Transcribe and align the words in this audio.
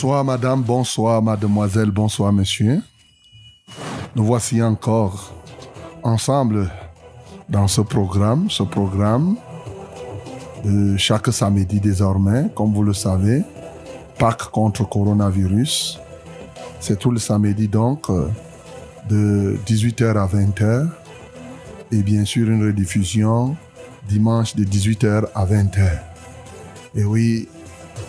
Bonsoir 0.00 0.24
madame, 0.24 0.62
bonsoir 0.62 1.20
mademoiselle, 1.20 1.90
bonsoir 1.90 2.32
monsieur. 2.32 2.80
Nous 4.14 4.24
voici 4.24 4.62
encore 4.62 5.34
ensemble 6.04 6.70
dans 7.48 7.66
ce 7.66 7.80
programme, 7.80 8.48
ce 8.48 8.62
programme 8.62 9.34
de 10.64 10.96
chaque 10.96 11.32
samedi 11.32 11.80
désormais, 11.80 12.44
comme 12.54 12.72
vous 12.72 12.84
le 12.84 12.92
savez, 12.92 13.42
Pâques 14.20 14.52
contre 14.52 14.88
coronavirus. 14.88 15.98
C'est 16.78 17.00
tout 17.00 17.10
le 17.10 17.18
samedi 17.18 17.66
donc 17.66 18.06
de 19.08 19.58
18h 19.66 20.16
à 20.16 20.28
20h 20.28 20.86
et 21.90 22.02
bien 22.04 22.24
sûr 22.24 22.48
une 22.48 22.64
rediffusion 22.64 23.56
dimanche 24.08 24.54
de 24.54 24.62
18h 24.62 25.24
à 25.34 25.44
20h. 25.44 25.88
Et 26.94 27.02
oui, 27.02 27.48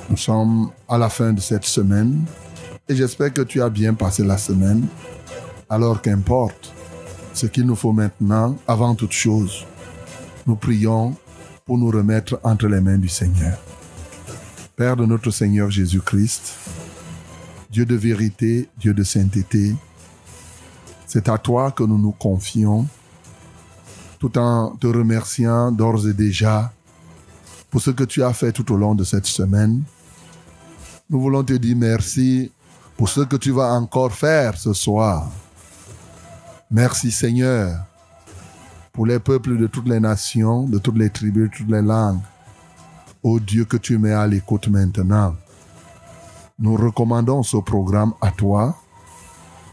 nous 0.09 0.17
sommes 0.17 0.71
à 0.87 0.97
la 0.97 1.09
fin 1.09 1.33
de 1.33 1.39
cette 1.39 1.65
semaine 1.65 2.25
et 2.87 2.95
j'espère 2.95 3.31
que 3.31 3.43
tu 3.43 3.61
as 3.61 3.69
bien 3.69 3.93
passé 3.93 4.23
la 4.23 4.37
semaine. 4.37 4.87
Alors 5.69 6.01
qu'importe, 6.01 6.73
ce 7.33 7.45
qu'il 7.45 7.65
nous 7.65 7.75
faut 7.75 7.91
maintenant, 7.91 8.57
avant 8.67 8.95
toute 8.95 9.11
chose, 9.11 9.65
nous 10.47 10.55
prions 10.55 11.15
pour 11.63 11.77
nous 11.77 11.91
remettre 11.91 12.39
entre 12.43 12.67
les 12.67 12.81
mains 12.81 12.97
du 12.97 13.07
Seigneur. 13.07 13.59
Père 14.75 14.95
de 14.95 15.05
notre 15.05 15.29
Seigneur 15.29 15.69
Jésus-Christ, 15.69 16.55
Dieu 17.69 17.85
de 17.85 17.95
vérité, 17.95 18.67
Dieu 18.79 18.95
de 18.95 19.03
sainteté, 19.03 19.75
c'est 21.05 21.29
à 21.29 21.37
toi 21.37 21.71
que 21.71 21.83
nous 21.83 21.99
nous 21.99 22.13
confions, 22.13 22.87
tout 24.17 24.35
en 24.39 24.75
te 24.75 24.87
remerciant 24.87 25.71
d'ores 25.71 26.07
et 26.07 26.13
déjà 26.13 26.73
pour 27.69 27.81
ce 27.81 27.91
que 27.91 28.03
tu 28.03 28.23
as 28.23 28.33
fait 28.33 28.51
tout 28.51 28.71
au 28.71 28.77
long 28.77 28.95
de 28.95 29.03
cette 29.03 29.27
semaine 29.27 29.83
nous 31.09 31.19
voulons 31.19 31.43
te 31.43 31.53
dire 31.53 31.75
merci 31.75 32.51
pour 32.95 33.09
ce 33.09 33.21
que 33.21 33.35
tu 33.35 33.51
vas 33.51 33.73
encore 33.73 34.11
faire 34.11 34.55
ce 34.57 34.73
soir. 34.73 35.27
Merci 36.69 37.11
Seigneur 37.11 37.85
pour 38.93 39.07
les 39.07 39.19
peuples 39.19 39.57
de 39.57 39.65
toutes 39.65 39.87
les 39.87 39.99
nations, 39.99 40.63
de 40.63 40.77
toutes 40.77 40.97
les 40.97 41.09
tribus, 41.09 41.49
de 41.49 41.57
toutes 41.57 41.71
les 41.71 41.81
langues. 41.81 42.19
Ô 43.23 43.39
Dieu 43.39 43.65
que 43.65 43.77
tu 43.77 43.97
mets 43.97 44.13
à 44.13 44.27
l'écoute 44.27 44.67
maintenant. 44.67 45.35
Nous 46.59 46.75
recommandons 46.75 47.41
ce 47.41 47.57
programme 47.57 48.13
à 48.21 48.29
toi. 48.31 48.77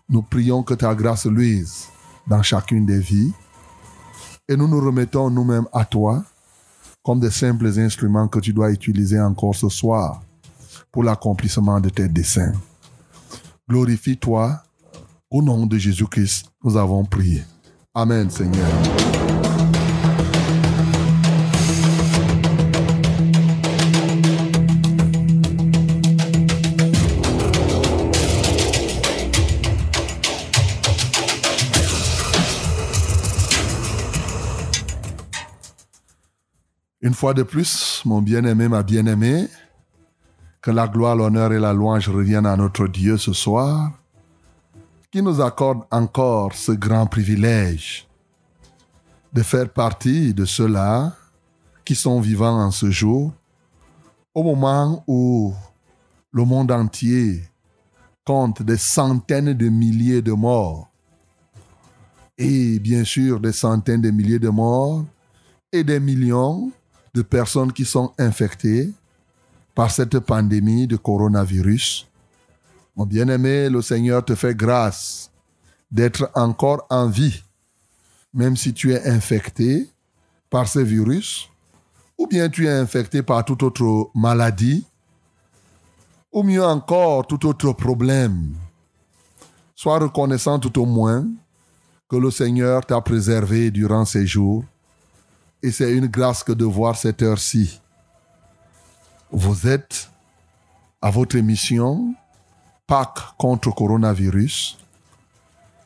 Nous 0.09 0.23
prions 0.23 0.63
que 0.63 0.75
ta 0.75 0.95
grâce 0.95 1.27
luise 1.27 1.89
dans 2.27 2.43
chacune 2.43 2.87
des 2.87 3.01
vies. 3.01 3.33
Et 4.49 4.57
nous 4.57 4.69
nous 4.69 4.81
remettons 4.81 5.29
nous-mêmes 5.29 5.67
à 5.73 5.85
toi 5.85 6.25
comme 7.05 7.21
des 7.21 7.31
simples 7.31 7.67
instruments 7.79 8.29
que 8.29 8.39
tu 8.39 8.53
dois 8.53 8.71
utiliser 8.71 9.21
encore 9.21 9.55
ce 9.55 9.69
soir 9.69 10.23
pour 10.97 11.05
l'accomplissement 11.05 11.79
de 11.79 11.91
tes 11.91 12.09
desseins. 12.09 12.55
Glorifie-toi. 13.69 14.63
Au 15.31 15.43
nom 15.43 15.67
de 15.67 15.77
Jésus-Christ, 15.77 16.47
nous 16.65 16.75
avons 16.79 17.05
prié. 17.05 17.43
Amen, 17.95 18.31
Seigneur. 18.31 18.67
Une 37.03 37.13
fois 37.13 37.35
de 37.35 37.43
plus, 37.43 38.01
mon 38.07 38.23
bien-aimé, 38.23 38.69
ma 38.69 38.83
bien-aimée, 38.83 39.49
que 40.67 40.73
la 40.73 40.89
gloire, 40.89 41.15
l'honneur 41.15 41.53
et 41.53 41.61
la 41.61 41.73
louange 41.73 42.09
reviennent 42.09 42.45
à 42.45 42.57
notre 42.57 42.89
Dieu 42.89 43.17
ce 43.19 43.33
soir, 43.33 43.93
qui 45.13 45.23
nous 45.23 45.41
accorde 45.41 45.85
encore 45.93 46.55
ce 46.55 46.73
grand 46.73 47.07
privilège 47.07 48.09
de 49.33 49.45
faire 49.45 49.73
partie 49.73 50.35
de 50.35 50.45
ceux-là 50.45 51.15
qui 51.85 51.95
sont 51.95 52.21
vivants 52.21 52.61
en 52.61 52.73
ce 52.73 52.91
jour, 52.91 53.33
au 54.35 54.43
moment 54.43 55.05
où 55.07 55.55
le 56.33 56.45
monde 56.45 56.73
entier 56.73 57.45
compte 58.25 58.61
des 58.61 58.77
centaines 58.77 59.53
de 59.53 59.69
milliers 59.69 60.21
de 60.21 60.33
morts, 60.33 60.91
et 62.37 62.81
bien 62.81 63.05
sûr 63.05 63.39
des 63.39 63.53
centaines 63.53 64.03
de 64.03 64.11
milliers 64.11 64.41
de 64.41 64.49
morts, 64.49 65.05
et 65.71 65.85
des 65.85 66.01
millions 66.01 66.73
de 67.15 67.23
personnes 67.23 67.73
qui 67.73 67.85
sont 67.85 68.13
infectées, 68.19 68.93
par 69.77 69.91
cette 69.91 70.19
pandémie 70.21 70.87
de 70.87 70.97
coronavirus. 70.97 72.09
Mon 72.97 73.05
bien-aimé, 73.05 73.69
le 73.69 73.83
Seigneur 73.83 74.25
te 74.25 74.35
fait 74.35 74.57
grâce 74.57 75.31
d'être 75.91 76.31
encore 76.35 76.87
en 76.89 77.09
vie, 77.09 77.43
même 78.33 78.57
si 78.57 78.73
tu 78.73 78.95
es 78.95 79.07
infecté 79.07 79.87
par 80.49 80.67
ce 80.67 80.79
virus, 80.79 81.51
ou 82.17 82.27
bien 82.27 82.49
tu 82.49 82.67
es 82.67 82.71
infecté 82.71 83.23
par 83.23 83.45
toute 83.45 83.63
autre 83.63 84.11
maladie, 84.15 84.87
ou 86.33 86.43
mieux 86.43 86.65
encore 86.65 87.27
tout 87.27 87.47
autre 87.47 87.75
problème. 87.75 88.55
Sois 89.75 89.99
reconnaissant 89.99 90.59
tout 90.59 90.81
au 90.81 90.87
moins 90.87 91.27
que 92.09 92.17
le 92.17 92.31
Seigneur 92.31 92.87
t'a 92.87 93.03
préservé 93.03 93.71
durant 93.71 94.07
ces 94.07 94.27
jours, 94.27 94.65
et 95.63 95.71
c'est 95.71 95.93
une 95.93 96.07
grâce 96.07 96.43
que 96.43 96.53
de 96.53 96.65
voir 96.65 96.97
cette 96.97 97.21
heure-ci 97.21 97.79
vous 99.31 99.67
êtes 99.67 100.11
à 101.01 101.11
votre 101.11 101.37
émission 101.37 102.15
Pâques 102.87 103.37
contre 103.37 103.75
coronavirus. 103.75 104.79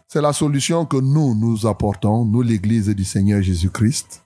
C'est 0.07 0.21
la 0.21 0.33
solution 0.33 0.85
que 0.85 0.99
nous, 0.99 1.35
nous 1.35 1.67
apportons, 1.67 2.25
nous 2.25 2.43
l'Église 2.43 2.89
du 2.89 3.05
Seigneur 3.05 3.41
Jésus-Christ, 3.41 4.23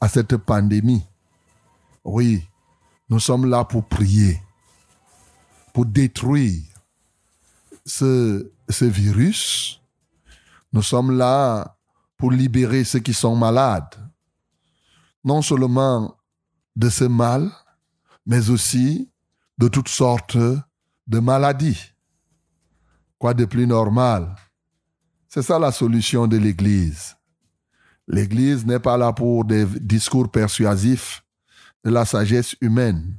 à 0.00 0.08
cette 0.08 0.36
pandémie. 0.36 1.04
Oui, 2.02 2.42
nous 3.08 3.20
sommes 3.20 3.48
là 3.48 3.64
pour 3.64 3.84
prier, 3.84 4.42
pour 5.72 5.86
détruire 5.86 6.62
ce, 7.86 8.50
ce 8.68 8.84
virus. 8.84 9.80
Nous 10.72 10.82
sommes 10.82 11.16
là 11.16 11.76
pour 12.16 12.32
libérer 12.32 12.82
ceux 12.82 12.98
qui 12.98 13.14
sont 13.14 13.36
malades, 13.36 13.94
non 15.22 15.42
seulement 15.42 16.16
de 16.74 16.88
ce 16.88 17.04
mal, 17.04 17.52
mais 18.26 18.50
aussi 18.50 19.10
de 19.58 19.68
toutes 19.68 19.88
sortes 19.88 20.36
de 20.36 21.18
maladies. 21.18 21.92
Quoi 23.18 23.34
de 23.34 23.44
plus 23.44 23.66
normal? 23.66 24.34
C'est 25.28 25.42
ça 25.42 25.58
la 25.58 25.72
solution 25.72 26.26
de 26.26 26.36
l'Église. 26.36 27.16
L'Église 28.06 28.66
n'est 28.66 28.80
pas 28.80 28.96
là 28.96 29.12
pour 29.12 29.44
des 29.44 29.64
discours 29.64 30.30
persuasifs 30.30 31.24
de 31.84 31.90
la 31.90 32.04
sagesse 32.04 32.56
humaine. 32.60 33.16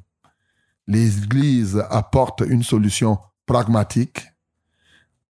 L'Église 0.88 1.84
apporte 1.90 2.42
une 2.42 2.64
solution 2.64 3.18
pragmatique, 3.46 4.24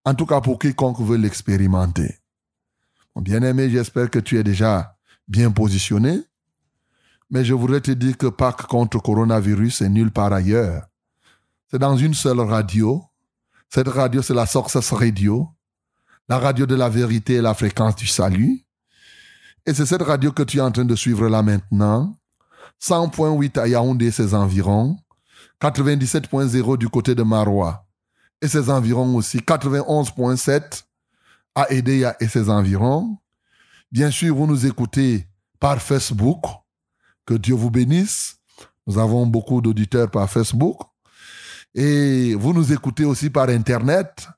en 0.03 0.13
tout 0.13 0.25
cas 0.25 0.41
pour 0.41 0.59
quiconque 0.59 0.99
veut 0.99 1.17
l'expérimenter. 1.17 2.19
Bien-aimé, 3.15 3.69
j'espère 3.69 4.09
que 4.09 4.19
tu 4.19 4.37
es 4.37 4.43
déjà 4.43 4.97
bien 5.27 5.51
positionné 5.51 6.23
mais 7.29 7.43
je 7.43 7.53
voudrais 7.53 7.81
te 7.81 7.91
dire 7.91 8.17
que 8.17 8.27
Pâques 8.27 8.67
contre 8.67 8.99
coronavirus 8.99 9.81
est 9.81 9.89
nulle 9.89 10.11
part 10.11 10.33
ailleurs. 10.33 10.87
C'est 11.71 11.79
dans 11.79 11.97
une 11.97 12.13
seule 12.13 12.39
radio. 12.39 13.03
Cette 13.69 13.87
radio, 13.87 14.21
c'est 14.21 14.33
la 14.33 14.45
Success 14.45 14.91
Radio. 14.93 15.49
la 16.27 16.39
radio 16.39 16.65
de 16.65 16.75
la 16.75 16.89
vérité 16.89 17.35
et 17.35 17.41
la 17.41 17.53
fréquence 17.53 17.95
du 17.95 18.07
salut. 18.07 18.65
Et 19.65 19.73
c'est 19.73 19.85
cette 19.85 20.01
radio 20.01 20.31
que 20.31 20.43
tu 20.43 20.57
es 20.57 20.61
en 20.61 20.71
train 20.71 20.85
de 20.85 20.95
suivre 20.95 21.27
là 21.27 21.41
maintenant. 21.43 22.17
100.8 22.81 23.59
à 23.59 23.67
Yaoundé 23.67 24.07
et 24.07 24.11
ses 24.11 24.33
environs. 24.33 24.97
97.0 25.61 26.77
du 26.77 26.89
côté 26.89 27.15
de 27.15 27.23
Marois 27.23 27.85
et 28.41 28.47
ses 28.47 28.69
environs 28.69 29.15
aussi. 29.15 29.39
91.7 29.39 30.83
à 31.55 31.71
Edea 31.71 32.15
et 32.19 32.27
ses 32.27 32.49
environs. 32.49 33.17
Bien 33.91 34.11
sûr, 34.11 34.35
vous 34.35 34.47
nous 34.47 34.65
écoutez 34.65 35.27
par 35.59 35.81
Facebook. 35.81 36.43
Que 37.25 37.33
Dieu 37.33 37.55
vous 37.55 37.71
bénisse. 37.71 38.37
Nous 38.87 38.97
avons 38.99 39.25
beaucoup 39.25 39.61
d'auditeurs 39.61 40.11
par 40.11 40.29
Facebook. 40.29 40.81
Et 41.73 42.35
vous 42.35 42.53
nous 42.53 42.71
écoutez 42.71 43.03
aussi 43.03 43.29
par 43.29 43.49
Internet, 43.49 44.29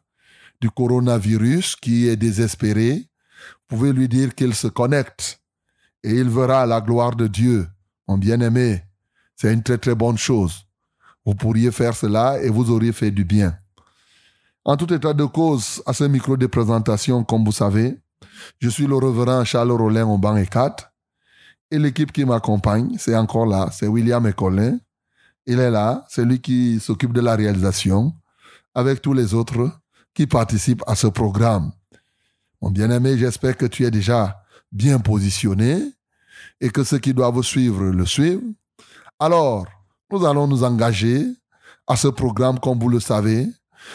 du 0.61 0.71
coronavirus, 0.71 1.77
qui 1.77 2.09
est 2.09 2.17
désespéré, 2.17 3.09
vous 3.69 3.77
pouvez 3.77 3.93
lui 3.93 4.09
dire 4.09 4.35
qu'il 4.35 4.55
se 4.55 4.69
connecte 4.69 5.41
et 6.05 6.11
il 6.11 6.29
verra 6.29 6.67
la 6.67 6.81
gloire 6.81 7.17
de 7.17 7.27
Dieu. 7.27 7.67
Mon 8.09 8.19
bien-aimé, 8.19 8.83
c'est 9.37 9.53
une 9.53 9.63
très 9.63 9.79
très 9.79 9.95
bonne 9.95 10.19
chose. 10.19 10.67
Vous 11.25 11.35
pourriez 11.35 11.71
faire 11.71 11.95
cela 11.95 12.41
et 12.43 12.49
vous 12.49 12.71
auriez 12.71 12.93
fait 12.93 13.11
du 13.11 13.25
bien. 13.25 13.57
En 14.65 14.77
tout 14.77 14.93
état 14.93 15.13
de 15.13 15.25
cause, 15.25 15.83
à 15.87 15.93
ce 15.93 16.05
micro 16.05 16.37
de 16.37 16.47
présentation, 16.47 17.25
comme 17.25 17.45
vous 17.45 17.53
savez, 17.53 17.99
je 18.61 18.69
suis 18.69 18.87
le 18.87 18.97
reverend 18.97 19.45
Charles 19.45 19.73
Rollin 19.73 20.07
au 20.07 20.19
banc 20.19 20.37
et 20.37 20.47
4. 20.47 20.93
Et 21.71 21.79
l'équipe 21.79 22.13
qui 22.13 22.25
m'accompagne, 22.25 22.97
c'est 22.99 23.17
encore 23.17 23.47
là, 23.47 23.71
c'est 23.73 23.87
William 23.87 24.27
et 24.27 24.33
Colin. 24.33 24.79
Il 25.47 25.59
est 25.59 25.71
là, 25.71 26.05
c'est 26.09 26.25
lui 26.25 26.41
qui 26.41 26.79
s'occupe 26.79 27.13
de 27.13 27.21
la 27.21 27.35
réalisation, 27.35 28.15
avec 28.75 29.03
tous 29.03 29.13
les 29.13 29.35
autres 29.35 29.71
qui 30.15 30.27
participent 30.27 30.85
à 30.87 30.95
ce 30.95 31.09
programme. 31.09 31.73
Mon 32.61 32.71
bien-aimé, 32.71 33.19
j'espère 33.19 33.57
que 33.57 33.67
tu 33.67 33.85
es 33.85 33.91
déjà 33.91 34.45
bien 34.71 35.01
positionné 35.01 35.83
et 36.61 36.71
que 36.71 36.85
ceux 36.85 36.99
qui 36.99 37.13
doivent 37.13 37.43
suivre 37.43 37.85
le 37.85 38.07
suivent. 38.07 38.53
Alors, 39.19 39.67
nous 40.11 40.25
allons 40.25 40.47
nous 40.47 40.63
engager 40.63 41.27
à 41.87 41.97
ce 41.97 42.09
programme, 42.09 42.61
comme 42.61 42.79
vous 42.79 42.89
le 42.89 43.01
savez. 43.01 43.49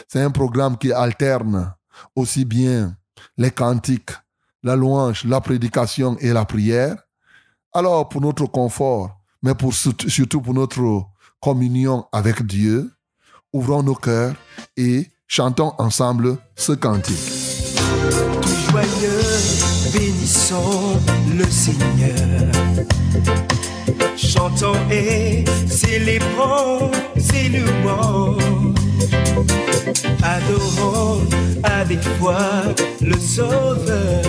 C'est 0.07 0.21
un 0.21 0.31
programme 0.31 0.77
qui 0.77 0.91
alterne 0.91 1.73
aussi 2.15 2.43
bien 2.43 2.97
les 3.37 3.51
cantiques, 3.51 4.11
la 4.63 4.75
louange, 4.75 5.23
la 5.23 5.39
prédication 5.39 6.17
et 6.19 6.33
la 6.33 6.43
prière. 6.43 6.97
Alors, 7.73 8.09
pour 8.09 8.21
notre 8.21 8.47
confort, 8.47 9.17
mais 9.41 9.55
pour, 9.55 9.73
surtout 9.73 10.41
pour 10.41 10.53
notre 10.53 11.05
communion 11.41 12.05
avec 12.11 12.45
Dieu, 12.45 12.91
ouvrons 13.53 13.83
nos 13.83 13.95
cœurs 13.95 14.35
et 14.75 15.07
chantons 15.27 15.73
ensemble 15.77 16.37
ce 16.55 16.73
cantique. 16.73 17.17
Tout 18.41 18.71
joyeux, 18.71 19.93
bénissons 19.93 20.99
le 21.37 21.45
Seigneur. 21.45 22.51
Chantons 24.15 24.89
et 24.91 25.45
célébrons 25.67 26.91
louanges. 27.49 28.56
Adorons 30.23 31.21
avec 31.63 31.99
foi 32.19 32.37
le 33.01 33.17
Sauveur. 33.17 34.23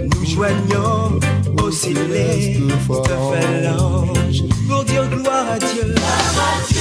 Nous 0.00 0.24
joignons 0.26 1.18
au 1.62 1.70
céleste 1.70 2.60
phalange 2.88 4.42
pour 4.68 4.84
dire 4.84 5.08
gloire 5.08 5.46
à 5.52 5.58
Dieu. 5.58 5.94
Gloire 5.94 6.38
à 6.38 6.62
Dieu. 6.68 6.80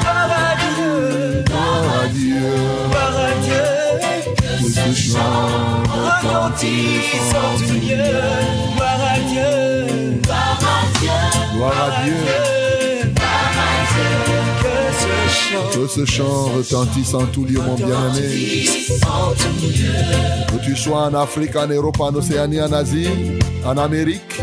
Gloire 0.00 0.32
à 0.32 0.56
Dieu. 0.58 1.44
Gloire 1.46 1.86
à 2.02 2.08
Dieu. 2.08 2.50
Gloire 2.90 3.18
à 3.18 3.32
Dieu. 3.44 3.66
Que 4.36 4.64
ce 4.64 4.86
chant 4.94 5.82
Retentissant 6.22 7.56
du 7.58 7.72
mieux. 7.86 8.18
Gloire 8.74 9.02
à 9.02 9.18
Dieu. 9.20 10.20
Gloire 11.54 11.90
à 11.90 12.04
Dieu. 12.04 12.14
Que 12.14 12.57
Que 15.72 15.86
ce 15.86 16.04
chant 16.04 16.44
retentisse 16.56 17.14
en 17.14 17.26
tout 17.26 17.44
lieu, 17.44 17.60
mon 17.60 17.74
bien-aimé. 17.74 18.66
Que 20.48 20.64
tu 20.64 20.76
sois 20.76 21.02
en 21.06 21.14
Afrique, 21.14 21.56
en 21.56 21.66
Europe, 21.66 22.00
en 22.00 22.14
Océanie, 22.14 22.60
en 22.60 22.72
Asie, 22.72 23.08
en 23.64 23.76
Amérique. 23.76 24.40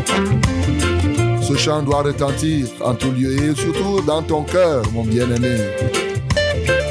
Ce 1.42 1.56
chant 1.56 1.84
doit 1.84 2.02
retentir 2.02 2.68
en 2.84 2.96
tout 2.96 3.12
lieu 3.12 3.32
et 3.34 3.56
surtout 3.56 4.02
dans 4.02 4.22
ton 4.24 4.44
cœur, 4.44 4.84
mon 4.94 5.04
bien-aimé. 5.04 5.58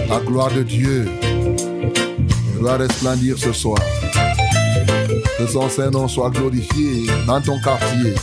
La 0.08 0.20
gloire 0.20 0.52
de 0.52 0.62
Dieu 0.62 1.08
doit 2.60 2.76
resplendir 2.76 3.36
ce 3.38 3.52
soir. 3.52 3.80
Que 5.38 5.46
son 5.46 5.68
Saint-Nom 5.68 6.06
soit 6.06 6.30
glorifié 6.30 7.06
dans 7.26 7.40
ton 7.40 7.60
quartier. 7.60 8.14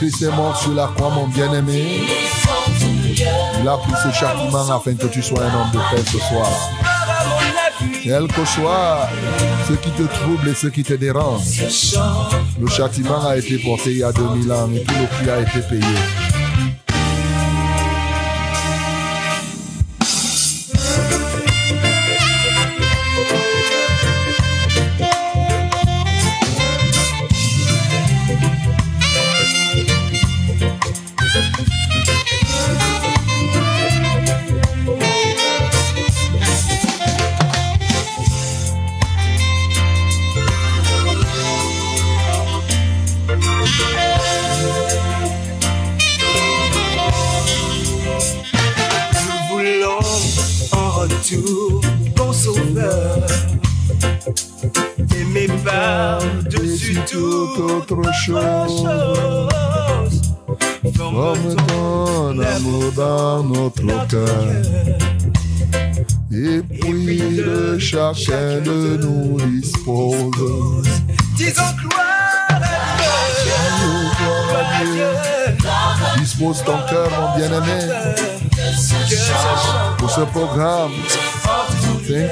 Jésus-Christ 0.00 0.22
est 0.22 0.36
mort 0.36 0.56
sur 0.56 0.74
la 0.74 0.90
croix, 0.94 1.10
mon 1.10 1.26
bien-aimé. 1.28 2.02
Il 3.60 3.68
a 3.68 3.76
pris 3.76 3.92
ce 4.02 4.12
châtiment 4.12 4.70
afin 4.70 4.94
que 4.94 5.06
tu 5.06 5.22
sois 5.22 5.42
un 5.42 5.54
homme 5.54 5.70
de 5.72 5.78
paix 5.78 6.02
ce 6.04 6.18
soir. 6.18 6.48
Quel 8.02 8.26
que 8.28 8.44
soit 8.44 9.08
ce 9.68 9.72
qui 9.74 9.90
te 9.90 10.02
trouble 10.02 10.48
et 10.48 10.54
ce 10.54 10.66
qui 10.68 10.82
te 10.82 10.94
dérange, 10.94 11.62
le 12.60 12.66
châtiment 12.68 13.26
a 13.26 13.36
été 13.36 13.58
porté 13.58 13.92
il 13.92 13.98
y 13.98 14.04
a 14.04 14.12
2000 14.12 14.52
ans 14.52 14.68
et 14.74 14.82
tout 14.82 14.94
le 15.00 15.06
prix 15.06 15.30
a 15.30 15.40
été 15.40 15.60
payé. 15.68 16.25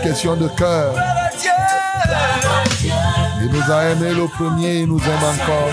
Question 0.04 0.36
de 0.36 0.48
cœur. 0.48 0.92
gloire 0.92 1.16
à 1.16 1.30
Dieu. 2.78 2.92
nous 3.50 3.72
a 3.72 3.84
aimés 3.84 4.12
le 4.14 4.26
premier, 4.28 4.80
il 4.80 4.86
nous 4.86 5.00
aime 5.00 5.24
encore. 5.32 5.70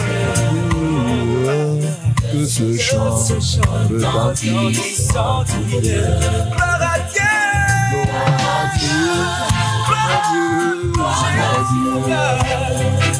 Que 2.31 2.45
ce 2.45 2.77
chant 2.77 3.15
retentisse. 3.89 5.09
Gloire 5.11 5.35
à 6.81 6.99
Dieu. 6.99 7.21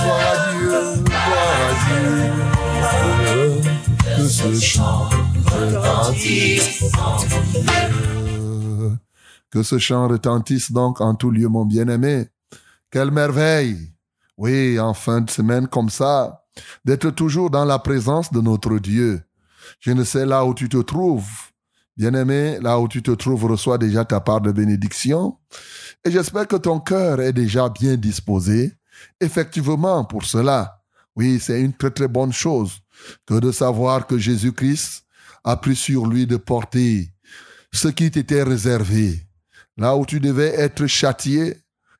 gloire 0.00 0.20
à 0.20 0.34
Dieu. 0.52 1.11
Que 4.16 4.28
ce 4.28 4.60
chant 4.60 5.08
retentisse 5.46 6.82
en. 6.98 7.18
Que 9.50 9.62
ce 9.62 9.78
chant 9.78 10.08
retentisse 10.08 10.72
donc 10.72 11.00
en 11.00 11.14
tout 11.14 11.30
lieu, 11.30 11.48
mon 11.48 11.66
bien-aimé. 11.66 12.28
Quelle 12.90 13.10
merveille! 13.10 13.92
Oui, 14.38 14.80
en 14.80 14.94
fin 14.94 15.20
de 15.20 15.30
semaine 15.30 15.68
comme 15.68 15.90
ça, 15.90 16.44
d'être 16.84 17.10
toujours 17.10 17.50
dans 17.50 17.64
la 17.64 17.78
présence 17.78 18.32
de 18.32 18.40
notre 18.40 18.78
Dieu. 18.78 19.22
Je 19.80 19.92
ne 19.92 20.04
sais 20.04 20.26
là 20.26 20.44
où 20.44 20.54
tu 20.54 20.68
te 20.68 20.78
trouves. 20.78 21.28
Bien-aimé, 21.96 22.58
là 22.60 22.80
où 22.80 22.88
tu 22.88 23.02
te 23.02 23.10
trouves, 23.10 23.44
reçois 23.44 23.76
déjà 23.76 24.04
ta 24.04 24.20
part 24.20 24.40
de 24.40 24.50
bénédiction. 24.50 25.38
Et 26.04 26.10
j'espère 26.10 26.48
que 26.48 26.56
ton 26.56 26.80
cœur 26.80 27.20
est 27.20 27.34
déjà 27.34 27.68
bien 27.68 27.96
disposé, 27.96 28.72
effectivement, 29.20 30.04
pour 30.04 30.24
cela. 30.24 30.81
Oui, 31.16 31.38
c'est 31.40 31.60
une 31.60 31.74
très 31.74 31.90
très 31.90 32.08
bonne 32.08 32.32
chose 32.32 32.80
que 33.26 33.38
de 33.38 33.52
savoir 33.52 34.06
que 34.06 34.18
Jésus-Christ 34.18 35.04
a 35.44 35.56
pris 35.56 35.76
sur 35.76 36.06
lui 36.06 36.26
de 36.26 36.36
porter 36.36 37.12
ce 37.72 37.88
qui 37.88 38.10
t'était 38.10 38.42
réservé. 38.42 39.26
Là 39.76 39.96
où 39.96 40.06
tu 40.06 40.20
devais 40.20 40.54
être 40.60 40.86
châtié, 40.86 41.56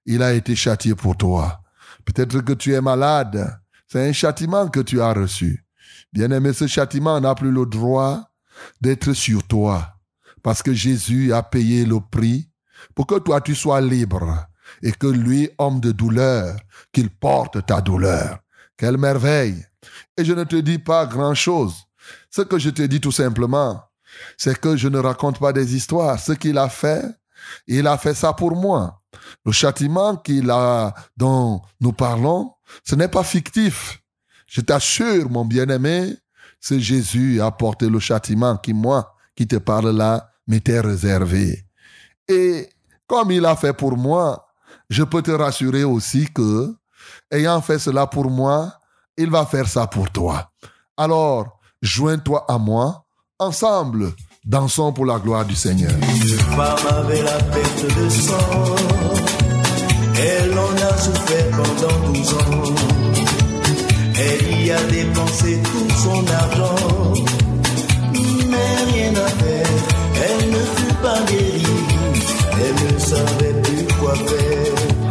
il 0.07 0.23
a 0.23 0.33
été 0.33 0.55
châtié 0.55 0.95
pour 0.95 1.17
toi. 1.17 1.61
Peut-être 2.05 2.41
que 2.41 2.53
tu 2.53 2.75
es 2.75 2.81
malade. 2.81 3.59
C'est 3.87 4.09
un 4.09 4.13
châtiment 4.13 4.69
que 4.69 4.81
tu 4.81 5.01
as 5.01 5.13
reçu. 5.13 5.65
Bien-aimé, 6.13 6.53
ce 6.53 6.67
châtiment 6.67 7.21
n'a 7.21 7.35
plus 7.35 7.51
le 7.51 7.67
droit 7.67 8.23
d'être 8.81 9.13
sur 9.13 9.47
toi. 9.47 9.95
Parce 10.43 10.63
que 10.63 10.75
Jésus 10.75 11.33
a 11.33 11.43
payé 11.43 11.85
le 11.85 12.01
prix 12.01 12.49
pour 12.95 13.07
que 13.07 13.19
toi 13.19 13.41
tu 13.41 13.55
sois 13.55 13.81
libre 13.81 14.47
et 14.83 14.93
que 14.93 15.07
lui, 15.07 15.51
homme 15.59 15.81
de 15.81 15.93
douleur, 15.93 16.57
qu'il 16.93 17.11
porte 17.11 17.65
ta 17.67 17.81
douleur. 17.81 18.39
Quelle 18.77 18.97
merveille. 18.97 19.65
Et 20.17 20.25
je 20.25 20.33
ne 20.33 20.45
te 20.45 20.57
dis 20.57 20.79
pas 20.79 21.07
grand-chose. 21.07 21.75
Ce 22.31 22.43
que 22.43 22.59
je 22.59 22.71
te 22.71 22.83
dis 22.83 23.01
tout 23.01 23.13
simplement, 23.13 23.83
c'est 24.37 24.59
que 24.59 24.77
je 24.77 24.89
ne 24.89 24.99
raconte 24.99 25.39
pas 25.39 25.53
des 25.53 25.75
histoires. 25.75 26.19
Ce 26.19 26.33
qu'il 26.33 26.59
a 26.59 26.69
fait, 26.69 27.05
il 27.67 27.87
a 27.87 27.97
fait 27.99 28.15
ça 28.15 28.33
pour 28.33 28.57
moi. 28.57 29.01
Le 29.45 29.53
châtiment 29.53 30.17
qu'il 30.17 30.51
a, 30.51 30.95
dont 31.17 31.61
nous 31.81 31.93
parlons, 31.93 32.53
ce 32.85 32.95
n'est 32.95 33.09
pas 33.09 33.25
fictif. 33.25 34.03
Je 34.47 34.61
t'assure, 34.61 35.31
mon 35.31 35.45
bien-aimé, 35.45 36.17
c'est 36.61 36.81
Jésus 36.81 37.41
a 37.41 37.51
porté 37.51 37.89
le 37.89 37.99
châtiment 37.99 38.57
qui, 38.57 38.73
moi, 38.73 39.15
qui 39.35 39.47
te 39.47 39.57
parle 39.57 39.91
là, 39.91 40.31
m'était 40.47 40.81
réservé. 40.81 41.65
Et 42.29 42.69
comme 43.07 43.31
il 43.31 43.45
a 43.45 43.57
fait 43.57 43.73
pour 43.73 43.97
moi, 43.97 44.47
je 44.89 45.03
peux 45.03 45.23
te 45.23 45.31
rassurer 45.31 45.85
aussi 45.85 46.29
que, 46.33 46.75
ayant 47.33 47.61
fait 47.61 47.79
cela 47.79 48.07
pour 48.07 48.31
moi, 48.31 48.73
il 49.17 49.31
va 49.31 49.45
faire 49.47 49.67
ça 49.67 49.87
pour 49.87 50.11
toi. 50.11 50.51
Alors, 50.97 51.59
joins-toi 51.81 52.45
à 52.49 52.59
moi, 52.59 53.05
ensemble, 53.39 54.13
dansons 54.45 54.93
pour 54.93 55.07
la 55.07 55.19
gloire 55.19 55.45
du 55.45 55.57
Seigneur. 55.57 55.93
la 57.23 57.39
perte 57.39 57.99
de 57.99 58.09
sang. 58.09 58.75
Elle 60.25 60.57
en 60.57 60.75
a 60.77 60.97
souffert 60.99 61.51
pendant 61.51 62.13
12 62.13 62.35
ans. 62.35 62.75
Elle 64.15 64.67
y 64.67 64.71
a 64.71 64.83
dépensé 64.85 65.61
tout 65.63 65.95
son 65.97 66.25
argent. 66.29 67.15
Mais 68.49 68.93
rien 68.93 69.13
à 69.17 69.29
faire, 69.29 69.67
elle 70.25 70.51
ne 70.51 70.59
fut 70.59 70.95
pas 71.03 71.23
guérie. 71.29 71.67
Elle 72.53 72.95
ne 72.95 72.99
savait 72.99 73.63
plus 73.63 73.87
quoi 73.99 74.15
faire. 74.15 74.52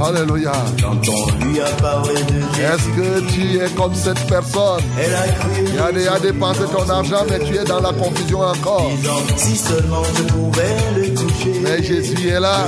Alléluia. 0.04 0.52
Quand 0.82 0.98
on 1.10 1.46
lui 1.46 1.60
a 1.62 1.66
parlé 1.82 2.14
de 2.14 2.40
Jésus, 2.56 2.62
Est-ce 2.64 2.88
que 2.98 3.32
tu 3.32 3.58
es 3.60 3.70
comme 3.76 3.94
cette 3.94 4.26
personne? 4.28 4.82
Elle 5.00 5.14
a 5.14 5.28
cru. 5.28 5.64
qui 5.66 5.78
a 5.78 5.92
déjà 5.92 6.20
dépensé 6.20 6.62
ton 6.76 6.90
argent, 6.90 7.24
mais 7.30 7.40
tu 7.40 7.56
es 7.56 7.64
dans 7.64 7.80
la 7.82 7.94
confusion 7.94 8.40
encore 8.42 8.90
Disant, 8.98 9.22
si 9.38 9.56
seulement 9.58 10.04
je 10.18 10.24
pouvais 10.24 10.76
le 10.96 11.14
toucher. 11.14 11.54
Mais 11.62 11.84
Jésus 11.84 12.30
est 12.30 12.40
là, 12.40 12.66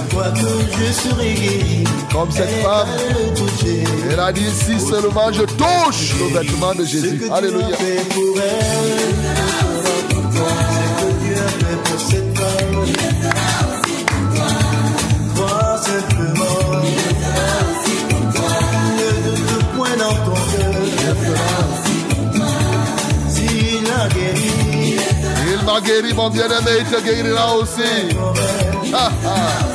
comme 2.11 2.31
cette 2.31 2.49
femme. 2.61 2.87
Elle 4.11 4.19
a 4.19 4.31
dit, 4.31 4.49
si 4.51 4.79
seulement 4.79 5.31
je 5.31 5.41
touche 5.43 6.13
le 6.19 6.39
vêtement 6.39 6.75
de 6.75 6.85
Jésus. 6.85 7.21
Alléluia. 7.33 7.67
M'a 25.63 25.81
guéri, 25.81 26.13
mon 26.13 26.29
bien-aimé, 26.29 26.71
il 26.79 26.85
te 26.85 27.01
guérira 27.01 27.55
aussi. 27.55 27.81
Ah, 28.93 29.11
ah. 29.25 29.73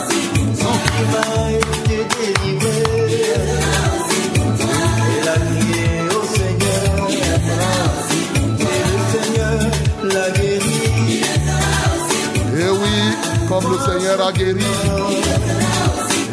Et 12.56 12.70
oui, 12.70 13.48
comme 13.48 13.72
le 13.72 13.78
Seigneur 13.78 14.26
a 14.26 14.32
guéri. 14.32 14.64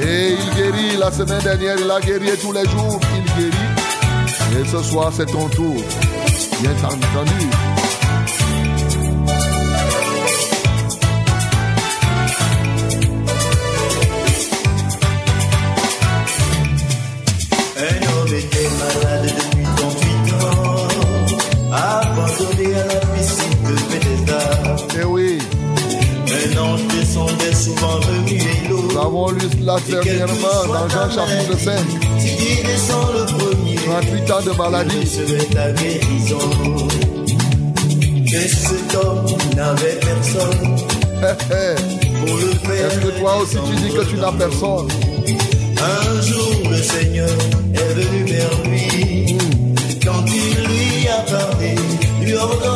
Et 0.01 0.33
il 0.33 0.55
guérit 0.55 0.97
la 0.97 1.11
semaine 1.11 1.41
dernière, 1.41 1.77
il 1.79 1.89
a 1.89 1.99
guéri 1.99 2.29
et 2.29 2.37
tous 2.37 2.51
les 2.51 2.67
jours, 2.69 2.99
il 3.15 3.23
guérit. 3.35 4.59
Et 4.59 4.67
ce 4.67 4.81
soir, 4.81 5.11
c'est 5.15 5.25
ton 5.25 5.47
tour. 5.49 5.75
Bien 6.61 6.71
entendu. 6.83 7.74
Souvent 27.65 27.99
remuer 27.99 28.69
l'eau. 28.69 28.81
nous 28.83 28.99
avons 28.99 29.31
lu 29.31 29.47
cela 29.59 29.77
dernièrement 29.89 30.59
dans 30.67 30.87
Jean 30.89 31.09
chapitre 31.09 31.53
maladie, 31.53 31.63
5. 31.63 31.79
Si 32.19 32.35
tu 32.37 32.63
descends 32.63 33.09
le 33.17 33.25
premier, 33.25 33.75
38 33.75 34.31
ans 34.31 34.41
de 34.41 34.51
tu 34.51 34.57
maladie. 34.57 35.07
serait 35.07 35.45
ta 35.45 35.71
guérison. 35.71 36.37
Que 38.31 38.41
cet 38.47 38.95
homme 38.95 39.25
n'avait 39.55 39.99
personne 39.99 40.75
pour 42.25 42.35
le 42.37 42.51
faire. 42.65 42.87
Est-ce 42.87 42.99
que 42.99 43.19
toi 43.19 43.37
aussi 43.41 43.57
tu 43.67 43.75
dis 43.81 43.93
que 43.95 44.03
tu 44.03 44.15
n'as 44.17 44.31
personne? 44.33 44.87
Un 45.79 46.21
jour 46.21 46.69
le 46.69 46.77
Seigneur 46.77 47.29
est 47.73 47.93
venu 47.93 48.25
vers 48.25 48.63
lui. 48.65 49.37
Quand 50.03 50.23
il 50.27 50.53
lui 50.67 51.07
a 51.07 51.19
parlé, 51.31 51.75
lui 52.21 52.35
ordonna 52.35 52.74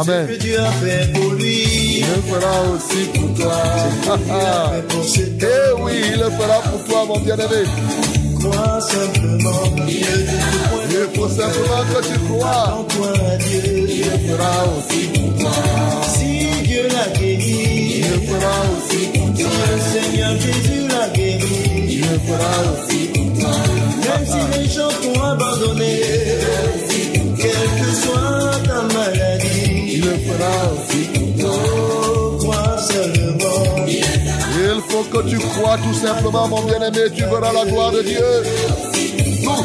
Amen. 0.00 0.26
Ce 0.28 0.32
que 0.34 0.38
Dieu 0.38 0.58
a 0.60 0.70
fait 0.82 1.12
pour 1.12 1.32
lui, 1.32 1.98
Il 1.98 2.06
le 2.06 2.22
fera 2.30 2.54
aussi 2.74 3.02
pour 3.14 3.34
toi. 3.34 3.52
Ah, 4.08 4.16
ah. 4.30 4.72
pour 4.88 5.04
Eh 5.04 5.82
oui, 5.82 5.92
il 6.12 6.18
le 6.20 6.30
fera 6.38 6.60
pour 6.70 6.84
toi, 6.84 7.04
mon 7.08 7.18
bien-aimé. 7.20 7.62
Crois 8.38 8.80
simplement, 8.80 9.62
Il 9.90 11.18
faut 11.18 11.28
simplement 11.28 11.82
que 11.92 12.00
tu 12.06 12.18
crois. 12.28 12.78
en 12.78 12.84
toi 12.84 13.12
à 13.32 13.36
Dieu. 13.38 13.62
Il 13.88 14.04
le 14.04 14.18
fera 14.28 14.52
aussi 14.76 15.08
pour 15.14 15.38
toi. 15.40 15.52
Si 16.14 16.62
Dieu 16.66 16.82
l'a 16.94 17.18
guéri, 17.18 17.58
Il 17.96 18.10
le 18.10 18.18
fera 18.28 18.54
aussi 18.76 19.06
pour 19.14 19.28
si 19.36 19.42
toi. 19.42 19.52
le 19.72 19.78
Seigneur 19.92 20.32
Jésus 20.40 20.88
l'a 20.88 21.08
guéri, 21.08 21.62
Il 21.90 22.00
le 22.02 22.18
fera 22.26 22.54
aussi 22.72 23.00
pour 23.08 23.38
toi. 23.40 23.56
Même 24.06 24.26
si 24.26 24.58
les 24.58 24.68
gens 24.68 24.94
t'ont 25.02 25.20
abandonné, 25.20 26.00
quelle 27.40 27.70
que 27.80 27.90
soit 28.02 28.50
ta 28.66 28.82
maladie, 28.94 29.57
il 34.74 34.82
faut 34.88 35.02
que 35.04 35.28
tu 35.28 35.38
crois 35.38 35.76
tout 35.78 35.94
simplement, 35.94 36.48
mon 36.48 36.62
bien-aimé, 36.62 37.10
tu 37.14 37.22
verras 37.22 37.52
la 37.52 37.64
gloire 37.64 37.92
de 37.92 38.02
Dieu. 38.02 38.18
Non. 39.44 39.64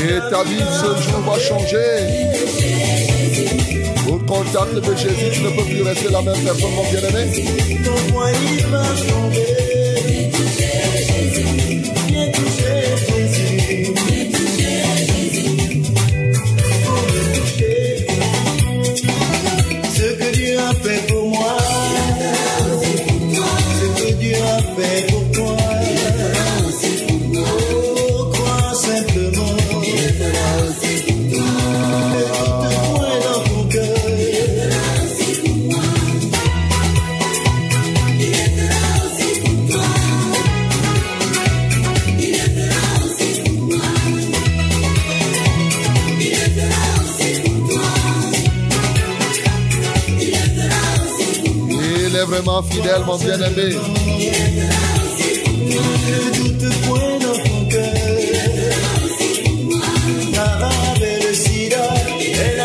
Et 0.00 0.30
ta 0.30 0.42
vie 0.44 0.64
ce 0.80 0.86
jour 1.02 1.20
va 1.26 1.38
changer 1.38 2.57
contact 4.28 4.74
de 4.74 4.96
Jésus, 4.96 5.30
tu 5.32 5.42
ne 5.42 5.50
peux 5.50 5.64
plus 5.64 5.82
rester 5.82 6.10
la 6.10 6.20
même 6.22 6.38
personne, 6.44 6.70
mon 6.74 6.82
bien-aimé. 6.90 7.24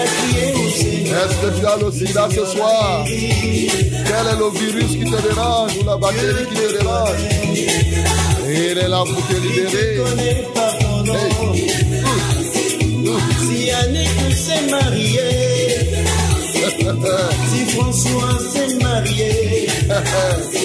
Crié 0.05 0.53
au 0.53 0.69
Seigneur. 0.69 1.25
Est-ce 1.25 1.35
que 1.41 1.59
tu 1.59 1.65
as 1.65 1.77
le 1.77 1.91
sida 1.91 2.27
ce 2.29 2.45
soir? 2.45 3.05
Quel 3.05 4.27
est 4.31 4.37
le 4.39 4.49
virus 4.59 4.91
qui 4.91 5.05
te 5.05 5.21
dérange 5.21 5.71
ou 5.79 5.85
la 5.85 5.97
bactérie 5.97 6.45
qui 6.49 6.55
te 6.55 6.77
dérange? 6.77 7.21
Il 8.45 8.77
est 8.77 8.87
là 8.87 9.03
pour 9.03 9.27
te 9.27 9.33
libérer. 9.33 10.01
Si 13.47 13.71
Annick 13.71 14.35
s'est 14.35 14.65
mariée, 14.69 16.03
si 17.51 17.65
François 17.75 18.39
s'est 18.39 18.75
marié, 18.81 19.62
Sim. 19.93 20.62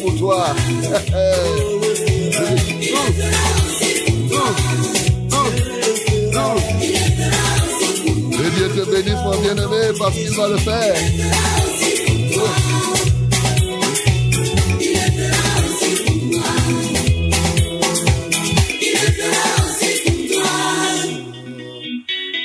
Pour 0.00 0.16
toi. 0.16 0.46
Que 8.32 8.46
Dieu 8.56 8.68
te 8.68 8.90
bénisse, 8.90 9.22
mon 9.24 9.38
bien-aimé, 9.40 9.92
parce 9.98 10.14
qu'il 10.14 10.30
va 10.30 10.48
le 10.48 10.56
faire. 10.58 10.94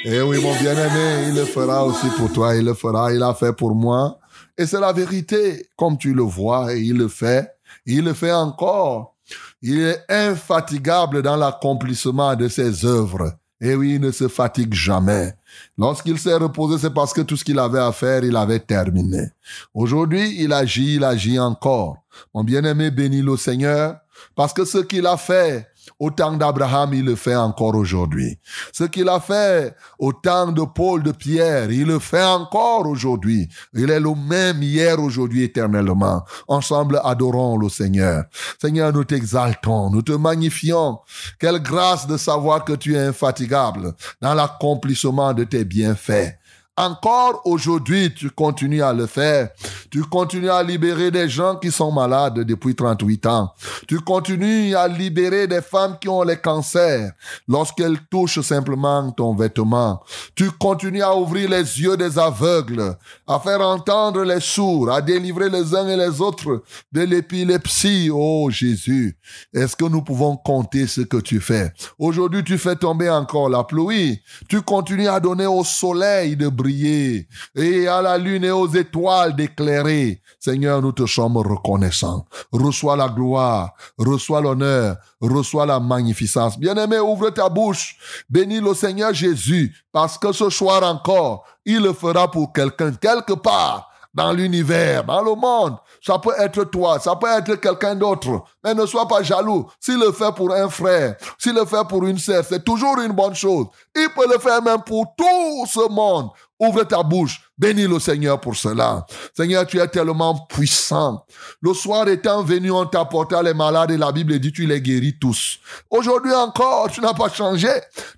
Eh 0.07 0.21
oui, 0.21 0.39
mon 0.41 0.55
bien-aimé, 0.55 1.29
il 1.29 1.35
le 1.35 1.45
fera 1.45 1.83
aussi 1.83 2.07
pour 2.17 2.31
toi, 2.31 2.55
il 2.55 2.63
le 2.65 2.73
fera, 2.73 3.11
il 3.11 3.19
l'a 3.19 3.33
fait 3.33 3.53
pour 3.53 3.73
moi. 3.73 4.19
Et 4.57 4.65
c'est 4.65 4.79
la 4.79 4.93
vérité, 4.93 5.67
comme 5.75 5.97
tu 5.97 6.13
le 6.13 6.23
vois, 6.23 6.73
et 6.73 6.79
il 6.79 6.97
le 6.97 7.07
fait, 7.07 7.51
il 7.85 8.05
le 8.05 8.13
fait 8.13 8.31
encore. 8.31 9.15
Il 9.61 9.81
est 9.81 10.03
infatigable 10.07 11.21
dans 11.21 11.35
l'accomplissement 11.35 12.35
de 12.35 12.47
ses 12.47 12.85
œuvres. 12.85 13.33
Et 13.61 13.73
oui, 13.73 13.95
il 13.95 14.01
ne 14.01 14.11
se 14.11 14.27
fatigue 14.27 14.73
jamais. 14.73 15.33
Lorsqu'il 15.77 16.19
s'est 16.19 16.35
reposé, 16.35 16.77
c'est 16.77 16.93
parce 16.93 17.13
que 17.13 17.21
tout 17.21 17.37
ce 17.37 17.43
qu'il 17.43 17.57
avait 17.57 17.79
à 17.79 17.91
faire, 17.91 18.23
il 18.23 18.35
avait 18.35 18.59
terminé. 18.59 19.29
Aujourd'hui, 19.73 20.35
il 20.37 20.53
agit, 20.53 20.95
il 20.95 21.03
agit 21.03 21.39
encore. 21.39 21.97
Mon 22.33 22.43
bien-aimé, 22.43 22.91
bénis 22.91 23.21
le 23.21 23.37
Seigneur, 23.37 23.97
parce 24.35 24.53
que 24.53 24.65
ce 24.65 24.79
qu'il 24.79 25.07
a 25.07 25.17
fait 25.17 25.67
au 25.99 26.11
temps 26.11 26.33
d'Abraham, 26.33 26.93
il 26.93 27.05
le 27.05 27.15
fait 27.15 27.35
encore 27.35 27.75
aujourd'hui. 27.75 28.37
Ce 28.73 28.83
qu'il 28.83 29.07
a 29.07 29.19
fait 29.19 29.75
au 29.97 30.11
temps 30.11 30.51
de 30.51 30.63
Paul, 30.63 31.03
de 31.03 31.11
Pierre, 31.11 31.71
il 31.71 31.85
le 31.85 31.99
fait 31.99 32.23
encore 32.23 32.85
aujourd'hui. 32.87 33.47
Il 33.73 33.89
est 33.89 33.99
le 33.99 34.13
même 34.13 34.61
hier, 34.61 34.99
aujourd'hui, 34.99 35.43
éternellement. 35.43 36.23
Ensemble, 36.47 36.99
adorons 37.03 37.57
le 37.57 37.69
Seigneur. 37.69 38.25
Seigneur, 38.59 38.91
nous 38.91 39.03
t'exaltons, 39.05 39.89
nous 39.89 40.01
te 40.01 40.11
magnifions. 40.11 40.99
Quelle 41.39 41.59
grâce 41.59 42.07
de 42.07 42.17
savoir 42.17 42.65
que 42.65 42.73
tu 42.73 42.95
es 42.95 42.99
infatigable 42.99 43.93
dans 44.21 44.33
l'accomplissement 44.33 45.33
de 45.33 45.43
tes 45.43 45.63
bienfaits. 45.63 46.37
Encore 46.77 47.39
aujourd'hui, 47.45 48.13
tu 48.13 48.29
continues 48.29 48.83
à 48.83 48.91
le 48.91 49.05
faire. 49.05 49.47
Tu 49.89 50.03
continues 50.03 50.49
à 50.49 50.61
libérer 50.61 51.09
des 51.09 51.29
gens 51.29 51.55
qui 51.55 51.71
sont 51.71 51.89
malades 51.89 52.41
depuis 52.41 52.75
38 52.75 53.25
ans. 53.27 53.53
Tu 53.87 54.01
continues 54.01 54.75
à 54.75 54.85
libérer 54.89 55.47
des 55.47 55.61
femmes 55.61 55.95
qui 56.01 56.09
ont 56.09 56.23
les 56.23 56.35
cancers 56.35 57.13
lorsqu'elles 57.47 57.99
touchent 58.11 58.41
simplement 58.41 59.09
ton 59.11 59.33
vêtement. 59.33 60.03
Tu 60.35 60.51
continues 60.51 61.01
à 61.01 61.15
ouvrir 61.15 61.49
les 61.49 61.79
yeux 61.79 61.95
des 61.95 62.19
aveugles, 62.19 62.97
à 63.25 63.39
faire 63.39 63.61
entendre 63.61 64.25
les 64.25 64.41
sourds, 64.41 64.91
à 64.91 65.01
délivrer 65.01 65.49
les 65.49 65.73
uns 65.73 65.87
et 65.87 65.95
les 65.95 66.19
autres 66.19 66.61
de 66.91 67.01
l'épilepsie. 67.03 68.09
Oh 68.11 68.49
Jésus, 68.49 69.17
est-ce 69.53 69.77
que 69.77 69.85
nous 69.85 70.01
pouvons 70.01 70.35
compter 70.35 70.87
ce 70.87 71.01
que 71.01 71.21
tu 71.21 71.39
fais? 71.39 71.71
Aujourd'hui, 71.97 72.43
tu 72.43 72.57
fais 72.57 72.75
tomber 72.75 73.09
encore 73.09 73.47
la 73.47 73.63
pluie. 73.63 74.19
Tu 74.49 74.61
continues 74.61 75.07
à 75.07 75.21
donner 75.21 75.45
au 75.45 75.63
soleil 75.63 76.35
de 76.35 76.49
briller 76.49 76.64
et 76.67 77.87
à 77.87 78.01
la 78.01 78.17
lune 78.17 78.43
et 78.43 78.51
aux 78.51 78.67
étoiles 78.67 79.35
d'éclairer. 79.35 80.21
Seigneur, 80.39 80.81
nous 80.81 80.91
te 80.91 81.05
sommes 81.05 81.37
reconnaissants. 81.37 82.25
Reçois 82.51 82.95
la 82.95 83.09
gloire, 83.09 83.73
reçois 83.97 84.41
l'honneur, 84.41 84.97
reçois 85.21 85.65
la 85.65 85.79
magnificence. 85.79 86.59
Bien-aimé, 86.59 86.99
ouvre 86.99 87.29
ta 87.29 87.49
bouche. 87.49 87.97
Bénis 88.29 88.61
le 88.61 88.73
Seigneur 88.73 89.13
Jésus, 89.13 89.75
parce 89.91 90.17
que 90.17 90.31
ce 90.31 90.49
soir 90.49 90.83
encore, 90.83 91.45
il 91.65 91.81
le 91.81 91.93
fera 91.93 92.29
pour 92.29 92.53
quelqu'un 92.53 92.93
quelque 92.93 93.33
part 93.33 93.89
dans 94.15 94.31
l'univers, 94.31 95.03
dans 95.03 95.21
le 95.21 95.35
monde. 95.35 95.75
Ça 96.01 96.17
peut 96.17 96.33
être 96.39 96.63
toi, 96.65 96.99
ça 96.99 97.15
peut 97.17 97.27
être 97.27 97.55
quelqu'un 97.55 97.95
d'autre. 97.95 98.43
Mais 98.63 98.73
ne 98.73 98.85
sois 98.85 99.07
pas 99.07 99.21
jaloux. 99.21 99.69
S'il 99.79 99.99
le 99.99 100.11
fait 100.13 100.33
pour 100.33 100.53
un 100.53 100.69
frère, 100.69 101.15
s'il 101.37 101.53
le 101.53 101.65
fait 101.65 101.85
pour 101.87 102.05
une 102.05 102.17
sœur, 102.17 102.43
c'est 102.47 102.63
toujours 102.63 102.99
une 103.01 103.11
bonne 103.11 103.35
chose. 103.35 103.67
Il 103.93 104.07
peut 104.15 104.31
le 104.31 104.39
faire 104.39 104.61
même 104.61 104.81
pour 104.81 105.13
tout 105.17 105.65
ce 105.67 105.89
monde. 105.89 106.29
Ouvre 106.57 106.83
ta 106.83 107.03
bouche. 107.03 107.41
Bénis 107.57 107.87
le 107.87 107.99
Seigneur 107.99 108.39
pour 108.39 108.55
cela. 108.55 109.05
Seigneur, 109.35 109.65
tu 109.67 109.79
es 109.79 109.87
tellement 109.87 110.45
puissant. 110.47 111.25
Le 111.61 111.73
soir 111.73 112.07
étant 112.07 112.43
venu, 112.43 112.71
on 112.71 112.85
t'apporta 112.85 113.43
les 113.43 113.53
malades 113.53 113.91
et 113.91 113.97
la 113.97 114.13
Bible 114.13 114.39
dit 114.39 114.53
tu 114.53 114.65
les 114.65 114.81
guéris 114.81 115.19
tous. 115.19 115.59
Aujourd'hui 115.89 116.33
encore, 116.33 116.89
tu 116.89 117.01
n'as 117.01 117.13
pas 117.13 117.29
changé. 117.29 117.69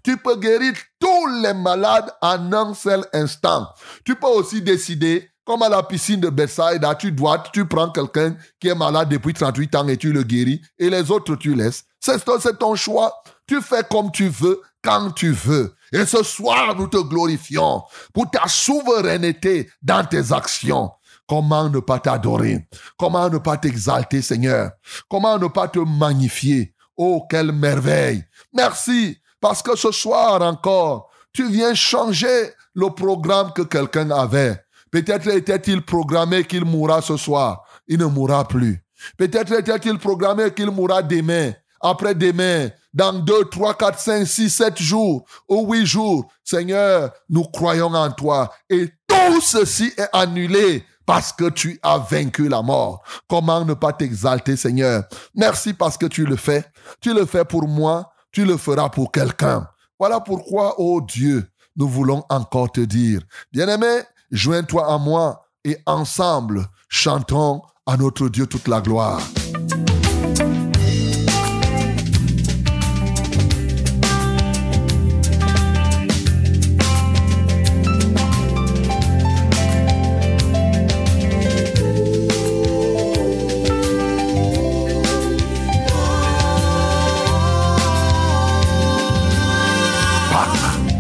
Tu 0.04 0.18
peux 0.18 0.36
guérir 0.36 0.74
tous 1.00 1.28
les 1.42 1.54
malades 1.54 2.12
en 2.22 2.54
un 2.54 2.74
seul 2.76 3.06
instant. 3.14 3.68
Tu 4.06 4.16
peux 4.16 4.28
aussi 4.28 4.62
décider 4.62 5.32
comme 5.48 5.62
à 5.62 5.70
la 5.70 5.82
piscine 5.82 6.20
de 6.20 6.30
Bethsaida, 6.30 6.94
tu 6.96 7.10
dois, 7.14 7.42
tu 7.54 7.66
prends 7.66 7.90
quelqu'un 7.90 8.36
qui 8.60 8.68
est 8.68 8.76
malade 8.76 9.08
depuis 9.08 9.34
38 9.34 9.76
ans 9.76 9.88
et 9.88 9.96
tu 9.96 10.12
le 10.12 10.24
guéris, 10.24 10.62
et 10.78 10.90
les 10.90 11.10
autres 11.10 11.38
tu 11.38 11.56
laisses. 11.56 11.86
C'est 12.02 12.24
ton, 12.24 12.38
c'est 12.38 12.60
ton 12.60 12.76
choix. 12.76 13.24
Tu 13.48 13.62
fais 13.62 13.84
comme 13.90 14.12
tu 14.12 14.28
veux, 14.28 14.62
quand 14.84 15.12
tu 15.12 15.32
veux. 15.32 15.74
Et 15.94 16.06
ce 16.06 16.22
soir, 16.22 16.76
nous 16.76 16.88
te 16.88 16.98
glorifions 16.98 17.82
pour 18.14 18.30
ta 18.30 18.46
souveraineté 18.48 19.70
dans 19.82 20.06
tes 20.06 20.34
actions. 20.34 20.92
Comment 21.26 21.70
ne 21.70 21.80
pas 21.80 22.00
t'adorer? 22.00 22.68
Comment 22.98 23.30
ne 23.30 23.38
pas 23.38 23.56
t'exalter, 23.56 24.22
Seigneur? 24.22 24.72
Comment 25.10 25.40
ne 25.40 25.48
pas 25.48 25.70
te 25.70 25.80
magnifier? 25.80 26.76
Oh, 26.98 27.26
quelle 27.30 27.54
merveille! 27.54 28.26
Merci, 28.54 29.18
parce 29.40 29.62
que 29.62 29.78
ce 29.78 29.94
soir 29.94 30.42
encore, 30.42 31.10
tu 31.32 31.50
viens 31.50 31.74
changer 31.74 32.52
le 32.74 32.90
programme 32.90 33.54
que 33.54 33.62
quelqu'un 33.62 34.12
avait. 34.12 34.62
Peut-être 34.92 35.28
était-il 35.28 35.82
programmé 35.82 36.44
qu'il 36.44 36.66
mourra 36.66 37.02
ce 37.02 37.18
soir. 37.18 37.64
Il 37.88 38.00
ne 38.00 38.06
mourra 38.06 38.48
plus. 38.48 38.84
Peut-être 39.18 39.54
était-il 39.54 39.98
programmé 40.00 40.54
qu'il 40.54 40.72
mourra 40.72 41.02
demain, 41.02 41.54
après-demain, 41.82 42.70
dans 42.94 43.14
deux, 43.14 43.46
trois, 43.46 43.76
quatre, 43.76 44.00
cinq, 44.00 44.26
six, 44.26 44.50
sept 44.50 44.82
jours 44.82 45.26
ou 45.48 45.72
huit 45.72 45.86
jours. 45.86 46.26
Seigneur, 46.44 47.12
nous 47.30 47.44
croyons 47.44 47.94
en 47.94 48.12
toi. 48.12 48.52
Et 48.70 48.90
tout 49.08 49.42
ceci 49.42 49.94
est 49.98 50.10
annulé 50.14 50.84
parce 51.06 51.32
que 51.32 51.50
tu 51.50 51.80
as 51.84 52.00
vaincu 52.00 52.50
la 52.50 52.62
mort. 52.62 53.04
Comment 53.30 53.64
ne 53.64 53.74
pas 53.74 53.94
t'exalter, 53.94 54.56
Seigneur? 54.56 55.04
Merci 55.36 55.74
parce 55.74 55.98
que 55.98 56.08
tu 56.08 56.26
le 56.26 56.36
fais. 56.36 56.66
Tu 57.00 57.14
le 57.14 57.26
fais 57.26 57.46
pour 57.46 57.68
moi, 57.68 58.12
tu 58.32 58.46
le 58.46 58.58
feras 58.58 58.90
pour 58.90 59.12
quelqu'un. 59.12 59.68
Voilà 60.00 60.20
pourquoi, 60.20 60.76
oh 60.80 61.02
Dieu, 61.02 61.48
nous 61.76 61.88
voulons 61.88 62.24
encore 62.30 62.72
te 62.72 62.82
dire, 62.82 63.22
bien-aimé, 63.52 64.02
joins-toi 64.32 64.94
à 64.94 64.98
moi 64.98 65.46
et 65.64 65.78
ensemble, 65.86 66.68
chantons 66.90 67.62
à 67.86 67.98
notre 67.98 68.30
Dieu 68.30 68.48
toute 68.48 68.68
la 68.68 68.82
gloire. 68.82 69.22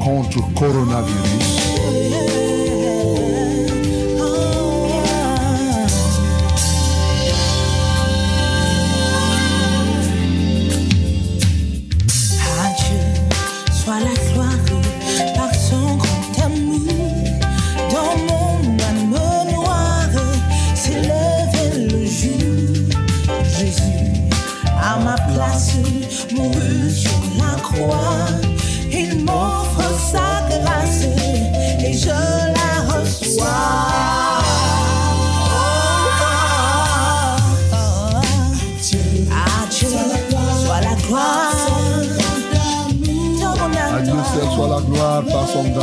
Contre 0.03 0.53
coronavirus. 0.55 1.46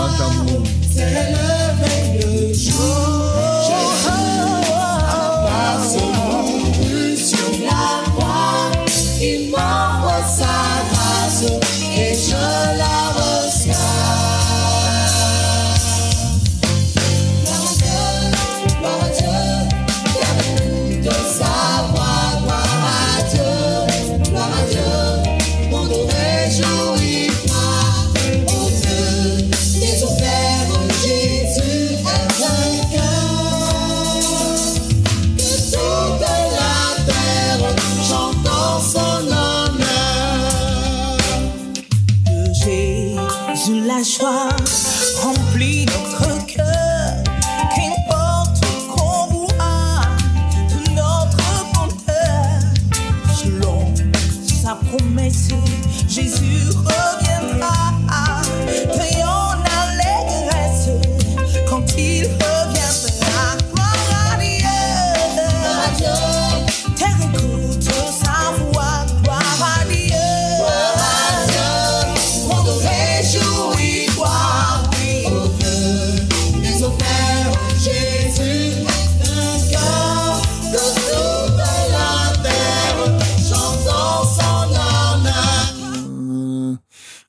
Par 0.04 0.43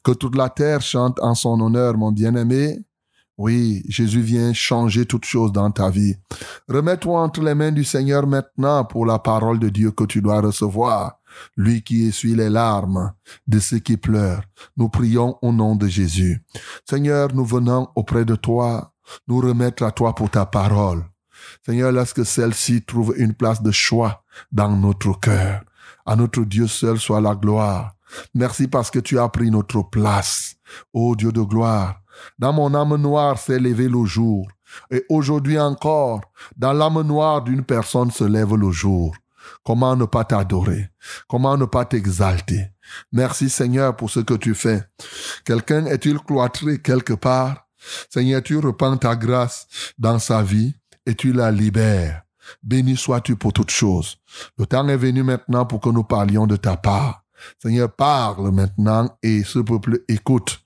Que 0.06 0.12
toute 0.12 0.36
la 0.36 0.50
terre 0.50 0.82
chante 0.82 1.20
en 1.20 1.34
son 1.34 1.60
honneur, 1.60 1.98
mon 1.98 2.12
bien-aimé. 2.12 2.86
Oui, 3.40 3.82
Jésus 3.90 4.22
vient 4.22 4.54
changer 4.54 5.08
toutes 5.08 5.26
choses 5.26 5.52
dans 5.52 5.72
ta 5.72 5.90
vie. 5.90 6.16
Remets-toi 6.70 7.20
entre 7.20 7.42
les 7.42 7.56
mains 7.56 7.72
du 7.72 7.84
Seigneur 7.84 8.28
maintenant 8.28 8.86
pour 8.86 9.08
la 9.08 9.18
parole 9.18 9.58
de 9.58 9.68
Dieu 9.70 9.90
que 9.90 10.04
tu 10.04 10.22
dois 10.22 10.42
recevoir. 10.42 11.20
Lui 11.58 11.82
qui 11.82 12.08
essuie 12.08 12.36
les 12.36 12.52
larmes 12.52 13.14
de 13.48 13.58
ceux 13.58 13.80
qui 13.80 13.98
pleurent. 13.98 14.44
Nous 14.78 14.90
prions 14.90 15.40
au 15.42 15.52
nom 15.52 15.76
de 15.76 15.88
Jésus. 15.88 16.46
Seigneur, 16.88 17.34
nous 17.34 17.44
venons 17.44 17.88
auprès 17.96 18.26
de 18.26 18.36
toi, 18.36 18.94
nous 19.28 19.40
remettre 19.40 19.82
à 19.82 19.92
toi 19.92 20.14
pour 20.14 20.30
ta 20.30 20.46
parole. 20.46 21.04
Seigneur, 21.66 21.92
lorsque 21.92 22.24
celle-ci 22.24 22.84
trouve 22.84 23.16
une 23.18 23.34
place 23.34 23.64
de 23.64 23.72
choix 23.72 24.24
dans 24.52 24.78
notre 24.78 25.20
cœur, 25.20 25.64
à 26.06 26.16
notre 26.16 26.44
Dieu 26.44 26.68
seul 26.68 27.00
soit 27.00 27.22
la 27.22 27.34
gloire. 27.34 27.95
Merci 28.34 28.68
parce 28.68 28.92
que 28.92 29.00
tu 29.00 29.20
as 29.20 29.30
pris 29.30 29.52
notre 29.52 29.82
place. 29.84 30.56
Ô 30.94 31.16
Dieu 31.16 31.32
de 31.32 31.42
gloire, 31.42 32.02
dans 32.40 32.54
mon 32.54 32.74
âme 32.74 32.96
noire 32.96 33.38
s'est 33.38 33.60
levé 33.60 33.88
le 33.88 34.06
jour. 34.06 34.48
Et 34.92 35.06
aujourd'hui 35.10 35.60
encore, 35.60 36.22
dans 36.58 36.74
l'âme 36.74 37.02
noire 37.02 37.42
d'une 37.42 37.64
personne 37.64 38.12
se 38.12 38.24
lève 38.24 38.56
le 38.56 38.72
jour. 38.72 39.16
Comment 39.64 39.96
ne 39.96 40.06
pas 40.06 40.24
t'adorer? 40.24 40.90
Comment 41.28 41.58
ne 41.58 41.66
pas 41.66 41.86
t'exalter? 41.86 42.72
Merci 43.12 43.50
Seigneur 43.50 43.96
pour 43.96 44.10
ce 44.10 44.20
que 44.20 44.34
tu 44.34 44.56
fais. 44.56 44.84
Quelqu'un 45.46 45.86
est-il 45.86 46.20
cloîtré 46.20 46.82
quelque 46.82 47.14
part? 47.14 47.68
Seigneur, 48.10 48.42
tu 48.42 48.58
repends 48.58 48.98
ta 48.98 49.16
grâce 49.16 49.68
dans 49.98 50.20
sa 50.20 50.42
vie 50.42 50.76
et 51.06 51.16
tu 51.16 51.32
la 51.32 51.52
libères. 51.52 52.24
Béni 52.64 52.96
sois-tu 52.96 53.36
pour 53.36 53.54
toutes 53.54 53.72
choses. 53.72 54.18
Le 54.58 54.66
temps 54.66 54.88
est 54.88 54.98
venu 54.98 55.24
maintenant 55.24 55.66
pour 55.66 55.80
que 55.80 55.90
nous 55.90 56.04
parlions 56.04 56.48
de 56.48 56.56
ta 56.56 56.78
part. 56.78 57.25
Seigneur, 57.62 57.92
parle 57.92 58.52
maintenant 58.52 59.10
et 59.22 59.44
ce 59.44 59.60
peuple 59.60 60.02
écoute. 60.08 60.60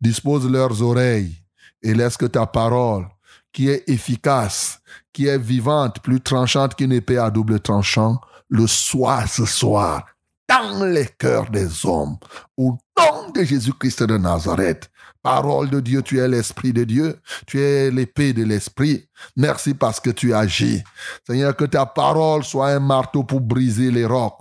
Dispose 0.00 0.48
leurs 0.50 0.82
oreilles 0.82 1.34
et 1.82 1.94
laisse 1.94 2.16
que 2.16 2.26
ta 2.26 2.46
parole, 2.46 3.06
qui 3.52 3.68
est 3.68 3.88
efficace, 3.88 4.80
qui 5.12 5.26
est 5.26 5.38
vivante, 5.38 6.00
plus 6.00 6.20
tranchante 6.20 6.74
qu'une 6.74 6.92
épée 6.92 7.18
à 7.18 7.30
double 7.30 7.60
tranchant, 7.60 8.20
le 8.48 8.66
soit 8.66 9.26
ce 9.26 9.44
soir 9.44 10.04
dans 10.48 10.84
les 10.84 11.08
cœurs 11.18 11.50
des 11.50 11.86
hommes. 11.86 12.16
Au 12.56 12.76
nom 12.98 13.30
de 13.34 13.44
Jésus-Christ 13.44 14.02
de 14.02 14.18
Nazareth, 14.18 14.90
parole 15.22 15.70
de 15.70 15.80
Dieu, 15.80 16.02
tu 16.02 16.18
es 16.18 16.28
l'Esprit 16.28 16.72
de 16.72 16.84
Dieu, 16.84 17.18
tu 17.46 17.60
es 17.60 17.90
l'épée 17.90 18.32
de 18.32 18.44
l'Esprit. 18.44 19.08
Merci 19.36 19.74
parce 19.74 20.00
que 20.00 20.10
tu 20.10 20.34
agis. 20.34 20.82
Seigneur, 21.26 21.56
que 21.56 21.64
ta 21.64 21.86
parole 21.86 22.44
soit 22.44 22.68
un 22.68 22.80
marteau 22.80 23.24
pour 23.24 23.40
briser 23.40 23.90
les 23.90 24.06
rocs, 24.06 24.38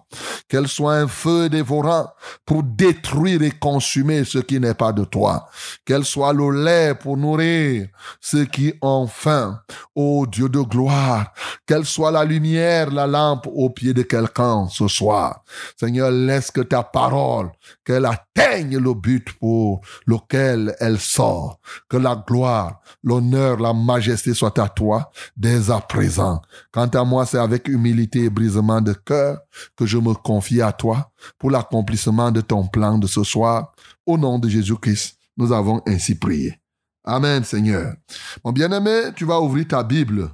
qu'elle 0.47 0.67
soit 0.67 0.95
un 0.95 1.07
feu 1.07 1.49
dévorant 1.49 2.07
pour 2.45 2.63
détruire 2.63 3.41
et 3.41 3.51
consumer 3.51 4.23
ce 4.23 4.39
qui 4.39 4.59
n'est 4.59 4.73
pas 4.73 4.91
de 4.91 5.03
toi, 5.03 5.47
qu'elle 5.85 6.05
soit 6.05 6.33
le 6.33 6.63
lait 6.63 6.95
pour 6.95 7.17
nourrir 7.17 7.87
ceux 8.19 8.45
qui 8.45 8.73
ont 8.81 9.07
faim. 9.07 9.59
Ô 9.95 10.25
Dieu 10.27 10.49
de 10.49 10.61
gloire, 10.61 11.33
qu'elle 11.65 11.85
soit 11.85 12.11
la 12.11 12.25
lumière, 12.25 12.91
la 12.91 13.07
lampe 13.07 13.47
au 13.47 13.69
pied 13.69 13.93
de 13.93 14.01
quelqu'un 14.01 14.67
ce 14.69 14.87
soir. 14.87 15.43
Seigneur, 15.79 16.11
laisse 16.11 16.51
que 16.51 16.61
ta 16.61 16.83
parole, 16.83 17.51
qu'elle 17.85 18.05
atteigne 18.05 18.77
le 18.77 18.93
but 18.93 19.33
pour 19.39 19.81
lequel 20.05 20.75
elle 20.79 20.99
sort. 20.99 21.59
Que 21.89 21.97
la 21.97 22.15
gloire, 22.15 22.81
l'honneur, 23.03 23.57
la 23.59 23.73
majesté 23.73 24.33
soit 24.33 24.57
à 24.59 24.69
toi 24.75 25.11
dès 25.37 25.71
à 25.71 25.79
présent. 25.79 26.41
Quant 26.71 26.87
à 26.87 27.03
moi, 27.03 27.25
c'est 27.25 27.37
avec 27.37 27.67
humilité 27.67 28.25
et 28.25 28.29
brisement 28.29 28.81
de 28.81 28.93
cœur 28.93 29.39
que 29.75 29.85
je 29.85 29.97
me 29.97 30.13
confie 30.13 30.61
à 30.61 30.71
toi 30.71 31.11
pour 31.37 31.51
l'accomplissement 31.51 32.31
de 32.31 32.41
ton 32.41 32.67
plan 32.67 32.97
de 32.97 33.07
ce 33.07 33.23
soir. 33.23 33.73
Au 34.05 34.17
nom 34.17 34.39
de 34.39 34.49
Jésus-Christ, 34.49 35.17
nous 35.37 35.51
avons 35.51 35.81
ainsi 35.87 36.15
prié. 36.15 36.59
Amen, 37.03 37.43
Seigneur. 37.43 37.95
Mon 38.43 38.51
bien-aimé, 38.51 39.11
tu 39.15 39.25
vas 39.25 39.39
ouvrir 39.41 39.67
ta 39.67 39.83
Bible. 39.83 40.29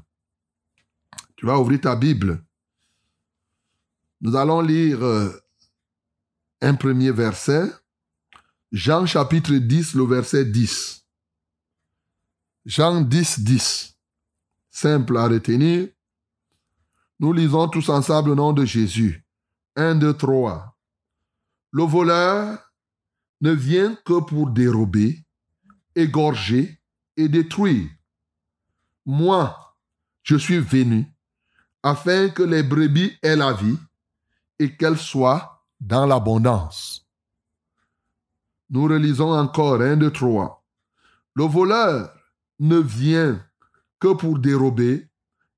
Tu 1.36 1.46
vas 1.46 1.58
ouvrir 1.60 1.82
ta 1.82 1.96
Bible. 1.96 2.44
Nous 4.22 4.36
allons 4.36 4.62
lire 4.62 5.04
euh, 5.04 5.30
un 6.62 6.76
premier 6.76 7.12
verset. 7.12 7.64
Jean 8.72 9.06
chapitre 9.06 9.54
10, 9.54 9.96
le 9.96 10.04
verset 10.04 10.46
10. 10.46 11.06
Jean 12.66 13.02
10, 13.02 13.40
10. 13.40 13.98
Simple 14.70 15.18
à 15.18 15.28
retenir. 15.28 15.90
Nous 17.20 17.34
lisons 17.34 17.68
tous 17.68 17.90
ensemble 17.90 18.30
le 18.30 18.36
nom 18.36 18.54
de 18.54 18.66
Jésus. 18.66 19.26
1, 19.76 19.96
2, 19.96 20.14
3. 20.14 20.78
Le 21.72 21.84
voleur 21.84 22.58
ne 23.42 23.52
vient 23.52 23.96
que 24.06 24.22
pour 24.22 24.50
dérober, 24.50 25.26
égorger 25.96 26.82
et 27.18 27.28
détruire. 27.28 27.90
Moi, 29.06 29.76
je 30.24 30.36
suis 30.36 30.60
venu 30.60 31.06
afin 31.84 32.30
que 32.30 32.44
les 32.44 32.64
brebis 32.64 33.18
aient 33.22 33.36
la 33.36 33.54
vie 33.54 33.78
et 34.60 34.76
qu'elles 34.76 34.98
soient 34.98 35.66
dans 35.80 36.06
l'abondance. 36.06 37.08
Nous 38.70 38.84
relisons 38.84 39.32
encore 39.32 39.82
un, 39.82 39.98
deux, 39.98 40.12
trois. 40.12 40.64
Le 41.34 41.46
voleur 41.46 42.14
ne 42.60 42.78
vient 42.78 43.44
que 44.00 44.14
pour 44.14 44.40
dérober, 44.40 45.10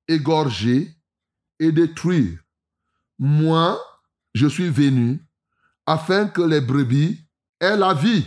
égorger 0.07 0.95
et 1.59 1.71
détruire. 1.71 2.39
Moi, 3.19 3.79
je 4.33 4.47
suis 4.47 4.69
venu 4.69 5.23
afin 5.85 6.27
que 6.27 6.41
les 6.41 6.61
brebis 6.61 7.23
aient 7.59 7.77
la 7.77 7.93
vie 7.93 8.25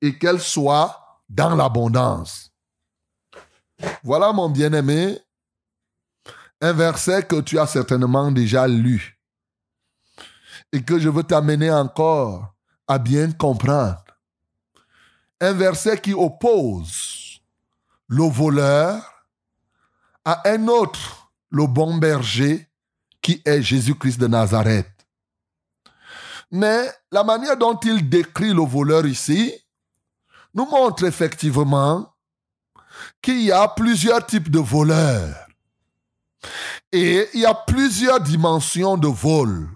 et 0.00 0.18
qu'elles 0.18 0.40
soient 0.40 1.20
dans 1.28 1.54
l'abondance. 1.54 2.50
Voilà, 4.02 4.32
mon 4.32 4.48
bien-aimé, 4.48 5.18
un 6.60 6.72
verset 6.72 7.24
que 7.24 7.40
tu 7.40 7.58
as 7.58 7.66
certainement 7.66 8.30
déjà 8.30 8.68
lu 8.68 9.18
et 10.72 10.82
que 10.82 10.98
je 10.98 11.08
veux 11.08 11.24
t'amener 11.24 11.70
encore 11.70 12.54
à 12.86 12.98
bien 12.98 13.32
comprendre. 13.32 14.04
Un 15.40 15.52
verset 15.52 16.00
qui 16.00 16.14
oppose 16.14 17.21
le 18.12 18.24
voleur 18.24 19.24
à 20.26 20.46
un 20.50 20.68
autre, 20.68 21.32
le 21.50 21.66
bon 21.66 21.96
berger, 21.96 22.68
qui 23.22 23.40
est 23.42 23.62
Jésus-Christ 23.62 24.20
de 24.20 24.26
Nazareth. 24.26 24.90
Mais 26.50 26.92
la 27.10 27.24
manière 27.24 27.56
dont 27.56 27.78
il 27.82 28.06
décrit 28.10 28.52
le 28.52 28.66
voleur 28.66 29.06
ici 29.06 29.54
nous 30.52 30.66
montre 30.66 31.04
effectivement 31.04 32.14
qu'il 33.22 33.40
y 33.40 33.50
a 33.50 33.66
plusieurs 33.68 34.26
types 34.26 34.50
de 34.50 34.58
voleurs. 34.58 35.46
Et 36.92 37.30
il 37.32 37.40
y 37.40 37.46
a 37.46 37.54
plusieurs 37.54 38.20
dimensions 38.20 38.98
de 38.98 39.08
vol. 39.08 39.70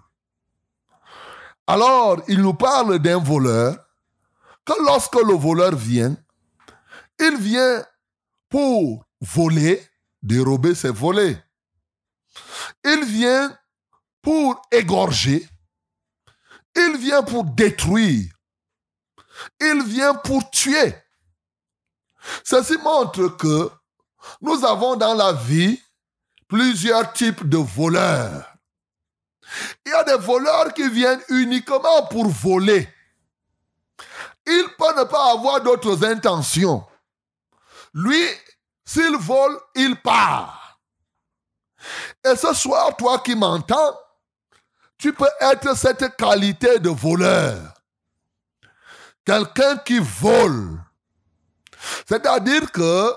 Alors, 1.66 2.20
il 2.28 2.42
nous 2.42 2.52
parle 2.52 2.98
d'un 2.98 3.18
voleur, 3.18 3.78
que 4.66 4.74
lorsque 4.84 5.14
le 5.14 5.32
voleur 5.32 5.74
vient, 5.74 6.14
il 7.18 7.36
vient 7.38 7.82
pour 8.56 9.04
voler, 9.20 9.86
dérober 10.22 10.74
ses 10.74 10.88
volets. 10.88 11.36
Il 12.82 13.04
vient 13.04 13.54
pour 14.22 14.62
égorger. 14.72 15.46
Il 16.74 16.96
vient 16.96 17.22
pour 17.22 17.44
détruire. 17.44 18.32
Il 19.60 19.82
vient 19.84 20.14
pour 20.14 20.50
tuer. 20.50 20.94
Ceci 22.44 22.78
montre 22.78 23.28
que 23.36 23.70
nous 24.40 24.64
avons 24.64 24.96
dans 24.96 25.12
la 25.12 25.34
vie 25.34 25.78
plusieurs 26.48 27.12
types 27.12 27.46
de 27.46 27.58
voleurs. 27.58 28.56
Il 29.84 29.90
y 29.90 29.94
a 29.94 30.04
des 30.04 30.16
voleurs 30.24 30.72
qui 30.72 30.88
viennent 30.88 31.22
uniquement 31.28 32.06
pour 32.10 32.26
voler. 32.26 32.88
Il 34.46 34.66
peut 34.78 34.98
ne 34.98 35.04
pas 35.04 35.32
avoir 35.32 35.60
d'autres 35.60 36.06
intentions. 36.06 36.86
Lui, 37.92 38.26
s'il 38.86 39.16
vole, 39.18 39.58
il 39.74 39.96
part. 40.00 40.80
Et 42.24 42.34
ce 42.36 42.54
soir, 42.54 42.96
toi 42.96 43.18
qui 43.18 43.34
m'entends, 43.34 43.98
tu 44.96 45.12
peux 45.12 45.28
être 45.40 45.76
cette 45.76 46.16
qualité 46.16 46.78
de 46.78 46.88
voleur. 46.88 47.74
Quelqu'un 49.24 49.76
qui 49.78 49.98
vole. 49.98 50.80
C'est-à-dire 52.08 52.72
que 52.72 53.12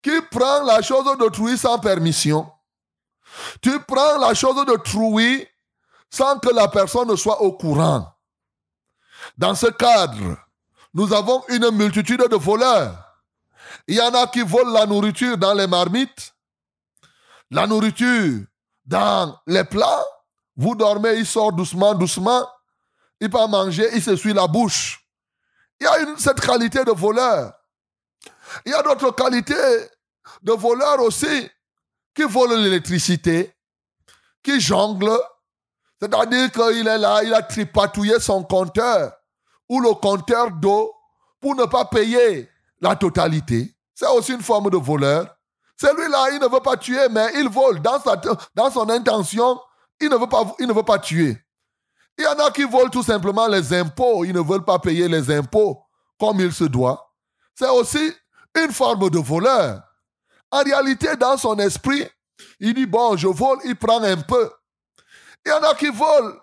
qui 0.00 0.22
prend 0.30 0.62
la 0.62 0.80
chose 0.80 1.04
d'autrui 1.18 1.58
sans 1.58 1.78
permission 1.78 2.50
tu 3.60 3.80
prends 3.80 4.18
la 4.18 4.34
chose 4.34 4.64
trouille 4.84 5.46
sans 6.10 6.38
que 6.38 6.48
la 6.50 6.68
personne 6.68 7.08
ne 7.08 7.16
soit 7.16 7.40
au 7.42 7.52
courant. 7.52 8.12
Dans 9.36 9.54
ce 9.54 9.66
cadre, 9.66 10.38
nous 10.94 11.12
avons 11.12 11.44
une 11.48 11.70
multitude 11.70 12.24
de 12.30 12.36
voleurs. 12.36 13.07
Il 13.88 13.94
y 13.94 14.00
en 14.02 14.12
a 14.12 14.26
qui 14.26 14.42
volent 14.42 14.70
la 14.70 14.84
nourriture 14.84 15.38
dans 15.38 15.54
les 15.54 15.66
marmites, 15.66 16.34
la 17.50 17.66
nourriture 17.66 18.44
dans 18.84 19.40
les 19.46 19.64
plats. 19.64 20.04
Vous 20.56 20.74
dormez, 20.74 21.14
il 21.14 21.26
sort 21.26 21.54
doucement, 21.54 21.94
doucement. 21.94 22.46
Il 23.18 23.30
peut 23.30 23.46
manger, 23.46 23.88
il 23.94 24.02
se 24.02 24.14
suit 24.14 24.34
la 24.34 24.46
bouche. 24.46 25.02
Il 25.80 25.84
y 25.84 25.86
a 25.86 25.94
cette 26.18 26.40
qualité 26.40 26.84
de 26.84 26.90
voleur. 26.90 27.54
Il 28.66 28.72
y 28.72 28.74
a 28.74 28.82
d'autres 28.82 29.10
qualités 29.12 29.54
de 30.42 30.52
voleurs 30.52 31.00
aussi 31.00 31.50
qui 32.14 32.24
vole 32.24 32.60
l'électricité, 32.60 33.54
qui 34.42 34.60
jongle, 34.60 35.18
c'est-à-dire 35.98 36.52
qu'il 36.52 36.86
est 36.86 36.98
là, 36.98 37.22
il 37.22 37.32
a 37.32 37.42
tripatouillé 37.42 38.20
son 38.20 38.44
compteur 38.44 39.12
ou 39.66 39.80
le 39.80 39.94
compteur 39.94 40.50
d'eau 40.50 40.92
pour 41.40 41.54
ne 41.54 41.64
pas 41.64 41.86
payer 41.86 42.50
la 42.80 42.94
totalité. 42.94 43.74
C'est 43.98 44.06
aussi 44.06 44.32
une 44.32 44.42
forme 44.42 44.70
de 44.70 44.76
voleur. 44.76 45.26
Celui-là, 45.76 46.30
il 46.30 46.38
ne 46.38 46.46
veut 46.46 46.60
pas 46.60 46.76
tuer, 46.76 47.08
mais 47.10 47.32
il 47.34 47.48
vole. 47.48 47.80
Dans, 47.82 48.70
son 48.70 48.88
intention, 48.90 49.60
il 50.00 50.08
ne, 50.08 50.16
veut 50.16 50.28
pas, 50.28 50.54
il 50.60 50.68
ne 50.68 50.72
veut 50.72 50.84
pas 50.84 51.00
tuer. 51.00 51.36
Il 52.16 52.22
y 52.22 52.26
en 52.28 52.38
a 52.38 52.52
qui 52.52 52.62
volent 52.62 52.90
tout 52.90 53.02
simplement 53.02 53.48
les 53.48 53.72
impôts. 53.74 54.24
Ils 54.24 54.32
ne 54.32 54.40
veulent 54.40 54.64
pas 54.64 54.78
payer 54.78 55.08
les 55.08 55.28
impôts 55.36 55.82
comme 56.16 56.38
il 56.38 56.52
se 56.52 56.62
doit. 56.62 57.12
C'est 57.56 57.68
aussi 57.70 58.12
une 58.54 58.70
forme 58.70 59.10
de 59.10 59.18
voleur. 59.18 59.82
En 60.52 60.62
réalité, 60.62 61.16
dans 61.16 61.36
son 61.36 61.58
esprit, 61.58 62.06
il 62.60 62.74
dit, 62.74 62.86
bon, 62.86 63.16
je 63.16 63.26
vole, 63.26 63.58
il 63.64 63.74
prend 63.74 64.00
un 64.00 64.16
peu. 64.16 64.48
Il 65.44 65.48
y 65.48 65.52
en 65.52 65.62
a 65.64 65.74
qui 65.74 65.88
volent 65.88 66.36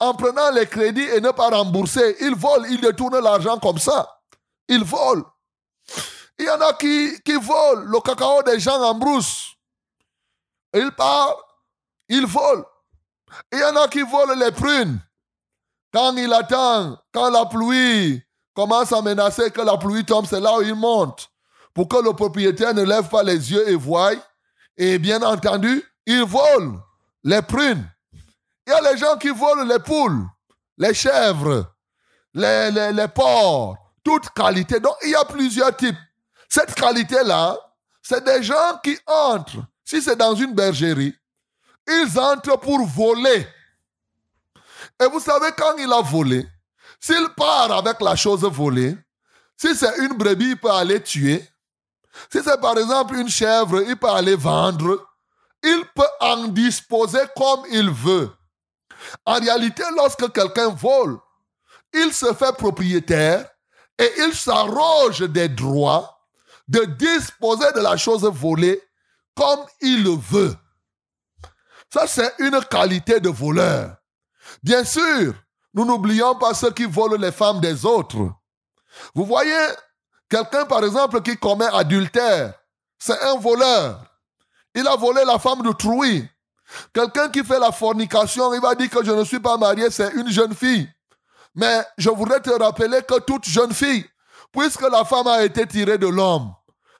en 0.00 0.14
prenant 0.14 0.50
les 0.52 0.64
crédits 0.64 1.02
et 1.02 1.20
ne 1.20 1.32
pas 1.32 1.50
rembourser. 1.50 2.16
Ils 2.22 2.34
volent, 2.34 2.64
ils 2.64 2.80
détournent 2.80 3.20
l'argent 3.20 3.58
comme 3.58 3.78
ça. 3.78 4.08
Ils 4.68 4.84
volent. 4.84 5.26
Il 6.38 6.46
y 6.46 6.50
en 6.50 6.60
a 6.60 6.72
qui, 6.74 7.20
qui 7.24 7.34
volent 7.34 7.82
le 7.84 8.00
cacao 8.00 8.42
des 8.42 8.60
gens 8.60 8.80
en 8.80 8.94
brousse. 8.94 9.54
Ils 10.72 10.92
partent, 10.92 11.38
ils 12.08 12.26
volent. 12.26 12.64
Il 13.52 13.58
y 13.58 13.64
en 13.64 13.76
a 13.76 13.88
qui 13.88 14.02
volent 14.02 14.34
les 14.34 14.52
prunes. 14.52 15.00
Quand 15.92 16.16
il 16.16 16.32
attend, 16.32 16.98
quand 17.12 17.30
la 17.30 17.46
pluie 17.46 18.22
commence 18.54 18.92
à 18.92 19.02
menacer 19.02 19.50
que 19.50 19.60
la 19.62 19.76
pluie 19.76 20.04
tombe, 20.04 20.26
c'est 20.26 20.40
là 20.40 20.56
où 20.58 20.62
il 20.62 20.74
monte 20.74 21.30
pour 21.74 21.88
que 21.88 21.96
le 22.02 22.12
propriétaire 22.12 22.74
ne 22.74 22.82
lève 22.82 23.08
pas 23.08 23.22
les 23.22 23.52
yeux 23.52 23.68
et 23.68 23.74
voie. 23.74 24.12
Et 24.76 24.98
bien 24.98 25.22
entendu, 25.22 25.82
il 26.06 26.24
vole 26.24 26.78
les 27.24 27.42
prunes. 27.42 27.88
Il 28.66 28.70
y 28.70 28.72
a 28.72 28.92
les 28.92 28.98
gens 28.98 29.16
qui 29.16 29.30
volent 29.30 29.64
les 29.64 29.78
poules, 29.78 30.26
les 30.76 30.92
chèvres, 30.94 31.66
les, 32.34 32.70
les, 32.70 32.92
les 32.92 33.08
porcs, 33.08 33.76
toute 34.04 34.30
qualité. 34.30 34.78
Donc, 34.80 34.94
il 35.04 35.10
y 35.10 35.14
a 35.14 35.24
plusieurs 35.24 35.74
types. 35.76 35.96
Cette 36.48 36.74
qualité-là, 36.74 37.56
c'est 38.02 38.24
des 38.24 38.42
gens 38.42 38.78
qui 38.82 38.98
entrent. 39.06 39.66
Si 39.84 40.00
c'est 40.02 40.16
dans 40.16 40.34
une 40.34 40.54
bergerie, 40.54 41.14
ils 41.86 42.18
entrent 42.18 42.58
pour 42.58 42.84
voler. 42.86 43.46
Et 45.00 45.06
vous 45.06 45.20
savez, 45.20 45.48
quand 45.56 45.76
il 45.78 45.92
a 45.92 46.00
volé, 46.00 46.46
s'il 47.00 47.28
part 47.36 47.72
avec 47.72 48.00
la 48.00 48.16
chose 48.16 48.42
volée, 48.44 48.96
si 49.56 49.74
c'est 49.74 49.98
une 49.98 50.16
brebis, 50.16 50.50
il 50.50 50.56
peut 50.56 50.70
aller 50.70 51.02
tuer. 51.02 51.46
Si 52.30 52.42
c'est 52.42 52.60
par 52.60 52.76
exemple 52.78 53.16
une 53.16 53.28
chèvre, 53.28 53.82
il 53.82 53.96
peut 53.96 54.10
aller 54.10 54.36
vendre. 54.36 55.06
Il 55.62 55.84
peut 55.94 56.02
en 56.20 56.48
disposer 56.48 57.20
comme 57.36 57.64
il 57.70 57.90
veut. 57.90 58.30
En 59.24 59.34
réalité, 59.40 59.82
lorsque 59.96 60.32
quelqu'un 60.32 60.68
vole, 60.68 61.18
il 61.92 62.12
se 62.12 62.32
fait 62.34 62.56
propriétaire 62.56 63.48
et 63.98 64.10
il 64.18 64.34
s'arroge 64.34 65.20
des 65.20 65.48
droits 65.48 66.17
de 66.68 66.84
disposer 66.84 67.72
de 67.74 67.80
la 67.80 67.96
chose 67.96 68.24
volée 68.24 68.80
comme 69.34 69.60
il 69.80 70.04
le 70.04 70.16
veut. 70.16 70.56
Ça, 71.92 72.06
c'est 72.06 72.34
une 72.38 72.60
qualité 72.70 73.20
de 73.20 73.30
voleur. 73.30 73.96
Bien 74.62 74.84
sûr, 74.84 75.34
nous 75.74 75.84
n'oublions 75.84 76.34
pas 76.34 76.54
ceux 76.54 76.70
qui 76.70 76.84
volent 76.84 77.16
les 77.16 77.32
femmes 77.32 77.60
des 77.60 77.86
autres. 77.86 78.30
Vous 79.14 79.24
voyez, 79.24 79.66
quelqu'un, 80.28 80.64
par 80.66 80.84
exemple, 80.84 81.22
qui 81.22 81.36
commet 81.36 81.68
adultère, 81.72 82.54
c'est 82.98 83.20
un 83.22 83.36
voleur. 83.36 84.04
Il 84.74 84.86
a 84.86 84.96
volé 84.96 85.24
la 85.24 85.38
femme 85.38 85.62
d'autrui. 85.62 86.28
Quelqu'un 86.92 87.30
qui 87.30 87.42
fait 87.42 87.58
la 87.58 87.72
fornication, 87.72 88.52
il 88.52 88.60
va 88.60 88.74
dire 88.74 88.90
que 88.90 89.04
je 89.04 89.12
ne 89.12 89.24
suis 89.24 89.40
pas 89.40 89.56
marié, 89.56 89.90
c'est 89.90 90.12
une 90.12 90.28
jeune 90.30 90.54
fille. 90.54 90.88
Mais 91.54 91.84
je 91.96 92.10
voudrais 92.10 92.40
te 92.40 92.50
rappeler 92.50 93.00
que 93.02 93.20
toute 93.20 93.46
jeune 93.46 93.72
fille, 93.72 94.04
puisque 94.52 94.82
la 94.82 95.04
femme 95.04 95.26
a 95.26 95.42
été 95.42 95.66
tirée 95.66 95.98
de 95.98 96.06
l'homme, 96.06 96.52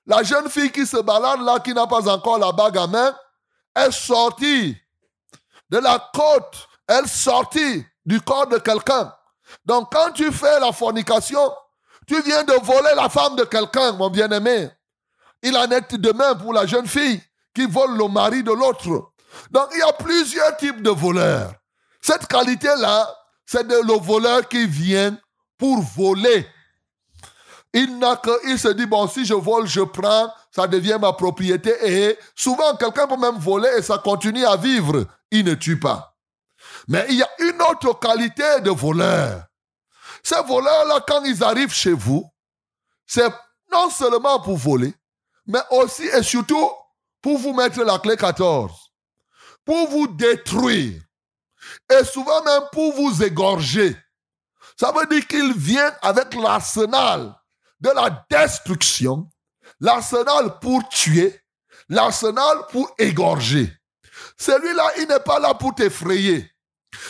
la 0.08 0.22
jeune 0.22 0.48
fille 0.48 0.72
qui 0.72 0.86
se 0.86 0.96
balade 0.96 1.42
là, 1.42 1.60
qui 1.60 1.74
n'a 1.74 1.86
pas 1.86 2.08
encore 2.08 2.38
la 2.38 2.50
bague 2.50 2.78
à 2.78 2.86
main, 2.86 3.14
est 3.76 3.92
sortie 3.92 4.76
de 5.70 5.78
la 5.78 6.10
côte, 6.12 6.66
elle 6.88 7.04
est 7.04 7.08
sortie 7.08 7.84
du 8.06 8.20
corps 8.22 8.46
de 8.46 8.56
quelqu'un. 8.56 9.14
Donc 9.66 9.92
quand 9.92 10.10
tu 10.12 10.32
fais 10.32 10.58
la 10.60 10.72
fornication, 10.72 11.52
tu 12.06 12.20
viens 12.22 12.42
de 12.42 12.54
voler 12.64 12.94
la 12.96 13.10
femme 13.10 13.36
de 13.36 13.44
quelqu'un, 13.44 13.92
mon 13.92 14.08
bien-aimé. 14.08 14.70
Il 15.42 15.56
en 15.56 15.70
est 15.70 15.94
de 15.94 16.12
même 16.12 16.38
pour 16.38 16.54
la 16.54 16.64
jeune 16.64 16.88
fille 16.88 17.22
qui 17.54 17.66
vole 17.66 17.96
le 17.98 18.08
mari 18.08 18.42
de 18.42 18.50
l'autre. 18.50 19.12
Donc 19.50 19.68
il 19.74 19.78
y 19.78 19.82
a 19.82 19.92
plusieurs 19.92 20.56
types 20.56 20.82
de 20.82 20.90
voleurs. 20.90 21.52
Cette 22.00 22.26
qualité-là, 22.26 23.14
c'est 23.44 23.62
le 23.68 23.98
voleur 24.00 24.48
qui 24.48 24.66
vient 24.66 25.18
pour 25.58 25.82
voler. 25.82 26.46
Il 27.72 27.98
n'a 27.98 28.16
que, 28.16 28.30
il 28.48 28.58
se 28.58 28.68
dit, 28.68 28.86
bon, 28.86 29.06
si 29.08 29.24
je 29.24 29.34
vole, 29.34 29.66
je 29.66 29.82
prends, 29.82 30.32
ça 30.50 30.66
devient 30.66 30.98
ma 31.00 31.12
propriété. 31.12 31.74
Et 31.82 32.18
souvent, 32.34 32.74
quelqu'un 32.76 33.06
peut 33.06 33.16
même 33.16 33.38
voler 33.38 33.68
et 33.76 33.82
ça 33.82 33.98
continue 33.98 34.44
à 34.44 34.56
vivre. 34.56 35.04
Il 35.30 35.44
ne 35.44 35.54
tue 35.54 35.78
pas. 35.78 36.16
Mais 36.88 37.06
il 37.10 37.16
y 37.16 37.22
a 37.22 37.28
une 37.40 37.60
autre 37.62 37.98
qualité 37.98 38.60
de 38.62 38.70
voleur. 38.70 39.44
Ces 40.22 40.42
voleurs-là, 40.42 41.04
quand 41.06 41.22
ils 41.24 41.44
arrivent 41.44 41.72
chez 41.72 41.92
vous, 41.92 42.28
c'est 43.06 43.30
non 43.70 43.90
seulement 43.90 44.40
pour 44.40 44.56
voler, 44.56 44.94
mais 45.46 45.60
aussi 45.70 46.04
et 46.04 46.22
surtout 46.22 46.70
pour 47.20 47.38
vous 47.38 47.52
mettre 47.52 47.82
la 47.82 47.98
clé 47.98 48.16
14, 48.16 48.72
pour 49.64 49.88
vous 49.88 50.08
détruire, 50.08 51.00
et 51.90 52.04
souvent 52.04 52.42
même 52.42 52.62
pour 52.72 52.94
vous 52.94 53.22
égorger. 53.22 53.96
Ça 54.78 54.92
veut 54.92 55.06
dire 55.06 55.26
qu'il 55.26 55.52
vient 55.54 55.92
avec 56.02 56.34
l'arsenal 56.34 57.34
de 57.80 57.90
la 57.90 58.24
destruction, 58.30 59.28
l'arsenal 59.80 60.58
pour 60.60 60.88
tuer, 60.88 61.40
l'arsenal 61.88 62.66
pour 62.70 62.92
égorger. 62.98 63.72
Celui-là, 64.36 64.90
il 64.98 65.08
n'est 65.08 65.20
pas 65.20 65.38
là 65.38 65.54
pour 65.54 65.74
t'effrayer. 65.74 66.50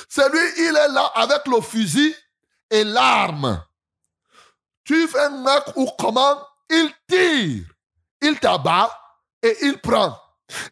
Celui, 0.09 0.63
il 0.63 0.77
est 0.77 0.89
là 0.89 1.11
avec 1.15 1.47
le 1.47 1.61
fusil 1.61 2.15
et 2.71 2.85
l'arme. 2.85 3.63
Tu 4.85 5.07
fais 5.09 5.21
un 5.21 5.47
acte 5.47 5.73
ou 5.77 5.89
comment 5.99 6.39
il 6.71 6.91
tire, 7.09 7.65
il 8.21 8.39
t'abat 8.39 8.91
et 9.43 9.57
il 9.63 9.79
prend. 9.79 10.19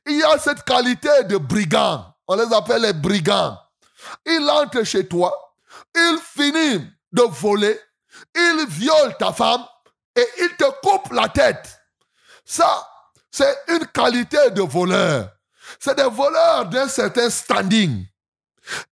Il 0.07 0.19
y 0.19 0.23
a 0.23 0.39
cette 0.39 0.65
qualité 0.65 1.25
de 1.25 1.37
brigand. 1.37 2.15
On 2.27 2.35
les 2.35 2.53
appelle 2.53 2.83
les 2.83 2.93
brigands. 2.93 3.59
Il 4.25 4.49
entre 4.51 4.83
chez 4.85 5.07
toi, 5.07 5.33
il 5.95 6.19
finit 6.23 6.91
de 7.13 7.23
voler, 7.23 7.79
il 8.35 8.67
viole 8.69 9.17
ta 9.19 9.33
femme 9.33 9.65
et 10.17 10.27
il 10.41 10.57
te 10.57 10.65
coupe 10.83 11.13
la 11.13 11.29
tête. 11.29 11.79
Ça, 12.45 12.89
c'est 13.31 13.57
une 13.69 13.87
qualité 13.89 14.51
de 14.51 14.63
voleur. 14.63 15.29
C'est 15.79 15.97
des 15.97 16.05
voleurs 16.05 16.67
d'un 16.67 16.89
certain 16.89 17.29
standing. 17.29 18.07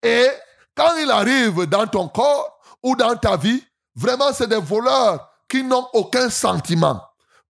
Et 0.01 0.29
quand 0.75 0.95
il 0.97 1.09
arrive 1.09 1.65
dans 1.65 1.88
ton 1.88 2.07
corps 2.09 2.59
ou 2.81 2.95
dans 2.95 3.15
ta 3.15 3.38
vie, 3.38 3.63
vraiment, 3.95 4.33
c'est 4.33 4.47
des 4.47 4.59
voleurs 4.59 5.29
qui 5.47 5.63
n'ont 5.63 5.88
aucun 5.93 6.29
sentiment, 6.29 7.01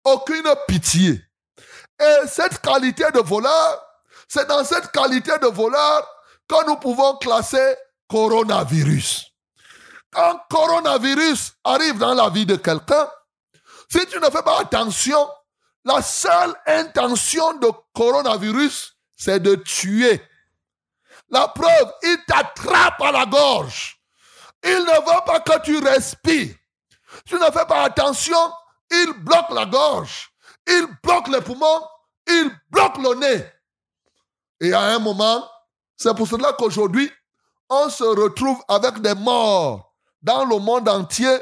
aucune 0.03 0.53
pitié. 0.67 1.21
Et 1.99 2.27
cette 2.27 2.59
qualité 2.59 3.05
de 3.13 3.19
voleur, 3.19 3.81
c'est 4.27 4.47
dans 4.47 4.63
cette 4.63 4.91
qualité 4.91 5.31
de 5.41 5.47
voleur 5.47 6.07
que 6.47 6.67
nous 6.67 6.75
pouvons 6.75 7.15
classer 7.17 7.75
coronavirus. 8.07 9.31
Quand 10.11 10.39
coronavirus 10.49 11.53
arrive 11.63 11.97
dans 11.97 12.13
la 12.13 12.29
vie 12.29 12.45
de 12.45 12.55
quelqu'un, 12.55 13.09
si 13.93 14.07
tu 14.07 14.19
ne 14.19 14.25
fais 14.25 14.41
pas 14.41 14.61
attention, 14.61 15.29
la 15.85 16.01
seule 16.01 16.55
intention 16.65 17.53
de 17.59 17.69
coronavirus, 17.93 18.97
c'est 19.15 19.39
de 19.39 19.53
tuer. 19.53 20.19
La 21.29 21.47
preuve, 21.47 21.93
il 22.01 22.17
t'attrape 22.25 22.99
à 23.01 23.11
la 23.11 23.27
gorge. 23.27 23.99
Il 24.63 24.79
ne 24.79 24.99
veut 24.99 25.25
pas 25.27 25.41
que 25.41 25.61
tu 25.61 25.77
respires. 25.77 26.55
Tu 27.25 27.35
ne 27.35 27.45
fais 27.51 27.65
pas 27.67 27.83
attention, 27.83 28.51
il 28.89 29.13
bloque 29.19 29.51
la 29.51 29.67
gorge. 29.67 30.31
Il 30.65 30.87
bloque 31.03 31.27
les 31.27 31.41
poumons. 31.41 31.87
Il 32.27 32.49
bloque 32.71 32.97
le 32.97 33.15
nez. 33.15 33.45
Et 34.61 34.73
à 34.73 34.81
un 34.81 34.99
moment, 34.99 35.47
c'est 35.95 36.15
pour 36.15 36.27
cela 36.27 36.53
qu'aujourd'hui, 36.53 37.11
on 37.69 37.89
se 37.89 38.03
retrouve 38.03 38.59
avec 38.67 39.01
des 39.01 39.13
morts 39.13 39.93
dans 40.21 40.45
le 40.45 40.57
monde 40.57 40.89
entier 40.89 41.37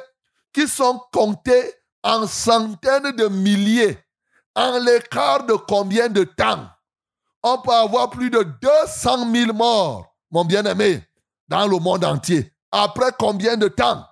qui 0.51 0.67
sont 0.67 0.99
comptés 1.13 1.80
en 2.03 2.27
centaines 2.27 3.11
de 3.11 3.27
milliers. 3.27 3.97
En 4.55 4.79
l'écart 4.79 5.45
de 5.45 5.53
combien 5.53 6.09
de 6.09 6.23
temps 6.23 6.67
On 7.41 7.57
peut 7.59 7.71
avoir 7.71 8.09
plus 8.09 8.29
de 8.29 8.43
200 8.43 9.31
000 9.31 9.53
morts, 9.53 10.13
mon 10.29 10.43
bien-aimé, 10.43 11.07
dans 11.47 11.67
le 11.67 11.77
monde 11.79 12.03
entier. 12.03 12.53
Après 12.71 13.11
combien 13.17 13.55
de 13.55 13.69
temps? 13.69 14.05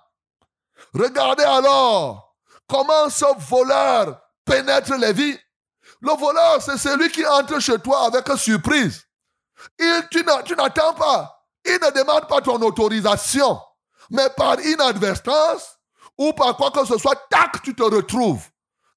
Regardez 0.94 1.44
alors 1.44 2.36
comment 2.66 3.10
ce 3.10 3.26
voleur 3.38 4.20
pénètre 4.44 4.94
les 4.94 5.12
vies. 5.12 5.38
Le 6.00 6.12
voleur, 6.12 6.62
c'est 6.62 6.78
celui 6.78 7.10
qui 7.10 7.26
entre 7.26 7.60
chez 7.60 7.78
toi 7.78 8.06
avec 8.06 8.26
surprise. 8.38 9.04
Il, 9.78 10.08
tu 10.10 10.54
n'attends 10.54 10.94
pas. 10.94 11.46
Il 11.64 11.72
ne 11.74 11.90
demande 11.90 12.26
pas 12.26 12.40
ton 12.40 12.60
autorisation. 12.62 13.60
Mais 14.10 14.28
par 14.30 14.58
inadvertance 14.60 15.78
ou 16.20 16.34
par 16.34 16.54
quoi 16.54 16.70
que 16.70 16.84
ce 16.84 16.98
soit, 16.98 17.16
tac, 17.30 17.62
tu 17.62 17.74
te 17.74 17.82
retrouves 17.82 18.44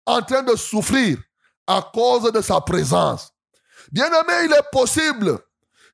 en 0.06 0.22
train 0.22 0.44
de 0.44 0.58
souffrir 0.58 1.18
à 1.66 1.82
cause 1.94 2.30
de 2.34 2.42
sa 2.42 2.60
présence. 2.60 3.32
Bien-aimé, 3.94 4.34
il 4.44 4.52
est 4.52 4.70
possible 4.74 5.40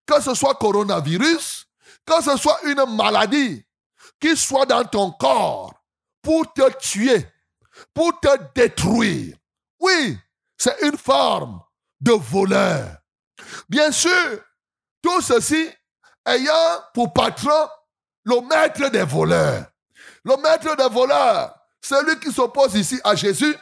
que 0.08 0.20
ce 0.22 0.34
soit 0.34 0.56
coronavirus, 0.56 1.68
que 2.04 2.24
ce 2.24 2.36
soit 2.36 2.60
une 2.64 2.84
maladie 2.96 3.64
qui 4.20 4.36
soit 4.36 4.66
dans 4.66 4.84
ton 4.84 5.12
corps 5.12 5.72
pour 6.24 6.52
te 6.52 6.68
tuer, 6.80 7.28
pour 7.94 8.20
te 8.20 8.30
détruire. 8.56 9.38
Oui, 9.80 10.18
c'est 10.58 10.82
une 10.82 10.98
forme 10.98 11.62
de 12.02 12.12
voleur. 12.12 12.98
Bien 13.70 13.92
sûr, 13.92 14.42
tout 15.04 15.22
ceci 15.22 15.70
ayant 16.26 16.84
pour 16.96 17.14
patron 17.14 17.68
le 18.24 18.42
maître 18.42 18.90
des 18.90 19.04
voleurs. 19.04 19.68
Le 20.24 20.38
maître 20.38 20.76
des 20.76 20.90
voleurs, 20.90 21.54
celui 21.82 22.20
qui 22.20 22.32
s'oppose 22.32 22.76
ici 22.76 23.00
à 23.04 23.16
Jésus, 23.16 23.56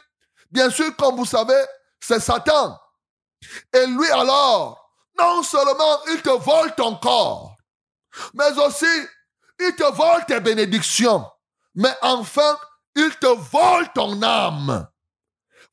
bien 0.51 0.69
sûr, 0.69 0.95
comme 0.95 1.15
vous 1.15 1.25
savez, 1.25 1.63
c'est 1.99 2.19
Satan. 2.19 2.79
Et 3.73 3.85
lui 3.87 4.09
alors, 4.11 4.91
non 5.17 5.43
seulement 5.43 6.03
il 6.07 6.21
te 6.21 6.29
vole 6.29 6.73
ton 6.75 6.95
corps, 6.95 7.55
mais 8.33 8.57
aussi 8.59 8.85
il 9.59 9.75
te 9.75 9.83
vole 9.91 10.25
tes 10.25 10.39
bénédictions, 10.39 11.29
mais 11.75 11.93
enfin, 12.01 12.57
il 12.95 13.15
te 13.17 13.27
vole 13.27 13.91
ton 13.93 14.21
âme. 14.21 14.87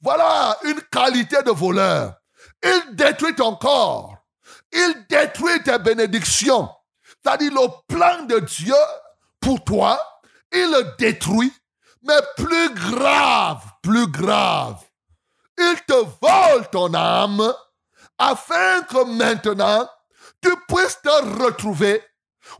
Voilà 0.00 0.58
une 0.64 0.80
qualité 0.82 1.42
de 1.42 1.50
voleur. 1.50 2.14
Il 2.62 2.94
détruit 2.94 3.34
ton 3.34 3.56
corps. 3.56 4.16
Il 4.70 5.06
détruit 5.08 5.62
tes 5.62 5.78
bénédictions. 5.78 6.68
C'est-à-dire 7.22 7.52
le 7.52 7.68
plan 7.88 8.24
de 8.24 8.38
Dieu 8.40 8.74
pour 9.40 9.64
toi, 9.64 9.98
il 10.54 10.70
le 10.70 10.96
détruit. 10.98 11.52
Mais 12.02 12.20
plus 12.36 12.74
grave, 12.74 13.62
plus 13.82 14.06
grave, 14.08 14.82
il 15.56 15.76
te 15.86 15.94
vole 15.94 16.68
ton 16.70 16.92
âme 16.92 17.52
afin 18.18 18.82
que 18.82 19.04
maintenant 19.04 19.88
tu 20.42 20.50
puisses 20.68 21.00
te 21.02 21.42
retrouver, 21.42 22.02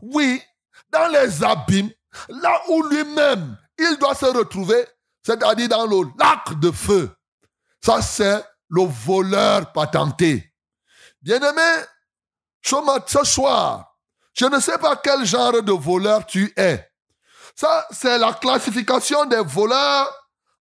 oui, 0.01 0.41
dans 0.89 1.07
les 1.07 1.43
abîmes, 1.43 1.91
là 2.29 2.61
où 2.69 2.81
lui-même 2.87 3.55
il 3.77 3.97
doit 3.99 4.15
se 4.15 4.25
retrouver, 4.25 4.87
c'est-à-dire 5.21 5.69
dans 5.69 5.85
le 5.85 6.09
lac 6.17 6.59
de 6.59 6.71
feu. 6.71 7.15
Ça, 7.83 8.01
c'est 8.01 8.43
le 8.69 8.83
voleur 8.83 9.71
patenté. 9.71 10.51
Bien-aimé, 11.21 11.83
ce 12.63 13.23
soir, 13.23 13.95
je 14.33 14.45
ne 14.45 14.59
sais 14.59 14.77
pas 14.79 14.95
quel 14.95 15.23
genre 15.25 15.61
de 15.61 15.71
voleur 15.71 16.25
tu 16.25 16.51
es. 16.57 16.89
Ça, 17.55 17.87
c'est 17.91 18.17
la 18.17 18.33
classification 18.33 19.25
des 19.25 19.41
voleurs 19.41 20.13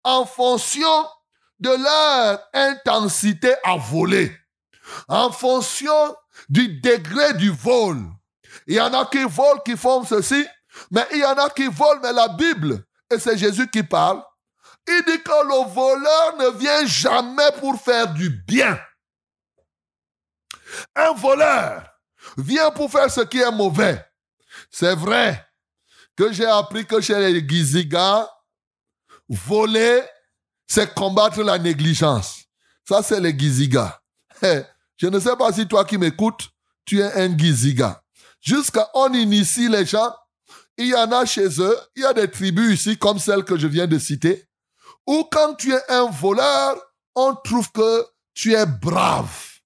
en 0.03 0.25
fonction 0.25 1.07
de 1.59 1.69
leur 1.69 2.39
intensité 2.53 3.53
à 3.63 3.75
voler, 3.75 4.35
en 5.07 5.31
fonction 5.31 6.15
du 6.47 6.79
degré 6.79 7.33
du 7.33 7.51
vol. 7.51 7.97
Il 8.65 8.75
y 8.75 8.81
en 8.81 8.93
a 8.93 9.05
qui 9.05 9.23
volent, 9.23 9.61
qui 9.63 9.77
font 9.77 10.03
ceci, 10.03 10.45
mais 10.89 11.05
il 11.11 11.19
y 11.19 11.25
en 11.25 11.37
a 11.37 11.49
qui 11.49 11.67
volent, 11.67 11.99
mais 12.01 12.13
la 12.13 12.29
Bible, 12.29 12.83
et 13.11 13.19
c'est 13.19 13.37
Jésus 13.37 13.69
qui 13.69 13.83
parle, 13.83 14.23
il 14.87 15.03
dit 15.05 15.21
que 15.21 15.29
le 15.29 15.71
voleur 15.71 16.37
ne 16.37 16.57
vient 16.57 16.85
jamais 16.85 17.51
pour 17.59 17.79
faire 17.79 18.11
du 18.13 18.29
bien. 18.29 18.79
Un 20.95 21.13
voleur 21.13 21.83
vient 22.37 22.71
pour 22.71 22.91
faire 22.91 23.11
ce 23.11 23.21
qui 23.21 23.39
est 23.39 23.51
mauvais. 23.51 24.03
C'est 24.71 24.95
vrai 24.95 25.48
que 26.19 26.33
j'ai 26.33 26.45
appris 26.45 26.85
que 26.85 26.99
chez 26.99 27.17
les 27.17 27.47
Gizigas, 27.47 28.27
voler, 29.29 30.03
c'est 30.67 30.93
combattre 30.93 31.41
la 31.41 31.57
négligence. 31.57 32.41
Ça, 32.85 33.01
c'est 33.01 33.21
les 33.21 33.39
Gizigas. 33.39 34.01
Eh, 34.43 34.63
je 34.97 35.07
ne 35.07 35.17
sais 35.17 35.37
pas 35.37 35.53
si 35.53 35.65
toi 35.65 35.85
qui 35.85 35.97
m'écoutes, 35.97 36.49
tu 36.83 36.99
es 36.99 37.13
un 37.13 37.37
Giziga. 37.37 38.03
Jusqu'à 38.41 38.89
on 38.95 39.13
initie 39.13 39.69
les 39.69 39.85
gens, 39.85 40.13
il 40.77 40.87
y 40.87 40.95
en 40.95 41.09
a 41.13 41.25
chez 41.25 41.47
eux, 41.61 41.77
il 41.95 42.01
y 42.01 42.05
a 42.05 42.11
des 42.11 42.29
tribus 42.29 42.81
ici, 42.81 42.97
comme 42.97 43.17
celle 43.17 43.45
que 43.45 43.57
je 43.57 43.67
viens 43.67 43.87
de 43.87 43.97
citer, 43.97 44.45
où 45.07 45.23
quand 45.31 45.55
tu 45.55 45.73
es 45.73 45.81
un 45.87 46.09
voleur, 46.09 46.75
on 47.15 47.33
trouve 47.33 47.71
que 47.71 48.05
tu 48.33 48.53
es 48.53 48.65
brave. 48.65 49.61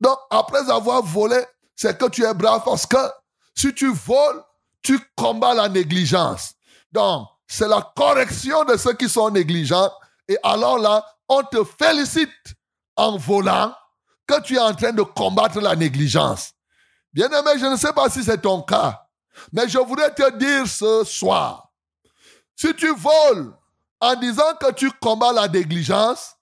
Donc, 0.00 0.18
après 0.30 0.68
avoir 0.68 1.00
volé, 1.00 1.44
c'est 1.76 1.96
que 1.96 2.08
tu 2.08 2.24
es 2.24 2.34
brave 2.34 2.62
parce 2.64 2.86
que 2.86 2.98
si 3.54 3.72
tu 3.72 3.92
voles, 3.92 4.42
tu 4.82 4.98
combats 5.16 5.54
la 5.54 5.68
négligence. 5.68 6.54
Donc, 6.90 7.28
c'est 7.46 7.68
la 7.68 7.82
correction 7.94 8.64
de 8.64 8.76
ceux 8.76 8.94
qui 8.94 9.08
sont 9.08 9.30
négligents. 9.30 9.90
Et 10.28 10.36
alors 10.42 10.78
là, 10.78 11.04
on 11.28 11.42
te 11.42 11.62
félicite 11.64 12.54
en 12.96 13.16
volant 13.16 13.74
que 14.26 14.40
tu 14.42 14.56
es 14.56 14.60
en 14.60 14.74
train 14.74 14.92
de 14.92 15.02
combattre 15.02 15.60
la 15.60 15.76
négligence. 15.76 16.52
Bien 17.12 17.28
aimé, 17.28 17.58
je 17.58 17.66
ne 17.66 17.76
sais 17.76 17.92
pas 17.92 18.08
si 18.08 18.24
c'est 18.24 18.40
ton 18.40 18.62
cas, 18.62 19.06
mais 19.52 19.68
je 19.68 19.78
voudrais 19.78 20.14
te 20.14 20.38
dire 20.38 20.66
ce 20.66 21.04
soir, 21.04 21.70
si 22.56 22.74
tu 22.74 22.94
voles 22.94 23.52
en 24.00 24.14
disant 24.16 24.54
que 24.60 24.72
tu 24.72 24.90
combats 24.92 25.32
la 25.32 25.48
négligence, 25.48 26.36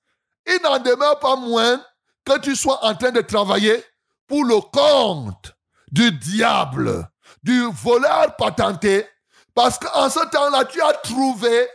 il 0.47 0.61
n'en 0.63 0.79
demeure 0.79 1.19
pas 1.19 1.37
moins 1.37 1.85
que 2.25 2.39
tu 2.39 2.55
sois 2.55 2.85
en 2.85 2.95
train 2.95 3.11
de 3.11 3.21
travailler 3.21 3.85
pour 4.27 4.45
le 4.45 4.61
compte 4.61 5.57
du 5.91 6.13
diable, 6.13 7.10
du 7.43 7.65
voleur 7.73 8.37
patenté, 8.37 9.07
parce 9.55 9.79
qu'en 9.79 10.09
ce 10.09 10.21
temps-là, 10.31 10.65
tu 10.65 10.81
as 10.81 10.93
trouvé 10.95 11.69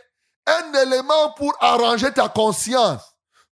un 0.46 0.72
élément 0.82 1.32
pour 1.32 1.54
arranger 1.60 2.12
ta 2.12 2.28
conscience. 2.28 3.02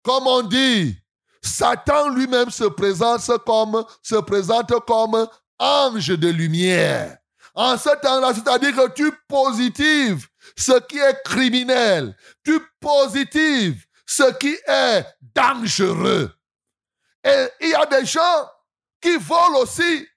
Comme 0.03 0.27
on 0.27 0.43
dit, 0.43 0.97
Satan 1.43 2.11
lui-même 2.11 2.51
se 2.51 2.65
présente 2.65 3.27
comme, 3.45 3.85
se 4.03 4.17
présente 4.17 4.73
comme 4.87 5.27
ange 5.59 6.09
de 6.09 6.29
lumière. 6.29 7.19
En 7.55 7.77
ce 7.77 7.91
temps-là, 8.01 8.33
c'est-à-dire 8.35 8.75
que 8.75 8.91
tu 8.93 9.13
positives 9.29 10.27
ce 10.57 10.79
qui 10.81 10.99
est 10.99 11.23
criminel. 11.25 12.17
Tu 12.45 12.59
positives 12.81 13.85
ce 14.07 14.33
qui 14.39 14.57
est 14.67 15.05
dangereux. 15.21 16.33
Et 17.25 17.49
il 17.61 17.69
y 17.69 17.75
a 17.75 17.87
des 17.87 18.07
gens 18.07 18.51
qui 19.01 19.17
volent 19.17 19.61
aussi 19.61 20.09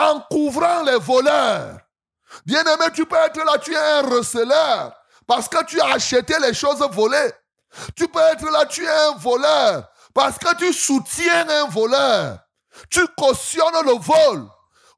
en 0.00 0.20
couvrant 0.30 0.82
les 0.82 0.98
voleurs. 0.98 1.78
Bien-aimé, 2.46 2.86
tu 2.94 3.04
peux 3.06 3.16
être 3.16 3.44
là, 3.44 3.58
tu 3.58 3.72
es 3.72 3.76
un 3.76 4.02
receleur 4.02 4.92
parce 5.26 5.48
que 5.48 5.64
tu 5.64 5.80
as 5.80 5.94
acheté 5.94 6.34
les 6.40 6.54
choses 6.54 6.80
volées. 6.92 7.32
Tu 7.96 8.08
peux 8.08 8.20
être 8.20 8.50
là, 8.50 8.66
tu 8.66 8.84
es 8.84 8.88
un 8.88 9.16
voleur 9.16 9.88
parce 10.14 10.38
que 10.38 10.56
tu 10.56 10.72
soutiens 10.72 11.48
un 11.48 11.68
voleur. 11.68 12.38
Tu 12.88 13.06
cautionnes 13.16 13.84
le 13.84 13.98
vol. 13.98 14.48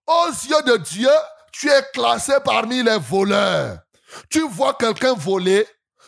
Aux 0.06 0.28
yeux 0.28 0.62
de 0.62 0.76
Dieu, 0.78 1.10
tu 1.52 1.70
es 1.70 1.82
classé 1.92 2.34
parmi 2.44 2.82
les 2.82 2.98
voleurs. 2.98 3.78
Tu 4.30 4.40
vois 4.48 4.74
quelqu'un 4.74 5.14
voler, 5.14 5.66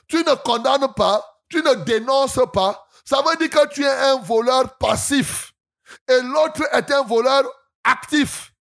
tu 0.08 0.18
ne 0.18 0.34
condamnes 0.34 0.92
pas, 0.94 1.24
tu 1.48 1.62
ne 1.62 1.74
dénonces 1.74 2.40
pas. 2.52 2.86
Ça 3.04 3.22
veut 3.22 3.36
dire 3.36 3.50
que 3.50 3.68
tu 3.68 3.84
es 3.84 3.90
un 3.90 4.16
voleur 4.16 4.76
passif. 4.78 5.52
Et 6.08 6.20
l'autre 6.20 6.62
est 6.72 6.90
un 6.90 7.02
voleur 7.02 7.44
actif. 7.84 8.53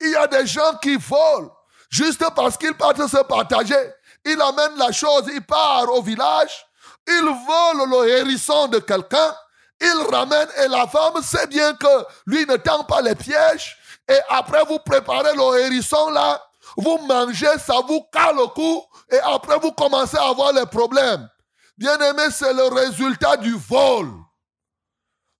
Il 0.00 0.10
y 0.10 0.16
a 0.16 0.26
des 0.26 0.46
gens 0.46 0.74
qui 0.82 0.96
volent 0.96 1.52
juste 1.90 2.24
parce 2.34 2.56
qu'ils 2.56 2.74
partent 2.74 3.06
se 3.06 3.22
partager. 3.24 3.92
Il 4.24 4.40
amène 4.40 4.76
la 4.76 4.92
chose, 4.92 5.24
il 5.32 5.42
part 5.42 5.88
au 5.92 6.02
village, 6.02 6.66
il 7.06 7.24
vole 7.24 7.88
le 7.90 8.08
hérisson 8.08 8.68
de 8.68 8.78
quelqu'un, 8.78 9.34
il 9.80 10.06
ramène 10.10 10.48
et 10.62 10.68
la 10.68 10.86
femme 10.86 11.22
sait 11.22 11.46
bien 11.46 11.74
que 11.74 12.04
lui 12.26 12.44
ne 12.46 12.56
tend 12.56 12.84
pas 12.84 13.00
les 13.00 13.14
pièges. 13.14 13.78
Et 14.08 14.18
après, 14.28 14.64
vous 14.64 14.78
préparez 14.80 15.34
le 15.34 15.60
hérisson 15.60 16.10
là, 16.10 16.42
vous 16.76 16.98
mangez, 17.06 17.58
ça 17.58 17.80
vous 17.86 18.02
cale 18.12 18.36
le 18.36 18.46
cou. 18.48 18.84
Et 19.10 19.18
après, 19.20 19.58
vous 19.58 19.72
commencez 19.72 20.16
à 20.16 20.28
avoir 20.28 20.52
les 20.52 20.66
problèmes. 20.66 21.28
Bien 21.76 21.98
aimé, 21.98 22.24
c'est 22.30 22.52
le 22.52 22.64
résultat 22.64 23.36
du 23.36 23.54
vol. 23.54 24.10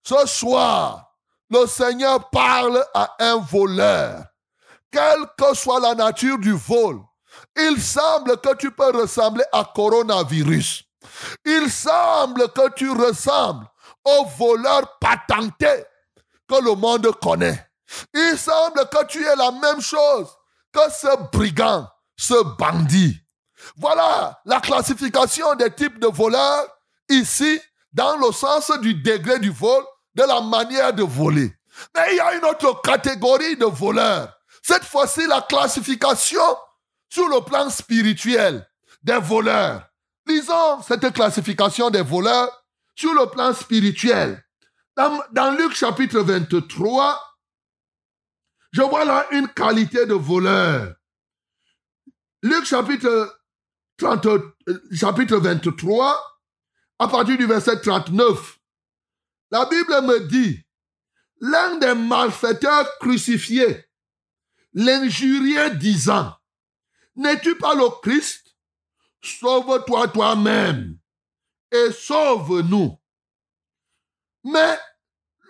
Ce 0.05 0.26
soir, 0.26 1.08
le 1.51 1.66
Seigneur 1.66 2.30
parle 2.30 2.84
à 2.94 3.14
un 3.18 3.38
voleur. 3.38 4.24
Quelle 4.90 5.26
que 5.36 5.55
soit 5.55 5.80
la 5.80 5.94
nature 5.94 6.38
du 6.38 6.53
vol, 6.53 7.01
il 7.57 7.80
semble 7.80 8.40
que 8.40 8.55
tu 8.57 8.70
peux 8.70 8.90
ressembler 8.90 9.44
à 9.53 9.64
coronavirus. 9.74 10.84
Il 11.44 11.70
semble 11.70 12.49
que 12.53 12.70
tu 12.74 12.90
ressembles 12.90 13.66
au 14.05 14.24
voleur 14.38 14.99
patenté 14.99 15.84
que 16.49 16.62
le 16.62 16.74
monde 16.74 17.11
connaît. 17.20 17.66
Il 18.14 18.38
semble 18.38 18.88
que 18.88 19.07
tu 19.07 19.24
es 19.24 19.36
la 19.36 19.51
même 19.51 19.80
chose 19.80 20.28
que 20.72 20.90
ce 20.90 21.30
brigand, 21.32 21.86
ce 22.16 22.42
bandit. 22.59 23.18
Voilà 23.76 24.40
la 24.44 24.61
classification 24.61 25.55
des 25.55 25.74
types 25.74 25.99
de 25.99 26.07
voleurs 26.07 26.66
ici, 27.09 27.61
dans 27.92 28.16
le 28.16 28.32
sens 28.32 28.70
du 28.80 28.94
degré 28.94 29.38
du 29.38 29.51
vol, 29.51 29.82
de 30.15 30.23
la 30.23 30.41
manière 30.41 30.93
de 30.93 31.03
voler. 31.03 31.53
Mais 31.95 32.13
il 32.13 32.17
y 32.17 32.21
a 32.21 32.35
une 32.35 32.45
autre 32.45 32.81
catégorie 32.83 33.57
de 33.57 33.67
voleurs. 33.67 34.35
Cette 34.63 34.85
fois-ci, 34.85 35.27
la 35.27 35.43
classification 35.43 36.57
sur 37.09 37.29
le 37.29 37.41
plan 37.45 37.71
spirituel 37.71 38.69
des 39.03 39.19
voleurs. 39.19 39.89
Lisons 40.27 40.83
cette 40.83 41.13
classification 41.13 41.91
des 41.91 42.03
voleurs 42.03 42.51
sur 42.95 43.15
le 43.15 43.27
plan 43.31 43.55
spirituel. 43.55 44.45
Dans, 44.97 45.57
Luc 45.57 45.75
chapitre 45.75 46.21
23, 46.21 47.37
je 48.73 48.83
vois 48.83 49.05
là 49.05 49.27
une 49.31 49.49
qualité 49.49 50.05
de 50.07 50.15
voleur. 50.15 50.95
Luc 52.43 52.65
chapitre, 52.65 53.41
30, 53.99 54.27
euh, 54.27 54.55
chapitre 54.93 55.37
23, 55.37 56.41
à 56.99 57.09
partir 57.09 57.39
du 57.39 57.47
verset 57.47 57.81
39, 57.81 58.58
la 59.51 59.64
Bible 59.66 60.03
me 60.03 60.20
dit, 60.28 60.64
l'un 61.40 61.76
des 61.76 61.94
malfaiteurs 61.94 62.99
crucifiés 62.99 63.84
l'injuriait 64.74 65.76
disant, 65.76 66.34
N'es-tu 67.16 67.57
pas 67.57 67.74
le 67.74 67.88
Christ? 68.01 68.57
Sauve-toi 69.22 70.09
toi-même 70.09 70.99
et 71.72 71.90
sauve-nous. 71.90 72.99
Mais 74.44 74.78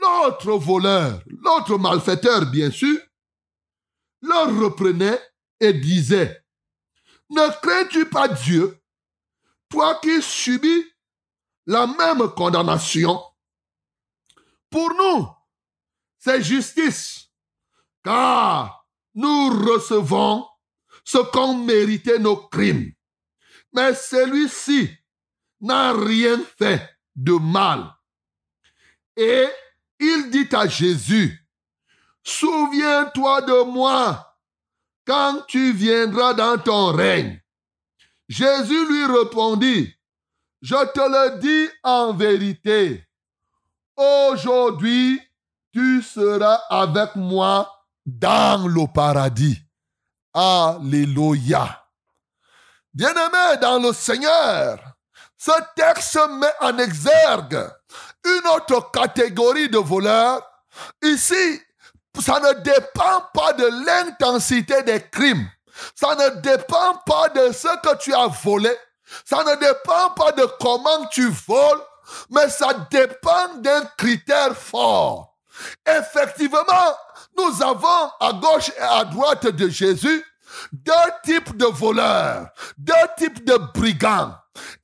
l'autre 0.01 0.53
voleur, 0.53 1.23
l'autre 1.27 1.77
malfaiteur 1.77 2.47
bien 2.51 2.71
sûr, 2.71 2.99
le 4.23 4.65
reprenait 4.65 5.21
et 5.61 5.75
disait, 5.75 6.43
Ne 7.31 7.51
crains-tu 7.61 8.07
pas 8.07 8.29
Dieu, 8.29 8.81
toi 9.69 9.99
qui 10.03 10.23
subis 10.23 10.85
la 11.67 11.87
même 11.87 12.29
condamnation? 12.31 13.23
Pour 14.71 14.95
nous, 14.95 15.29
c'est 16.19 16.43
justice, 16.43 17.31
car 18.05 18.87
nous 19.15 19.49
recevons 19.51 20.47
ce 21.05 21.19
qu'ont 21.19 21.57
mérité 21.57 22.19
nos 22.19 22.37
crimes. 22.37 22.93
Mais 23.73 23.95
celui-ci 23.95 24.91
n'a 25.61 25.93
rien 25.93 26.39
fait 26.59 26.89
de 27.17 27.33
mal. 27.33 27.95
Et 29.17 29.47
il 29.99 30.31
dit 30.31 30.49
à 30.55 30.69
Jésus, 30.69 31.45
Souviens-toi 32.23 33.41
de 33.43 33.63
moi 33.65 34.37
quand 35.07 35.43
tu 35.49 35.73
viendras 35.73 36.35
dans 36.35 36.59
ton 36.59 36.93
règne. 36.93 37.43
Jésus 38.29 38.87
lui 38.87 39.07
répondit, 39.07 39.95
Je 40.61 40.93
te 40.93 41.01
le 41.01 41.39
dis 41.39 41.71
en 41.83 42.13
vérité, 42.13 43.08
aujourd'hui 43.99 45.21
tu 45.73 46.03
seras 46.03 46.61
avec 46.71 47.15
moi 47.17 47.71
dans 48.07 48.67
le 48.67 48.87
paradis. 48.93 49.59
Alléluia. 50.33 51.85
Bien-aimé 52.95 53.59
dans 53.61 53.79
le 53.79 53.93
Seigneur, 53.93 54.79
ce 55.37 55.53
texte 55.77 56.19
met 56.31 56.53
en 56.61 56.79
exergue 56.79 57.71
une 58.25 58.47
autre 58.57 58.91
catégorie 58.91 59.69
de 59.69 59.79
voleurs. 59.79 60.43
Ici, 61.03 61.61
ça 62.21 62.41
ne 62.41 62.53
dépend 62.61 63.23
pas 63.33 63.53
de 63.53 63.85
l'intensité 63.87 64.83
des 64.83 65.03
crimes. 65.11 65.49
Ça 65.95 66.15
ne 66.15 66.41
dépend 66.41 66.95
pas 67.07 67.29
de 67.29 67.53
ce 67.53 67.69
que 67.83 67.97
tu 67.99 68.15
as 68.15 68.27
volé. 68.27 68.75
Ça 69.25 69.45
ne 69.45 69.55
dépend 69.57 70.11
pas 70.11 70.33
de 70.33 70.45
comment 70.61 71.07
tu 71.07 71.29
voles, 71.29 71.83
mais 72.31 72.49
ça 72.49 72.73
dépend 72.91 73.55
d'un 73.57 73.85
critère 73.97 74.57
fort. 74.57 75.37
Effectivement, 75.87 76.59
nous 77.37 77.63
avons 77.63 78.11
à 78.21 78.33
gauche 78.33 78.71
et 78.77 78.81
à 78.81 79.05
droite 79.05 79.47
de 79.47 79.69
Jésus 79.69 80.25
deux 80.73 80.93
types 81.25 81.57
de 81.57 81.67
voleurs, 81.67 82.49
deux 82.77 82.95
types 83.17 83.45
de 83.45 83.57
brigands. 83.75 84.35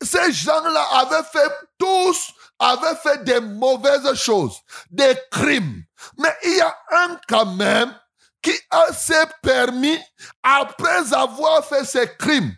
Ces 0.03 0.33
gens-là 0.33 0.87
avaient 0.93 1.27
fait 1.33 1.53
tous, 1.79 2.33
avaient 2.59 2.97
fait 2.97 3.25
des 3.25 3.41
mauvaises 3.41 4.15
choses, 4.15 4.57
des 4.91 5.17
crimes. 5.31 5.83
Mais 6.19 6.35
il 6.45 6.57
y 6.57 6.61
a 6.61 6.77
un 6.93 7.19
quand 7.29 7.47
même 7.47 7.95
qui 8.43 8.55
s'est 8.93 9.27
permis, 9.43 9.99
après 10.43 11.15
avoir 11.15 11.65
fait 11.65 11.85
ses 11.85 12.15
crimes, 12.19 12.55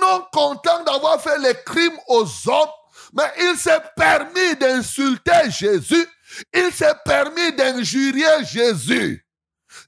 non 0.00 0.26
content 0.32 0.84
d'avoir 0.84 1.20
fait 1.20 1.38
les 1.38 1.54
crimes 1.64 1.98
aux 2.08 2.26
hommes, 2.46 2.68
mais 3.12 3.30
il 3.38 3.56
s'est 3.56 3.82
permis 3.96 4.56
d'insulter 4.56 5.50
Jésus, 5.50 6.06
il 6.52 6.72
s'est 6.72 6.94
permis 7.04 7.52
d'injurier 7.52 8.44
Jésus. 8.44 9.26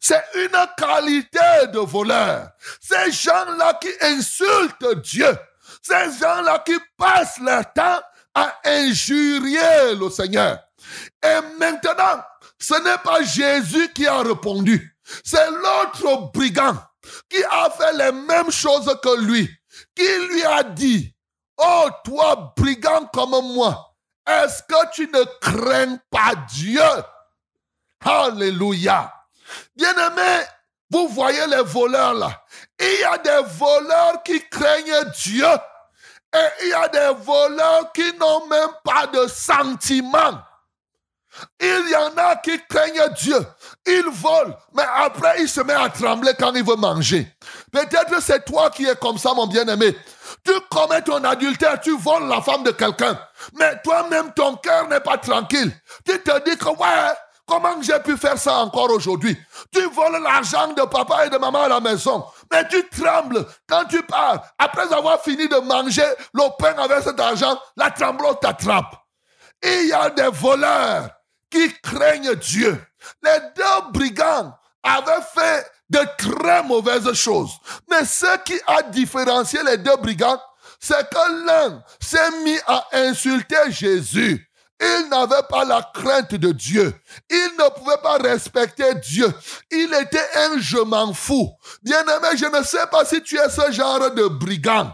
C'est 0.00 0.22
une 0.34 0.66
qualité 0.76 1.66
de 1.72 1.78
voleur. 1.78 2.50
Ces 2.80 3.10
gens-là 3.12 3.78
qui 3.80 3.90
insultent 4.00 5.02
Dieu, 5.02 5.36
ces 5.82 6.18
gens-là 6.20 6.62
qui 6.64 6.76
passent 6.96 7.38
leur 7.38 7.72
temps 7.72 8.00
à 8.34 8.60
injurier 8.64 9.94
le 9.98 10.08
Seigneur. 10.10 10.58
Et 11.22 11.58
maintenant, 11.58 12.22
ce 12.58 12.74
n'est 12.82 12.98
pas 12.98 13.22
Jésus 13.22 13.92
qui 13.92 14.06
a 14.06 14.18
répondu. 14.18 14.96
C'est 15.24 15.50
l'autre 15.50 16.30
brigand 16.32 16.76
qui 17.28 17.42
a 17.44 17.70
fait 17.70 17.92
les 17.94 18.12
mêmes 18.12 18.50
choses 18.50 18.96
que 19.02 19.20
lui, 19.20 19.50
qui 19.94 20.26
lui 20.30 20.44
a 20.44 20.62
dit, 20.62 21.14
oh 21.62 21.88
toi 22.04 22.52
brigand 22.56 23.06
comme 23.12 23.54
moi, 23.54 23.94
est-ce 24.26 24.62
que 24.62 24.90
tu 24.92 25.08
ne 25.08 25.24
crains 25.40 25.98
pas 26.10 26.34
Dieu? 26.48 26.82
Alléluia. 28.04 29.12
Bien-aimé, 29.76 30.44
vous 30.90 31.08
voyez 31.08 31.46
les 31.46 31.62
voleurs 31.62 32.14
là. 32.14 32.42
Il 32.78 33.00
y 33.00 33.04
a 33.04 33.18
des 33.18 33.48
voleurs 33.48 34.22
qui 34.24 34.46
craignent 34.48 35.10
Dieu. 35.22 35.46
Et 36.34 36.64
il 36.64 36.68
y 36.70 36.74
a 36.74 36.88
des 36.88 37.14
voleurs 37.22 37.92
qui 37.92 38.12
n'ont 38.18 38.46
même 38.46 38.70
pas 38.82 39.06
de 39.06 39.26
sentiments. 39.26 40.40
Il 41.60 41.88
y 41.90 41.96
en 41.96 42.16
a 42.16 42.36
qui 42.36 42.58
craignent 42.68 43.08
Dieu. 43.16 43.38
Ils 43.86 44.08
volent, 44.10 44.56
mais 44.74 44.84
après 44.96 45.40
il 45.40 45.48
se 45.48 45.60
met 45.60 45.72
à 45.74 45.88
trembler 45.88 46.32
quand 46.38 46.54
il 46.54 46.64
veut 46.64 46.76
manger. 46.76 47.26
Peut-être 47.70 48.20
c'est 48.22 48.44
toi 48.44 48.70
qui 48.70 48.86
es 48.86 48.96
comme 48.96 49.18
ça, 49.18 49.32
mon 49.34 49.46
bien-aimé. 49.46 49.96
Tu 50.45 50.53
commets 50.70 51.03
ton 51.03 51.22
adultère, 51.22 51.80
tu 51.80 51.97
voles 51.97 52.26
la 52.28 52.40
femme 52.40 52.64
de 52.64 52.72
quelqu'un. 52.72 53.18
Mais 53.55 53.80
toi-même, 53.82 54.32
ton 54.34 54.57
cœur 54.57 54.88
n'est 54.88 55.01
pas 55.01 55.18
tranquille. 55.18 55.72
Tu 56.05 56.20
te 56.20 56.45
dis 56.45 56.57
que, 56.57 56.68
ouais, 56.68 57.14
comment 57.47 57.80
j'ai 57.80 57.99
pu 58.01 58.16
faire 58.16 58.36
ça 58.36 58.57
encore 58.57 58.90
aujourd'hui? 58.90 59.36
Tu 59.72 59.82
voles 59.90 60.20
l'argent 60.22 60.72
de 60.72 60.82
papa 60.82 61.26
et 61.26 61.30
de 61.30 61.38
maman 61.38 61.62
à 61.62 61.68
la 61.68 61.80
maison. 61.80 62.24
Mais 62.51 62.66
tu 62.66 62.88
trembles 62.88 63.47
quand 63.68 63.84
tu 63.84 64.03
pars. 64.03 64.43
Après 64.59 64.93
avoir 64.93 65.22
fini 65.22 65.49
de 65.49 65.57
manger 65.57 66.07
le 66.34 66.80
avec 66.82 67.05
cet 67.05 67.20
argent, 67.20 67.57
la 67.76 67.90
tremblote 67.90 68.40
t'attrape. 68.40 68.97
Il 69.62 69.88
y 69.88 69.93
a 69.93 70.11
des 70.11 70.28
voleurs 70.28 71.09
qui 71.51 71.72
craignent 71.82 72.34
Dieu. 72.34 72.84
Les 73.22 73.38
deux 73.55 73.90
brigands 73.93 74.53
avaient 74.82 75.22
fait 75.34 75.70
de 75.93 76.01
très 76.16 76.62
mauvaises 76.62 77.12
choses. 77.12 77.53
Mais 77.90 78.05
ce 78.05 78.38
qui 78.45 78.59
a 78.66 78.82
différencié 78.82 79.61
les 79.64 79.76
deux 79.76 79.97
brigands, 79.97 80.40
c'est 80.80 81.09
que 81.09 81.47
l'un 81.47 81.82
s'est 82.01 82.30
mis 82.45 82.59
à 82.66 82.84
insulter 82.93 83.70
Jésus. 83.70 84.49
Il 84.80 85.09
n'avait 85.11 85.47
pas 85.49 85.64
la 85.64 85.88
crainte 85.95 86.34
de 86.34 86.51
Dieu. 86.51 86.93
Il 87.30 87.51
ne 87.57 87.68
pouvait 87.78 88.03
pas 88.03 88.16
respecter 88.18 88.95
Dieu. 88.97 89.32
Il 89.70 89.95
était 89.95 90.26
un 90.34 90.59
je 90.59 90.78
m'en 90.78 91.12
fous. 91.12 91.53
Bien-aimé, 91.82 92.36
je 92.36 92.47
ne 92.47 92.64
sais 92.64 92.86
pas 92.90 93.05
si 93.05 93.22
tu 93.22 93.38
es 93.38 93.49
ce 93.49 93.70
genre 93.70 94.11
de 94.11 94.26
brigand. 94.26 94.90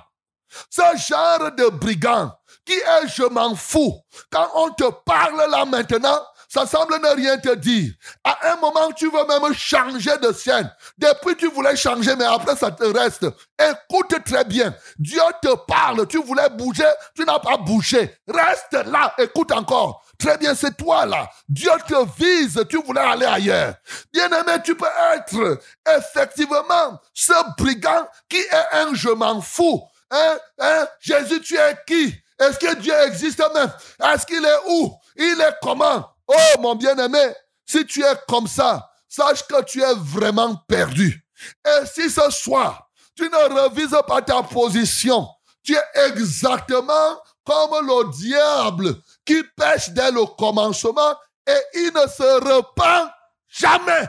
Ce 0.68 0.82
genre 1.08 1.52
de 1.52 1.70
brigand 1.70 2.32
qui 2.66 2.74
est 2.74 3.08
je 3.16 3.22
m'en 3.22 3.54
fous. 3.54 3.98
Quand 4.30 4.48
on 4.54 4.70
te 4.70 4.90
parle 5.06 5.50
là 5.50 5.64
maintenant, 5.64 6.20
ça 6.48 6.66
semble 6.66 6.94
ne 6.94 7.14
rien 7.14 7.36
te 7.36 7.54
dire. 7.54 7.92
À 8.24 8.52
un 8.52 8.56
moment, 8.56 8.90
tu 8.92 9.10
veux 9.10 9.26
même 9.26 9.54
changer 9.54 10.16
de 10.18 10.32
scène. 10.32 10.72
Depuis, 10.96 11.36
tu 11.36 11.48
voulais 11.50 11.76
changer, 11.76 12.16
mais 12.16 12.24
après, 12.24 12.56
ça 12.56 12.70
te 12.70 12.84
reste. 12.84 13.26
Écoute 13.58 14.14
très 14.24 14.44
bien. 14.44 14.74
Dieu 14.98 15.20
te 15.42 15.54
parle. 15.66 16.06
Tu 16.06 16.22
voulais 16.22 16.48
bouger, 16.48 16.88
tu 17.14 17.24
n'as 17.24 17.38
pas 17.38 17.58
bougé. 17.58 18.16
Reste 18.26 18.86
là, 18.86 19.14
écoute 19.18 19.52
encore. 19.52 20.04
Très 20.18 20.38
bien, 20.38 20.54
c'est 20.54 20.76
toi 20.76 21.04
là. 21.06 21.28
Dieu 21.48 21.70
te 21.86 21.94
vise, 22.18 22.64
tu 22.68 22.82
voulais 22.82 23.00
aller 23.00 23.26
ailleurs. 23.26 23.74
Bien-aimé, 24.12 24.62
tu 24.64 24.74
peux 24.74 24.86
être 25.14 25.60
effectivement 25.86 27.00
ce 27.12 27.34
brigand 27.56 28.08
qui 28.28 28.38
est 28.38 28.50
un 28.72 28.94
je 28.94 29.10
m'en 29.10 29.40
fous. 29.40 29.82
Hein? 30.10 30.38
Hein? 30.58 30.86
Jésus, 30.98 31.40
tu 31.40 31.56
es 31.56 31.76
qui? 31.86 32.14
Est-ce 32.40 32.58
que 32.58 32.74
Dieu 32.76 32.94
existe 33.06 33.42
même? 33.54 33.70
Est-ce 34.12 34.24
qu'il 34.24 34.44
est 34.44 34.70
où? 34.70 34.96
Il 35.16 35.40
est 35.40 35.56
comment? 35.62 36.08
Oh, 36.28 36.60
mon 36.60 36.74
bien-aimé, 36.74 37.32
si 37.64 37.84
tu 37.86 38.04
es 38.04 38.14
comme 38.28 38.46
ça, 38.46 38.90
sache 39.08 39.46
que 39.46 39.62
tu 39.64 39.82
es 39.82 39.94
vraiment 39.96 40.56
perdu. 40.68 41.24
Et 41.66 41.86
si 41.86 42.10
ce 42.10 42.30
soir, 42.30 42.88
tu 43.16 43.24
ne 43.24 43.62
revises 43.62 43.96
pas 44.06 44.22
ta 44.22 44.42
position, 44.42 45.26
tu 45.62 45.74
es 45.74 46.06
exactement 46.06 47.18
comme 47.44 47.86
le 47.86 48.10
diable 48.12 48.96
qui 49.24 49.42
pêche 49.56 49.90
dès 49.90 50.10
le 50.10 50.26
commencement 50.36 51.16
et 51.46 51.60
il 51.74 51.92
ne 51.94 52.06
se 52.06 52.44
repent 52.44 53.10
jamais. 53.48 54.08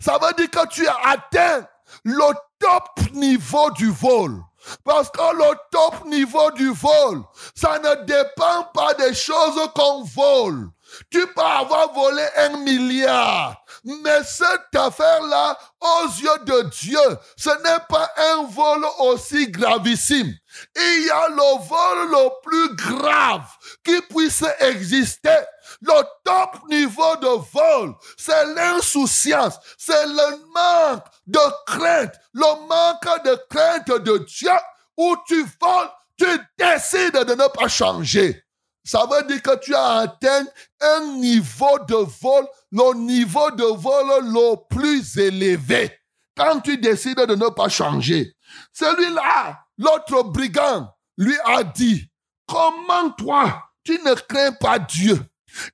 Ça 0.00 0.18
veut 0.20 0.34
dire 0.34 0.50
que 0.50 0.68
tu 0.68 0.86
as 0.86 0.96
atteint 1.04 1.66
le 2.04 2.34
top 2.58 3.12
niveau 3.12 3.70
du 3.70 3.90
vol. 3.90 4.42
Parce 4.84 5.08
que 5.10 5.36
le 5.36 5.56
top 5.70 6.04
niveau 6.06 6.50
du 6.50 6.70
vol, 6.70 7.22
ça 7.54 7.78
ne 7.78 8.04
dépend 8.04 8.64
pas 8.74 8.92
des 8.94 9.14
choses 9.14 9.58
qu'on 9.74 10.02
vole. 10.02 10.68
Tu 11.10 11.26
peux 11.26 11.40
avoir 11.40 11.92
volé 11.92 12.24
un 12.36 12.58
milliard. 12.58 13.62
Mais 13.84 14.22
cette 14.24 14.74
affaire-là, 14.74 15.58
aux 15.80 16.06
yeux 16.06 16.44
de 16.44 16.68
Dieu, 16.70 17.18
ce 17.36 17.50
n'est 17.50 17.84
pas 17.88 18.10
un 18.16 18.44
vol 18.44 18.84
aussi 19.00 19.50
gravissime. 19.50 20.32
Il 20.76 21.06
y 21.06 21.10
a 21.10 21.28
le 21.28 21.58
vol 21.66 22.10
le 22.10 22.30
plus 22.42 22.76
grave 22.76 23.46
qui 23.84 24.00
puisse 24.02 24.44
exister. 24.60 25.38
Le 25.82 26.02
top 26.24 26.68
niveau 26.68 27.16
de 27.16 27.42
vol, 27.52 27.94
c'est 28.16 28.46
l'insouciance, 28.54 29.58
c'est 29.76 30.06
le 30.06 30.38
manque 30.54 31.04
de 31.26 31.40
crainte, 31.66 32.14
le 32.32 32.66
manque 32.66 33.24
de 33.24 33.38
crainte 33.50 34.02
de 34.02 34.18
Dieu 34.18 34.50
où 34.96 35.14
tu 35.26 35.46
voles, 35.60 35.90
tu 36.18 36.26
décides 36.58 37.24
de 37.24 37.34
ne 37.34 37.48
pas 37.48 37.68
changer. 37.68 38.42
Ça 38.88 39.04
veut 39.04 39.22
dire 39.26 39.42
que 39.42 39.54
tu 39.58 39.74
as 39.74 39.96
atteint 39.96 40.46
un 40.80 41.00
niveau 41.18 41.78
de 41.86 41.94
vol, 41.94 42.46
le 42.72 42.94
niveau 42.94 43.50
de 43.50 43.64
vol 43.64 44.24
le 44.24 44.56
plus 44.70 45.18
élevé. 45.18 45.92
Quand 46.34 46.60
tu 46.60 46.78
décides 46.78 47.20
de 47.20 47.34
ne 47.34 47.50
pas 47.50 47.68
changer. 47.68 48.34
Celui-là, 48.72 49.58
l'autre 49.76 50.22
brigand, 50.22 50.88
lui 51.18 51.36
a 51.44 51.64
dit, 51.64 52.10
comment 52.46 53.10
toi, 53.10 53.62
tu 53.84 54.00
ne 54.02 54.14
crains 54.14 54.52
pas 54.52 54.78
Dieu? 54.78 55.20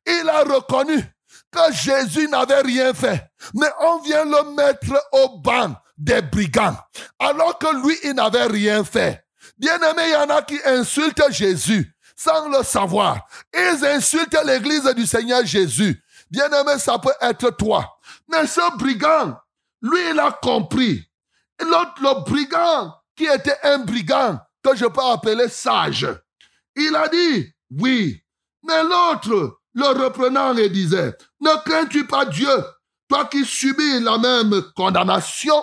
Il 0.04 0.28
a 0.28 0.40
reconnu 0.40 1.00
que 1.52 1.72
Jésus 1.72 2.26
n'avait 2.26 2.62
rien 2.62 2.92
fait, 2.94 3.28
mais 3.54 3.70
on 3.82 4.00
vient 4.00 4.24
le 4.24 4.56
mettre 4.56 5.00
au 5.12 5.38
banc 5.38 5.76
des 5.96 6.20
brigands, 6.20 6.78
alors 7.20 7.60
que 7.60 7.86
lui, 7.86 7.96
il 8.02 8.14
n'avait 8.14 8.46
rien 8.46 8.82
fait. 8.82 9.24
Bien 9.56 9.76
aimé, 9.76 10.02
il 10.06 10.12
y 10.14 10.16
en 10.16 10.30
a 10.30 10.42
qui 10.42 10.58
insultent 10.64 11.30
Jésus 11.30 11.93
sans 12.16 12.48
le 12.48 12.62
savoir. 12.62 13.26
Ils 13.52 13.84
insultent 13.84 14.36
l'église 14.44 14.84
du 14.94 15.06
Seigneur 15.06 15.44
Jésus. 15.44 16.02
Bien-aimé, 16.30 16.78
ça 16.78 16.98
peut 16.98 17.14
être 17.20 17.50
toi. 17.50 17.98
Mais 18.28 18.46
ce 18.46 18.76
brigand, 18.76 19.36
lui, 19.82 20.00
il 20.10 20.18
a 20.18 20.32
compris. 20.32 21.04
L'autre, 21.60 21.94
le 22.00 22.24
brigand, 22.24 22.94
qui 23.14 23.24
était 23.26 23.58
un 23.62 23.78
brigand, 23.78 24.38
que 24.62 24.74
je 24.74 24.86
peux 24.86 25.02
appeler 25.02 25.48
sage, 25.48 26.08
il 26.74 26.96
a 26.96 27.08
dit, 27.08 27.52
oui. 27.70 28.20
Mais 28.62 28.82
l'autre, 28.82 29.60
le 29.74 30.04
reprenant 30.04 30.56
et 30.56 30.70
disait, 30.70 31.16
ne 31.40 31.62
crains-tu 31.64 32.06
pas 32.06 32.24
Dieu, 32.24 32.64
toi 33.08 33.26
qui 33.26 33.44
subis 33.44 34.00
la 34.00 34.18
même 34.18 34.62
condamnation? 34.74 35.62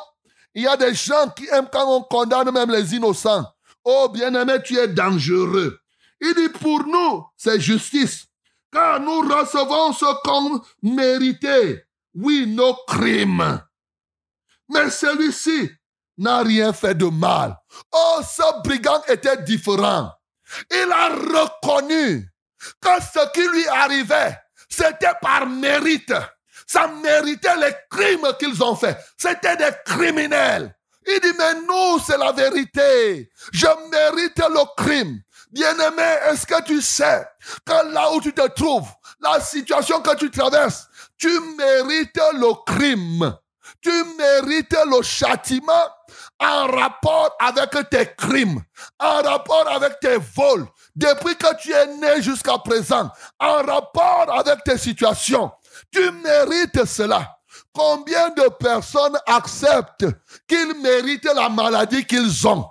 Il 0.54 0.64
y 0.64 0.68
a 0.68 0.78
des 0.78 0.94
gens 0.94 1.30
qui 1.36 1.48
aiment 1.52 1.70
quand 1.72 1.88
on 1.88 2.04
condamne 2.04 2.52
même 2.52 2.72
les 2.72 2.94
innocents. 2.96 3.46
Oh 3.84 4.10
bien-aimé, 4.14 4.62
tu 4.64 4.78
es 4.78 4.88
dangereux. 4.88 5.81
Il 6.22 6.36
dit, 6.36 6.50
pour 6.50 6.86
nous, 6.86 7.26
c'est 7.36 7.60
justice. 7.60 8.28
Car 8.72 9.00
nous 9.00 9.22
recevons 9.22 9.92
ce 9.92 10.06
qu'on 10.24 10.62
méritait. 10.82 11.86
Oui, 12.14 12.46
nos 12.48 12.76
crimes. 12.88 13.62
Mais 14.70 14.90
celui-ci 14.90 15.70
n'a 16.18 16.44
rien 16.44 16.72
fait 16.72 16.96
de 16.96 17.06
mal. 17.06 17.58
Oh, 17.92 18.20
ce 18.24 18.62
brigand 18.64 19.02
était 19.08 19.42
différent. 19.44 20.12
Il 20.70 20.92
a 20.92 21.10
reconnu 21.10 22.30
que 22.80 23.02
ce 23.02 23.32
qui 23.34 23.48
lui 23.48 23.68
arrivait, 23.68 24.38
c'était 24.70 25.14
par 25.22 25.48
mérite. 25.48 26.14
Ça 26.68 26.88
méritait 26.88 27.58
les 27.58 27.74
crimes 27.90 28.28
qu'ils 28.40 28.64
ont 28.64 28.76
faits. 28.76 28.98
C'était 29.18 29.58
des 29.58 29.72
criminels. 29.86 30.74
Il 31.08 31.20
dit, 31.20 31.36
mais 31.38 31.56
nous, 31.68 32.00
c'est 32.06 32.18
la 32.18 32.32
vérité. 32.32 33.30
Je 33.52 33.68
mérite 33.90 34.38
le 34.38 34.76
crime. 34.78 35.22
Bien-aimé, 35.52 36.18
est-ce 36.30 36.46
que 36.46 36.64
tu 36.64 36.82
sais 36.82 37.26
que 37.66 37.94
là 37.94 38.12
où 38.14 38.22
tu 38.22 38.34
te 38.34 38.48
trouves, 38.50 38.88
la 39.20 39.40
situation 39.42 40.02
que 40.02 40.16
tu 40.16 40.32
traverses, 40.32 40.88
tu 41.18 41.30
mérites 41.58 42.20
le 42.34 42.54
crime. 42.66 43.36
Tu 43.82 43.92
mérites 44.18 44.76
le 44.90 45.02
châtiment 45.02 45.88
en 46.40 46.68
rapport 46.68 47.36
avec 47.40 47.90
tes 47.90 48.14
crimes, 48.16 48.62
en 49.00 49.22
rapport 49.22 49.68
avec 49.70 50.00
tes 50.00 50.18
vols, 50.18 50.68
depuis 50.96 51.36
que 51.36 51.56
tu 51.62 51.72
es 51.72 51.88
né 51.98 52.22
jusqu'à 52.22 52.58
présent, 52.58 53.10
en 53.40 53.64
rapport 53.64 54.28
avec 54.34 54.64
tes 54.64 54.78
situations. 54.78 55.52
Tu 55.92 56.12
mérites 56.12 56.86
cela. 56.86 57.38
Combien 57.74 58.30
de 58.30 58.50
personnes 58.50 59.18
acceptent 59.26 60.06
qu'ils 60.48 60.82
méritent 60.82 61.34
la 61.34 61.50
maladie 61.50 62.06
qu'ils 62.06 62.48
ont? 62.48 62.66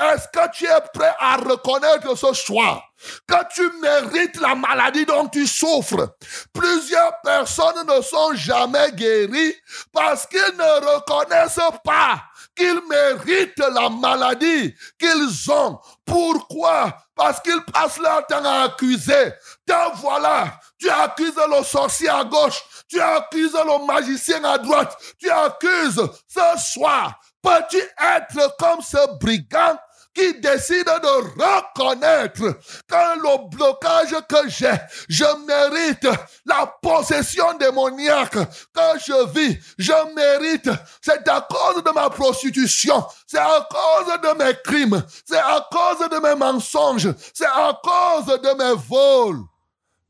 Est-ce 0.00 0.28
que 0.28 0.50
tu 0.52 0.64
es 0.64 0.80
prêt 0.94 1.14
à 1.18 1.36
reconnaître 1.36 2.16
ce 2.16 2.32
choix? 2.32 2.82
Que 3.26 3.34
tu 3.54 3.70
mérites 3.80 4.40
la 4.40 4.54
maladie 4.54 5.04
dont 5.04 5.28
tu 5.28 5.46
souffres. 5.46 6.16
Plusieurs 6.54 7.20
personnes 7.22 7.86
ne 7.86 8.00
sont 8.00 8.34
jamais 8.34 8.92
guéries 8.92 9.54
parce 9.92 10.26
qu'ils 10.26 10.56
ne 10.56 10.96
reconnaissent 10.96 11.60
pas 11.84 12.22
qu'ils 12.56 12.80
méritent 12.88 13.58
la 13.58 13.88
maladie 13.88 14.74
qu'ils 14.98 15.50
ont. 15.52 15.78
Pourquoi? 16.04 16.96
Parce 17.14 17.40
qu'ils 17.40 17.62
passent 17.72 17.98
leur 17.98 18.26
temps 18.26 18.44
à 18.44 18.64
accuser. 18.64 19.32
Te 19.66 19.96
voilà, 19.96 20.58
tu 20.78 20.88
accuses 20.88 21.34
le 21.36 21.62
sorcier 21.62 22.08
à 22.08 22.24
gauche, 22.24 22.62
tu 22.88 23.00
accuses 23.00 23.52
le 23.52 23.86
magicien 23.86 24.42
à 24.44 24.58
droite, 24.58 24.96
tu 25.18 25.30
accuses 25.30 26.02
ce 26.26 26.58
soir. 26.58 27.20
Peux-tu 27.42 27.78
être 27.78 28.56
comme 28.58 28.80
ce 28.82 29.18
brigand 29.18 29.78
qui 30.14 30.40
décide 30.40 30.86
de 30.86 31.40
reconnaître 31.40 32.40
que 32.40 33.18
le 33.18 33.48
blocage 33.48 34.14
que 34.28 34.48
j'ai, 34.48 34.72
je 35.08 35.24
mérite 35.46 36.08
la 36.46 36.66
possession 36.82 37.54
démoniaque 37.54 38.32
que 38.32 38.98
je 39.04 39.28
vis, 39.32 39.58
je 39.78 40.14
mérite, 40.14 40.70
c'est 41.00 41.28
à 41.28 41.40
cause 41.40 41.82
de 41.82 41.90
ma 41.90 42.10
prostitution, 42.10 43.04
c'est 43.26 43.38
à 43.38 43.68
cause 43.70 44.20
de 44.20 44.44
mes 44.44 44.54
crimes, 44.64 45.02
c'est 45.24 45.38
à 45.38 45.66
cause 45.70 46.08
de 46.08 46.18
mes 46.18 46.34
mensonges, 46.34 47.14
c'est 47.32 47.46
à 47.46 47.78
cause 47.82 48.40
de 48.40 48.54
mes 48.58 48.74
vols. 48.88 49.44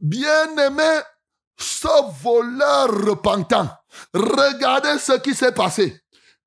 Bien-aimé, 0.00 1.00
ce 1.58 2.22
voleur 2.22 2.88
repentant, 3.06 3.68
regardez 4.14 4.98
ce 4.98 5.12
qui 5.18 5.34
s'est 5.34 5.52
passé. 5.52 6.00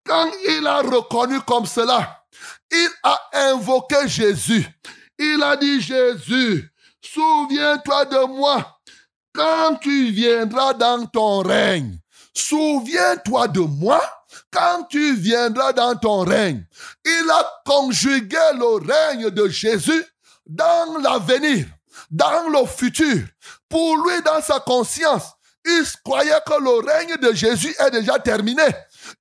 Quand 0.05 0.27
il 0.47 0.65
a 0.65 0.79
reconnu 0.79 1.39
comme 1.41 1.65
cela, 1.65 2.22
il 2.73 2.89
a 3.03 3.19
invoqué 3.49 4.07
Jésus. 4.07 4.67
Il 5.17 5.41
a 5.43 5.55
dit, 5.55 5.79
Jésus, 5.79 6.71
souviens-toi 7.01 8.05
de 8.05 8.25
moi 8.25 8.79
quand 9.33 9.75
tu 9.75 10.11
viendras 10.11 10.73
dans 10.73 11.05
ton 11.05 11.41
règne. 11.41 11.99
Souviens-toi 12.35 13.47
de 13.49 13.59
moi 13.59 14.01
quand 14.51 14.85
tu 14.89 15.15
viendras 15.15 15.73
dans 15.73 15.95
ton 15.95 16.21
règne. 16.21 16.65
Il 17.05 17.29
a 17.31 17.61
conjugué 17.65 18.37
le 18.55 18.85
règne 18.91 19.29
de 19.29 19.47
Jésus 19.47 20.03
dans 20.47 20.97
l'avenir, 20.99 21.67
dans 22.09 22.49
le 22.49 22.65
futur. 22.65 23.23
Pour 23.69 23.97
lui, 23.97 24.21
dans 24.23 24.41
sa 24.41 24.59
conscience, 24.59 25.31
il 25.65 25.83
croyait 26.03 26.41
que 26.45 26.61
le 26.61 26.85
règne 26.85 27.17
de 27.17 27.33
Jésus 27.33 27.73
est 27.79 27.91
déjà 27.91 28.17
terminé. 28.19 28.63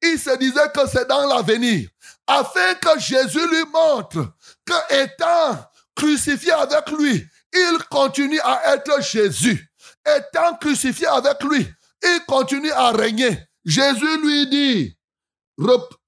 Il 0.03 0.19
se 0.19 0.37
disait 0.39 0.71
que 0.75 0.89
c'est 0.91 1.09
dans 1.09 1.27
l'avenir 1.27 1.89
afin 2.27 2.75
que 2.75 2.99
Jésus 2.99 3.47
lui 3.49 3.65
montre 3.73 4.33
que 4.65 5.03
étant 5.03 5.59
crucifié 5.95 6.53
avec 6.53 6.91
lui, 6.91 7.27
il 7.53 7.79
continue 7.91 8.41
à 8.41 8.75
être 8.75 9.03
Jésus. 9.03 9.71
Étant 10.07 10.57
crucifié 10.57 11.07
avec 11.07 11.43
lui, 11.43 11.69
il 12.03 12.21
continue 12.27 12.73
à 12.73 12.91
régner. 12.91 13.39
Jésus 13.65 14.21
lui 14.23 14.49
dit, 14.49 14.99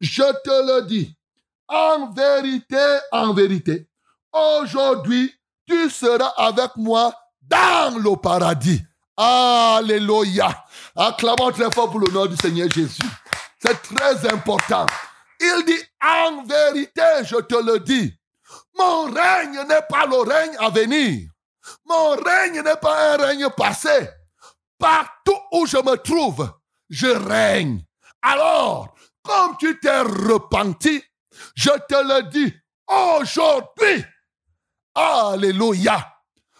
je 0.00 0.32
te 0.42 0.66
le 0.66 0.86
dis, 0.86 1.16
en 1.68 2.10
vérité, 2.10 2.98
en 3.12 3.32
vérité, 3.32 3.88
aujourd'hui, 4.32 5.32
tu 5.66 5.88
seras 5.90 6.32
avec 6.36 6.76
moi 6.76 7.14
dans 7.42 7.96
le 7.98 8.16
paradis. 8.16 8.82
Alléluia. 9.16 10.64
Acclamons 10.96 11.52
très 11.52 11.70
fort 11.70 11.90
pour 11.90 12.00
le 12.00 12.10
nom 12.12 12.26
du 12.26 12.36
Seigneur 12.36 12.68
Jésus. 12.70 13.02
C'est 13.58 13.80
très 13.82 14.28
important. 14.32 14.86
Il 15.44 15.64
dit, 15.66 15.84
en 16.02 16.42
vérité, 16.44 17.24
je 17.24 17.36
te 17.36 17.54
le 17.54 17.80
dis, 17.80 18.18
mon 18.76 19.04
règne 19.04 19.66
n'est 19.68 19.86
pas 19.88 20.06
le 20.06 20.18
règne 20.18 20.56
à 20.58 20.70
venir. 20.70 21.28
Mon 21.84 22.10
règne 22.16 22.62
n'est 22.62 22.76
pas 22.76 23.14
un 23.14 23.16
règne 23.16 23.48
passé. 23.50 24.08
Partout 24.78 25.38
où 25.52 25.66
je 25.66 25.76
me 25.76 25.96
trouve, 25.96 26.50
je 26.88 27.06
règne. 27.06 27.84
Alors, 28.22 28.94
comme 29.22 29.56
tu 29.58 29.78
t'es 29.80 30.00
repenti, 30.00 31.02
je 31.54 31.70
te 31.70 31.94
le 31.94 32.22
dis 32.30 32.54
aujourd'hui. 32.86 34.04
Alléluia. 34.94 36.14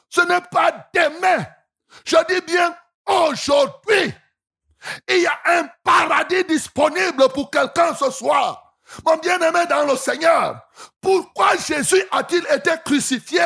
Ce 0.09 0.21
n'est 0.21 0.41
pas 0.51 0.89
demain. 0.95 1.47
Je 2.05 2.17
dis 2.29 2.41
bien 2.43 2.77
aujourd'hui. 3.07 4.15
Il 5.09 5.23
y 5.23 5.27
a 5.27 5.41
un 5.47 5.69
paradis 5.83 6.45
disponible 6.45 7.29
pour 7.31 7.51
quelqu'un 7.51 7.95
ce 7.95 8.11
soir. 8.11 8.64
Mon 9.05 9.17
bien-aimé 9.17 9.67
dans 9.69 9.87
le 9.87 9.97
Seigneur, 9.97 10.61
pourquoi 11.01 11.57
Jésus 11.57 12.03
a-t-il 12.11 12.47
été 12.53 12.73
crucifié 12.85 13.43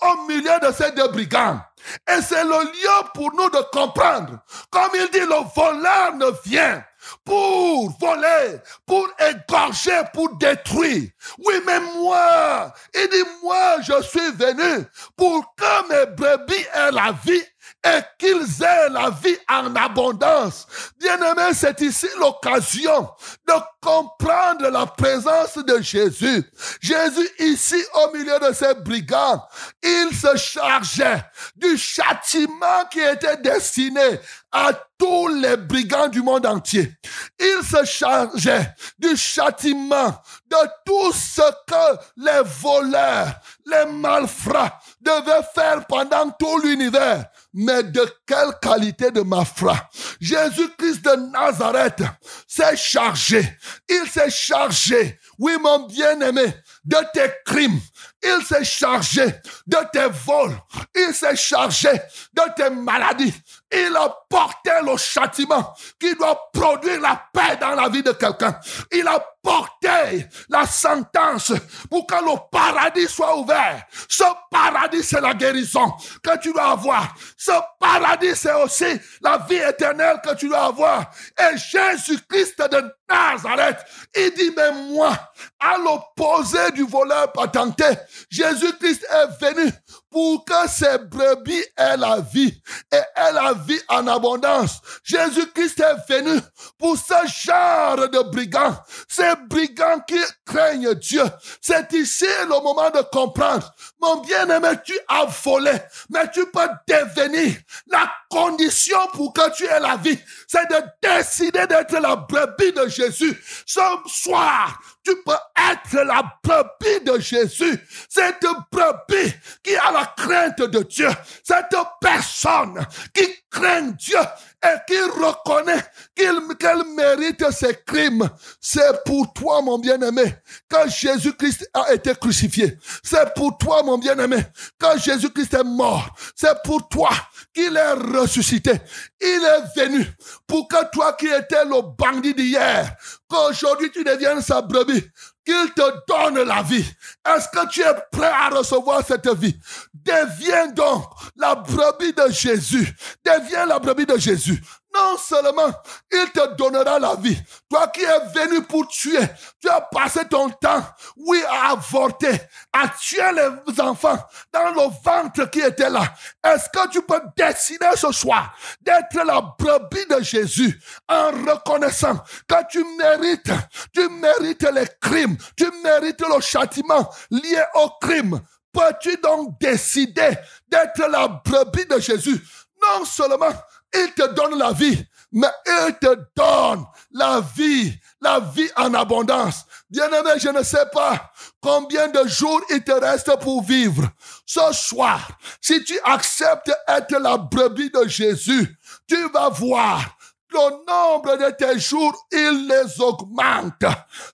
au 0.00 0.26
milieu 0.26 0.58
de 0.60 0.72
ces 0.72 0.90
deux 0.92 1.08
brigands? 1.08 1.60
Et 2.08 2.20
c'est 2.22 2.44
le 2.44 2.64
lieu 2.64 3.08
pour 3.14 3.32
nous 3.34 3.50
de 3.50 3.62
comprendre. 3.72 4.38
Comme 4.70 4.90
il 4.94 5.08
dit, 5.10 5.20
le 5.20 5.54
voleur 5.54 6.14
ne 6.14 6.30
vient 6.44 6.84
pour 7.24 7.90
voler, 7.98 8.58
pour 8.86 9.08
égorger, 9.18 10.02
pour 10.12 10.36
détruire. 10.36 11.08
Oui, 11.38 11.54
mais 11.64 11.80
moi, 11.80 12.72
il 12.94 13.08
dit, 13.08 13.24
moi, 13.42 13.80
je 13.80 14.02
suis 14.02 14.32
venu 14.32 14.84
pour 15.16 15.54
que 15.54 15.88
mes 15.88 16.06
brebis 16.14 16.66
aient 16.74 16.92
la 16.92 17.12
vie 17.24 17.44
et 17.88 18.02
qu'ils 18.18 18.62
aient 18.62 18.88
la 18.90 19.10
vie 19.10 19.36
en 19.48 19.74
abondance. 19.74 20.66
Bien-aimé, 20.98 21.54
c'est 21.54 21.80
ici 21.80 22.06
l'occasion 22.18 23.10
de 23.46 23.54
comprendre 23.80 24.68
la 24.68 24.86
présence 24.86 25.56
de 25.56 25.80
Jésus. 25.80 26.44
Jésus, 26.80 27.28
ici, 27.38 27.82
au 27.94 28.16
milieu 28.16 28.38
de 28.40 28.52
ces 28.52 28.74
brigands, 28.74 29.42
il 29.82 30.08
se 30.12 30.36
chargeait 30.36 31.22
du 31.56 31.76
châtiment 31.76 32.84
qui 32.90 33.00
était 33.00 33.36
destiné 33.38 34.20
à 34.50 34.72
tous 34.98 35.28
les 35.28 35.56
brigands 35.56 36.08
du 36.08 36.22
monde 36.22 36.46
entier. 36.46 36.92
Il 37.38 37.60
se 37.62 37.84
chargeait 37.84 38.74
du 38.98 39.16
châtiment 39.16 40.20
de 40.50 40.56
tout 40.84 41.12
ce 41.12 41.42
que 41.66 41.98
les 42.16 42.42
voleurs, 42.44 43.34
les 43.66 43.86
malfrats 43.92 44.80
devaient 45.08 45.46
faire 45.54 45.86
pendant 45.86 46.30
tout 46.30 46.58
l'univers. 46.58 47.24
Mais 47.54 47.82
de 47.82 48.06
quelle 48.26 48.52
qualité 48.60 49.10
de 49.10 49.22
malfrats 49.22 49.88
Jésus-Christ 50.20 51.02
de 51.02 51.30
Nazareth 51.32 52.02
s'est 52.46 52.76
chargé. 52.76 53.42
Il 53.88 54.06
s'est 54.08 54.30
chargé, 54.30 55.18
oui 55.38 55.56
mon 55.60 55.86
bien-aimé, 55.86 56.54
de 56.84 56.98
tes 57.12 57.32
crimes. 57.44 57.80
Il 58.22 58.44
s'est 58.44 58.64
chargé 58.64 59.24
de 59.66 59.78
tes 59.92 60.08
vols. 60.26 60.56
Il 60.94 61.14
s'est 61.14 61.36
chargé 61.36 61.90
de 62.34 62.42
tes 62.54 62.70
maladies. 62.70 63.34
Il 63.70 63.94
a 63.96 64.16
porté 64.30 64.70
le 64.84 64.96
châtiment 64.96 65.74
qui 66.00 66.14
doit 66.14 66.50
produire 66.52 67.00
la 67.00 67.22
paix 67.32 67.56
dans 67.60 67.74
la 67.74 67.88
vie 67.88 68.02
de 68.02 68.12
quelqu'un. 68.12 68.58
Il 68.90 69.06
a 69.06 69.22
porté 69.42 70.26
la 70.48 70.66
sentence 70.66 71.52
pour 71.90 72.06
que 72.06 72.14
le 72.14 72.36
paradis 72.50 73.08
soit 73.08 73.36
ouvert. 73.36 73.82
Ce 74.08 74.24
paradis, 74.50 75.02
c'est 75.02 75.20
la 75.20 75.34
guérison 75.34 75.92
que 76.22 76.38
tu 76.38 76.52
dois 76.52 76.70
avoir. 76.70 77.14
Ce 77.36 77.52
paradis, 77.78 78.34
c'est 78.34 78.54
aussi 78.54 79.00
la 79.20 79.38
vie 79.38 79.56
éternelle 79.56 80.20
que 80.24 80.34
tu 80.34 80.48
dois 80.48 80.66
avoir. 80.66 81.10
Et 81.38 81.56
Jésus-Christ 81.56 82.58
de 82.70 82.92
Nazareth. 83.08 83.78
Il 84.14 84.32
dit, 84.34 84.52
mais 84.56 84.72
moi, 84.72 85.16
à 85.58 85.78
l'opposé 85.78 86.70
du 86.72 86.84
voleur 86.84 87.32
patenté, 87.32 87.84
Jésus-Christ 88.30 89.06
est 89.10 89.44
venu 89.44 89.72
pour 90.10 90.44
que 90.44 90.68
ses 90.68 90.98
brebis 90.98 91.64
aient 91.76 91.96
la 91.96 92.20
vie 92.20 92.60
et 92.92 92.96
aient 92.96 93.32
la 93.32 93.52
vie 93.52 93.80
en 93.88 94.06
abondance. 94.06 94.80
Jésus-Christ 95.04 95.80
est 95.80 96.12
venu 96.12 96.40
pour 96.78 96.96
ce 96.96 97.14
genre 97.44 98.08
de 98.08 98.30
brigands, 98.30 98.76
ces 99.08 99.34
brigands 99.48 100.00
qui 100.06 100.18
craignent 100.46 100.94
Dieu. 100.94 101.24
C'est 101.60 101.92
ici 101.92 102.26
le 102.42 102.62
moment 102.62 102.90
de 102.90 103.02
comprendre. 103.12 103.72
Mon 104.00 104.20
bien-aimé, 104.20 104.68
tu 104.84 104.98
as 105.08 105.26
volé, 105.26 105.72
mais 106.10 106.30
tu 106.30 106.46
peux 106.46 106.68
devenir. 106.86 107.54
La 107.88 108.10
condition 108.30 108.98
pour 109.12 109.32
que 109.32 109.54
tu 109.56 109.64
aies 109.64 109.80
la 109.80 109.96
vie, 109.96 110.18
c'est 110.46 110.68
de 110.70 110.82
décider 111.02 111.66
d'être 111.66 111.98
la 111.98 112.16
brebis 112.16 112.72
de 112.72 112.88
Jésus. 112.88 113.38
Ce 113.66 113.80
soir, 114.06 114.78
tu 115.04 115.14
peux 115.24 115.32
être 115.70 116.04
la 116.04 116.22
brebis 116.42 117.04
de 117.04 117.18
Jésus. 117.18 117.78
Cette 118.08 118.44
brebis 118.70 119.34
qui 119.62 119.74
a 119.76 119.90
la 119.92 119.97
crainte 120.16 120.62
de 120.62 120.82
Dieu. 120.82 121.08
Cette 121.42 121.76
personne 122.00 122.86
qui 123.14 123.26
craint 123.50 123.90
Dieu 123.98 124.18
et 124.62 124.76
qui 124.86 125.00
reconnaît 125.00 125.84
qu'elle 126.14 126.84
mérite 126.96 127.50
ses 127.52 127.74
crimes. 127.86 128.28
C'est 128.60 129.04
pour 129.04 129.32
toi, 129.32 129.62
mon 129.62 129.78
bien-aimé, 129.78 130.34
que 130.68 130.88
Jésus-Christ 130.88 131.70
a 131.72 131.92
été 131.92 132.14
crucifié. 132.14 132.76
C'est 133.02 133.32
pour 133.34 133.56
toi, 133.56 133.82
mon 133.82 133.98
bien-aimé, 133.98 134.38
que 134.78 134.98
Jésus-Christ 134.98 135.54
est 135.54 135.64
mort. 135.64 136.14
C'est 136.34 136.62
pour 136.64 136.88
toi 136.88 137.10
qu'il 137.54 137.76
est 137.76 137.92
ressuscité. 137.92 138.72
Il 139.20 139.26
est 139.44 139.80
venu 139.80 140.06
pour 140.46 140.68
que 140.68 140.90
toi 140.90 141.12
qui 141.12 141.26
étais 141.26 141.64
le 141.64 141.80
bandit 141.96 142.34
d'hier, 142.34 142.94
qu'aujourd'hui 143.28 143.90
tu 143.90 144.04
deviennes 144.04 144.42
sa 144.42 144.60
brebis, 144.60 145.04
qu'il 145.48 145.72
te 145.72 146.04
donne 146.06 146.46
la 146.46 146.62
vie. 146.62 146.84
Est-ce 147.26 147.48
que 147.48 147.66
tu 147.68 147.80
es 147.80 147.94
prêt 148.12 148.30
à 148.30 148.50
recevoir 148.50 149.02
cette 149.06 149.28
vie? 149.28 149.58
Deviens 149.94 150.68
donc 150.68 151.04
la 151.36 151.54
brebis 151.54 152.12
de 152.12 152.30
Jésus. 152.30 152.94
Deviens 153.24 153.64
la 153.64 153.78
brebis 153.78 154.04
de 154.04 154.18
Jésus 154.18 154.62
non 154.94 155.16
seulement 155.16 155.70
il 156.10 156.30
te 156.32 156.54
donnera 156.54 156.98
la 156.98 157.14
vie, 157.16 157.38
toi 157.68 157.88
qui 157.88 158.02
es 158.02 158.18
venu 158.34 158.62
pour 158.62 158.86
tuer, 158.88 159.20
tu 159.60 159.68
as 159.68 159.80
passé 159.80 160.20
ton 160.28 160.50
temps, 160.50 160.82
oui, 161.16 161.42
à 161.48 161.72
avorter, 161.72 162.40
à 162.72 162.88
tuer 162.88 163.30
les 163.32 163.80
enfants 163.80 164.18
dans 164.52 164.70
le 164.70 164.90
ventre 165.04 165.50
qui 165.50 165.60
était 165.60 165.90
là. 165.90 166.02
Est-ce 166.44 166.68
que 166.70 166.88
tu 166.88 167.02
peux 167.02 167.20
décider 167.36 167.88
ce 167.96 168.10
soir 168.12 168.54
d'être 168.80 169.24
la 169.24 169.40
brebis 169.40 170.06
de 170.08 170.22
Jésus 170.22 170.80
en 171.08 171.30
reconnaissant 171.30 172.16
que 172.48 172.68
tu 172.70 172.84
mérites, 172.96 173.50
tu 173.92 174.08
mérites 174.08 174.62
les 174.72 174.88
crimes, 175.00 175.36
tu 175.56 175.70
mérites 175.82 176.20
le 176.20 176.40
châtiment 176.40 177.08
lié 177.30 177.62
au 177.74 177.90
crime? 178.00 178.40
Peux-tu 178.72 179.16
donc 179.16 179.58
décider 179.60 180.30
d'être 180.68 181.06
la 181.08 181.28
brebis 181.28 181.86
de 181.86 181.98
Jésus? 181.98 182.40
Non 182.80 183.04
seulement 183.04 183.52
il 183.94 184.12
te 184.14 184.34
donne 184.34 184.58
la 184.58 184.72
vie, 184.72 185.02
mais 185.32 185.48
il 185.66 185.94
te 186.00 186.14
donne 186.36 186.84
la 187.12 187.40
vie, 187.40 187.92
la 188.20 188.40
vie 188.40 188.70
en 188.76 188.92
abondance. 188.94 189.64
Bien-aimé, 189.90 190.32
je 190.38 190.48
ne 190.48 190.62
sais 190.62 190.86
pas 190.92 191.32
combien 191.60 192.08
de 192.08 192.26
jours 192.26 192.60
il 192.70 192.82
te 192.82 192.92
reste 192.92 193.34
pour 193.40 193.62
vivre. 193.62 194.08
Ce 194.44 194.72
soir, 194.72 195.28
si 195.60 195.82
tu 195.84 195.98
acceptes 196.04 196.72
être 196.86 197.18
la 197.18 197.36
brebis 197.36 197.90
de 197.90 198.06
Jésus, 198.06 198.78
tu 199.06 199.28
vas 199.30 199.48
voir 199.48 200.17
le 200.50 200.86
nombre 200.86 201.36
de 201.36 201.50
tes 201.50 201.78
jours, 201.78 202.26
il 202.32 202.68
les 202.68 203.00
augmente. 203.00 203.84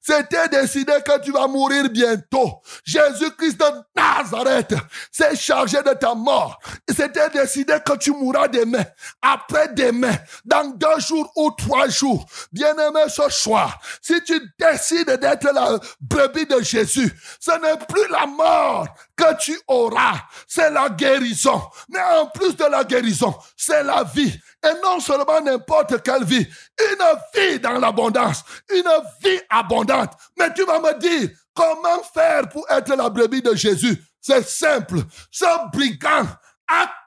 C'était 0.01 0.49
décidé 0.49 0.93
que 1.05 1.21
tu 1.21 1.33
vas 1.33 1.47
mourir 1.47 1.89
bientôt. 1.91 2.63
Jésus-Christ 2.85 3.59
de 3.59 3.65
Nazareth 3.97 4.75
s'est 5.11 5.37
chargé 5.37 5.83
de 5.83 5.93
ta 5.95 6.15
mort. 6.15 6.59
C'était 6.89 7.31
décidé 7.31 7.77
que 7.85 7.97
tu 7.97 8.13
mourras 8.13 8.49
demain, 8.49 8.85
après 9.23 9.69
demain, 9.69 10.17
dans 10.45 10.69
deux 10.69 11.01
jours 11.01 11.31
ou 11.37 11.51
trois 11.53 11.89
jours. 11.89 12.25
Bien-aimé 12.53 13.05
ce 13.09 13.29
soir, 13.31 13.81
si 14.01 14.23
tu 14.23 14.41
décides 14.59 15.19
d'être 15.21 15.53
la 15.53 15.79
brebis 16.01 16.47
de 16.47 16.63
Jésus, 16.63 17.13
ce 17.41 17.53
n'est 17.53 17.85
plus 17.87 18.07
la 18.11 18.27
mort 18.27 18.87
que 19.17 19.37
tu 19.39 19.59
auras, 19.69 20.15
c'est 20.47 20.71
la 20.71 20.89
guérison. 20.89 21.63
Mais 21.89 22.03
en 22.19 22.27
plus 22.27 22.57
de 22.57 22.65
la 22.65 22.85
guérison, 22.85 23.35
c'est 23.57 23.83
la 23.83 24.05
vie. 24.05 24.39
Et 24.65 24.81
non 24.83 24.99
seulement 24.99 25.41
n'importe 25.43 26.03
quelle 26.03 26.25
vie, 26.25 26.47
une 26.81 27.07
vie 27.35 27.61
dans 27.61 27.79
l'abondance, 27.79 28.43
une 28.71 28.89
vie 29.23 29.41
abondante. 29.51 30.13
Mais 30.39 30.53
tu 30.55 30.65
vas 30.65 30.81
me 30.81 30.99
dire, 30.99 31.29
comment 31.55 32.03
faire 32.15 32.49
pour 32.49 32.65
être 32.71 32.95
la 32.95 33.11
brebis 33.11 33.43
de 33.43 33.55
Jésus? 33.55 34.03
C'est 34.21 34.47
simple. 34.47 35.01
Ce 35.31 35.45
brigand 35.71 36.27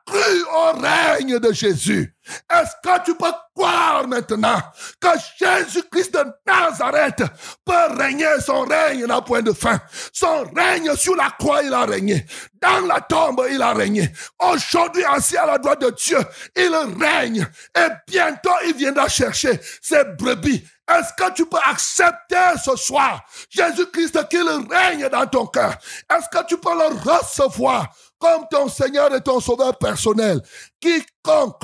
cru 0.08 0.44
au 0.44 0.80
règne 0.80 1.40
de 1.40 1.52
Jésus. 1.52 2.14
Est-ce 2.50 2.72
que 2.84 3.06
tu 3.06 3.16
peux 3.16 3.32
croire 3.56 4.08
maintenant 4.08 4.62
que 5.00 5.08
Jésus-Christ 5.40 6.14
de 6.14 6.24
Nazareth 6.46 7.24
peut 7.66 7.98
régner 7.98 8.28
son 8.46 8.62
règne 8.62 9.06
n'a 9.06 9.22
point 9.22 9.42
de 9.42 9.54
fin? 9.54 9.80
Son 10.12 10.44
règne 10.56 10.96
sur 10.96 11.16
la 11.16 11.30
croix, 11.38 11.62
il 11.64 11.74
a 11.74 11.86
régné. 11.86 12.26
Dans 12.62 12.86
la 12.86 13.02
tombe, 13.02 13.46
il 13.50 13.62
a 13.62 13.74
régné. 13.74 14.12
Aujourd'hui, 14.40 15.04
assis 15.06 15.38
à 15.38 15.46
la 15.46 15.58
droite 15.58 15.82
de 15.82 15.92
Dieu, 15.92 16.20
il 16.56 16.76
règne. 17.00 17.48
Et 17.78 17.88
bientôt, 18.08 18.52
il 18.66 18.76
viendra 18.76 19.08
chercher 19.08 19.60
ses 19.82 20.04
brebis. 20.18 20.66
Est-ce 20.90 21.14
que 21.22 21.34
tu 21.34 21.46
peux 21.46 21.60
accepter 21.66 22.58
ce 22.64 22.76
soir 22.78 23.22
Jésus-Christ 23.50 24.28
qu'il 24.30 24.48
règne 24.70 25.10
dans 25.10 25.28
ton 25.28 25.46
cœur? 25.46 25.76
Est-ce 26.10 26.30
que 26.30 26.46
tu 26.46 26.58
peux 26.58 26.74
le 26.74 26.96
recevoir 27.10 27.94
comme 28.20 28.46
ton 28.50 28.68
Seigneur 28.68 29.14
et 29.14 29.22
ton 29.22 29.40
Sauveur 29.40 29.78
personnel. 29.78 30.42
Quiconque 30.80 31.64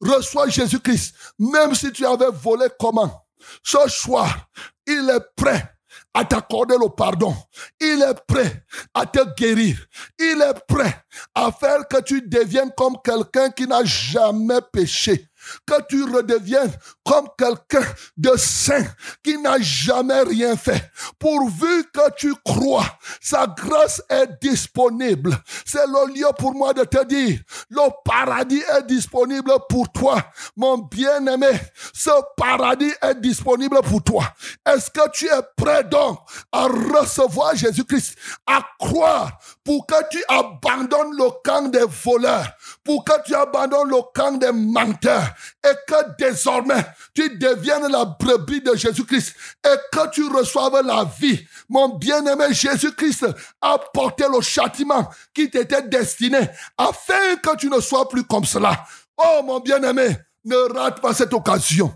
reçoit 0.00 0.48
Jésus-Christ, 0.48 1.14
même 1.38 1.74
si 1.74 1.92
tu 1.92 2.06
avais 2.06 2.30
volé 2.30 2.66
comment, 2.78 3.26
ce 3.62 3.88
soir, 3.88 4.48
il 4.86 5.10
est 5.10 5.34
prêt 5.36 5.78
à 6.14 6.24
t'accorder 6.24 6.76
le 6.80 6.88
pardon. 6.88 7.34
Il 7.80 8.02
est 8.02 8.26
prêt 8.26 8.64
à 8.94 9.06
te 9.06 9.20
guérir. 9.36 9.78
Il 10.18 10.42
est 10.42 10.66
prêt 10.66 11.04
à 11.34 11.52
faire 11.52 11.86
que 11.86 12.00
tu 12.00 12.22
deviennes 12.22 12.72
comme 12.76 12.96
quelqu'un 13.04 13.50
qui 13.50 13.66
n'a 13.66 13.84
jamais 13.84 14.60
péché 14.72 15.28
que 15.66 15.74
tu 15.88 16.04
redeviennes 16.04 16.72
comme 17.04 17.28
quelqu'un 17.38 17.86
de 18.16 18.36
saint 18.36 18.84
qui 19.22 19.38
n'a 19.38 19.58
jamais 19.60 20.22
rien 20.22 20.56
fait. 20.56 20.90
Pourvu 21.18 21.84
que 21.92 22.10
tu 22.16 22.34
crois, 22.44 22.86
sa 23.20 23.46
grâce 23.46 24.02
est 24.08 24.28
disponible. 24.40 25.36
C'est 25.64 25.86
le 25.86 26.14
lieu 26.14 26.28
pour 26.38 26.54
moi 26.54 26.72
de 26.72 26.84
te 26.84 27.04
dire, 27.04 27.40
le 27.70 27.88
paradis 28.04 28.62
est 28.76 28.86
disponible 28.86 29.52
pour 29.68 29.90
toi, 29.90 30.22
mon 30.56 30.78
bien-aimé. 30.78 31.58
Ce 31.92 32.10
paradis 32.36 32.92
est 33.02 33.20
disponible 33.20 33.78
pour 33.82 34.02
toi. 34.02 34.24
Est-ce 34.66 34.90
que 34.90 35.10
tu 35.12 35.26
es 35.26 35.42
prêt 35.56 35.84
donc 35.84 36.18
à 36.52 36.66
recevoir 36.66 37.54
Jésus-Christ, 37.54 38.16
à 38.46 38.60
croire 38.78 39.38
pour 39.64 39.86
que 39.86 40.08
tu 40.10 40.22
abandonnes 40.28 41.16
le 41.16 41.30
camp 41.44 41.68
des 41.70 41.84
voleurs, 42.04 42.48
pour 42.88 43.04
que 43.04 43.12
tu 43.26 43.34
abandonnes 43.34 43.90
le 43.90 44.00
camp 44.14 44.38
des 44.38 44.50
menteurs, 44.50 45.34
et 45.62 45.74
que 45.86 46.16
désormais 46.18 46.86
tu 47.12 47.36
deviennes 47.36 47.86
la 47.88 48.06
brebis 48.06 48.62
de 48.62 48.74
Jésus-Christ 48.74 49.36
et 49.62 49.76
que 49.92 50.08
tu 50.08 50.26
reçoives 50.26 50.80
la 50.86 51.04
vie. 51.04 51.46
Mon 51.68 51.98
bien-aimé 51.98 52.46
Jésus-Christ 52.50 53.26
a 53.60 53.76
porté 53.92 54.24
le 54.32 54.40
châtiment 54.40 55.06
qui 55.34 55.50
t'était 55.50 55.82
destiné 55.82 56.38
afin 56.78 57.36
que 57.42 57.56
tu 57.56 57.68
ne 57.68 57.78
sois 57.78 58.08
plus 58.08 58.24
comme 58.24 58.46
cela. 58.46 58.82
Oh 59.18 59.42
mon 59.44 59.60
bien-aimé, 59.60 60.16
ne 60.46 60.56
rate 60.72 61.02
pas 61.02 61.12
cette 61.12 61.34
occasion. 61.34 61.94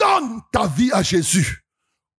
Donne 0.00 0.40
ta 0.50 0.66
vie 0.66 0.90
à 0.92 1.00
Jésus. 1.04 1.64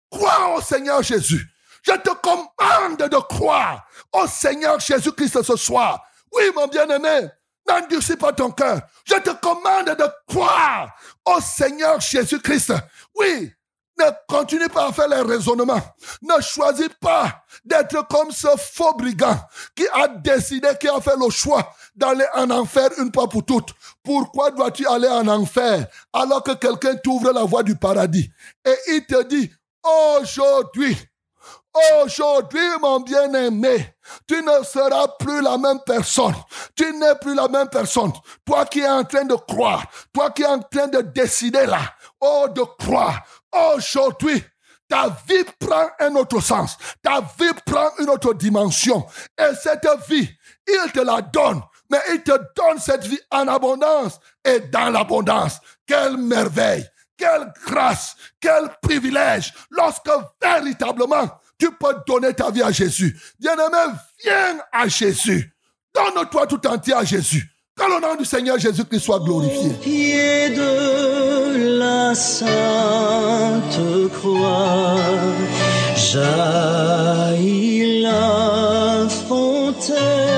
Crois 0.10 0.56
au 0.56 0.62
Seigneur 0.62 1.04
Jésus. 1.04 1.46
Je 1.84 1.92
te 1.92 2.12
commande 2.22 2.98
de 2.98 3.18
croire 3.28 3.86
au 4.14 4.26
Seigneur 4.26 4.80
Jésus-Christ 4.80 5.44
ce 5.44 5.58
soir. 5.58 6.02
Oui, 6.32 6.44
mon 6.56 6.68
bien-aimé, 6.68 7.28
N'endurcis 7.68 8.16
pas 8.16 8.32
ton 8.34 8.52
cœur. 8.52 8.82
Je 9.06 9.16
te 9.16 9.32
commande 9.42 9.98
de 9.98 10.06
croire 10.28 10.96
au 11.26 11.40
Seigneur 11.42 12.00
Jésus-Christ. 12.00 12.74
Oui, 13.16 13.52
ne 13.98 14.06
continue 14.28 14.68
pas 14.68 14.90
à 14.90 14.92
faire 14.92 15.08
les 15.08 15.22
raisonnements. 15.22 15.82
Ne 16.22 16.42
choisis 16.42 16.90
pas 17.00 17.44
d'être 17.64 18.08
comme 18.08 18.32
ce 18.32 18.48
faux 18.58 18.94
brigand 18.94 19.40
qui 19.74 19.88
a 19.94 20.08
décidé, 20.08 20.68
qui 20.80 20.88
a 20.88 21.00
fait 21.00 21.16
le 21.18 21.30
choix 21.30 21.74
d'aller 21.96 22.26
en 22.34 22.50
enfer 22.52 22.90
une 22.98 23.12
fois 23.14 23.30
pour 23.30 23.46
toutes. 23.46 23.74
Pourquoi 24.04 24.52
dois-tu 24.52 24.86
aller 24.86 25.08
en 25.08 25.28
enfer 25.28 25.88
alors 26.12 26.44
que 26.44 26.52
quelqu'un 26.52 26.96
t'ouvre 26.96 27.32
la 27.32 27.44
voie 27.44 27.64
du 27.64 27.76
paradis? 27.76 28.30
Et 28.66 28.76
il 28.90 29.06
te 29.06 29.24
dit, 29.24 29.50
aujourd'hui, 29.84 30.98
Aujourd'hui, 32.02 32.68
mon 32.82 33.02
bien-aimé, 33.02 33.96
tu 34.28 34.42
ne 34.42 34.64
seras 34.64 35.08
plus 35.20 35.42
la 35.42 35.58
même 35.58 35.80
personne. 35.86 36.34
Tu 36.74 36.90
n'es 36.94 37.16
plus 37.16 37.36
la 37.36 37.50
même 37.50 37.68
personne. 37.68 38.14
Toi 38.46 38.66
qui 38.66 38.80
es 38.80 38.88
en 38.88 39.04
train 39.04 39.26
de 39.26 39.36
croire, 39.36 39.84
toi 40.14 40.32
qui 40.32 40.44
es 40.44 40.48
en 40.48 40.60
train 40.60 40.88
de 40.88 41.02
décider 41.02 41.66
là, 41.66 41.82
oh, 42.22 42.48
de 42.50 42.62
croire, 42.62 43.22
aujourd'hui, 43.52 44.42
ta 44.88 45.10
vie 45.28 45.44
prend 45.60 45.88
un 46.00 46.16
autre 46.16 46.40
sens. 46.40 46.78
Ta 47.02 47.20
vie 47.20 47.54
prend 47.66 47.90
une 48.00 48.10
autre 48.10 48.34
dimension. 48.34 49.06
Et 49.38 49.54
cette 49.62 49.88
vie, 50.08 50.30
il 50.68 50.92
te 50.94 51.02
la 51.02 51.22
donne. 51.22 51.62
Mais 51.90 52.00
il 52.14 52.24
te 52.24 52.32
donne 52.56 52.80
cette 52.80 53.06
vie 53.06 53.20
en 53.32 53.48
abondance 53.48 54.20
et 54.44 54.60
dans 54.60 54.90
l'abondance. 54.90 55.60
Quelle 55.86 56.18
merveille, 56.18 56.88
quelle 57.18 57.52
grâce, 57.68 58.16
quel 58.40 58.70
privilège 58.82 59.54
lorsque 59.70 60.10
véritablement 60.42 61.30
tu 61.58 61.70
peux 61.72 61.96
donner 62.08 62.34
ta 62.34 62.52
vie 62.52 62.62
à 62.62 62.72
Jésus. 62.72 63.20
Bien-aimé, 63.40 63.94
viens 64.24 64.58
à 64.72 64.88
Jésus. 64.88 65.52
Donne-toi 65.94 66.48
tout 66.48 66.68
entier 66.68 66.94
à 66.94 67.04
Jésus. 67.04 67.50
Que 67.76 67.84
le 67.84 68.02
nom 68.02 68.16
du 68.16 68.26
Seigneur 68.26 68.58
Jésus-Christ 68.58 69.02
soit 69.02 69.20
glorifié. 69.20 69.70
pied 69.82 70.50
de 70.50 71.78
la 71.80 72.16
sainte 72.16 73.80
croix 74.14 74.96
la 78.02 79.08
fontaine 79.10 80.35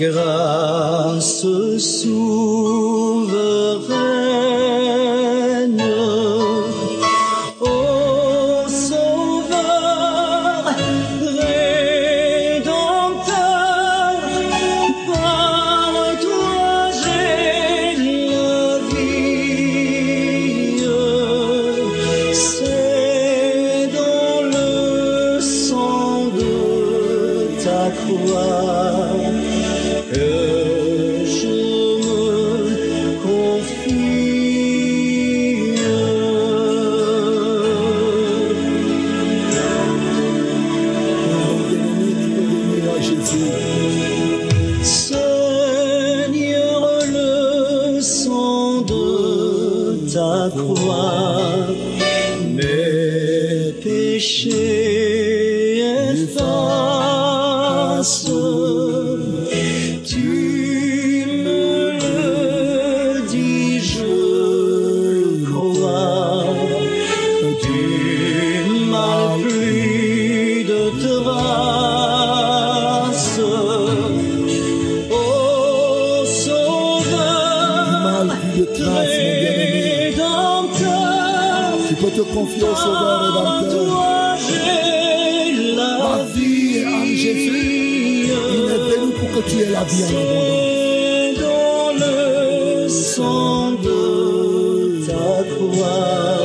grâce 0.00 1.44
souveraine 1.78 2.69
confier 82.40 82.62
au 82.62 82.74
Sauveur 82.74 83.20
rédempteur. 83.22 83.86
toi 83.86 84.36
j'ai 84.44 85.74
La 85.74 85.90
la 85.98 86.24
vie 86.34 86.78
est 86.78 86.86
en 86.86 87.04
Jésus. 87.04 88.28
Il 88.54 88.66
est 88.74 88.82
venu 88.90 89.12
pour 89.18 89.28
que 89.34 89.40
tu 89.48 89.56
aies 89.62 89.72
la 89.78 89.84
vie 89.84 90.04
en 90.04 90.08
abondance. 90.08 90.80
Dans 91.44 91.92
le 92.02 92.88
sang 92.88 93.72
de 93.86 95.06
ta 95.06 95.30
croix 95.52 96.39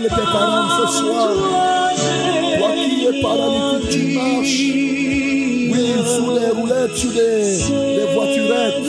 vols 0.00 0.08
de 0.08 0.08
tes 0.08 0.22
parents 0.32 0.68
ce 0.80 0.86
soir. 0.98 1.28
Toi 2.58 2.70
qui 2.74 3.06
es 3.06 3.22
paralytique, 3.22 3.90
tu 3.90 4.02
marches. 4.16 4.70
Oui, 5.72 5.84
sous 6.06 6.30
les 6.38 6.50
roulettes, 6.50 6.96
sur 6.96 7.10
des, 7.10 7.58
des 7.96 8.06
voiturettes. 8.14 8.88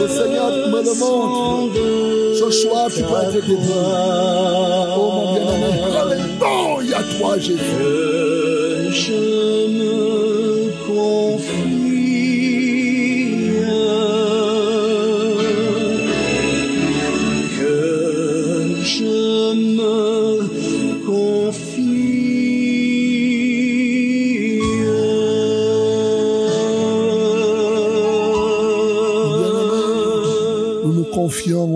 Le 0.00 0.08
Seigneur 0.08 0.50
me 0.68 0.80
le 0.82 0.94
montre. 0.98 1.80
Ce 2.38 2.50
soir, 2.50 2.88
tu 2.94 3.02
peux 3.02 3.16
être 3.22 3.32
délivré. 3.32 3.74
Oh 4.96 5.10
mon 5.12 5.32
bien-aimé. 5.34 5.72
Alléluia, 6.00 6.98
toi, 7.18 7.38
Jésus. 7.38 7.60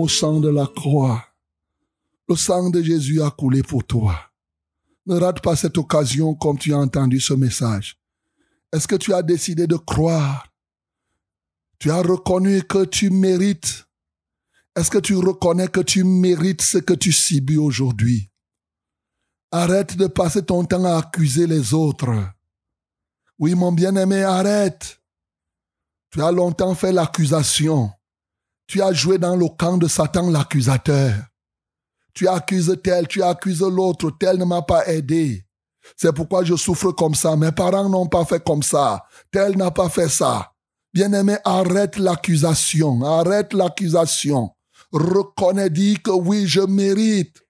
Au 0.07 0.09
sang 0.09 0.39
de 0.39 0.47
la 0.47 0.65
croix. 0.67 1.21
Le 2.29 2.35
sang 2.37 2.69
de 2.69 2.81
Jésus 2.81 3.21
a 3.21 3.29
coulé 3.29 3.61
pour 3.61 3.83
toi. 3.83 4.15
Ne 5.05 5.15
rate 5.15 5.41
pas 5.41 5.57
cette 5.57 5.77
occasion 5.77 6.33
comme 6.33 6.57
tu 6.57 6.73
as 6.73 6.77
entendu 6.77 7.19
ce 7.19 7.33
message. 7.33 7.99
Est-ce 8.71 8.87
que 8.87 8.95
tu 8.95 9.13
as 9.13 9.21
décidé 9.21 9.67
de 9.67 9.75
croire? 9.75 10.47
Tu 11.77 11.91
as 11.91 12.01
reconnu 12.01 12.63
que 12.63 12.85
tu 12.85 13.09
mérites 13.09 13.85
Est-ce 14.77 14.89
que 14.89 14.97
tu 14.97 15.17
reconnais 15.17 15.67
que 15.67 15.81
tu 15.81 16.05
mérites 16.05 16.61
ce 16.61 16.77
que 16.77 16.93
tu 16.93 17.11
subis 17.11 17.57
aujourd'hui? 17.57 18.29
Arrête 19.51 19.97
de 19.97 20.07
passer 20.07 20.41
ton 20.41 20.63
temps 20.63 20.85
à 20.85 20.99
accuser 20.99 21.47
les 21.47 21.73
autres. 21.73 22.15
Oui, 23.39 23.55
mon 23.55 23.73
bien-aimé, 23.73 24.23
arrête. 24.23 25.01
Tu 26.11 26.21
as 26.21 26.31
longtemps 26.31 26.75
fait 26.75 26.93
l'accusation. 26.93 27.91
Tu 28.67 28.81
as 28.81 28.91
joué 28.91 29.17
dans 29.17 29.35
le 29.35 29.47
camp 29.47 29.77
de 29.77 29.87
Satan 29.87 30.29
l'accusateur. 30.29 31.13
Tu 32.13 32.27
accuses 32.27 32.75
tel, 32.83 33.07
tu 33.07 33.23
accuses 33.23 33.61
l'autre, 33.61 34.11
tel 34.19 34.37
ne 34.37 34.45
m'a 34.45 34.61
pas 34.61 34.87
aidé. 34.87 35.45
C'est 35.95 36.11
pourquoi 36.11 36.43
je 36.43 36.55
souffre 36.55 36.91
comme 36.91 37.15
ça. 37.15 37.35
Mes 37.37 37.51
parents 37.51 37.87
n'ont 37.87 38.07
pas 38.07 38.25
fait 38.25 38.43
comme 38.43 38.63
ça. 38.63 39.05
Tel 39.31 39.57
n'a 39.57 39.71
pas 39.71 39.87
fait 39.87 40.09
ça. 40.09 40.51
Bien-aimé, 40.93 41.37
arrête 41.45 41.97
l'accusation. 41.97 43.01
Arrête 43.03 43.53
l'accusation. 43.53 44.49
Reconnais, 44.91 45.69
dis 45.69 45.97
que 46.03 46.11
oui, 46.11 46.45
je 46.47 46.61
mérite. 46.61 47.41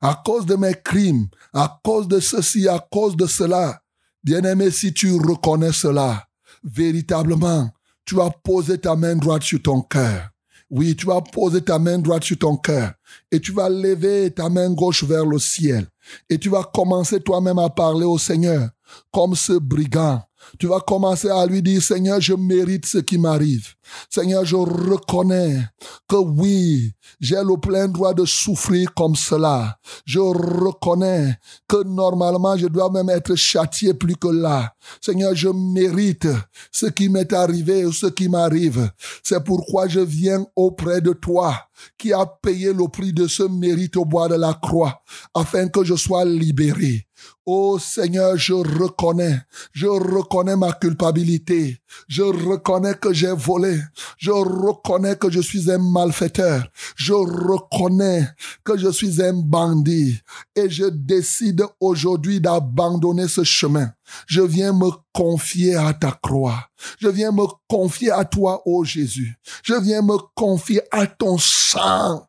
À 0.00 0.22
cause 0.24 0.46
de 0.46 0.54
mes 0.54 0.74
crimes, 0.74 1.26
à 1.52 1.80
cause 1.82 2.08
de 2.08 2.20
ceci, 2.20 2.68
à 2.68 2.78
cause 2.78 3.16
de 3.16 3.26
cela. 3.26 3.82
Bien-aimé, 4.22 4.70
si 4.70 4.92
tu 4.92 5.12
reconnais 5.14 5.72
cela, 5.72 6.26
véritablement, 6.62 7.70
tu 8.04 8.14
vas 8.14 8.30
poser 8.30 8.78
ta 8.78 8.94
main 8.96 9.16
droite 9.16 9.42
sur 9.42 9.60
ton 9.62 9.82
cœur. 9.82 10.30
Oui, 10.70 10.94
tu 10.94 11.06
vas 11.06 11.20
poser 11.20 11.62
ta 11.62 11.80
main 11.80 11.98
droite 11.98 12.22
sur 12.22 12.38
ton 12.38 12.56
cœur 12.56 12.92
et 13.30 13.40
tu 13.40 13.50
vas 13.52 13.68
lever 13.68 14.30
ta 14.30 14.48
main 14.48 14.70
gauche 14.70 15.02
vers 15.02 15.26
le 15.26 15.38
ciel 15.38 15.86
et 16.28 16.38
tu 16.38 16.48
vas 16.48 16.62
commencer 16.62 17.20
toi-même 17.20 17.58
à 17.58 17.68
parler 17.68 18.04
au 18.04 18.18
Seigneur 18.18 18.68
comme 19.12 19.34
ce 19.34 19.54
brigand. 19.54 20.22
Tu 20.58 20.66
vas 20.66 20.80
commencer 20.80 21.28
à 21.28 21.44
lui 21.46 21.62
dire, 21.62 21.82
Seigneur, 21.82 22.20
je 22.20 22.34
mérite 22.34 22.86
ce 22.86 22.98
qui 22.98 23.18
m'arrive. 23.18 23.74
Seigneur, 24.08 24.44
je 24.44 24.56
reconnais 24.56 25.60
que 26.08 26.16
oui, 26.16 26.92
j'ai 27.20 27.42
le 27.42 27.58
plein 27.58 27.88
droit 27.88 28.14
de 28.14 28.24
souffrir 28.24 28.92
comme 28.94 29.16
cela. 29.16 29.78
Je 30.04 30.18
reconnais 30.18 31.38
que 31.68 31.82
normalement, 31.84 32.56
je 32.56 32.66
dois 32.66 32.90
même 32.90 33.10
être 33.10 33.34
châtié 33.34 33.94
plus 33.94 34.16
que 34.16 34.28
là. 34.28 34.74
Seigneur, 35.00 35.34
je 35.34 35.48
mérite 35.48 36.28
ce 36.72 36.86
qui 36.86 37.08
m'est 37.08 37.32
arrivé 37.32 37.84
ou 37.84 37.92
ce 37.92 38.06
qui 38.06 38.28
m'arrive. 38.28 38.90
C'est 39.22 39.42
pourquoi 39.44 39.88
je 39.88 40.00
viens 40.00 40.44
auprès 40.56 41.00
de 41.00 41.12
toi 41.12 41.54
qui 41.98 42.12
a 42.12 42.26
payé 42.26 42.72
le 42.72 42.88
prix 42.88 43.12
de 43.12 43.26
ce 43.26 43.42
mérite 43.42 43.96
au 43.96 44.04
bois 44.04 44.28
de 44.28 44.34
la 44.34 44.54
croix 44.54 45.02
afin 45.34 45.68
que 45.68 45.84
je 45.84 45.94
sois 45.94 46.24
libéré. 46.24 47.06
Oh 47.46 47.78
Seigneur, 47.78 48.36
je 48.36 48.52
reconnais, 48.52 49.40
je 49.72 49.86
reconnais 49.86 50.56
ma 50.56 50.72
culpabilité. 50.72 51.78
Je 52.06 52.22
reconnais 52.22 52.94
que 52.94 53.12
j'ai 53.12 53.32
volé. 53.32 53.80
Je 54.18 54.30
reconnais 54.30 55.16
que 55.16 55.30
je 55.30 55.40
suis 55.40 55.70
un 55.70 55.78
malfaiteur. 55.78 56.66
Je 56.96 57.12
reconnais 57.12 58.28
que 58.64 58.76
je 58.76 58.90
suis 58.90 59.22
un 59.22 59.32
bandit. 59.32 60.18
Et 60.54 60.70
je 60.70 60.84
décide 60.84 61.64
aujourd'hui 61.80 62.40
d'abandonner 62.40 63.26
ce 63.26 63.42
chemin. 63.42 63.90
Je 64.26 64.42
viens 64.42 64.72
me 64.72 64.90
confier 65.12 65.76
à 65.76 65.92
ta 65.92 66.12
croix. 66.12 66.68
Je 66.98 67.08
viens 67.08 67.32
me 67.32 67.46
confier 67.68 68.10
à 68.10 68.24
toi, 68.24 68.62
ô 68.66 68.84
Jésus. 68.84 69.36
Je 69.62 69.74
viens 69.74 70.02
me 70.02 70.18
confier 70.34 70.82
à 70.90 71.06
ton 71.06 71.38
sang. 71.38 72.26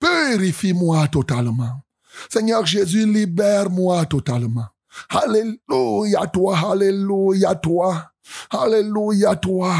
Purifie-moi 0.00 1.08
totalement. 1.08 1.80
Seigneur 2.30 2.64
Jésus, 2.66 3.06
libère-moi 3.06 4.06
totalement. 4.06 4.66
Alléluia 5.10 6.26
toi, 6.32 6.58
alléluia 6.72 7.54
toi. 7.54 8.12
Alléluia 8.50 9.36
toi. 9.36 9.74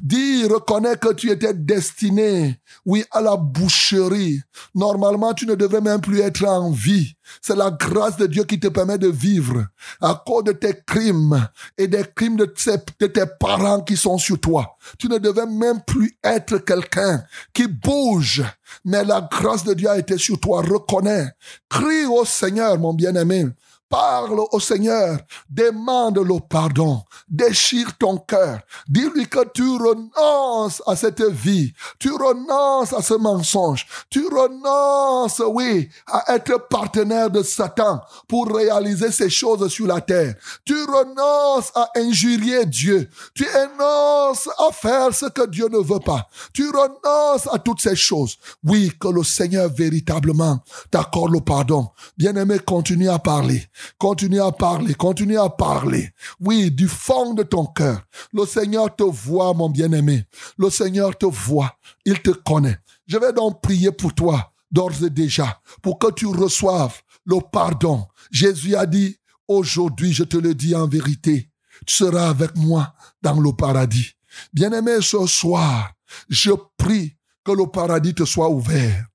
Dis, 0.00 0.46
reconnais 0.46 0.96
que 0.96 1.12
tu 1.12 1.30
étais 1.30 1.54
destiné, 1.54 2.60
oui, 2.84 3.04
à 3.10 3.20
la 3.20 3.36
boucherie. 3.36 4.40
Normalement, 4.74 5.34
tu 5.34 5.46
ne 5.46 5.54
devrais 5.54 5.80
même 5.80 6.00
plus 6.00 6.20
être 6.20 6.44
en 6.44 6.70
vie. 6.70 7.14
C'est 7.40 7.56
la 7.56 7.70
grâce 7.70 8.16
de 8.16 8.26
Dieu 8.26 8.44
qui 8.44 8.60
te 8.60 8.68
permet 8.68 8.98
de 8.98 9.08
vivre 9.08 9.66
à 10.00 10.22
cause 10.26 10.44
de 10.44 10.52
tes 10.52 10.74
crimes 10.86 11.48
et 11.78 11.88
des 11.88 12.04
crimes 12.14 12.36
de 12.36 12.44
tes, 12.44 12.76
de 13.00 13.06
tes 13.06 13.24
parents 13.40 13.80
qui 13.80 13.96
sont 13.96 14.18
sur 14.18 14.38
toi. 14.38 14.76
Tu 14.98 15.08
ne 15.08 15.18
devais 15.18 15.46
même 15.46 15.80
plus 15.86 16.18
être 16.22 16.58
quelqu'un 16.58 17.24
qui 17.52 17.66
bouge. 17.66 18.42
Mais 18.84 19.04
la 19.04 19.26
grâce 19.30 19.64
de 19.64 19.74
Dieu 19.74 19.88
a 19.88 19.98
été 19.98 20.18
sur 20.18 20.38
toi. 20.38 20.62
Reconnais. 20.62 21.28
Crie 21.68 22.06
au 22.06 22.24
Seigneur, 22.24 22.78
mon 22.78 22.92
bien-aimé. 22.92 23.46
Parle 23.94 24.40
au 24.50 24.58
Seigneur, 24.58 25.18
demande 25.48 26.18
le 26.18 26.40
pardon, 26.40 27.04
déchire 27.28 27.96
ton 27.96 28.18
cœur, 28.18 28.58
dis-lui 28.88 29.28
que 29.28 29.46
tu 29.54 29.62
renonces 29.62 30.82
à 30.84 30.96
cette 30.96 31.22
vie, 31.22 31.72
tu 32.00 32.10
renonces 32.10 32.92
à 32.92 33.02
ce 33.02 33.14
mensonge, 33.14 33.86
tu 34.10 34.26
renonces, 34.26 35.40
oui, 35.46 35.88
à 36.08 36.34
être 36.34 36.66
partenaire 36.68 37.30
de 37.30 37.44
Satan 37.44 38.00
pour 38.26 38.52
réaliser 38.52 39.12
ces 39.12 39.30
choses 39.30 39.68
sur 39.68 39.86
la 39.86 40.00
terre. 40.00 40.34
Tu 40.64 40.74
renonces 40.74 41.70
à 41.76 41.88
injurier 41.96 42.66
Dieu, 42.66 43.08
tu 43.32 43.44
renonces 43.44 44.48
à 44.58 44.72
faire 44.72 45.14
ce 45.14 45.26
que 45.26 45.46
Dieu 45.46 45.68
ne 45.68 45.78
veut 45.78 46.00
pas, 46.00 46.26
tu 46.52 46.68
renonces 46.68 47.46
à 47.48 47.60
toutes 47.60 47.80
ces 47.80 47.94
choses. 47.94 48.38
Oui, 48.64 48.90
que 48.98 49.06
le 49.06 49.22
Seigneur 49.22 49.68
véritablement 49.68 50.58
t'accorde 50.90 51.32
le 51.32 51.40
pardon. 51.40 51.90
Bien-aimé, 52.18 52.58
continue 52.58 53.08
à 53.08 53.20
parler. 53.20 53.68
Continue 53.98 54.40
à 54.40 54.52
parler, 54.52 54.94
continue 54.94 55.38
à 55.38 55.48
parler. 55.48 56.10
Oui, 56.40 56.70
du 56.70 56.88
fond 56.88 57.34
de 57.34 57.42
ton 57.42 57.66
cœur. 57.66 58.02
Le 58.32 58.46
Seigneur 58.46 58.94
te 58.94 59.04
voit, 59.04 59.54
mon 59.54 59.68
bien-aimé. 59.68 60.24
Le 60.58 60.70
Seigneur 60.70 61.16
te 61.16 61.26
voit. 61.26 61.76
Il 62.04 62.20
te 62.20 62.30
connaît. 62.30 62.78
Je 63.06 63.18
vais 63.18 63.32
donc 63.32 63.60
prier 63.60 63.92
pour 63.92 64.14
toi, 64.14 64.52
d'ores 64.70 65.04
et 65.04 65.10
déjà, 65.10 65.60
pour 65.82 65.98
que 65.98 66.10
tu 66.12 66.26
reçoives 66.26 67.00
le 67.26 67.38
pardon. 67.40 68.06
Jésus 68.30 68.76
a 68.76 68.86
dit, 68.86 69.18
aujourd'hui, 69.48 70.12
je 70.12 70.24
te 70.24 70.36
le 70.36 70.54
dis 70.54 70.74
en 70.74 70.88
vérité, 70.88 71.50
tu 71.86 71.94
seras 71.94 72.28
avec 72.28 72.56
moi 72.56 72.94
dans 73.22 73.40
le 73.40 73.52
paradis. 73.52 74.12
Bien-aimé, 74.52 74.96
ce 75.00 75.26
soir, 75.26 75.92
je 76.28 76.50
prie 76.76 77.16
que 77.44 77.52
le 77.52 77.66
paradis 77.66 78.14
te 78.14 78.24
soit 78.24 78.48
ouvert. 78.48 79.06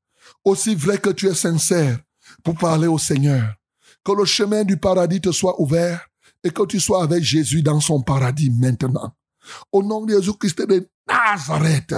Aussi 0.44 0.76
vrai 0.76 0.98
que 0.98 1.10
tu 1.10 1.28
es 1.28 1.34
sincère 1.34 2.00
pour 2.44 2.56
parler 2.56 2.88
au 2.88 2.98
Seigneur 2.98 3.56
que 4.04 4.12
le 4.12 4.26
chemin 4.26 4.64
du 4.64 4.78
paradis 4.78 5.22
te 5.22 5.32
soit 5.32 5.60
ouvert 5.62 6.08
et 6.44 6.52
que 6.52 6.66
tu 6.66 6.80
sois 6.80 7.04
avec 7.04 7.24
Jésus 7.24 7.62
dans 7.62 7.80
son 7.80 8.02
paradis 8.02 8.50
maintenant. 8.50 9.14
Au 9.72 9.84
nom 9.84 10.06
de 10.06 10.14
Jésus-Christ 10.14 10.62
de 10.62 10.90
Nazareth. 11.08 11.96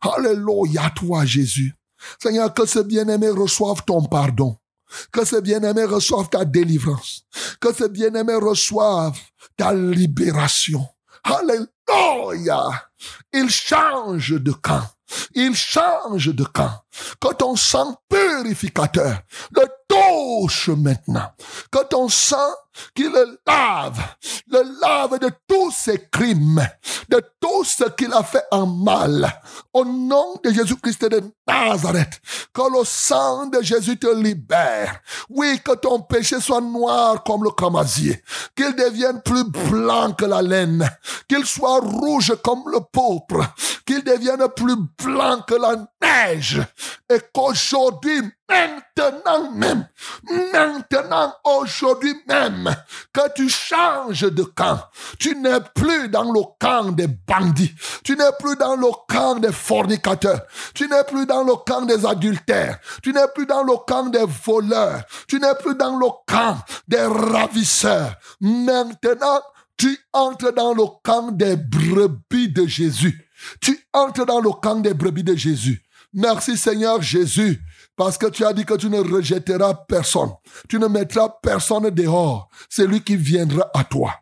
Alléluia 0.00 0.90
toi 0.94 1.24
Jésus. 1.24 1.74
Seigneur, 2.20 2.52
que 2.54 2.66
ce 2.66 2.80
bien-aimé 2.80 3.28
reçoive 3.30 3.82
ton 3.84 4.04
pardon. 4.04 4.56
Que 5.12 5.24
ce 5.24 5.36
bien-aimé 5.36 5.84
reçoive 5.84 6.28
ta 6.28 6.44
délivrance. 6.44 7.24
Que 7.60 7.72
ce 7.72 7.84
bien-aimé 7.84 8.34
reçoive 8.34 9.18
ta 9.56 9.74
libération. 9.74 10.86
Alléluia. 11.24 12.70
Il 13.32 13.50
change 13.50 14.34
de 14.40 14.52
camp. 14.52 14.84
Il 15.34 15.54
change 15.54 16.34
de 16.34 16.44
camp. 16.44 16.82
Que 17.20 17.34
ton 17.34 17.56
sang 17.56 17.96
purificateur 18.08 19.20
le 19.54 19.64
touche 19.88 20.68
maintenant. 20.68 21.32
Que 21.70 21.84
ton 21.84 22.08
sang 22.08 22.50
qui 22.94 23.04
le 23.04 23.38
lave, 23.46 24.00
le 24.48 24.62
lave 24.80 25.18
de 25.18 25.30
tous 25.46 25.70
ses 25.70 26.06
crimes, 26.10 26.64
de 27.08 27.22
tout 27.40 27.64
ce 27.64 27.84
qu'il 27.90 28.12
a 28.12 28.22
fait 28.22 28.44
en 28.50 28.66
mal. 28.66 29.40
Au 29.72 29.84
nom 29.84 30.38
de 30.44 30.50
Jésus-Christ 30.50 31.04
de 31.06 31.22
Nazareth, 31.46 32.20
que 32.52 32.78
le 32.78 32.84
sang 32.84 33.46
de 33.46 33.62
Jésus 33.62 33.98
te 33.98 34.14
libère. 34.14 35.00
Oui, 35.28 35.60
que 35.64 35.74
ton 35.74 36.00
péché 36.00 36.40
soit 36.40 36.60
noir 36.60 37.22
comme 37.24 37.44
le 37.44 37.50
camasier, 37.50 38.22
qu'il 38.56 38.74
devienne 38.74 39.22
plus 39.22 39.44
blanc 39.44 40.12
que 40.12 40.24
la 40.24 40.42
laine, 40.42 40.88
qu'il 41.28 41.44
soit 41.46 41.80
rouge 41.80 42.34
comme 42.44 42.62
le 42.72 42.80
pourpre, 42.92 43.44
qu'il 43.86 44.02
devienne 44.04 44.46
plus 44.54 44.76
blanc 45.02 45.40
que 45.46 45.54
la 45.54 45.76
neige, 46.02 46.62
et 47.10 47.18
qu'aujourd'hui 47.32 48.22
maintenant 48.48 49.50
même, 49.52 49.88
maintenant, 50.52 51.34
aujourd'hui 51.44 52.14
même, 52.26 52.74
que 53.12 53.32
tu 53.34 53.48
changes 53.48 54.22
de 54.22 54.42
camp. 54.42 54.80
Tu 55.18 55.34
n'es 55.36 55.60
plus 55.74 56.08
dans 56.08 56.32
le 56.32 56.40
camp 56.58 56.92
des 56.92 57.06
bandits. 57.06 57.74
Tu 58.04 58.16
n'es 58.16 58.32
plus 58.38 58.56
dans 58.56 58.76
le 58.76 58.88
camp 59.06 59.36
des 59.36 59.52
fornicateurs. 59.52 60.42
Tu 60.74 60.88
n'es 60.88 61.04
plus 61.04 61.26
dans 61.26 61.44
le 61.44 61.56
camp 61.56 61.82
des 61.82 62.06
adultères. 62.06 62.78
Tu 63.02 63.12
n'es 63.12 63.28
plus 63.34 63.46
dans 63.46 63.62
le 63.62 63.76
camp 63.86 64.06
des 64.06 64.24
voleurs. 64.44 65.02
Tu 65.26 65.38
n'es 65.38 65.54
plus 65.60 65.74
dans 65.74 65.98
le 65.98 66.06
camp 66.26 66.58
des 66.86 67.02
ravisseurs. 67.02 68.14
Maintenant, 68.40 69.42
tu 69.76 69.98
entres 70.12 70.52
dans 70.52 70.74
le 70.74 70.84
camp 71.04 71.30
des 71.32 71.56
brebis 71.56 72.48
de 72.48 72.66
Jésus. 72.66 73.24
Tu 73.60 73.78
entres 73.92 74.26
dans 74.26 74.40
le 74.40 74.50
camp 74.50 74.76
des 74.76 74.94
brebis 74.94 75.22
de 75.22 75.36
Jésus. 75.36 75.82
Merci 76.12 76.56
Seigneur 76.56 77.02
Jésus, 77.02 77.60
parce 77.96 78.16
que 78.16 78.26
tu 78.26 78.44
as 78.44 78.52
dit 78.52 78.64
que 78.64 78.74
tu 78.74 78.88
ne 78.88 78.98
rejetteras 78.98 79.74
personne. 79.74 80.30
Tu 80.68 80.78
ne 80.78 80.86
mettras 80.86 81.28
personne 81.42 81.90
dehors. 81.90 82.48
C'est 82.70 82.86
lui 82.86 83.02
qui 83.02 83.16
viendra 83.16 83.68
à 83.74 83.84
toi. 83.84 84.14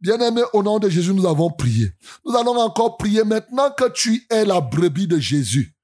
Bien-aimé, 0.00 0.42
au 0.52 0.62
nom 0.62 0.78
de 0.78 0.88
Jésus, 0.88 1.12
nous 1.12 1.26
avons 1.26 1.50
prié. 1.50 1.92
Nous 2.24 2.36
allons 2.36 2.56
encore 2.58 2.96
prier 2.96 3.24
maintenant 3.24 3.70
que 3.70 3.88
tu 3.90 4.24
es 4.30 4.44
la 4.44 4.60
brebis 4.60 5.08
de 5.08 5.18
Jésus. 5.18 5.74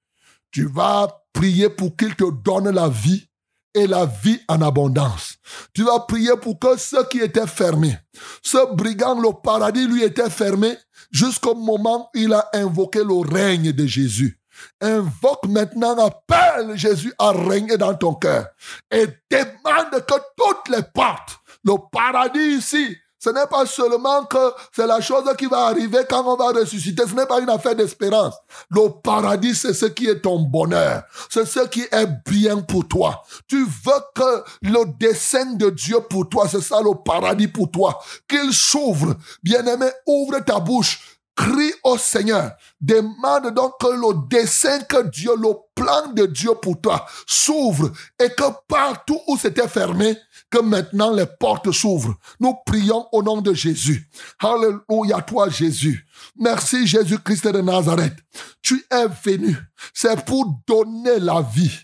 Tu 0.50 0.66
vas 0.66 1.08
prier 1.32 1.68
pour 1.68 1.96
qu'il 1.96 2.14
te 2.14 2.30
donne 2.30 2.70
la 2.70 2.88
vie 2.88 3.28
et 3.74 3.86
la 3.86 4.06
vie 4.06 4.40
en 4.48 4.62
abondance. 4.62 5.36
Tu 5.72 5.82
vas 5.82 6.00
prier 6.00 6.36
pour 6.40 6.58
que 6.58 6.78
ce 6.78 7.06
qui 7.08 7.18
était 7.18 7.46
fermé, 7.46 7.96
ce 8.42 8.74
brigand, 8.74 9.20
le 9.20 9.30
paradis 9.42 9.86
lui 9.86 10.02
était 10.02 10.30
fermé 10.30 10.76
jusqu'au 11.10 11.54
moment 11.54 12.10
où 12.14 12.18
il 12.18 12.32
a 12.32 12.48
invoqué 12.54 13.00
le 13.00 13.18
règne 13.18 13.72
de 13.72 13.86
Jésus. 13.86 14.37
Invoque 14.80 15.46
maintenant, 15.46 15.96
appelle 15.98 16.76
Jésus 16.76 17.12
à 17.18 17.32
régner 17.32 17.76
dans 17.76 17.94
ton 17.94 18.14
cœur 18.14 18.46
et 18.90 19.06
demande 19.30 19.90
que 19.90 20.14
toutes 20.36 20.76
les 20.76 20.82
portes, 20.82 21.38
le 21.64 21.74
paradis 21.90 22.56
ici, 22.58 22.96
ce 23.20 23.30
n'est 23.30 23.46
pas 23.48 23.66
seulement 23.66 24.24
que 24.26 24.52
c'est 24.74 24.86
la 24.86 25.00
chose 25.00 25.24
qui 25.36 25.46
va 25.46 25.66
arriver 25.66 26.04
quand 26.08 26.24
on 26.24 26.36
va 26.36 26.50
ressusciter. 26.50 27.02
Ce 27.06 27.14
n'est 27.14 27.26
pas 27.26 27.40
une 27.40 27.50
affaire 27.50 27.74
d'espérance. 27.74 28.34
Le 28.70 28.88
paradis, 29.02 29.56
c'est 29.56 29.74
ce 29.74 29.86
qui 29.86 30.06
est 30.06 30.20
ton 30.20 30.40
bonheur. 30.40 31.02
C'est 31.28 31.44
ce 31.44 31.66
qui 31.66 31.82
est 31.90 32.06
bien 32.24 32.58
pour 32.58 32.86
toi. 32.86 33.22
Tu 33.48 33.64
veux 33.64 34.00
que 34.14 34.44
le 34.62 34.84
dessein 34.98 35.54
de 35.54 35.70
Dieu 35.70 35.98
pour 36.08 36.28
toi, 36.28 36.46
c'est 36.48 36.60
ça 36.60 36.80
le 36.80 36.92
paradis 37.04 37.48
pour 37.48 37.70
toi. 37.70 37.98
Qu'il 38.28 38.52
s'ouvre. 38.52 39.16
Bien-aimé, 39.42 39.86
ouvre 40.06 40.38
ta 40.38 40.60
bouche 40.60 41.17
Crie 41.38 41.72
au 41.84 41.96
Seigneur. 41.96 42.50
Demande 42.80 43.54
donc 43.54 43.74
que 43.78 43.86
le 43.86 44.26
dessein 44.28 44.80
que 44.80 45.08
Dieu, 45.08 45.30
le 45.36 45.52
plan 45.72 46.08
de 46.12 46.26
Dieu 46.26 46.50
pour 46.60 46.80
toi 46.80 47.06
s'ouvre 47.28 47.92
et 48.18 48.30
que 48.30 48.42
partout 48.66 49.20
où 49.28 49.38
c'était 49.38 49.68
fermé, 49.68 50.18
que 50.50 50.58
maintenant 50.58 51.12
les 51.12 51.26
portes 51.26 51.70
s'ouvrent. 51.70 52.16
Nous 52.40 52.56
prions 52.66 53.06
au 53.12 53.22
nom 53.22 53.40
de 53.40 53.54
Jésus. 53.54 54.10
Alléluia 54.40 55.22
toi 55.24 55.48
Jésus. 55.48 56.04
Merci 56.36 56.88
Jésus-Christ 56.88 57.46
de 57.46 57.60
Nazareth. 57.60 58.16
Tu 58.60 58.84
es 58.90 59.06
venu. 59.24 59.56
C'est 59.94 60.24
pour 60.24 60.44
donner 60.66 61.20
la 61.20 61.40
vie. 61.40 61.78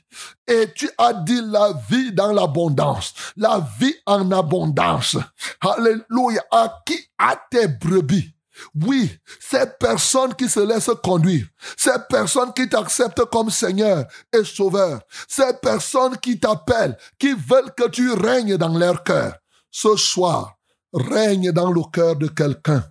Et 0.48 0.72
tu 0.74 0.90
as 0.98 1.12
dit 1.12 1.40
la 1.44 1.74
vie 1.88 2.10
dans 2.12 2.32
l'abondance. 2.32 3.14
La 3.36 3.64
vie 3.78 3.94
en 4.04 4.32
abondance. 4.32 5.16
Alléluia. 5.60 6.42
À 6.50 6.82
qui? 6.84 6.98
A 7.18 7.36
tes 7.48 7.68
brebis? 7.68 8.33
Oui, 8.74 9.10
ces 9.40 9.66
personnes 9.78 10.34
qui 10.34 10.48
se 10.48 10.60
laissent 10.60 10.90
conduire, 11.02 11.46
ces 11.76 11.98
personnes 12.08 12.52
qui 12.52 12.68
t'acceptent 12.68 13.24
comme 13.26 13.50
Seigneur 13.50 14.06
et 14.32 14.44
Sauveur, 14.44 15.00
ces 15.28 15.54
personnes 15.60 16.16
qui 16.18 16.38
t'appellent, 16.38 16.96
qui 17.18 17.32
veulent 17.32 17.74
que 17.76 17.88
tu 17.88 18.12
règnes 18.12 18.56
dans 18.56 18.76
leur 18.76 19.02
cœur, 19.02 19.36
ce 19.70 19.96
soir, 19.96 20.56
règne 20.92 21.50
dans 21.52 21.70
le 21.70 21.82
cœur 21.92 22.16
de 22.16 22.28
quelqu'un 22.28 22.84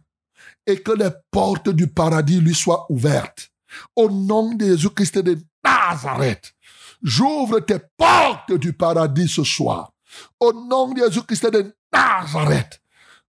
et 0.65 0.81
que 0.81 0.91
les 0.91 1.11
portes 1.31 1.69
du 1.69 1.87
paradis 1.87 2.39
lui 2.39 2.55
soient 2.55 2.85
ouvertes. 2.89 3.49
Au 3.95 4.09
nom 4.09 4.53
de 4.53 4.65
Jésus-Christ 4.65 5.19
de 5.19 5.37
Nazareth, 5.63 6.53
j'ouvre 7.01 7.59
tes 7.59 7.79
portes 7.97 8.53
du 8.53 8.73
paradis 8.73 9.27
ce 9.27 9.43
soir. 9.43 9.91
Au 10.39 10.53
nom 10.53 10.93
de 10.93 11.01
Jésus-Christ 11.01 11.49
de 11.49 11.75
Nazareth, 11.91 12.81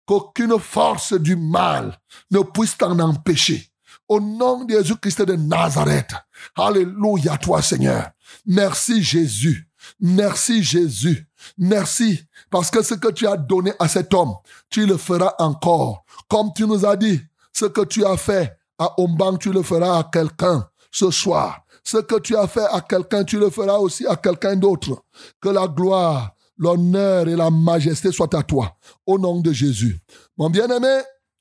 qu'aucune 0.06 0.58
force 0.58 1.14
du 1.14 1.36
mal 1.36 1.98
ne 2.30 2.40
puisse 2.40 2.76
t'en 2.76 2.98
empêcher. 2.98 3.70
Au 4.08 4.20
nom 4.20 4.64
de 4.64 4.74
Jésus-Christ 4.74 5.22
de 5.22 5.34
Nazareth. 5.34 6.12
Alléluia 6.56 7.38
toi 7.38 7.62
Seigneur. 7.62 8.10
Merci 8.46 9.02
Jésus. 9.02 9.68
Merci 10.00 10.62
Jésus. 10.62 11.26
Merci 11.58 12.20
parce 12.50 12.70
que 12.70 12.82
ce 12.82 12.94
que 12.94 13.08
tu 13.08 13.26
as 13.26 13.36
donné 13.36 13.72
à 13.78 13.88
cet 13.88 14.12
homme, 14.14 14.34
tu 14.70 14.86
le 14.86 14.96
feras 14.96 15.34
encore. 15.38 16.04
Comme 16.28 16.52
tu 16.54 16.66
nous 16.66 16.84
as 16.84 16.96
dit, 16.96 17.20
ce 17.52 17.66
que 17.66 17.82
tu 17.82 18.04
as 18.04 18.16
fait 18.16 18.56
à 18.78 19.00
Ombang, 19.00 19.38
tu 19.38 19.52
le 19.52 19.62
feras 19.62 19.98
à 19.98 20.04
quelqu'un 20.04 20.68
ce 20.90 21.10
soir. 21.10 21.60
Ce 21.82 21.98
que 21.98 22.18
tu 22.18 22.36
as 22.36 22.46
fait 22.46 22.66
à 22.70 22.80
quelqu'un, 22.80 23.24
tu 23.24 23.38
le 23.38 23.50
feras 23.50 23.76
aussi 23.78 24.06
à 24.06 24.16
quelqu'un 24.16 24.56
d'autre. 24.56 25.04
Que 25.40 25.50
la 25.50 25.68
gloire, 25.68 26.34
l'honneur 26.56 27.28
et 27.28 27.36
la 27.36 27.50
majesté 27.50 28.12
soient 28.12 28.34
à 28.36 28.42
toi. 28.42 28.76
Au 29.06 29.18
nom 29.18 29.40
de 29.40 29.52
Jésus. 29.52 29.98
Mon 30.36 30.50
bien-aimé, 30.50 31.00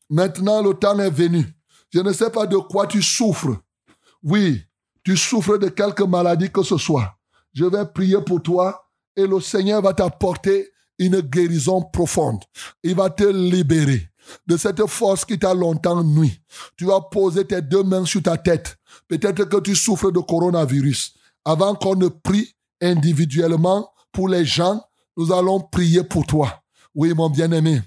maintenant 0.10 0.62
le 0.62 0.74
temps 0.74 0.98
est 1.00 1.10
venu. 1.10 1.46
Je 1.92 2.00
ne 2.00 2.12
sais 2.12 2.30
pas 2.30 2.48
de 2.48 2.58
quoi 2.58 2.88
tu 2.88 3.02
souffres. 3.02 3.56
Oui, 4.24 4.62
tu 5.04 5.18
souffres 5.18 5.58
de 5.58 5.70
quelque 5.70 6.04
maladie 6.04 6.52
que 6.52 6.64
ce 6.64 6.78
soit. 6.78 7.16
Je 7.54 7.66
vais 7.66 7.86
prier 7.86 8.22
pour 8.26 8.42
toi 8.42 8.90
et 9.16 9.28
le 9.28 9.40
Seigneur 9.40 9.82
va 9.82 9.94
t'apporter 9.94 10.72
une 10.98 11.22
guérison 11.22 11.82
profonde. 11.82 12.42
Il 12.84 12.96
va 12.96 13.10
te 13.10 13.24
libérer 13.24 14.10
de 14.48 14.58
cette 14.58 14.86
force 14.88 15.26
qui 15.26 15.38
t'a 15.38 15.54
longtemps 15.54 16.04
nuit. 16.04 16.42
Tu 16.78 16.86
vas 16.86 17.02
poser 17.02 17.46
tes 17.46 17.62
deux 17.62 17.84
mains 17.84 18.06
sur 18.06 18.24
ta 18.24 18.38
tête. 18.38 18.78
Peut-être 19.08 19.46
que 19.46 19.60
tu 19.60 19.76
souffres 19.76 20.12
de 20.12 20.20
coronavirus. 20.20 21.14
Avant 21.46 21.76
qu'on 21.76 21.96
ne 21.96 22.08
prie 22.08 22.56
individuellement 22.82 23.92
pour 24.12 24.30
les 24.30 24.46
gens, 24.46 24.82
nous 25.18 25.32
allons 25.32 25.60
prier 25.60 26.04
pour 26.04 26.26
toi. 26.26 26.64
Oui, 26.96 27.14
mon 27.14 27.30
bien-aimé. 27.30 27.82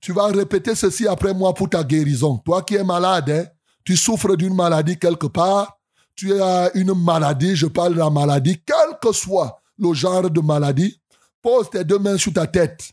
Tu 0.00 0.12
vas 0.12 0.26
répéter 0.26 0.74
ceci 0.74 1.06
après 1.06 1.34
moi 1.34 1.54
pour 1.54 1.70
ta 1.70 1.82
guérison. 1.82 2.38
Toi 2.38 2.62
qui 2.62 2.74
es 2.74 2.84
malade, 2.84 3.30
hein, 3.30 3.46
tu 3.84 3.96
souffres 3.96 4.36
d'une 4.36 4.54
maladie 4.54 4.98
quelque 4.98 5.26
part, 5.26 5.78
tu 6.14 6.40
as 6.40 6.70
une 6.74 6.94
maladie, 6.94 7.56
je 7.56 7.66
parle 7.66 7.94
de 7.94 7.98
la 7.98 8.10
maladie, 8.10 8.60
quel 8.64 8.98
que 9.00 9.12
soit 9.12 9.60
le 9.78 9.92
genre 9.94 10.30
de 10.30 10.40
maladie, 10.40 11.00
pose 11.40 11.70
tes 11.70 11.84
deux 11.84 11.98
mains 11.98 12.18
sur 12.18 12.32
ta 12.32 12.46
tête 12.46 12.92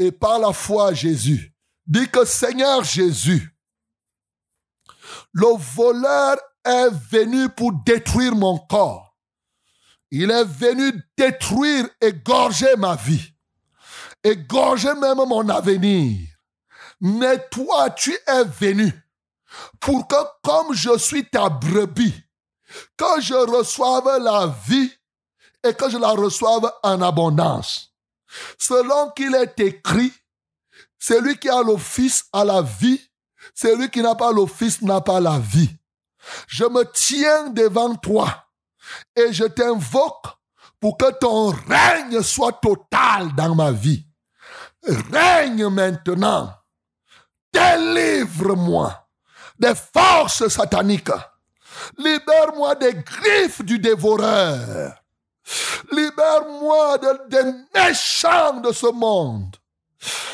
et 0.00 0.10
par 0.10 0.38
la 0.38 0.52
foi 0.52 0.94
Jésus, 0.94 1.54
dis 1.86 2.08
que 2.08 2.24
Seigneur 2.24 2.82
Jésus, 2.84 3.54
le 5.32 5.58
voleur 5.58 6.36
est 6.64 6.90
venu 7.10 7.48
pour 7.50 7.72
détruire 7.84 8.34
mon 8.34 8.58
corps. 8.58 9.09
Il 10.10 10.30
est 10.30 10.44
venu 10.44 10.92
détruire, 11.16 11.88
égorger 12.00 12.74
ma 12.76 12.96
vie, 12.96 13.32
égorger 14.24 14.94
même 14.94 15.18
mon 15.18 15.48
avenir. 15.48 16.26
Mais 17.00 17.48
toi, 17.50 17.90
tu 17.90 18.16
es 18.26 18.44
venu 18.44 18.92
pour 19.78 20.06
que 20.06 20.16
comme 20.42 20.74
je 20.74 20.98
suis 20.98 21.28
ta 21.28 21.48
brebis, 21.48 22.14
que 22.96 23.20
je 23.20 23.34
reçoive 23.34 24.22
la 24.22 24.54
vie 24.66 24.92
et 25.64 25.74
que 25.74 25.88
je 25.88 25.98
la 25.98 26.10
reçoive 26.10 26.70
en 26.82 27.02
abondance. 27.02 27.94
Selon 28.58 29.10
qu'il 29.10 29.34
est 29.34 29.58
écrit, 29.60 30.12
celui 30.98 31.38
qui 31.38 31.48
a 31.48 31.62
Fils 31.78 32.24
a 32.32 32.44
la 32.44 32.62
vie, 32.62 33.00
celui 33.54 33.90
qui 33.90 34.02
n'a 34.02 34.14
pas 34.14 34.32
Fils 34.46 34.82
n'a 34.82 35.00
pas 35.00 35.20
la 35.20 35.38
vie. 35.38 35.70
Je 36.46 36.64
me 36.64 36.84
tiens 36.84 37.48
devant 37.48 37.94
toi 37.96 38.49
et 39.16 39.32
je 39.32 39.44
t'invoque 39.44 40.26
pour 40.80 40.96
que 40.96 41.10
ton 41.18 41.50
règne 41.68 42.22
soit 42.22 42.58
total 42.60 43.34
dans 43.34 43.54
ma 43.54 43.70
vie. 43.70 44.04
Règne 45.12 45.66
maintenant. 45.68 46.52
Délivre-moi 47.52 49.08
des 49.58 49.74
forces 49.74 50.48
sataniques. 50.48 51.10
Libère-moi 51.98 52.74
des 52.76 52.94
griffes 52.94 53.62
du 53.62 53.78
dévoreur. 53.78 54.94
Libère-moi 55.92 56.98
des 57.28 57.42
méchants 57.74 58.60
de 58.60 58.72
ce 58.72 58.86
monde. 58.86 59.56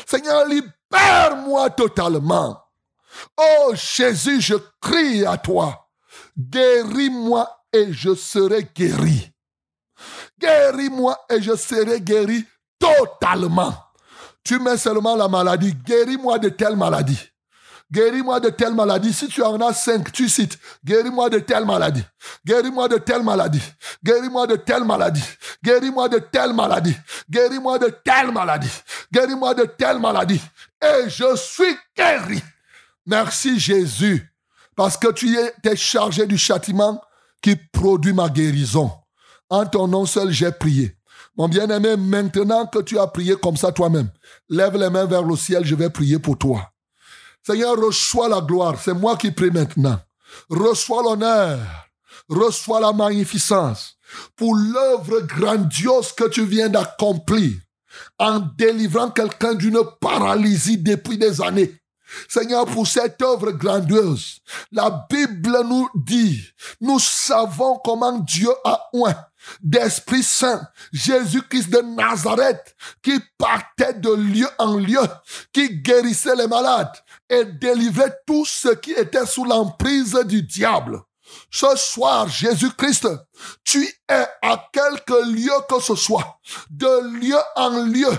Seigneur, 0.05 0.45
libère-moi 0.45 1.69
totalement. 1.71 2.63
Oh 3.35 3.73
Jésus, 3.73 4.41
je 4.41 4.55
crie 4.79 5.25
à 5.25 5.37
toi. 5.37 5.89
Guéris-moi 6.37 7.56
je 7.91 8.15
serai 8.15 8.67
guéri. 8.75 9.31
Guéris-moi 10.39 11.17
et 11.29 11.41
je 11.41 11.55
serai 11.55 12.01
guéri 12.01 12.45
totalement. 12.79 13.73
Tu 14.43 14.59
mets 14.59 14.77
seulement 14.77 15.15
la 15.15 15.27
maladie. 15.27 15.73
Guéris-moi 15.73 16.39
de 16.39 16.49
telle 16.49 16.75
maladie. 16.75 17.19
Guéris-moi 17.91 18.39
de 18.39 18.49
telle 18.49 18.73
maladie. 18.73 19.13
Si 19.13 19.27
tu 19.27 19.41
en 19.41 19.59
as 19.61 19.73
cinq, 19.73 20.11
tu 20.11 20.27
cites. 20.27 20.59
Guéris-moi 20.85 21.29
de 21.29 21.39
telle 21.39 21.65
maladie. 21.65 22.03
Guéris-moi 22.45 22.87
de 22.87 22.97
telle 22.97 23.23
maladie. 23.23 23.61
Guéris-moi 24.03 24.45
de 24.47 24.55
telle 24.57 24.83
maladie. 24.83 25.23
Guéris-moi 25.63 26.09
de 26.09 26.19
telle 26.19 26.53
maladie. 26.53 26.95
Guéris-moi 27.29 27.79
de 27.79 27.87
telle 28.03 28.31
maladie. 28.31 28.71
Guéris-moi 29.11 29.53
de 29.53 29.63
telle 29.63 29.99
maladie. 29.99 30.41
Et 30.81 31.09
je 31.09 31.35
suis 31.35 31.77
guéri. 31.95 32.41
Merci 33.05 33.59
Jésus. 33.59 34.33
Parce 34.75 34.97
que 34.97 35.11
tu 35.11 35.35
es 35.37 35.75
chargé 35.75 36.25
du 36.27 36.37
châtiment 36.37 37.01
qui 37.41 37.55
produit 37.71 38.13
ma 38.13 38.29
guérison. 38.29 38.91
En 39.49 39.65
ton 39.65 39.87
nom 39.87 40.05
seul, 40.05 40.31
j'ai 40.31 40.51
prié. 40.51 40.95
Mon 41.37 41.47
bien-aimé, 41.47 41.95
maintenant 41.95 42.65
que 42.65 42.79
tu 42.79 42.97
as 42.97 43.07
prié 43.07 43.35
comme 43.35 43.57
ça 43.57 43.71
toi-même, 43.71 44.09
lève 44.49 44.75
les 44.75 44.89
mains 44.89 45.05
vers 45.05 45.23
le 45.23 45.35
ciel, 45.35 45.63
je 45.65 45.75
vais 45.75 45.89
prier 45.89 46.19
pour 46.19 46.37
toi. 46.37 46.71
Seigneur, 47.45 47.77
reçois 47.77 48.27
la 48.27 48.41
gloire. 48.41 48.75
C'est 48.83 48.93
moi 48.93 49.15
qui 49.15 49.31
prie 49.31 49.51
maintenant. 49.51 49.99
Reçois 50.49 51.03
l'honneur. 51.03 51.59
Reçois 52.27 52.81
la 52.81 52.91
magnificence 52.91 53.95
pour 54.35 54.55
l'œuvre 54.55 55.21
grandiose 55.21 56.11
que 56.11 56.27
tu 56.27 56.45
viens 56.45 56.67
d'accomplir 56.67 57.51
en 58.19 58.39
délivrant 58.39 59.09
quelqu'un 59.11 59.53
d'une 59.53 59.79
paralysie 60.01 60.77
depuis 60.77 61.17
des 61.17 61.41
années. 61.41 61.73
Seigneur, 62.27 62.65
pour 62.65 62.87
cette 62.87 63.21
œuvre 63.21 63.51
grandiose, 63.51 64.39
la 64.71 65.07
Bible 65.09 65.61
nous 65.65 65.89
dit, 65.95 66.41
nous 66.81 66.99
savons 66.99 67.79
comment 67.83 68.19
Dieu 68.19 68.49
a 68.63 68.89
oint 68.93 69.15
d'Esprit 69.61 70.23
Saint, 70.23 70.67
Jésus-Christ 70.91 71.69
de 71.69 71.81
Nazareth, 71.81 72.75
qui 73.01 73.19
partait 73.37 73.93
de 73.93 74.09
lieu 74.09 74.47
en 74.57 74.75
lieu, 74.75 74.99
qui 75.53 75.81
guérissait 75.81 76.35
les 76.35 76.47
malades 76.47 76.93
et 77.29 77.45
délivrait 77.45 78.17
tous 78.25 78.45
ceux 78.45 78.75
qui 78.75 78.91
étaient 78.91 79.25
sous 79.25 79.45
l'emprise 79.45 80.19
du 80.25 80.43
diable. 80.43 81.01
Ce 81.51 81.75
soir, 81.75 82.27
Jésus-Christ, 82.27 83.07
tu 83.63 83.87
es 84.09 84.25
à 84.41 84.69
quelque 84.71 85.31
lieu 85.31 85.51
que 85.69 85.79
ce 85.81 85.95
soit, 85.95 86.39
de 86.69 87.19
lieu 87.19 87.39
en 87.55 87.69
lieu, 87.83 88.11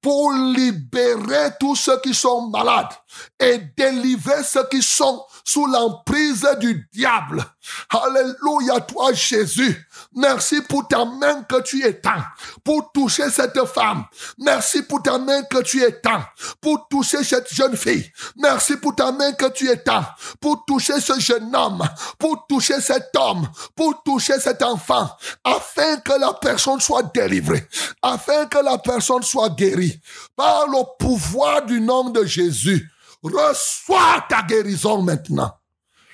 pour 0.00 0.32
libérer 0.32 1.50
tous 1.58 1.76
ceux 1.76 2.00
qui 2.00 2.14
sont 2.14 2.48
malades 2.48 2.92
et 3.38 3.58
délivrer 3.76 4.42
ceux 4.44 4.66
qui 4.68 4.82
sont 4.82 5.24
sous 5.44 5.66
l'emprise 5.66 6.46
du 6.60 6.88
diable. 6.92 7.44
Alléluia, 7.90 8.80
toi 8.80 9.12
Jésus. 9.12 9.86
Merci 10.16 10.60
pour 10.62 10.88
ta 10.88 11.04
main 11.04 11.44
que 11.44 11.60
tu 11.62 11.86
étends 11.86 12.22
pour 12.64 12.90
toucher 12.90 13.30
cette 13.30 13.64
femme. 13.66 14.04
Merci 14.38 14.82
pour 14.82 15.02
ta 15.02 15.18
main 15.18 15.42
que 15.44 15.62
tu 15.62 15.82
étends 15.84 16.24
pour 16.60 16.88
toucher 16.88 17.22
cette 17.22 17.52
jeune 17.54 17.76
fille. 17.76 18.10
Merci 18.36 18.76
pour 18.76 18.96
ta 18.96 19.12
main 19.12 19.32
que 19.32 19.48
tu 19.50 19.70
étends 19.70 20.04
pour 20.40 20.64
toucher 20.64 21.00
ce 21.00 21.20
jeune 21.20 21.54
homme, 21.54 21.88
pour 22.18 22.44
toucher 22.48 22.80
cet 22.80 23.10
homme, 23.16 23.48
pour 23.76 24.02
toucher 24.02 24.40
cet 24.40 24.62
enfant, 24.62 25.08
afin 25.44 25.98
que 25.98 26.18
la 26.18 26.34
personne 26.34 26.80
soit 26.80 27.04
délivrée, 27.14 27.68
afin 28.02 28.46
que 28.46 28.58
la 28.58 28.78
personne 28.78 29.22
soit 29.22 29.50
guérie 29.50 30.00
par 30.34 30.66
le 30.66 30.82
pouvoir 30.98 31.64
du 31.66 31.80
nom 31.80 32.10
de 32.10 32.24
Jésus. 32.24 32.90
Reçois 33.22 34.24
ta 34.28 34.42
guérison 34.42 35.02
maintenant. 35.02 35.52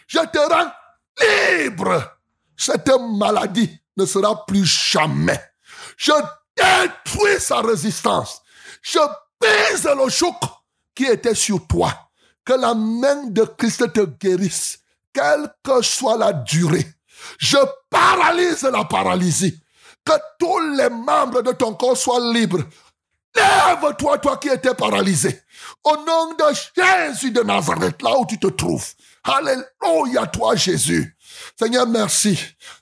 Je 0.07 0.19
te 0.19 0.39
rends 0.39 0.71
libre. 1.65 2.13
Cette 2.59 2.91
maladie 3.19 3.81
ne 3.97 4.07
sera 4.07 4.45
plus 4.47 4.65
jamais. 4.65 5.41
Je 5.97 6.13
détruis 6.57 7.41
sa 7.41 7.61
résistance. 7.61 8.43
Je 8.83 8.99
brise 9.41 9.85
le 9.85 10.09
choc 10.09 10.37
qui 10.95 11.05
était 11.05 11.35
sur 11.35 11.67
toi. 11.67 11.93
Que 12.45 12.53
la 12.53 12.75
main 12.75 13.27
de 13.27 13.43
Christ 13.43 13.93
te 13.93 14.01
guérisse, 14.01 14.79
quelle 15.13 15.53
que 15.65 15.83
soit 15.83 16.17
la 16.17 16.33
durée. 16.33 16.87
Je 17.39 17.59
paralyse 17.91 18.63
la 18.63 18.85
paralysie. 18.85 19.59
Que 20.05 20.13
tous 20.39 20.61
les 20.77 20.89
membres 20.89 21.43
de 21.43 21.53
ton 21.53 21.75
corps 21.75 21.97
soient 21.97 22.33
libres. 22.33 22.63
Lève-toi, 23.35 24.19
toi 24.19 24.37
qui 24.37 24.49
étais 24.49 24.75
paralysé. 24.75 25.43
Au 25.85 25.97
nom 25.97 26.35
de 26.35 26.45
Jésus 26.75 27.33
de 27.33 27.43
Nazareth, 27.43 28.01
là 28.03 28.17
où 28.19 28.25
tu 28.27 28.39
te 28.39 28.47
trouves. 28.47 28.87
Alléluia, 29.25 30.27
toi 30.27 30.55
Jésus. 30.55 31.17
Seigneur, 31.59 31.87
merci. 31.87 32.39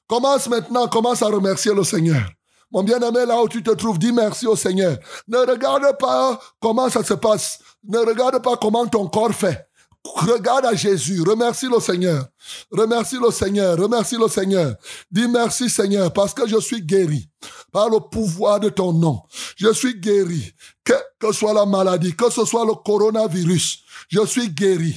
Commence 0.07 0.49
maintenant, 0.49 0.87
commence 0.89 1.23
à 1.23 1.27
remercier 1.27 1.75
le 1.75 1.85
Seigneur. 1.85 2.23
Mon 2.71 2.83
bien-aimé, 2.83 3.25
là 3.27 3.41
où 3.43 3.49
tu 3.49 3.63
te 3.63 3.71
trouves, 3.71 3.99
dis 3.99 4.13
merci 4.13 4.47
au 4.47 4.57
Seigneur. 4.57 4.99
Ne 5.29 5.39
regarde 5.39 5.97
pas 5.99 6.41
comment 6.61 6.91
ça 6.91 7.05
se 7.05 7.15
passe. 7.15 7.61
Ne 7.87 7.99
regarde 7.99 8.43
pas 8.43 8.57
comment 8.57 8.87
ton 8.87 9.07
corps 9.07 9.33
fait. 9.33 9.69
Regarde 10.05 10.67
à 10.67 10.75
Jésus, 10.75 11.23
remercie 11.23 11.69
le 11.69 11.81
Seigneur. 11.81 12.27
Remercie 12.71 13.17
le 13.19 13.31
Seigneur, 13.31 13.79
remercie 13.79 14.17
le 14.19 14.29
Seigneur. 14.29 14.75
Dis 15.11 15.27
merci 15.29 15.71
Seigneur 15.71 16.13
parce 16.13 16.35
que 16.35 16.47
je 16.47 16.61
suis 16.61 16.83
guéri 16.83 17.27
par 17.73 17.89
le 17.89 18.01
pouvoir 18.01 18.61
de 18.61 18.69
ton 18.69 18.93
nom. 18.93 19.23
Je 19.57 19.73
suis 19.73 19.99
guéri, 19.99 20.53
que, 20.85 20.93
que 21.19 21.33
soit 21.33 21.55
la 21.55 21.65
maladie, 21.65 22.15
que 22.15 22.31
ce 22.31 22.45
soit 22.45 22.67
le 22.67 22.75
coronavirus. 22.75 23.83
Je 24.09 24.27
suis 24.27 24.51
guéri. 24.51 24.95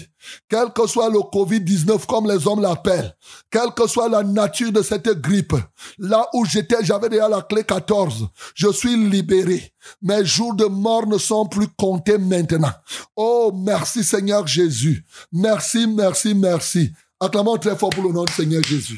Quel 0.49 0.71
que 0.73 0.87
soit 0.87 1.09
le 1.09 1.19
Covid-19 1.19 2.05
comme 2.05 2.29
les 2.29 2.47
hommes 2.47 2.61
l'appellent, 2.61 3.15
quelle 3.51 3.71
que 3.75 3.87
soit 3.87 4.09
la 4.09 4.23
nature 4.23 4.71
de 4.71 4.81
cette 4.81 5.09
grippe, 5.21 5.55
là 5.97 6.27
où 6.33 6.45
j'étais, 6.45 6.83
j'avais 6.83 7.09
déjà 7.09 7.27
la 7.27 7.41
clé 7.41 7.63
14. 7.63 8.27
Je 8.55 8.71
suis 8.71 8.95
libéré. 8.95 9.73
Mes 10.01 10.25
jours 10.25 10.53
de 10.53 10.65
mort 10.65 11.07
ne 11.07 11.17
sont 11.17 11.45
plus 11.45 11.67
comptés 11.77 12.17
maintenant. 12.17 12.71
Oh, 13.15 13.51
merci 13.55 14.03
Seigneur 14.03 14.45
Jésus. 14.47 15.05
Merci, 15.31 15.87
merci, 15.87 16.33
merci. 16.33 16.91
Acclamons 17.19 17.57
très 17.57 17.75
fort 17.75 17.89
pour 17.89 18.03
le 18.03 18.11
nom 18.11 18.25
du 18.25 18.33
Seigneur 18.33 18.63
Jésus. 18.63 18.97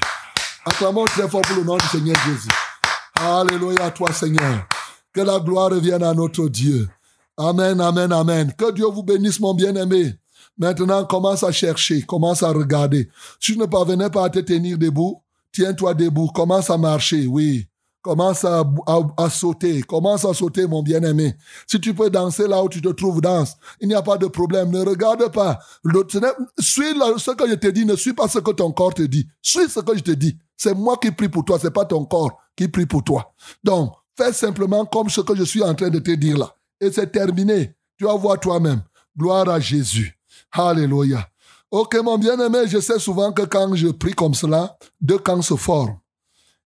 Acclamons 0.65 1.05
très 1.05 1.27
fort 1.29 1.41
pour 1.41 1.55
le 1.55 1.63
nom 1.63 1.77
du 1.77 1.85
Seigneur 1.85 2.15
Jésus. 2.25 2.49
Alléluia 3.15 3.85
à 3.85 3.91
toi 3.91 4.11
Seigneur. 4.13 4.67
Que 5.13 5.21
la 5.21 5.39
gloire 5.39 5.71
revienne 5.71 6.03
à 6.03 6.13
notre 6.13 6.47
Dieu. 6.47 6.87
Amen, 7.37 7.79
amen, 7.79 8.11
amen. 8.11 8.53
Que 8.57 8.71
Dieu 8.71 8.85
vous 8.85 9.03
bénisse 9.03 9.39
mon 9.39 9.53
bien-aimé. 9.53 10.18
Maintenant, 10.59 11.05
commence 11.05 11.43
à 11.43 11.53
chercher, 11.53 12.01
commence 12.01 12.43
à 12.43 12.49
regarder. 12.49 13.09
Si 13.39 13.53
tu 13.53 13.57
ne 13.57 13.65
parvenais 13.65 14.09
pas 14.09 14.25
à 14.25 14.29
te 14.29 14.39
tenir 14.39 14.77
debout, 14.77 15.21
tiens-toi 15.53 15.93
debout, 15.93 16.27
commence 16.27 16.69
à 16.69 16.77
marcher, 16.77 17.25
oui. 17.25 17.65
Commence 18.01 18.45
à, 18.45 18.63
sauter, 19.29 19.81
commence 19.81 20.23
à 20.23 20.33
sauter, 20.33 20.65
mon 20.67 20.81
bien-aimé. 20.81 21.35
Si 21.67 21.81
tu 21.81 21.93
peux 21.93 22.09
danser 22.09 22.47
là 22.47 22.63
où 22.63 22.69
tu 22.69 22.81
te 22.81 22.87
trouves, 22.89 23.19
danse. 23.19 23.57
Il 23.81 23.89
n'y 23.89 23.93
a 23.93 24.01
pas 24.01 24.17
de 24.17 24.27
problème. 24.27 24.69
Ne 24.71 24.79
regarde 24.79 25.29
pas. 25.33 25.59
suis 26.59 26.93
ce 27.17 27.31
que 27.31 27.49
je 27.49 27.55
te 27.55 27.67
dis, 27.67 27.85
ne 27.85 27.97
suis 27.97 28.13
pas 28.13 28.29
ce 28.29 28.39
que 28.39 28.51
ton 28.51 28.71
corps 28.71 28.93
te 28.93 29.01
dit. 29.01 29.27
Suis 29.41 29.67
ce 29.67 29.81
que 29.81 29.97
je 29.97 30.03
te 30.03 30.11
dis. 30.11 30.37
C'est 30.55 30.73
moi 30.73 30.97
qui 30.97 31.11
prie 31.11 31.27
pour 31.27 31.43
toi, 31.43 31.59
c'est 31.61 31.71
pas 31.71 31.85
ton 31.85 32.05
corps 32.05 32.37
qui 32.55 32.69
prie 32.69 32.85
pour 32.85 33.03
toi. 33.03 33.33
Donc, 33.63 33.93
fais 34.17 34.31
simplement 34.31 34.85
comme 34.85 35.09
ce 35.09 35.19
que 35.19 35.35
je 35.35 35.43
suis 35.43 35.63
en 35.63 35.75
train 35.75 35.89
de 35.89 35.99
te 35.99 36.11
dire 36.11 36.37
là. 36.37 36.55
Et 36.79 36.91
c'est 36.91 37.11
terminé. 37.11 37.75
Tu 37.97 38.05
vas 38.05 38.15
voir 38.15 38.39
toi-même. 38.39 38.81
Gloire 39.17 39.49
à 39.49 39.59
Jésus. 39.59 40.18
Alléluia. 40.51 41.27
Ok, 41.71 41.95
mon 42.03 42.17
bien-aimé, 42.17 42.59
je 42.65 42.79
sais 42.79 42.97
souvent 42.97 43.31
que 43.31 43.43
quand 43.43 43.75
je 43.75 43.89
prie 43.89 44.13
comme 44.13 44.33
cela, 44.33 44.75
deux 44.99 45.19
camps 45.19 45.41
se 45.43 45.55
forment. 45.55 45.99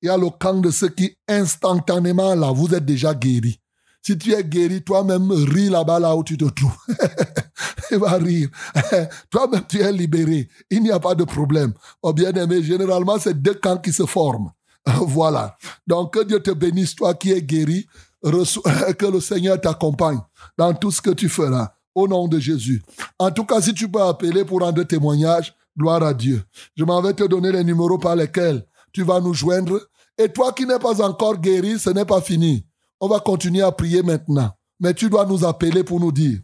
Il 0.01 0.07
y 0.07 0.09
a 0.09 0.17
le 0.17 0.29
camp 0.29 0.55
de 0.55 0.71
ceux 0.71 0.89
qui, 0.89 1.15
instantanément, 1.27 2.33
là, 2.33 2.51
vous 2.51 2.73
êtes 2.73 2.85
déjà 2.85 3.13
guéris. 3.13 3.59
Si 4.01 4.17
tu 4.17 4.33
es 4.33 4.43
guéri, 4.43 4.83
toi-même, 4.83 5.31
ris 5.31 5.69
là-bas, 5.69 5.99
là 5.99 6.15
où 6.15 6.23
tu 6.23 6.37
te 6.37 6.45
trouves. 6.45 6.77
Il 7.91 7.99
va 7.99 8.13
rire. 8.13 8.49
toi-même, 9.29 9.63
tu 9.67 9.79
es 9.79 9.91
libéré. 9.91 10.49
Il 10.69 10.81
n'y 10.81 10.91
a 10.91 10.99
pas 10.99 11.13
de 11.13 11.23
problème. 11.23 11.73
Oh, 12.01 12.13
bien-aimé, 12.13 12.63
généralement, 12.63 13.19
c'est 13.19 13.39
deux 13.39 13.55
camps 13.55 13.77
qui 13.77 13.93
se 13.93 14.05
forment. 14.05 14.51
voilà. 14.85 15.57
Donc, 15.85 16.13
que 16.13 16.23
Dieu 16.23 16.41
te 16.41 16.51
bénisse, 16.51 16.95
toi 16.95 17.13
qui 17.13 17.31
es 17.31 17.41
guéri. 17.41 17.87
Que 18.23 19.05
le 19.05 19.19
Seigneur 19.21 19.61
t'accompagne 19.61 20.19
dans 20.57 20.73
tout 20.73 20.89
ce 20.89 21.01
que 21.01 21.11
tu 21.11 21.29
feras 21.29 21.69
au 21.97 22.07
nom 22.07 22.27
de 22.27 22.37
Jésus. 22.39 22.83
En 23.17 23.31
tout 23.31 23.43
cas, 23.43 23.59
si 23.59 23.73
tu 23.73 23.89
peux 23.89 24.01
appeler 24.01 24.45
pour 24.45 24.59
rendre 24.59 24.83
témoignage, 24.83 25.55
gloire 25.75 26.03
à 26.03 26.13
Dieu. 26.13 26.43
Je 26.75 26.83
m'en 26.83 27.01
vais 27.01 27.13
te 27.13 27.23
donner 27.23 27.51
les 27.51 27.63
numéros 27.63 27.97
par 27.97 28.15
lesquels 28.15 28.63
tu 28.93 29.01
vas 29.01 29.19
nous 29.19 29.33
joindre. 29.33 29.81
Et 30.15 30.29
toi 30.29 30.53
qui 30.53 30.67
n'es 30.67 30.77
pas 30.77 31.01
encore 31.01 31.39
guéri, 31.39 31.79
ce 31.79 31.89
n'est 31.89 32.05
pas 32.05 32.21
fini. 32.21 32.67
On 32.99 33.07
va 33.07 33.19
continuer 33.19 33.63
à 33.63 33.71
prier 33.71 34.03
maintenant. 34.03 34.51
Mais 34.79 34.93
tu 34.93 35.09
dois 35.09 35.25
nous 35.25 35.43
appeler 35.43 35.83
pour 35.83 35.99
nous 35.99 36.11
dire. 36.11 36.39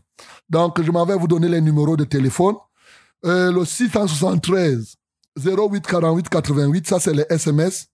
Donc, 0.50 0.82
je 0.82 0.92
m'en 0.92 1.06
vais 1.06 1.16
vous 1.16 1.28
donner 1.28 1.50
les 1.50 1.62
numéros 1.62 1.98
de 1.98 2.04
téléphone. 2.04 2.56
Euh, 3.24 3.52
le 3.52 3.64
673 3.64 4.96
08 5.38 5.86
48 5.86 6.30
88, 6.30 6.88
ça 6.88 7.00
c'est 7.00 7.14
les 7.14 7.26
SMS. 7.30 7.88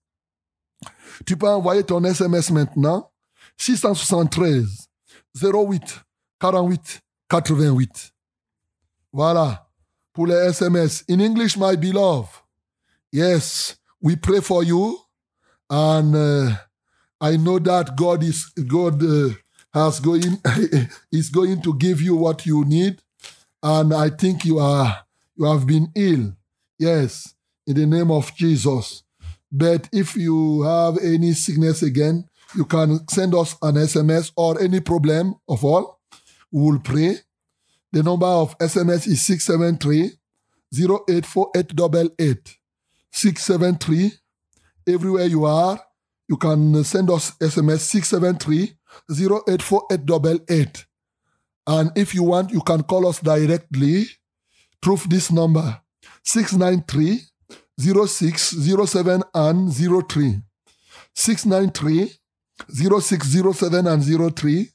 Tu 1.26 1.36
peux 1.36 1.48
envoyer 1.48 1.84
ton 1.84 2.02
SMS 2.04 2.50
maintenant. 2.50 3.10
673 3.58 4.64
08 5.34 6.00
48 6.40 7.02
88. 7.30 8.12
Voilà. 9.12 9.66
Pour 10.12 10.26
les 10.26 10.34
SMS. 10.34 11.04
In 11.08 11.20
English, 11.20 11.56
my 11.56 11.76
beloved. 11.76 12.28
Yes, 13.12 13.76
we 14.00 14.16
pray 14.16 14.40
for 14.40 14.64
you. 14.64 14.98
And 15.68 16.14
uh, 16.14 16.56
I 17.20 17.36
know 17.36 17.58
that 17.60 17.96
God 17.96 18.22
is, 18.22 18.46
God 18.66 19.02
uh, 19.02 19.30
has 19.72 20.00
going, 20.00 20.40
is 21.12 21.30
going 21.30 21.62
to 21.62 21.74
give 21.74 22.00
you 22.00 22.16
what 22.16 22.44
you 22.46 22.64
need. 22.64 23.00
And 23.62 23.94
I 23.94 24.10
think 24.10 24.44
you 24.44 24.58
are, 24.58 25.04
you 25.36 25.44
have 25.44 25.66
been 25.66 25.92
ill. 25.94 26.32
Yes, 26.78 27.34
in 27.66 27.76
the 27.76 27.86
name 27.86 28.10
of 28.10 28.34
Jesus. 28.34 29.02
But 29.52 29.88
if 29.92 30.16
you 30.16 30.62
have 30.62 30.98
any 30.98 31.34
sickness 31.34 31.82
again, 31.82 32.28
you 32.56 32.64
can 32.64 33.06
send 33.08 33.34
us 33.34 33.56
an 33.62 33.74
SMS 33.74 34.32
or 34.36 34.60
any 34.60 34.80
problem 34.80 35.36
of 35.48 35.64
all. 35.64 35.99
We 36.52 36.62
will 36.62 36.80
pray. 36.80 37.16
The 37.92 38.02
number 38.02 38.26
of 38.26 38.56
SMS 38.58 39.06
is 39.06 39.24
673 39.24 40.12
084888. 40.72 42.56
673. 43.12 44.12
Everywhere 44.88 45.26
you 45.26 45.44
are, 45.44 45.80
you 46.28 46.36
can 46.36 46.84
send 46.84 47.10
us 47.10 47.32
SMS 47.38 47.80
673 47.80 48.76
084888. 49.10 50.86
And 51.66 51.90
if 51.96 52.14
you 52.14 52.22
want, 52.22 52.50
you 52.50 52.60
can 52.60 52.82
call 52.82 53.06
us 53.06 53.20
directly 53.20 54.06
through 54.82 54.98
this 55.08 55.30
number 55.30 55.80
693 56.24 57.20
0607 57.78 59.22
and 59.34 59.72
03. 59.72 60.42
693 61.14 62.12
0607 62.68 63.86
and 63.86 64.36
03. 64.36 64.70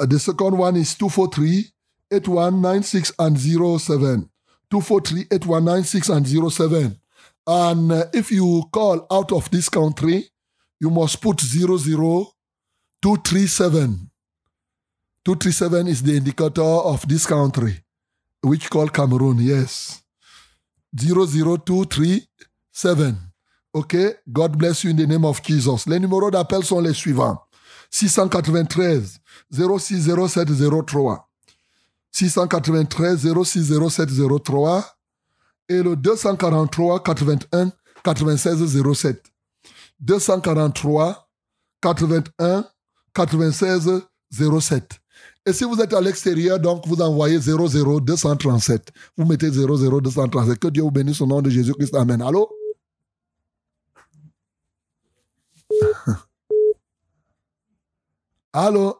Uh, 0.00 0.06
the 0.06 0.18
second 0.18 0.56
one 0.56 0.76
is 0.76 0.94
243 0.94 1.66
8196 2.10 3.12
and 3.18 3.38
07. 3.38 4.30
243 4.70 5.26
8196 5.30 6.08
and 6.10 6.26
07. 6.52 6.98
And 7.46 7.92
uh, 7.92 8.04
if 8.12 8.30
you 8.30 8.64
call 8.72 9.06
out 9.10 9.32
of 9.32 9.50
this 9.50 9.68
country, 9.68 10.30
you 10.80 10.90
must 10.90 11.20
put 11.20 11.40
00237. 11.40 14.10
237 15.24 15.88
is 15.88 16.02
the 16.02 16.16
indicator 16.16 16.62
of 16.62 17.06
this 17.08 17.26
country, 17.26 17.80
which 18.42 18.70
called 18.70 18.92
Cameroon, 18.92 19.38
yes. 19.40 20.02
00237. 20.96 23.16
OK? 23.74 24.14
God 24.32 24.58
bless 24.58 24.84
you 24.84 24.90
in 24.90 24.96
the 24.96 25.06
name 25.06 25.24
of 25.24 25.42
Jesus. 25.42 25.86
Les 25.86 25.98
numéros 25.98 26.30
d'appel 26.30 26.62
sont 26.64 26.80
les 26.80 26.94
suivants. 26.94 27.38
693 27.90 29.18
060703. 29.52 31.28
693 32.12 33.26
060703 33.44 34.84
et 35.68 35.82
le 35.82 35.96
243 35.96 37.02
81 37.02 37.72
96 38.02 38.82
07. 38.94 39.22
243 40.00 41.28
81 41.80 42.64
96 43.14 44.02
07. 44.30 45.00
Et 45.46 45.52
si 45.52 45.64
vous 45.64 45.80
êtes 45.80 45.92
à 45.94 46.00
l'extérieur, 46.00 46.58
donc 46.58 46.86
vous 46.86 47.00
envoyez 47.00 47.38
00 47.40 48.00
237. 48.00 48.92
Vous 49.16 49.24
mettez 49.24 49.50
00 49.50 50.00
237. 50.00 50.58
Que 50.58 50.68
Dieu 50.68 50.82
vous 50.82 50.90
bénisse 50.90 51.20
au 51.20 51.26
nom 51.26 51.40
de 51.40 51.50
Jésus-Christ. 51.50 51.94
Amen. 51.94 52.20
Allô? 52.22 52.48
Allô? 58.52 58.96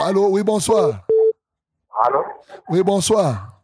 Allô, 0.00 0.28
oui, 0.30 0.42
bonsoir. 0.44 1.04
Allô? 2.04 2.22
Oui, 2.68 2.82
bonsoir. 2.82 3.60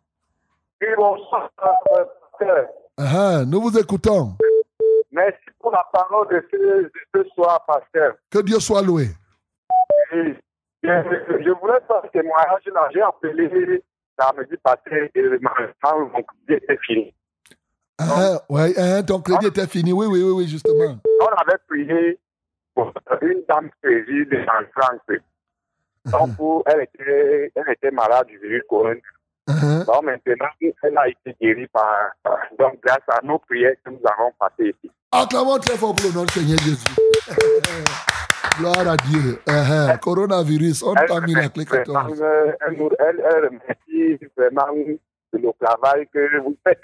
Oui, 0.81 0.89
bonsoir, 0.97 1.49
pasteur. 1.57 2.67
Ah, 2.99 3.45
nous 3.47 3.61
vous 3.61 3.79
écoutons. 3.79 4.35
Merci 5.13 5.39
pour 5.61 5.71
la 5.71 5.85
parole 5.93 6.27
de 6.29 6.45
ce, 6.51 6.57
de 6.57 6.91
ce 7.15 7.29
soir, 7.35 7.65
pasteur. 7.67 8.15
Que 8.31 8.41
Dieu 8.41 8.59
soit 8.59 8.83
loué. 8.83 9.07
Et 10.13 10.35
je, 10.83 10.89
je 11.45 11.51
voulais 11.61 11.79
faire 11.87 12.11
témoignage. 12.13 12.67
là. 12.67 12.89
J'ai 12.93 13.03
appelé 13.03 13.83
samedi 14.19 14.57
passé 14.63 15.11
et 15.15 15.23
maintenant 15.41 16.01
mon 16.13 16.23
crédit 16.23 16.65
était 16.65 16.79
fini. 16.85 17.15
Ah, 17.99 18.41
ouais, 18.49 18.73
ah, 18.77 19.03
ton 19.05 19.21
crédit 19.21 19.47
était 19.47 19.69
fini. 19.69 19.93
Oui, 19.93 20.07
oui, 20.07 20.21
oui, 20.23 20.31
oui, 20.33 20.49
justement. 20.49 20.97
On 21.21 21.27
avait 21.27 21.59
prié 21.69 22.19
une 23.23 23.45
dame 23.49 23.71
préside 23.81 24.35
en 24.49 24.81
France. 24.81 25.01
Donc, 26.11 26.37
pour- 26.37 26.63
elle, 26.67 26.83
était, 26.83 27.53
elle 27.55 27.73
était 27.73 27.91
malade 27.91 28.27
du 28.27 28.39
virus 28.39 28.63
corona. 28.69 28.95
Uh-huh. 29.49 29.85
Donc, 29.87 30.05
maintenant, 30.05 30.47
elle 30.83 30.99
a 30.99 31.09
été 31.09 31.37
guérie 31.41 31.67
par, 31.69 32.13
donc, 32.59 32.79
grâce 32.83 32.99
à 33.09 33.21
nos 33.25 33.39
prières 33.39 33.75
que 33.85 33.91
nous 33.91 34.01
avons 34.05 34.33
passées 34.39 34.75
ici. 34.83 34.91
Acclamons 35.13 35.59
très 35.59 35.77
fort 35.77 35.95
pour 35.95 36.07
le 36.09 36.15
nom 36.15 36.25
du 36.25 36.33
Seigneur 36.33 36.59
Jésus. 36.59 36.85
Gloire 38.59 38.89
à 38.89 38.97
Dieu. 38.97 39.39
Uh-huh. 39.47 39.99
Coronavirus, 39.99 40.83
on 40.85 40.95
t'a 40.95 41.21
mis 41.21 41.35
la 41.35 41.49
clé 41.49 41.65
vraiment, 41.65 42.07
14. 42.07 42.23
euh, 42.23 42.53
elle, 42.67 42.77
elle, 43.01 43.23
elle 43.25 43.45
remercie 43.47 44.25
vraiment 44.37 44.67
le 45.33 45.51
travail 45.61 46.07
que 46.13 46.41
vous 46.41 46.57
faites. 46.67 46.81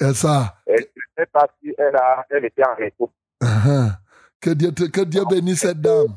C'est 0.00 0.14
ça. 0.14 0.56
Elle 0.66 0.80
ne 0.80 1.02
sait 1.22 1.26
pas 1.32 1.46
si 1.62 1.72
elle, 1.78 1.94
a, 1.94 2.24
elle 2.30 2.44
était 2.46 2.64
en 2.66 2.76
écoute. 2.82 3.10
Uh-huh. 3.42 3.92
Que 4.40 4.50
Dieu, 4.50 4.72
te- 4.72 4.90
que 4.90 5.02
Dieu 5.02 5.22
bénisse 5.30 5.60
cette 5.60 5.80
dame. 5.80 6.08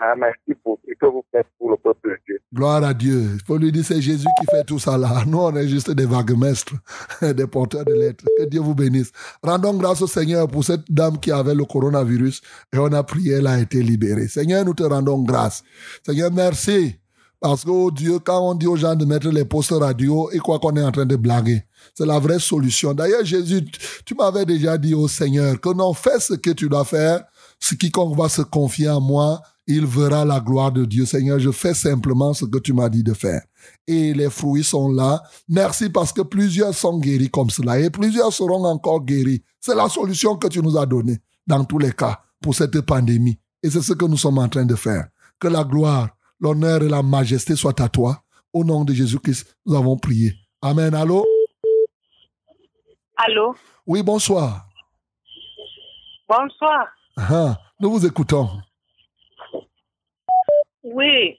Ah, 0.00 0.14
Merci 0.16 0.58
pour 0.62 0.78
ce 0.86 0.92
que 0.98 1.06
vous 1.06 1.24
faites 1.30 1.46
pour 1.58 1.70
le 1.70 1.76
peuple 1.76 2.10
de 2.10 2.16
Dieu. 2.26 2.40
Gloire 2.54 2.82
à 2.84 2.94
Dieu. 2.94 3.30
Il 3.34 3.40
faut 3.46 3.58
lui 3.58 3.70
dire 3.70 3.84
c'est 3.84 4.00
Jésus 4.00 4.26
qui 4.40 4.46
fait 4.50 4.64
tout 4.64 4.78
ça 4.78 4.96
là. 4.96 5.24
Nous, 5.26 5.38
on 5.38 5.54
est 5.56 5.68
juste 5.68 5.90
des 5.90 6.06
vaguemestres, 6.06 6.74
des 7.22 7.46
porteurs 7.46 7.84
de 7.84 7.92
lettres. 7.92 8.24
Que 8.38 8.44
Dieu 8.44 8.60
vous 8.60 8.74
bénisse. 8.74 9.12
Rendons 9.42 9.74
grâce 9.74 10.00
au 10.02 10.06
Seigneur 10.06 10.48
pour 10.48 10.64
cette 10.64 10.90
dame 10.90 11.18
qui 11.18 11.30
avait 11.32 11.54
le 11.54 11.64
coronavirus 11.64 12.40
et 12.72 12.78
on 12.78 12.92
a 12.92 13.02
prié, 13.02 13.34
elle 13.34 13.46
a 13.46 13.58
été 13.60 13.82
libérée. 13.82 14.28
Seigneur, 14.28 14.64
nous 14.64 14.74
te 14.74 14.82
rendons 14.84 15.22
grâce. 15.22 15.62
Seigneur, 16.04 16.30
merci. 16.32 16.96
Parce 17.40 17.62
que, 17.62 17.68
oh 17.70 17.90
Dieu, 17.90 18.18
quand 18.20 18.40
on 18.40 18.54
dit 18.54 18.66
aux 18.66 18.76
gens 18.76 18.94
de 18.94 19.04
mettre 19.04 19.28
les 19.28 19.44
postes 19.44 19.72
radio, 19.72 20.30
et 20.32 20.38
quoi 20.38 20.58
qu'on 20.58 20.74
est 20.76 20.82
en 20.82 20.90
train 20.92 21.04
de 21.04 21.16
blaguer, 21.16 21.62
c'est 21.94 22.06
la 22.06 22.18
vraie 22.18 22.38
solution. 22.38 22.94
D'ailleurs, 22.94 23.22
Jésus, 23.22 23.62
tu- 24.06 24.14
m'avais 24.14 24.46
déjà 24.46 24.78
dit 24.78 24.94
au 24.94 25.08
Seigneur 25.08 25.60
que 25.60 25.68
non, 25.74 25.92
fais 25.92 26.18
ce 26.20 26.32
que 26.32 26.50
tu 26.52 26.70
dois 26.70 26.86
faire. 26.86 27.22
Ce 27.60 27.74
quiconque 27.74 28.16
va 28.16 28.30
se 28.30 28.40
confier 28.40 28.88
en 28.88 29.00
moi, 29.02 29.42
il 29.66 29.86
verra 29.86 30.24
la 30.24 30.40
gloire 30.40 30.72
de 30.72 30.84
Dieu. 30.84 31.06
Seigneur, 31.06 31.38
je 31.38 31.50
fais 31.50 31.72
simplement 31.74 32.34
ce 32.34 32.44
que 32.44 32.58
tu 32.58 32.72
m'as 32.72 32.88
dit 32.88 33.02
de 33.02 33.14
faire. 33.14 33.42
Et 33.86 34.12
les 34.12 34.28
fruits 34.30 34.64
sont 34.64 34.90
là. 34.92 35.22
Merci 35.48 35.88
parce 35.88 36.12
que 36.12 36.20
plusieurs 36.22 36.74
sont 36.74 36.98
guéris 36.98 37.30
comme 37.30 37.48
cela 37.50 37.78
et 37.78 37.88
plusieurs 37.90 38.32
seront 38.32 38.64
encore 38.66 39.02
guéris. 39.04 39.42
C'est 39.60 39.74
la 39.74 39.88
solution 39.88 40.36
que 40.36 40.48
tu 40.48 40.60
nous 40.60 40.76
as 40.76 40.84
donnée 40.86 41.18
dans 41.46 41.64
tous 41.64 41.78
les 41.78 41.92
cas 41.92 42.20
pour 42.42 42.54
cette 42.54 42.78
pandémie. 42.82 43.38
Et 43.62 43.70
c'est 43.70 43.80
ce 43.80 43.94
que 43.94 44.04
nous 44.04 44.18
sommes 44.18 44.38
en 44.38 44.48
train 44.48 44.66
de 44.66 44.74
faire. 44.74 45.08
Que 45.40 45.48
la 45.48 45.64
gloire, 45.64 46.10
l'honneur 46.38 46.82
et 46.82 46.88
la 46.88 47.02
majesté 47.02 47.56
soient 47.56 47.80
à 47.80 47.88
toi. 47.88 48.22
Au 48.52 48.62
nom 48.64 48.84
de 48.84 48.92
Jésus-Christ, 48.92 49.56
nous 49.64 49.74
avons 49.74 49.96
prié. 49.96 50.34
Amen. 50.60 50.94
Allô? 50.94 51.24
Allô, 53.16 53.54
Oui, 53.86 54.02
bonsoir. 54.02 54.66
bonsoir. 56.28 56.86
Ah, 57.16 57.56
nous 57.80 57.90
vous 57.92 58.04
écoutons. 58.06 58.48
Oui, 60.94 61.38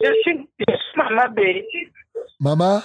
je 0.00 0.10
suis, 0.22 0.48
je 0.58 0.74
suis 0.74 0.96
Maman, 0.96 1.28
Bé- 1.32 1.66
Maman? 2.40 2.80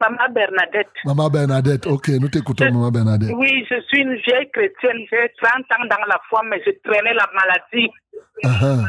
Maman 0.00 0.28
Bernadette. 0.32 0.88
Maman 1.06 1.30
Bernadette. 1.30 1.86
Ok, 1.86 2.08
nous 2.20 2.28
t'écoutons, 2.28 2.66
Maman 2.66 2.90
Bernadette. 2.90 3.30
Oui, 3.34 3.66
je 3.70 3.80
suis 3.88 4.00
une 4.02 4.14
vieille 4.16 4.50
chrétienne. 4.52 4.98
J'ai 5.10 5.32
30 5.42 5.62
ans 5.72 5.84
dans 5.90 6.04
la 6.06 6.20
foi, 6.28 6.42
mais 6.44 6.60
je 6.66 6.70
traînais 6.84 7.14
la 7.14 7.26
maladie. 7.34 7.90
Ah, 8.44 8.84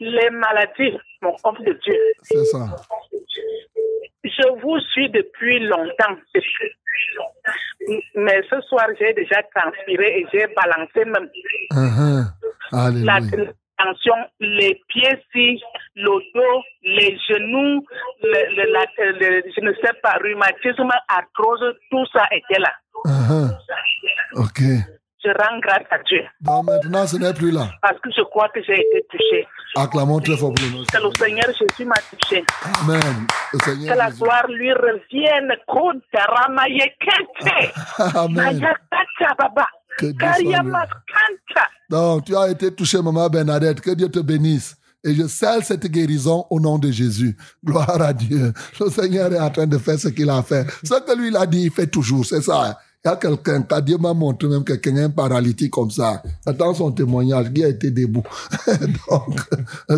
Les 0.00 0.30
maladies, 0.30 0.98
mon 1.22 1.34
homme 1.44 1.58
de 1.64 1.72
Dieu. 1.84 1.96
c'est 2.22 2.44
ça. 2.46 2.66
Je 4.24 4.60
vous 4.60 4.80
suis 4.92 5.08
depuis 5.10 5.60
longtemps. 5.60 6.16
Mais 8.16 8.42
ce 8.50 8.60
soir, 8.62 8.86
j'ai 8.98 9.12
déjà 9.14 9.40
transpiré 9.54 10.18
et 10.20 10.26
j'ai 10.32 10.46
balancé 10.48 11.04
même 11.04 11.30
la 12.72 12.84
Alléluia. 12.86 13.52
Tension, 13.86 14.14
les 14.40 14.80
pieds 14.88 15.18
ci, 15.32 15.60
le 15.94 16.10
dos, 16.34 16.62
les 16.82 17.16
genoux, 17.28 17.84
le, 18.22 18.56
le- 18.56 18.72
la- 18.72 19.12
le- 19.12 19.42
je 19.54 19.60
ne 19.64 19.72
sais 19.74 19.92
pas, 20.02 20.16
rhumatisme, 20.22 20.90
arthrose, 21.08 21.74
tout 21.90 22.06
ça 22.12 22.24
était 22.32 22.60
là. 22.60 22.72
Ah. 23.06 23.48
Ok. 24.34 24.60
Je 25.24 25.30
rends 25.32 25.58
grâce 25.58 25.86
à 25.90 25.98
Dieu 26.04 26.22
maintenant, 26.62 27.04
ce 27.06 27.16
n'est 27.16 27.34
plus 27.34 27.50
là. 27.50 27.66
parce 27.82 27.98
que 28.00 28.10
je 28.16 28.22
crois 28.22 28.48
que 28.50 28.62
j'ai 28.62 28.74
été 28.78 29.04
touché. 29.10 29.46
Acclamons 29.74 30.20
très 30.20 30.36
fort 30.36 30.52
pour 30.54 30.64
du 30.64 30.86
Que 30.86 30.98
le 31.02 31.10
Seigneur. 31.18 31.46
Jésus 31.58 31.84
m'a 31.84 31.96
touché. 32.10 32.44
Amen. 32.80 33.26
Le 33.52 33.58
Que 33.58 33.98
la 33.98 34.06
Jésus. 34.06 34.22
gloire 34.22 34.46
lui 34.48 34.72
revienne. 34.72 35.52
Amen. 38.14 38.60
Que. 39.98 40.06
Donc, 41.88 42.24
tu 42.24 42.36
as 42.36 42.50
été 42.50 42.72
touché, 42.72 43.00
Maman 43.00 43.28
Bernadette. 43.28 43.80
Que 43.80 43.92
Dieu 43.92 44.08
te 44.08 44.18
bénisse. 44.18 44.76
Et 45.04 45.14
je 45.14 45.28
scelle 45.28 45.62
cette 45.62 45.86
guérison 45.86 46.44
au 46.50 46.58
nom 46.58 46.78
de 46.78 46.90
Jésus. 46.90 47.36
Gloire 47.64 48.02
à 48.02 48.12
Dieu. 48.12 48.52
Le 48.80 48.90
Seigneur 48.90 49.32
est 49.32 49.38
en 49.38 49.50
train 49.50 49.66
de 49.66 49.78
faire 49.78 49.98
ce 49.98 50.08
qu'il 50.08 50.28
a 50.28 50.42
fait. 50.42 50.66
Ce 50.82 50.94
que 50.94 51.16
lui, 51.16 51.28
il 51.28 51.36
a 51.36 51.46
dit, 51.46 51.62
il 51.62 51.70
fait 51.70 51.86
toujours. 51.86 52.26
C'est 52.26 52.42
ça. 52.42 52.76
Il 53.04 53.08
y 53.08 53.12
a 53.12 53.16
quelqu'un, 53.16 53.62
quand 53.62 53.80
Dieu 53.80 53.98
m'a 53.98 54.12
montré 54.12 54.48
même 54.48 54.64
quelqu'un 54.64 54.96
un 54.96 55.10
paralytique 55.10 55.70
comme 55.70 55.92
ça. 55.92 56.20
Attends 56.44 56.74
son 56.74 56.90
témoignage, 56.90 57.52
qui 57.52 57.62
a 57.62 57.68
été 57.68 57.92
debout. 57.92 58.24
Donc, 59.08 59.40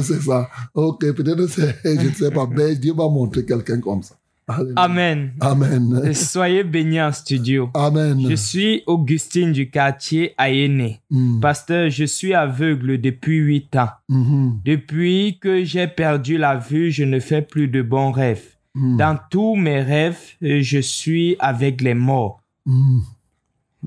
c'est 0.03 0.21
ça. 0.21 0.47
Ok, 0.75 1.01
peut-être 1.13 1.47
c'est, 1.47 1.75
je 1.85 2.07
ne 2.07 2.13
sais 2.13 2.31
pas, 2.31 2.47
mais 2.47 2.75
Dieu 2.75 2.93
m'a 2.93 3.09
montré 3.09 3.47
quelqu'un 3.47 3.81
comme 3.81 4.03
ça. 4.03 4.15
Alléluia. 4.49 4.75
Amen. 4.77 5.33
Amen. 5.41 6.15
Soyez 6.15 6.65
bénis 6.65 7.03
en 7.03 7.13
studio. 7.13 7.69
Amen. 7.75 8.27
Je 8.29 8.35
suis 8.35 8.83
Augustine 8.87 9.53
du 9.53 9.71
quartier 9.71 10.35
Ayene. 10.39 10.97
Mm. 11.11 11.41
Pasteur, 11.41 11.91
je 11.91 12.05
suis 12.05 12.33
aveugle 12.33 12.99
depuis 12.99 13.37
8 13.37 13.77
ans. 13.77 13.91
Mhm. 14.09 14.61
Depuis 14.65 15.39
que 15.39 15.65
j'ai 15.65 15.87
perdu 15.87 16.39
la 16.39 16.57
vue, 16.57 16.91
je 16.91 17.05
ne 17.05 17.21
fais 17.21 17.43
plus 17.43 17.69
de 17.69 17.83
bons 17.83 18.11
rêves. 18.11 18.57
Mm. 18.75 18.97
Dans 18.97 19.19
tous 19.31 19.55
mes 19.55 19.83
rêves, 19.83 20.21
je 20.41 20.79
suis 20.79 21.37
avec 21.39 21.83
les 21.83 21.95
morts. 21.95 22.43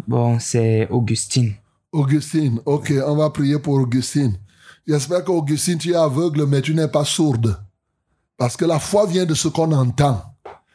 Bon, 0.08 0.38
c'est 0.40 0.88
Augustine. 0.90 1.54
Augustine, 1.92 2.60
ok, 2.66 2.94
on 3.06 3.16
va 3.16 3.30
prier 3.32 3.60
pour 3.60 3.74
Augustine. 3.74 4.38
J'espère 4.88 5.24
qu'Augustine, 5.24 5.78
tu 5.78 5.92
es 5.92 5.96
aveugle, 5.96 6.46
mais 6.46 6.62
tu 6.62 6.74
n'es 6.74 6.88
pas 6.88 7.06
sourde. 7.06 7.58
Parce 8.38 8.58
que 8.58 8.66
la 8.66 8.80
foi 8.80 9.06
vient 9.06 9.26
de 9.26 9.34
ce 9.34 9.48
qu'on 9.48 9.72
entend. 9.72 10.31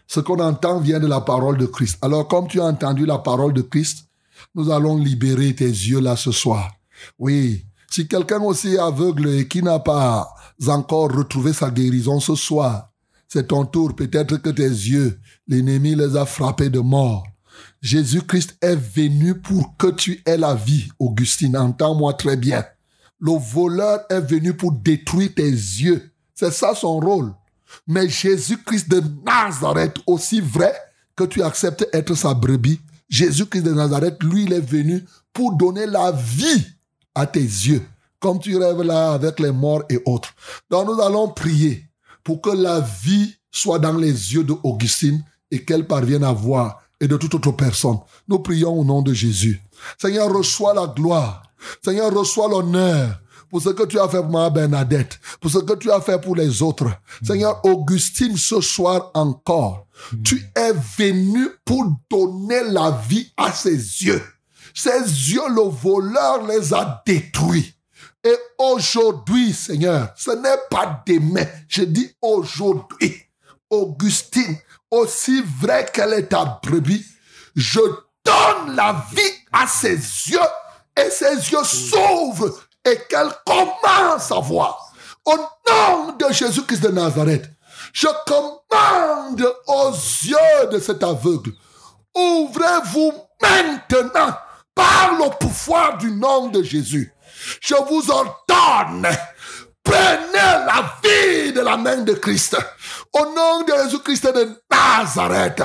Ce 0.07 0.21
qu'on 0.21 0.39
entend 0.39 0.81
vient 0.81 1.01
de 1.01 1.07
la 1.07 1.21
parole 1.21 1.59
de 1.59 1.67
Christ. 1.67 1.99
Alors, 2.03 2.29
comme 2.29 2.47
tu 2.49 2.61
as 2.61 2.65
entendu 2.65 3.07
la 3.07 3.19
parole 3.19 3.53
de 3.53 3.63
Christ, 3.63 4.07
nous 4.55 4.71
allons 4.71 4.97
libérer 4.97 5.55
tes 5.55 5.65
yeux 5.65 6.01
là 6.01 6.17
ce 6.17 6.33
soir. 6.33 6.71
Oui, 7.19 7.65
si 7.91 8.07
quelqu'un 8.07 8.41
aussi 8.41 8.75
est 8.75 8.79
aveugle 8.79 9.29
et 9.29 9.49
qui 9.49 9.63
n'a 9.63 9.79
pas 9.79 10.29
encore 10.67 11.13
retrouvé 11.13 11.53
sa 11.53 11.71
guérison 11.71 12.21
ce 12.21 12.35
soir, 12.35 12.91
c'est 13.29 13.49
ton 13.49 13.65
tour. 13.65 13.95
Peut-être 13.95 14.37
que 14.37 14.51
tes 14.51 14.69
yeux, 14.69 15.19
l'ennemi 15.49 15.95
les 15.95 16.17
a 16.17 16.25
frappés 16.27 16.71
de 16.71 16.81
mort. 16.81 17.27
Jésus-Christ 17.83 18.57
est 18.61 18.77
venu 18.77 19.35
pour 19.41 19.77
que 19.77 19.89
tu 19.89 20.23
aies 20.27 20.37
la 20.37 20.55
vie, 20.55 20.89
Augustine. 20.99 21.57
Entends-moi 21.57 22.15
très 22.15 22.37
bien. 22.37 22.65
Le 23.19 23.33
voleur 23.33 24.01
est 24.11 24.21
venu 24.21 24.55
pour 24.55 24.73
détruire 24.73 25.35
tes 25.35 25.51
yeux. 25.51 26.13
C'est 26.35 26.53
ça 26.53 26.75
son 26.75 27.01
rôle. 27.01 27.33
Mais 27.87 28.09
Jésus-Christ 28.09 28.89
de 28.89 29.03
Nazareth, 29.25 29.99
aussi 30.07 30.41
vrai 30.41 30.75
que 31.15 31.25
tu 31.25 31.43
acceptes 31.43 31.89
être 31.93 32.15
sa 32.15 32.35
brebis, 32.35 32.81
Jésus-Christ 33.09 33.63
de 33.63 33.73
Nazareth, 33.73 34.23
lui, 34.23 34.45
il 34.45 34.53
est 34.53 34.61
venu 34.61 35.05
pour 35.33 35.55
donner 35.55 35.87
la 35.87 36.13
vie 36.13 36.65
à 37.15 37.27
tes 37.27 37.41
yeux, 37.41 37.83
comme 38.21 38.41
tu 38.41 38.57
rêves 38.57 38.83
là 38.83 39.13
avec 39.13 39.41
les 39.41 39.53
morts 39.53 39.85
et 39.89 40.01
autres. 40.05 40.35
Donc 40.71 40.89
nous 40.89 41.01
allons 41.01 41.29
prier 41.29 41.85
pour 42.25 42.41
que 42.41 42.51
la 42.51 42.81
vie 42.81 43.35
soit 43.51 43.79
dans 43.79 43.97
les 43.97 44.35
yeux 44.35 44.45
de 44.45 44.55
Augustine 44.63 45.23
et 45.51 45.65
qu'elle 45.65 45.87
parvienne 45.87 46.25
à 46.25 46.33
voir 46.33 46.83
et 47.01 47.09
de 47.09 47.17
toute 47.17 47.35
autre 47.35 47.53
personne. 47.53 47.99
Nous 48.29 48.39
prions 48.41 48.79
au 48.79 48.85
nom 48.85 49.03
de 49.03 49.13
Jésus. 49.13 49.61
Seigneur, 49.99 50.33
reçois 50.33 50.75
la 50.75 50.87
gloire. 50.87 51.43
Seigneur, 51.85 52.13
reçois 52.13 52.49
l'honneur 52.49 53.21
pour 53.51 53.63
ce 53.63 53.71
que 53.71 53.85
tu 53.85 53.99
as 53.99 54.09
fait 54.09 54.19
pour 54.19 54.31
ma 54.31 54.51
Bernadette, 54.51 55.19
pour 55.41 55.51
ce 55.51 55.59
que 55.59 55.75
tu 55.75 55.91
as 55.91 56.01
fait 56.01 56.21
pour 56.21 56.37
les 56.37 56.63
autres. 56.63 56.91
Seigneur, 57.25 57.65
Augustine, 57.65 58.37
ce 58.37 58.61
soir 58.61 59.11
encore, 59.15 59.87
tu 60.25 60.43
es 60.55 60.73
venu 60.99 61.49
pour 61.65 61.85
donner 62.11 62.65
la 62.71 62.91
vie 63.09 63.33
à 63.37 63.53
ses 63.53 63.77
yeux. 63.77 64.23
Ses 64.75 65.01
yeux, 65.33 65.49
le 65.49 65.71
voleur 65.71 66.47
les 66.47 66.75
a 66.75 67.03
détruits. 67.07 67.73
Et 68.23 68.37
aujourd'hui, 68.59 69.53
Seigneur, 69.53 70.13
ce 70.17 70.33
n'est 70.33 70.59
pas 70.71 71.03
demain, 71.07 71.47
je 71.69 71.83
dis 71.83 72.11
aujourd'hui, 72.21 73.15
Augustine, 73.71 74.59
aussi 74.91 75.43
vrai 75.61 75.87
qu'elle 75.93 76.13
est 76.13 76.29
ta 76.29 76.61
brebis, 76.63 77.05
je 77.55 77.81
donne 78.25 78.75
la 78.75 79.05
vie 79.13 79.23
à 79.53 79.67
ses 79.67 79.97
yeux 79.97 80.39
et 80.97 81.11
ses 81.11 81.51
yeux 81.51 81.65
s'ouvrent 81.65 82.66
et 82.87 82.99
qu'elle 83.09 83.31
commence 83.45 84.31
à 84.31 84.41
voir. 84.41 84.93
Au 85.25 85.37
nom 85.37 86.13
de 86.13 86.33
Jésus-Christ 86.33 86.83
de 86.85 86.89
Nazareth, 86.89 87.51
je 87.93 88.07
commande 88.27 89.55
aux 89.67 89.91
yeux 89.91 90.69
de 90.71 90.79
cet 90.79 91.03
aveugle, 91.03 91.51
ouvrez-vous 92.15 93.13
maintenant 93.43 94.35
par 94.75 95.19
le 95.19 95.31
pouvoir 95.39 95.99
du 95.99 96.13
nom 96.13 96.49
de 96.49 96.63
Jésus, 96.63 97.13
je 97.61 97.75
vous 97.75 98.11
ordonne, 98.11 99.09
prenez 99.83 100.33
la 100.35 100.95
vie 101.03 101.53
de 101.53 101.61
la 101.61 101.77
main 101.77 101.99
de 101.99 102.13
Christ. 102.13 102.57
Au 103.13 103.27
nom 103.35 103.63
de 103.63 103.73
Jésus-Christ 103.85 104.27
de 104.27 104.63
Nazareth. 104.71 105.63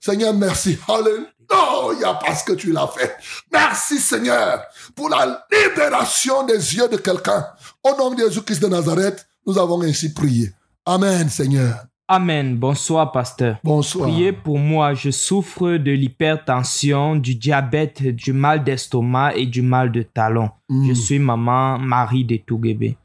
Seigneur, 0.00 0.34
merci. 0.34 0.78
Alléluia, 0.88 2.14
parce 2.24 2.42
que 2.42 2.52
tu 2.52 2.72
l'as 2.72 2.88
fait. 2.88 3.16
Merci, 3.52 3.98
Seigneur, 3.98 4.62
pour 4.98 5.08
la 5.08 5.46
libération 5.52 6.44
des 6.44 6.74
yeux 6.74 6.88
de 6.88 6.96
quelqu'un. 6.96 7.46
Au 7.84 7.96
nom 7.96 8.12
de 8.12 8.18
Jésus-Christ 8.18 8.60
de 8.60 8.66
Nazareth, 8.66 9.28
nous 9.46 9.56
avons 9.56 9.80
ainsi 9.82 10.12
prié. 10.12 10.50
Amen, 10.84 11.28
Seigneur. 11.28 11.84
Amen. 12.08 12.56
Bonsoir, 12.56 13.12
pasteur. 13.12 13.58
Bonsoir. 13.62 14.08
Priez 14.08 14.32
pour 14.32 14.58
moi. 14.58 14.94
Je 14.94 15.12
souffre 15.12 15.76
de 15.76 15.92
l'hypertension, 15.92 17.14
du 17.14 17.36
diabète, 17.36 18.02
du 18.02 18.32
mal 18.32 18.64
d'estomac 18.64 19.36
et 19.36 19.46
du 19.46 19.62
mal 19.62 19.92
de 19.92 20.02
talon. 20.02 20.50
Je 20.68 20.94
suis 20.94 21.20
maman 21.20 21.78
Marie 21.78 22.24
de 22.24 22.36
Touguébé. 22.36 22.96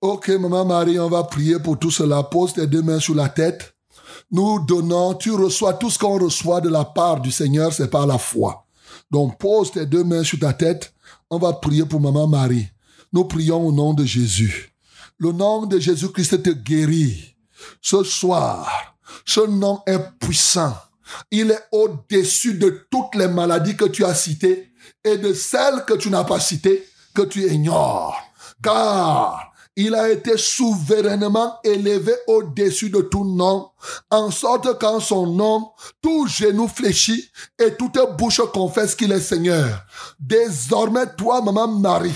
Ok, 0.00 0.30
maman 0.30 0.64
Marie, 0.64 0.98
on 0.98 1.10
va 1.10 1.24
prier 1.24 1.58
pour 1.58 1.78
tout 1.78 1.90
cela. 1.90 2.22
Pose 2.22 2.54
tes 2.54 2.66
deux 2.66 2.82
mains 2.82 3.00
sur 3.00 3.14
la 3.14 3.28
tête. 3.28 3.74
Nous 4.30 4.64
donnons, 4.64 5.12
tu 5.14 5.32
reçois 5.32 5.74
tout 5.74 5.90
ce 5.90 5.98
qu'on 5.98 6.18
reçoit 6.18 6.62
de 6.62 6.70
la 6.70 6.86
part 6.86 7.20
du 7.20 7.30
Seigneur, 7.30 7.74
c'est 7.74 7.90
par 7.90 8.06
la 8.06 8.16
foi. 8.16 8.64
Donc 9.10 9.38
pose 9.38 9.70
tes 9.70 9.84
deux 9.84 10.02
mains 10.02 10.24
sur 10.24 10.38
ta 10.38 10.54
tête. 10.54 10.93
On 11.34 11.38
va 11.38 11.52
prier 11.52 11.84
pour 11.84 12.00
maman 12.00 12.28
Marie. 12.28 12.68
Nous 13.12 13.24
prions 13.24 13.66
au 13.66 13.72
nom 13.72 13.92
de 13.92 14.04
Jésus. 14.04 14.72
Le 15.18 15.32
nom 15.32 15.66
de 15.66 15.80
Jésus-Christ 15.80 16.44
te 16.44 16.50
guérit. 16.50 17.34
Ce 17.82 18.04
soir, 18.04 18.94
ce 19.26 19.40
nom 19.40 19.82
est 19.84 19.98
puissant. 20.20 20.76
Il 21.32 21.50
est 21.50 21.64
au-dessus 21.72 22.54
de 22.54 22.86
toutes 22.88 23.16
les 23.16 23.26
maladies 23.26 23.76
que 23.76 23.86
tu 23.86 24.04
as 24.04 24.14
citées 24.14 24.70
et 25.02 25.18
de 25.18 25.34
celles 25.34 25.84
que 25.84 25.94
tu 25.94 26.08
n'as 26.08 26.22
pas 26.22 26.38
citées, 26.38 26.86
que 27.12 27.22
tu 27.22 27.42
ignores. 27.52 28.16
Car 28.62 29.52
il 29.76 29.94
a 29.94 30.10
été 30.10 30.36
souverainement 30.36 31.58
élevé 31.64 32.12
au-dessus 32.28 32.90
de 32.90 33.00
tout 33.00 33.24
nom, 33.24 33.70
en 34.10 34.30
sorte 34.30 34.78
qu'en 34.78 35.00
son 35.00 35.26
nom, 35.26 35.70
tout 36.00 36.26
genou 36.28 36.68
fléchit 36.68 37.28
et 37.58 37.74
toute 37.74 37.98
bouche 38.16 38.40
confesse 38.52 38.94
qu'il 38.94 39.12
est 39.12 39.20
Seigneur. 39.20 39.84
Désormais, 40.20 41.06
toi, 41.16 41.42
maman 41.42 41.66
Marie, 41.68 42.14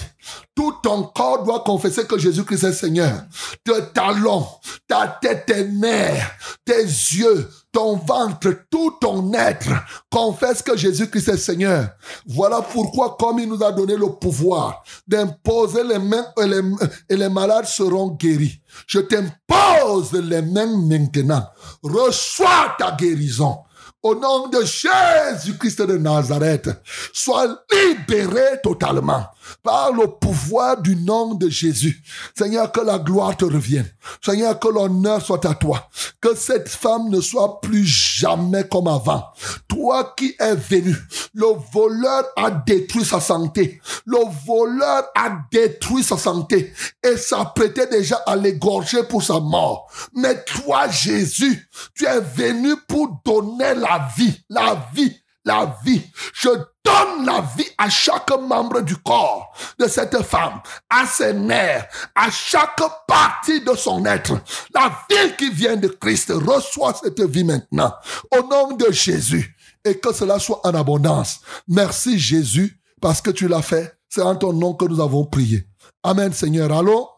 tout 0.55 0.75
ton 0.83 1.05
corps 1.05 1.43
doit 1.43 1.65
confesser 1.65 2.05
que 2.05 2.19
Jésus-Christ 2.19 2.65
est 2.65 2.73
Seigneur. 2.73 3.23
Tes 3.65 3.93
talons, 3.93 4.47
ta 4.87 5.19
tête, 5.21 5.47
tes 5.47 5.65
nerfs, 5.65 6.31
tes 6.65 6.83
yeux, 6.83 7.49
ton 7.79 7.95
ventre, 7.95 8.65
tout 8.69 8.97
ton 9.01 9.33
être 9.35 9.69
confesse 10.11 10.63
que 10.63 10.77
Jésus-Christ 10.77 11.29
est 11.29 11.37
Seigneur. 11.37 11.91
Voilà 12.27 12.61
pourquoi, 12.61 13.17
comme 13.17 13.39
il 13.39 13.49
nous 13.49 13.63
a 13.63 13.71
donné 13.71 13.97
le 13.97 14.09
pouvoir 14.19 14.83
d'imposer 15.07 15.85
les 15.85 16.01
mains 16.01 16.27
et 16.43 16.47
les, 16.49 16.61
et 17.09 17.17
les 17.17 17.29
malades 17.29 17.67
seront 17.67 18.09
guéris. 18.09 18.61
Je 18.89 18.99
t'impose 18.99 20.13
les 20.13 20.43
mains 20.43 20.77
maintenant. 20.77 21.47
Reçois 21.85 22.75
ta 22.81 22.97
guérison. 22.99 23.59
Au 24.03 24.17
nom 24.17 24.49
de 24.49 24.59
Jésus-Christ 24.59 25.83
de 25.83 25.99
Nazareth, 25.99 26.71
sois 27.13 27.47
libéré 27.71 28.61
totalement 28.61 29.25
par 29.63 29.93
le 29.93 30.07
pouvoir 30.07 30.81
du 30.81 30.97
nom 30.97 31.35
de 31.35 31.49
Jésus. 31.49 32.03
Seigneur, 32.37 32.73
que 32.73 32.81
la 32.81 32.99
gloire 32.99 33.37
te 33.37 33.45
revienne. 33.45 33.89
Seigneur, 34.25 34.59
que 34.59 34.69
l'honneur 34.69 35.25
soit 35.25 35.45
à 35.45 35.55
toi. 35.55 35.89
Que 36.21 36.35
cette 36.35 36.69
femme 36.69 37.09
ne 37.11 37.21
soit 37.21 37.61
plus 37.61 37.85
jamais 37.85 38.67
comme 38.69 38.89
avant. 38.89 39.25
Toi 39.69 40.15
qui 40.17 40.35
es 40.39 40.55
venu, 40.55 40.97
le 41.35 41.47
voleur 41.73 42.25
a 42.37 42.51
détruit 42.51 43.05
sa 43.05 43.21
santé. 43.21 43.81
Le 44.07 44.19
voleur 44.47 45.05
a 45.15 45.31
détruit 45.51 46.03
sa 46.03 46.17
santé 46.17 46.73
et 47.03 47.17
s'apprêtait 47.17 47.87
déjà 47.87 48.17
à 48.27 48.37
l'égorger 48.37 49.03
pour 49.05 49.23
sa 49.23 49.41
mort. 49.41 49.91
Mais 50.15 50.43
toi, 50.45 50.89
Jésus, 50.89 51.69
tu 51.95 52.07
es 52.07 52.21
venu 52.21 52.75
pour 52.87 53.21
donner 53.25 53.75
la 53.75 54.09
vie, 54.17 54.41
la 54.49 54.89
vie, 54.95 55.17
la 55.49 55.75
vie. 55.85 56.03
Je 56.35 56.49
donne 56.85 57.27
la 57.27 57.41
vie 57.57 57.69
à 57.77 57.89
chaque 57.91 58.31
membre 58.39 58.81
du 58.83 58.97
corps 58.97 59.53
de 59.79 59.87
cette 59.89 60.23
femme, 60.23 60.61
à 60.89 61.05
ses 61.07 61.33
nerfs, 61.35 61.87
à 62.15 62.31
chaque 62.31 62.81
partie 63.07 63.61
de 63.65 63.75
son 63.75 64.05
être. 64.07 64.35
La 64.75 64.89
vie 65.11 65.35
qui 65.37 65.51
vient 65.51 65.77
de 65.77 65.89
Christ 65.89 66.33
reçoit 66.35 66.95
cette 66.95 67.21
vie 67.23 67.45
maintenant. 67.45 67.93
Au 68.37 68.43
nom 68.47 68.77
de 68.77 68.91
Jésus. 68.93 69.55
Et 69.85 69.99
que 69.99 70.13
cela 70.13 70.39
soit 70.39 70.61
en 70.67 70.75
abondance. 70.75 71.41
Merci 71.67 72.19
Jésus 72.19 72.79
parce 73.01 73.21
que 73.21 73.31
tu 73.31 73.49
l'as 73.49 73.63
fait. 73.63 73.97
C'est 74.09 74.23
en 74.23 74.35
ton 74.37 74.53
nom 74.53 74.75
que 74.75 74.85
nous 74.85 75.01
avons 75.01 75.25
prié. 75.25 75.67
Amen 76.03 76.33
Seigneur. 76.33 76.71
Allô? 76.73 77.09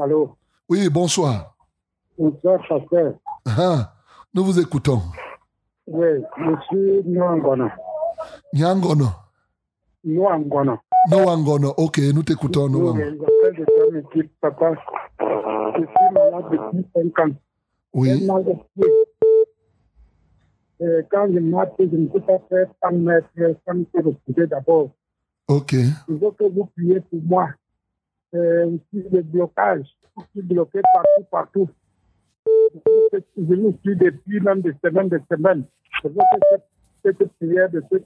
Allô, 0.00 0.36
Oui, 0.68 0.88
bonsoir. 0.88 1.54
bonsoir, 2.18 2.58
pasteur. 2.68 3.14
Ah, 3.46 3.94
nous 4.34 4.44
vous 4.44 4.58
écoutons. 4.60 5.02
Oui, 5.86 6.06
je 6.38 6.52
suis 6.68 7.02
Nouangono. 7.10 7.68
Nyangono. 8.54 9.08
Noangono. 10.04 11.68
Ok, 11.76 11.98
nous 12.14 12.22
t'écoutons, 12.22 12.66
Oui, 12.66 12.72
Noangono. 12.72 13.26
j'appelle 13.42 13.56
de 13.58 13.64
ton 13.64 13.98
équipe, 13.98 14.32
papa. 14.40 14.74
Je 15.20 15.84
suis 15.84 16.14
malade 16.14 16.44
depuis 16.50 16.86
5 16.94 17.18
ans. 17.18 17.32
Oui. 17.94 18.28
Et 20.80 21.00
quand 21.10 21.26
je 21.32 21.38
marche, 21.38 21.70
je 21.78 21.84
ne 21.96 22.06
peux 22.08 22.20
pas 22.20 22.38
faire 22.48 22.66
100 22.82 22.92
mètres 22.98 23.28
sans 23.66 23.74
me 23.74 23.84
reposer 23.94 24.46
d'abord. 24.46 24.90
Ok. 25.48 25.72
Il 25.74 26.18
faut 26.18 26.32
que 26.32 26.44
vous 26.44 26.66
priez 26.76 27.00
pour 27.00 27.20
moi. 27.22 27.48
Euh, 28.34 28.66
aussi 28.66 29.04
le 29.12 29.22
blocage. 29.22 29.84
Je 30.16 30.22
suis 30.32 30.42
bloqué 30.42 30.80
partout, 30.94 31.24
partout. 31.30 31.68
Je 33.36 33.54
me 33.54 33.72
suis 33.82 33.96
depuis 33.96 34.40
même 34.40 34.60
des 34.62 34.74
semaines, 34.84 35.08
des 35.08 35.22
semaines. 35.30 35.64
Je 36.02 36.08
veux 36.08 36.14
que 36.14 36.62
cette, 37.04 37.32
prière 37.38 37.70
de 37.70 37.82
ce 37.90 37.96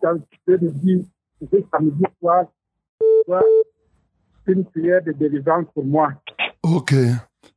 dire, 0.82 1.04
ce 1.40 1.56
samedi 1.70 2.04
soir, 2.18 2.46
soit 3.24 3.42
une 4.46 4.64
prière 4.64 5.02
de 5.02 5.12
délivrance 5.12 5.66
pour 5.74 5.84
moi. 5.84 6.12
Ok. 6.62 6.94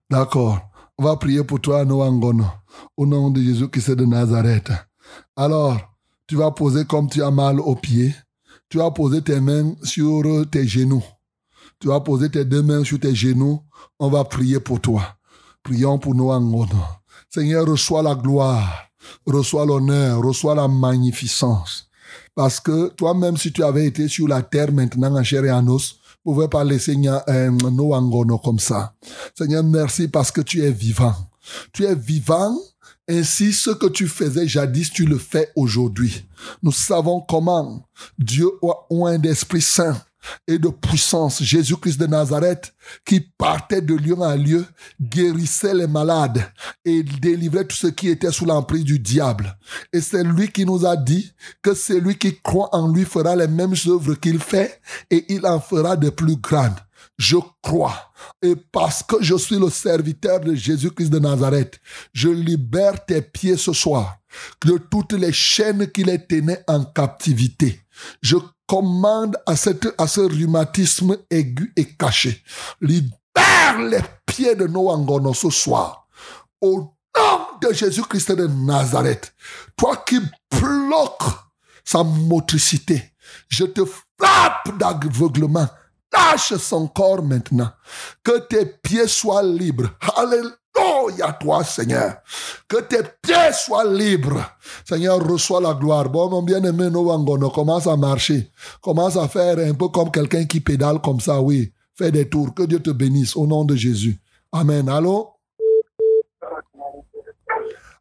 D'accord. 0.09 0.59
On 0.97 1.03
va 1.03 1.15
prier 1.15 1.43
pour 1.43 1.61
toi, 1.61 1.85
Noangono. 1.85 2.45
Au 2.97 3.05
nom 3.05 3.29
de 3.29 3.39
Jésus 3.41 3.69
qui 3.69 3.79
est 3.79 3.95
de 3.95 4.05
Nazareth. 4.05 4.71
Alors, 5.35 5.77
tu 6.27 6.35
vas 6.35 6.51
poser 6.51 6.85
comme 6.85 7.09
tu 7.09 7.23
as 7.23 7.31
mal 7.31 7.59
aux 7.59 7.75
pieds. 7.75 8.13
Tu 8.69 8.77
vas 8.77 8.91
poser 8.91 9.21
tes 9.21 9.39
mains 9.39 9.75
sur 9.83 10.23
tes 10.51 10.67
genoux. 10.67 11.03
Tu 11.79 11.87
vas 11.87 12.01
poser 12.01 12.29
tes 12.29 12.45
deux 12.45 12.61
mains 12.61 12.83
sur 12.83 12.99
tes 12.99 13.15
genoux. 13.15 13.61
On 13.99 14.09
va 14.09 14.23
prier 14.23 14.59
pour 14.59 14.81
toi. 14.81 15.01
Prions 15.63 15.99
pour 15.99 16.15
Noangono. 16.15 16.83
Seigneur, 17.29 17.67
reçois 17.67 18.01
la 18.01 18.15
gloire, 18.15 18.89
reçois 19.25 19.65
l'honneur, 19.65 20.21
reçois 20.21 20.55
la 20.55 20.67
magnificence. 20.67 21.89
Parce 22.33 22.59
que 22.59 22.89
toi-même, 22.89 23.37
si 23.37 23.51
tu 23.51 23.63
avais 23.63 23.85
été 23.85 24.07
sur 24.07 24.27
la 24.27 24.41
terre 24.41 24.71
maintenant 24.71 25.15
en 25.15 25.23
chair 25.23 25.43
et 25.45 25.51
en 25.51 25.67
os, 25.67 25.99
ne 26.25 26.33
pouvais 26.33 26.47
pas 26.47 26.63
laisser 26.63 26.95
euh, 27.05 27.51
Noangono 27.51 28.37
comme 28.39 28.59
ça. 28.59 28.93
Seigneur, 29.37 29.63
merci 29.63 30.07
parce 30.07 30.31
que 30.31 30.41
tu 30.41 30.63
es 30.63 30.71
vivant. 30.71 31.15
Tu 31.73 31.85
es 31.85 31.95
vivant, 31.95 32.55
ainsi 33.07 33.53
ce 33.53 33.71
que 33.71 33.87
tu 33.87 34.07
faisais 34.07 34.47
jadis, 34.47 34.91
tu 34.91 35.05
le 35.05 35.17
fais 35.17 35.51
aujourd'hui. 35.55 36.27
Nous 36.61 36.71
savons 36.71 37.21
comment 37.21 37.83
Dieu 38.17 38.49
ou 38.89 39.07
un 39.07 39.17
d'Esprit 39.17 39.61
Saint 39.61 39.99
et 40.47 40.57
de 40.57 40.69
puissance, 40.69 41.41
Jésus-Christ 41.41 41.99
de 41.99 42.07
Nazareth, 42.07 42.73
qui 43.05 43.19
partait 43.19 43.81
de 43.81 43.95
lieu 43.95 44.15
en 44.19 44.35
lieu, 44.35 44.65
guérissait 45.01 45.73
les 45.73 45.87
malades 45.87 46.43
et 46.85 47.03
délivrait 47.03 47.65
tout 47.65 47.75
ce 47.75 47.87
qui 47.87 48.09
était 48.09 48.31
sous 48.31 48.45
l'emprise 48.45 48.83
du 48.83 48.99
diable. 48.99 49.57
Et 49.93 50.01
c'est 50.01 50.23
lui 50.23 50.51
qui 50.51 50.65
nous 50.65 50.85
a 50.85 50.95
dit 50.97 51.31
que 51.61 51.73
celui 51.73 52.17
qui 52.17 52.39
croit 52.41 52.69
en 52.73 52.91
lui 52.91 53.05
fera 53.05 53.35
les 53.35 53.47
mêmes 53.47 53.75
œuvres 53.87 54.15
qu'il 54.15 54.39
fait 54.39 54.81
et 55.09 55.25
il 55.33 55.45
en 55.45 55.59
fera 55.59 55.95
de 55.95 56.09
plus 56.09 56.37
grandes. 56.37 56.79
Je 57.17 57.37
crois. 57.61 58.11
Et 58.41 58.55
parce 58.55 59.03
que 59.03 59.17
je 59.21 59.35
suis 59.35 59.59
le 59.59 59.69
serviteur 59.69 60.39
de 60.39 60.55
Jésus-Christ 60.55 61.09
de 61.09 61.19
Nazareth, 61.19 61.79
je 62.13 62.29
libère 62.29 63.05
tes 63.05 63.21
pieds 63.21 63.57
ce 63.57 63.73
soir 63.73 64.17
de 64.65 64.77
toutes 64.77 65.13
les 65.13 65.33
chaînes 65.33 65.87
qui 65.91 66.03
les 66.03 66.25
tenaient 66.25 66.63
en 66.67 66.83
captivité. 66.83 67.81
Je 68.21 68.37
commande 68.67 69.37
à, 69.45 69.55
cette, 69.55 69.87
à 69.97 70.07
ce 70.07 70.21
rhumatisme 70.21 71.17
aigu 71.29 71.73
et 71.75 71.85
caché. 71.85 72.43
Libère 72.81 73.79
les 73.79 74.01
pieds 74.25 74.55
de 74.55 74.67
Noangono 74.67 75.33
ce 75.33 75.49
soir. 75.49 76.07
Au 76.61 76.93
nom 77.17 77.39
de 77.61 77.73
Jésus-Christ 77.73 78.31
de 78.33 78.47
Nazareth, 78.47 79.33
toi 79.75 79.97
qui 80.05 80.19
bloques 80.51 81.23
sa 81.83 82.03
motricité, 82.03 83.11
je 83.47 83.65
te 83.65 83.81
frappe 83.85 84.77
d'aveuglement. 84.77 85.67
Lâche 86.11 86.55
son 86.55 86.87
corps 86.87 87.23
maintenant. 87.23 87.71
Que 88.23 88.39
tes 88.39 88.65
pieds 88.65 89.07
soient 89.07 89.43
libres. 89.43 89.89
Alléluia. 91.09 91.25
Alléluia, 91.25 91.33
toi, 91.39 91.63
Seigneur. 91.63 92.13
Que 92.67 92.81
tes 92.81 93.03
pieds 93.21 93.53
soient 93.53 93.85
libres. 93.85 94.41
Seigneur, 94.85 95.19
reçois 95.19 95.61
la 95.61 95.73
gloire. 95.73 96.09
Bon, 96.09 96.29
mon 96.29 96.43
bien-aimé 96.43 96.89
Novangono, 96.89 97.49
commence 97.49 97.87
à 97.87 97.95
marcher. 97.95 98.51
Commence 98.81 99.17
à 99.17 99.27
faire 99.27 99.57
un 99.59 99.73
peu 99.73 99.87
comme 99.89 100.11
quelqu'un 100.11 100.45
qui 100.45 100.59
pédale 100.59 100.99
comme 101.01 101.19
ça, 101.19 101.41
oui. 101.41 101.73
Fais 101.95 102.11
des 102.11 102.29
tours. 102.29 102.53
Que 102.53 102.63
Dieu 102.63 102.79
te 102.79 102.91
bénisse 102.91 103.35
au 103.35 103.45
nom 103.47 103.65
de 103.65 103.75
Jésus. 103.75 104.17
Amen. 104.51 104.87
Allô? 104.89 105.33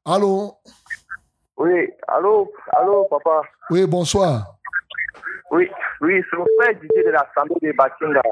Allô? 0.05 0.55
Oui, 1.59 1.89
allô, 2.07 2.51
allô, 2.73 3.07
papa? 3.11 3.43
Oui, 3.71 3.85
bonsoir. 3.87 4.55
Oui, 5.51 5.69
oui, 6.01 6.23
c'est 6.31 6.37
mon 6.37 6.47
frère 6.61 6.75
Didier 6.81 7.05
de 7.05 7.11
l'Assemblée 7.11 7.57
de 7.63 7.77
Bakinga. 7.77 8.23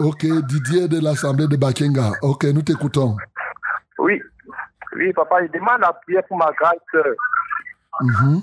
Ok, 0.00 0.26
Didier 0.46 0.88
de 0.88 1.00
l'Assemblée 1.00 1.46
de 1.46 1.56
Bakenga. 1.56 2.12
Ok, 2.22 2.44
nous 2.44 2.62
t'écoutons. 2.62 3.16
Oui, 3.98 4.22
oui, 4.94 5.12
papa, 5.12 5.42
je 5.42 5.52
demande 5.52 5.80
la 5.80 5.92
prière 5.92 6.22
pour 6.28 6.38
ma 6.38 6.52
grande 6.52 6.80
sœur. 6.92 7.14
Mhm. 8.00 8.40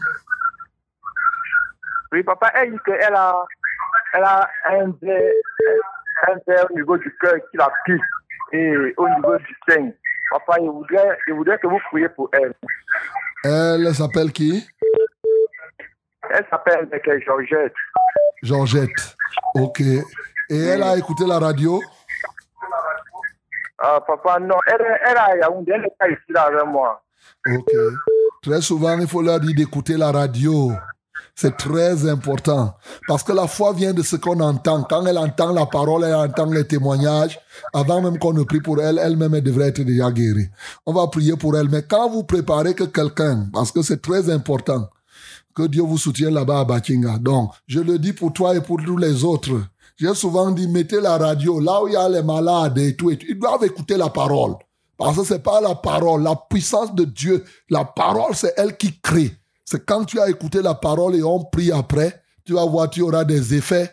Oui, 2.12 2.24
papa, 2.24 2.52
elle 2.56 2.72
dit 2.72 2.80
qu'elle 2.86 3.14
a, 3.14 3.44
elle 4.14 4.24
a 4.24 4.50
un 4.66 4.94
verre, 5.02 6.68
au 6.70 6.76
niveau 6.76 6.98
du 6.98 7.16
cœur 7.22 7.36
qui 7.50 7.58
la 7.58 7.72
pique 7.86 8.02
et 8.52 8.94
au 8.98 9.10
niveau 9.10 9.38
du 9.38 9.56
sein. 9.68 9.92
Papa, 10.32 10.56
je 10.60 10.66
voudrais, 10.66 11.18
je 11.28 11.34
voudrais 11.34 11.58
que 11.60 11.68
vous 11.68 11.80
priez 11.92 12.10
pour 12.10 12.30
elle. 12.34 12.54
Elle 13.44 13.94
s'appelle 13.94 14.32
qui? 14.32 14.68
Elle 16.30 16.46
s'appelle 16.50 16.90
Georgette. 17.26 17.74
Georgette. 18.42 19.16
Ok. 19.54 19.82
Et 19.82 20.04
elle 20.50 20.84
a 20.84 20.98
écouté 20.98 21.26
la 21.28 21.40
radio? 21.40 21.82
Ah, 23.78 24.00
papa, 24.06 24.40
non, 24.40 24.56
elle, 24.68 25.18
a 25.18 25.38
Yaoundé, 25.38 25.74
elle 25.76 25.82
n'est 25.82 25.96
pas 26.00 26.08
ici 26.08 26.20
avec 26.36 26.66
moi. 26.66 27.02
Ok. 27.48 27.72
Très 28.42 28.62
souvent, 28.62 28.98
il 29.00 29.08
faut 29.08 29.22
leur 29.22 29.40
dire 29.40 29.56
d'écouter 29.56 29.98
la 29.98 30.12
radio. 30.12 30.72
C'est 31.38 31.58
très 31.58 32.08
important. 32.08 32.76
Parce 33.08 33.24
que 33.24 33.34
la 33.34 33.48
foi 33.48 33.74
vient 33.74 33.94
de 33.94 34.02
ce 34.02 34.16
qu'on 34.16 34.40
entend. 34.40 34.84
Quand 34.84 35.06
elle 35.06 35.18
entend 35.18 35.52
la 35.52 35.66
parole, 35.66 36.06
elle 36.06 36.16
entend 36.16 36.46
les 36.46 36.66
témoignages. 36.66 37.38
Avant 37.74 38.02
même 38.02 38.18
qu'on 38.20 38.32
ne 38.32 38.44
prie 38.44 38.62
pour 38.62 38.82
elle, 38.82 39.00
elle-même, 39.00 39.36
elle 39.36 39.44
devrait 39.44 39.68
être 39.68 39.82
déjà 39.82 40.12
guérie. 40.12 40.48
On 40.86 40.94
va 40.94 41.08
prier 41.08 41.36
pour 41.36 41.58
elle. 41.58 41.68
Mais 41.68 41.84
quand 41.84 42.10
vous 42.10 42.24
préparez 42.24 42.74
que 42.74 42.86
quelqu'un, 42.86 43.48
parce 43.52 43.72
que 43.72 43.82
c'est 43.82 44.02
très 44.02 44.30
important, 44.30 44.88
que 45.56 45.64
Dieu 45.64 45.82
vous 45.82 45.98
soutienne 45.98 46.34
là-bas 46.34 46.60
à 46.62 46.66
Bakinga. 46.66 47.18
Donc, 47.18 47.52
je 47.68 47.80
le 47.80 47.98
dis 47.98 48.14
pour 48.14 48.34
toi 48.34 48.56
et 48.56 48.62
pour 48.62 48.78
tous 48.84 48.98
les 48.98 49.24
autres. 49.24 49.62
J'ai 49.98 50.14
souvent 50.14 50.52
dit, 50.52 50.68
mettez 50.68 51.00
la 51.00 51.18
radio 51.18 51.60
là 51.60 51.82
où 51.82 51.88
il 51.88 51.94
y 51.94 51.98
a 51.98 52.10
les 52.10 52.24
malades 52.24 52.78
et 52.78 52.96
tout. 52.96 53.12
Et 53.12 53.18
tout. 53.18 53.26
Ils 53.30 53.40
doivent 53.40 53.64
écouter 53.64 53.96
la 53.98 54.10
parole. 54.10 54.56
Parce 54.98 55.18
que 55.18 55.24
c'est 55.26 55.44
pas 55.44 55.62
la 55.62 55.76
parole, 55.76 56.24
la 56.24 56.36
puissance 56.36 56.94
de 56.94 57.06
Dieu. 57.06 57.44
La 57.70 57.86
parole, 57.86 58.34
c'est 58.34 58.54
elle 58.58 58.78
qui 58.78 59.00
crée. 59.00 59.32
C'est 59.64 59.86
quand 59.86 60.06
tu 60.06 60.20
as 60.20 60.30
écouté 60.30 60.62
la 60.62 60.76
parole 60.76 61.16
et 61.16 61.24
on 61.24 61.44
prie 61.44 61.72
après, 61.72 62.22
tu 62.46 62.54
vas 62.54 62.66
voir, 62.66 62.90
tu 62.90 63.02
auras 63.02 63.24
des 63.24 63.56
effets. 63.56 63.92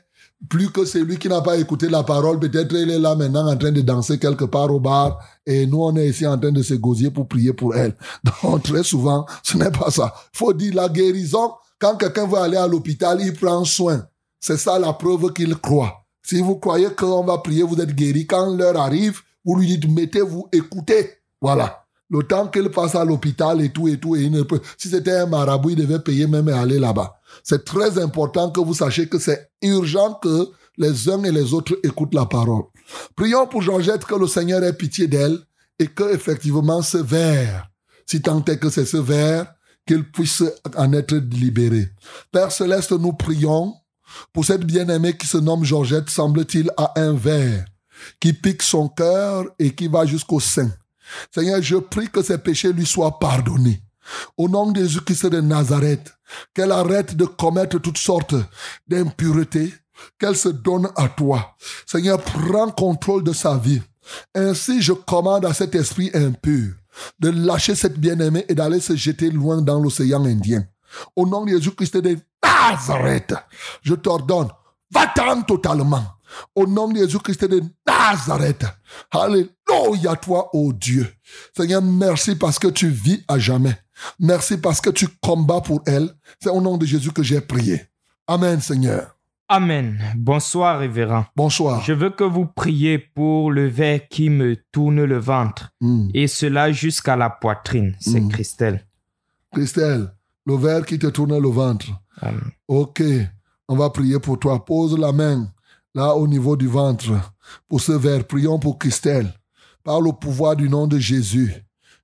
Plus 0.49 0.71
que 0.71 0.85
celui 0.85 1.19
qui 1.19 1.29
n'a 1.29 1.41
pas 1.41 1.57
écouté 1.57 1.89
la 1.89 2.03
parole, 2.03 2.39
peut-être 2.41 2.75
il 2.75 2.91
est 2.91 2.99
là 2.99 3.15
maintenant 3.15 3.49
en 3.49 3.57
train 3.57 3.71
de 3.71 3.81
danser 3.81 4.19
quelque 4.19 4.45
part 4.45 4.73
au 4.73 4.81
bar 4.81 5.21
et 5.47 5.67
nous 5.67 5.85
on 5.85 5.95
est 5.97 6.09
ici 6.09 6.27
en 6.27 6.37
train 6.37 6.51
de 6.51 6.63
se 6.65 6.75
gosier 6.75 7.13
pour 7.13 7.29
prier 7.29 7.53
pour 7.53 7.77
elle. 7.77 7.97
Donc 8.43 8.65
très 8.65 8.83
souvent, 8.83 9.25
ce 9.45 9.57
n'est 9.57 9.71
pas 9.71 9.93
ça. 9.93 10.13
faut 10.33 10.53
dire 10.53 10.75
la 10.75 10.89
guérison, 10.89 11.53
quand 11.79 11.97
quelqu'un 11.97 12.27
veut 12.27 12.39
aller 12.39 12.57
à 12.57 12.67
l'hôpital, 12.67 13.21
il 13.21 13.33
prend 13.35 13.65
soin. 13.65 14.05
C'est 14.43 14.57
ça 14.57 14.77
la 14.81 14.93
preuve 14.93 15.33
qu'il 15.33 15.55
croit. 15.55 16.05
Si 16.21 16.41
vous 16.43 16.57
croyez 16.57 16.89
qu'on 16.91 17.23
va 17.23 17.39
prier, 17.39 17.63
vous 17.63 17.81
êtes 17.81 17.95
guéri. 17.95 18.27
Quand 18.27 18.55
l'heure 18.57 18.77
arrive, 18.77 19.21
vous 19.45 19.55
lui 19.55 19.69
dites, 19.69 19.89
mettez-vous, 19.89 20.49
écoutez. 20.53 21.11
Voilà. 21.41 21.85
Le 22.11 22.25
temps 22.25 22.49
qu'il 22.49 22.69
passe 22.69 22.97
à 22.97 23.05
l'hôpital 23.05 23.63
et 23.63 23.71
tout 23.71 23.87
et 23.87 23.99
tout, 23.99 24.17
et 24.17 24.23
il 24.23 24.33
ne 24.33 24.43
si 24.77 24.89
c'était 24.89 25.13
un 25.13 25.27
marabout, 25.27 25.71
il 25.71 25.77
devait 25.77 26.01
payer 26.01 26.27
même 26.27 26.49
et 26.49 26.53
aller 26.53 26.81
là-bas. 26.81 27.15
C'est 27.45 27.65
très 27.65 28.03
important 28.03 28.51
que 28.51 28.61
vous 28.61 28.75
sachiez 28.75 29.09
que 29.09 29.21
c'est 29.21 29.49
urgent 29.63 30.15
que 30.15 30.49
les 30.77 31.09
uns 31.09 31.23
et 31.23 31.31
les 31.31 31.55
autres 31.55 31.79
écoutent 31.85 32.15
la 32.15 32.27
parole. 32.27 32.65
Prions 33.15 33.47
pour 33.47 33.63
Georgette 33.63 34.05
que 34.05 34.17
le 34.17 34.27
Seigneur 34.27 34.63
ait 34.65 34.77
pitié 34.77 35.07
d'elle 35.07 35.39
et 35.79 35.87
que 35.87 36.13
effectivement 36.13 36.83
ce 36.83 36.99
verre, 36.99 37.71
si 38.07 38.21
tant 38.21 38.45
est 38.45 38.59
que 38.59 38.71
c'est 38.71 38.87
ce 38.87 38.97
verre, 38.97 39.55
qu'il 39.87 40.11
puisse 40.11 40.43
en 40.77 40.93
être 40.93 41.15
libéré. 41.15 41.89
Père 42.31 42.53
Céleste, 42.53 42.93
nous 42.93 43.13
prions 43.13 43.75
pour 44.33 44.45
cette 44.45 44.65
bien-aimée 44.65 45.17
qui 45.17 45.27
se 45.27 45.39
nomme 45.39 45.65
Georgette, 45.65 46.11
semble-t-il, 46.11 46.71
a 46.77 46.93
un 46.97 47.13
verre 47.15 47.65
qui 48.21 48.33
pique 48.33 48.63
son 48.63 48.89
cœur 48.89 49.47
et 49.59 49.75
qui 49.75 49.89
va 49.89 50.07
jusqu'au 50.07 50.41
sein. 50.41 50.71
Seigneur, 51.35 51.63
je 51.63 51.77
prie 51.77 52.09
que 52.09 52.23
ses 52.23 52.39
péchés 52.39 52.73
lui 52.73 52.87
soient 52.87 53.19
pardonnés. 53.19 53.83
Au 54.37 54.49
nom 54.49 54.71
de 54.71 54.81
Jésus-Christ 54.81 55.27
de 55.27 55.41
Nazareth, 55.41 56.13
qu'elle 56.55 56.73
arrête 56.73 57.15
de 57.17 57.25
commettre 57.25 57.79
toutes 57.79 57.99
sortes 57.99 58.35
d'impuretés, 58.89 59.73
qu'elle 60.19 60.37
se 60.37 60.49
donne 60.49 60.89
à 60.97 61.09
toi. 61.09 61.55
Seigneur, 61.87 62.21
prends 62.21 62.71
contrôle 62.71 63.23
de 63.23 63.33
sa 63.33 63.57
vie. 63.57 63.83
Ainsi, 64.35 64.83
je 64.83 64.93
commande 64.93 65.47
à 65.47 65.55
cet 65.55 65.75
esprit 65.75 66.11
impur 66.15 66.75
de 67.21 67.31
lâcher 67.31 67.75
cette 67.75 67.99
bien-aimée 67.99 68.45
et 68.49 68.55
d'aller 68.55 68.81
se 68.81 68.97
jeter 68.97 69.31
loin 69.31 69.63
dans 69.63 69.81
l'océan 69.81 70.25
Indien. 70.25 70.65
Au 71.17 71.27
nom 71.27 71.45
de 71.45 71.51
Jésus-Christ 71.51 71.97
de 71.99 72.19
Nazareth, 72.43 73.35
je 73.83 73.95
t'ordonne, 73.95 74.49
va-t'en 74.91 75.43
totalement. 75.43 76.05
Au 76.55 76.67
nom 76.67 76.89
de 76.89 76.97
Jésus-Christ 76.99 77.45
de 77.45 77.63
Nazareth. 77.87 78.65
Alléluia 79.11 80.17
toi, 80.17 80.49
ô 80.55 80.73
Dieu. 80.73 81.07
Seigneur, 81.57 81.83
merci 81.83 82.37
parce 82.37 82.59
que 82.59 82.69
tu 82.69 82.89
vis 82.89 83.23
à 83.29 83.39
jamais. 83.39 83.77
Merci 84.19 84.57
parce 84.57 84.81
que 84.81 84.91
tu 84.91 85.07
combats 85.23 85.61
pour 85.61 85.83
elle. 85.87 86.11
C'est 86.41 86.51
au 86.51 86.61
nom 86.61 86.77
de 86.79 86.87
Jésus 86.87 87.13
que 87.13 87.23
j'ai 87.23 87.41
prié. 87.41 87.83
Amen, 88.27 88.61
Seigneur. 88.61 89.17
Amen. 89.49 90.01
Bonsoir, 90.17 90.79
révérend. 90.79 91.27
Bonsoir. 91.37 91.83
Je 91.83 91.93
veux 91.93 92.09
que 92.11 92.25
vous 92.25 92.47
priez 92.47 92.99
pour 92.99 93.51
le 93.51 93.67
verre 93.69 94.09
qui 94.09 94.31
me 94.31 94.57
tourne 94.73 95.05
le 95.05 95.19
ventre. 95.19 95.71
Mm. 95.83 96.09
Et 96.15 96.27
cela 96.27 96.73
jusqu'à 96.73 97.17
la 97.17 97.29
poitrine. 97.29 97.95
C'est 98.01 98.21
Mm. 98.21 98.29
Christelle. 98.31 98.87
Christelle, 99.53 100.11
le 100.45 100.57
verre 100.57 100.85
qui 100.85 100.99
te 100.99 101.07
tourne 101.07 101.39
le 101.39 101.49
ventre. 101.49 101.87
Amen. 102.21 102.51
Ok, 102.69 103.03
on 103.69 103.77
va 103.77 103.91
prier 103.91 104.19
pour 104.19 104.39
toi. 104.39 104.65
Pose 104.65 104.99
la 104.99 105.13
main 105.13 105.49
là 105.95 106.15
au 106.15 106.27
niveau 106.27 106.57
du 106.57 106.67
ventre 106.67 107.13
pour 107.69 107.81
ce 107.81 107.93
verre. 107.93 108.27
Prions 108.27 108.59
pour 108.59 108.79
Christelle. 108.79 109.33
Par 109.85 110.01
le 110.01 110.13
pouvoir 110.13 110.55
du 110.55 110.69
nom 110.69 110.87
de 110.87 110.99
Jésus, 110.99 111.53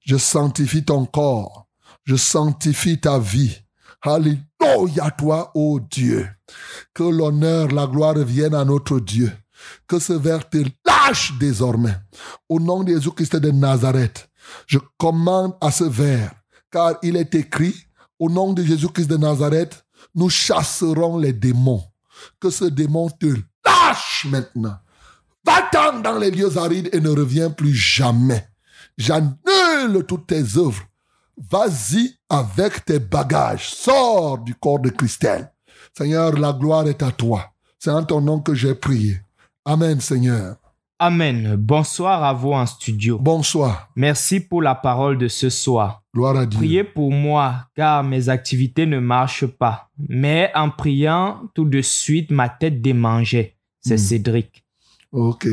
je 0.01 0.17
sanctifie 0.17 0.85
ton 0.85 1.07
corps. 1.07 1.67
Je 2.05 2.17
sanctifie 2.17 2.99
ta 2.99 3.19
vie. 3.19 3.57
Alléluia 4.03 5.11
toi, 5.17 5.51
ô 5.55 5.79
Dieu. 5.79 6.29
Que 6.95 7.05
l'honneur, 7.05 7.69
la 7.69 7.87
gloire 7.87 8.19
viennent 8.19 8.55
à 8.55 8.65
notre 8.65 8.99
Dieu. 8.99 9.31
Que 9.87 9.99
ce 9.99 10.13
verre 10.13 10.49
te 10.49 10.59
lâche 10.87 11.33
désormais. 11.39 11.97
Au 12.49 12.59
nom 12.59 12.83
de 12.83 12.93
Jésus-Christ 12.93 13.37
de 13.37 13.51
Nazareth, 13.51 14.29
je 14.67 14.79
commande 14.97 15.55
à 15.61 15.71
ce 15.71 15.85
verre, 15.85 16.33
car 16.71 16.97
il 17.03 17.17
est 17.17 17.35
écrit, 17.35 17.75
au 18.19 18.29
nom 18.29 18.53
de 18.53 18.63
Jésus-Christ 18.63 19.09
de 19.09 19.17
Nazareth, 19.17 19.85
nous 20.15 20.31
chasserons 20.31 21.19
les 21.19 21.33
démons. 21.33 21.83
Que 22.41 22.51
ce 22.51 22.65
démon 22.65 23.09
te 23.09 23.27
lâche 23.65 24.27
maintenant. 24.29 24.77
Va-t'en 25.45 26.01
dans 26.01 26.19
les 26.19 26.31
lieux 26.31 26.59
arides 26.59 26.91
et 26.93 27.01
ne 27.01 27.11
reviens 27.11 27.51
plus 27.51 27.75
jamais. 27.75 28.49
J'annule 28.97 30.05
toutes 30.07 30.27
tes 30.27 30.57
œuvres. 30.57 30.83
Vas-y 31.51 32.17
avec 32.29 32.85
tes 32.85 32.99
bagages. 32.99 33.71
Sors 33.71 34.39
du 34.39 34.55
corps 34.57 34.81
de 34.81 34.91
Christelle. 34.91 35.53
Seigneur, 35.97 36.33
la 36.33 36.53
gloire 36.53 36.89
est 36.89 37.03
à 37.03 37.13
toi. 37.13 37.53
C'est 37.79 37.91
en 37.91 38.05
ton 38.05 38.21
nom 38.21 38.41
que 38.41 38.55
j'ai 38.55 38.75
prié. 38.75 39.21
Amen, 39.65 40.01
Seigneur. 40.01 40.57
Amen. 41.01 41.55
Bonsoir 41.57 42.25
à 42.25 42.33
vous 42.33 42.51
en 42.51 42.67
studio. 42.67 43.19
Bonsoir. 43.21 43.89
Merci 43.95 44.41
pour 44.41 44.63
la 44.63 44.75
parole 44.75 45.17
de 45.17 45.29
ce 45.29 45.49
soir. 45.49 46.03
Gloire 46.13 46.37
à 46.37 46.45
Dieu. 46.45 46.59
Priez 46.59 46.83
pour 46.83 47.13
moi, 47.13 47.67
car 47.77 48.03
mes 48.03 48.29
activités 48.29 48.85
ne 48.85 48.99
marchent 48.99 49.47
pas. 49.47 49.91
Mais 50.09 50.51
en 50.57 50.71
priant, 50.71 51.43
tout 51.55 51.67
de 51.67 51.81
suite, 51.83 52.33
ma 52.33 52.49
tête 52.49 52.83
démangeait. 52.83 53.55
C'est 53.81 53.95
Hmm. 53.95 53.99
Cédric. 53.99 54.65
Ok. 55.13 55.47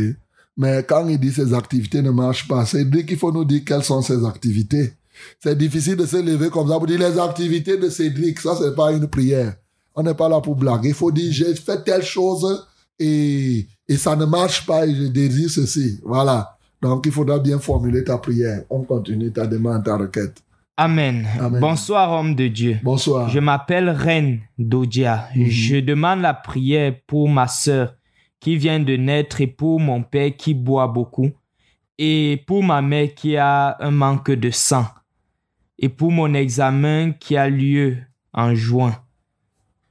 Mais 0.58 0.84
quand 0.84 1.08
il 1.08 1.20
dit 1.20 1.32
ses 1.32 1.54
activités 1.54 2.02
ne 2.02 2.10
marchent 2.10 2.48
pas, 2.48 2.66
dit 2.74 3.06
qu'il 3.06 3.18
faut 3.18 3.32
nous 3.32 3.46
dire 3.46 3.62
quelles 3.64 3.84
sont 3.84 4.02
ses 4.02 4.26
activités. 4.26 4.94
C'est 5.40 5.56
difficile 5.58 5.96
de 5.96 6.08
se 6.08 6.18
lever 6.18 6.50
comme 6.50 6.68
ça 6.70 6.78
pour 6.78 6.88
dire 6.88 7.00
les 7.00 7.20
activités 7.20 7.78
de 7.78 7.90
Cédric. 7.90 8.40
Ça, 8.40 8.56
c'est 8.60 8.76
pas 8.76 8.92
une 8.92 9.08
prière. 9.08 9.56
On 9.94 10.02
n'est 10.02 10.16
pas 10.16 10.28
là 10.28 10.42
pour 10.42 10.56
blaguer. 10.56 10.90
Il 10.90 10.96
faut 10.96 11.12
dire, 11.12 11.32
j'ai 11.32 11.54
fait 11.54 11.84
telle 11.84 12.04
chose 12.04 12.68
et, 13.00 13.68
et 13.88 13.98
ça 13.98 14.16
ne 14.16 14.26
marche 14.26 14.66
pas 14.66 14.86
et 14.86 14.95
je 14.95 15.03
désire 15.03 15.49
ceci. 15.49 15.99
Voilà. 16.03 16.57
Donc, 16.82 17.06
il 17.06 17.12
faudra 17.12 17.40
bien 17.40 17.60
formuler 17.60 18.03
ta 18.03 18.18
prière. 18.18 18.64
On 18.70 18.84
continue 18.84 19.32
ta 19.32 19.48
demande, 19.48 19.84
ta 19.84 19.98
requête. 19.98 20.41
Amen. 20.78 21.26
Amen. 21.40 21.60
Bonsoir, 21.62 22.12
homme 22.12 22.36
de 22.36 22.48
Dieu. 22.48 22.78
Bonsoir. 22.84 23.30
Je 23.30 23.40
m'appelle 23.40 23.90
Reine 23.90 24.41
Dodia. 24.57 25.30
Mhm. 25.36 25.45
Je 25.48 25.76
demande 25.78 26.22
la 26.22 26.34
prière 26.34 26.94
pour 27.07 27.30
ma 27.30 27.48
sœur 27.48 27.95
qui 28.40 28.57
vient 28.57 28.80
de 28.80 28.95
naître 28.98 29.40
et 29.41 29.48
pour 29.48 29.80
mon 29.80 30.03
père 30.03 30.36
qui 30.36 30.53
boit 30.53 30.88
beaucoup. 30.88 31.32
et 31.98 32.44
pour 32.45 32.64
ma 32.64 32.82
mère 32.82 33.14
qui 33.16 33.38
a 33.38 33.78
un 33.80 33.91
manque 33.91 34.32
de 34.32 34.52
sang 34.52 34.86
et 35.80 35.90
pour 35.90 36.12
mon 36.12 36.34
examen 36.34 37.14
qui 37.14 37.38
a 37.38 37.48
lieu 37.49 37.98
en 38.34 38.53
juin 38.53 38.95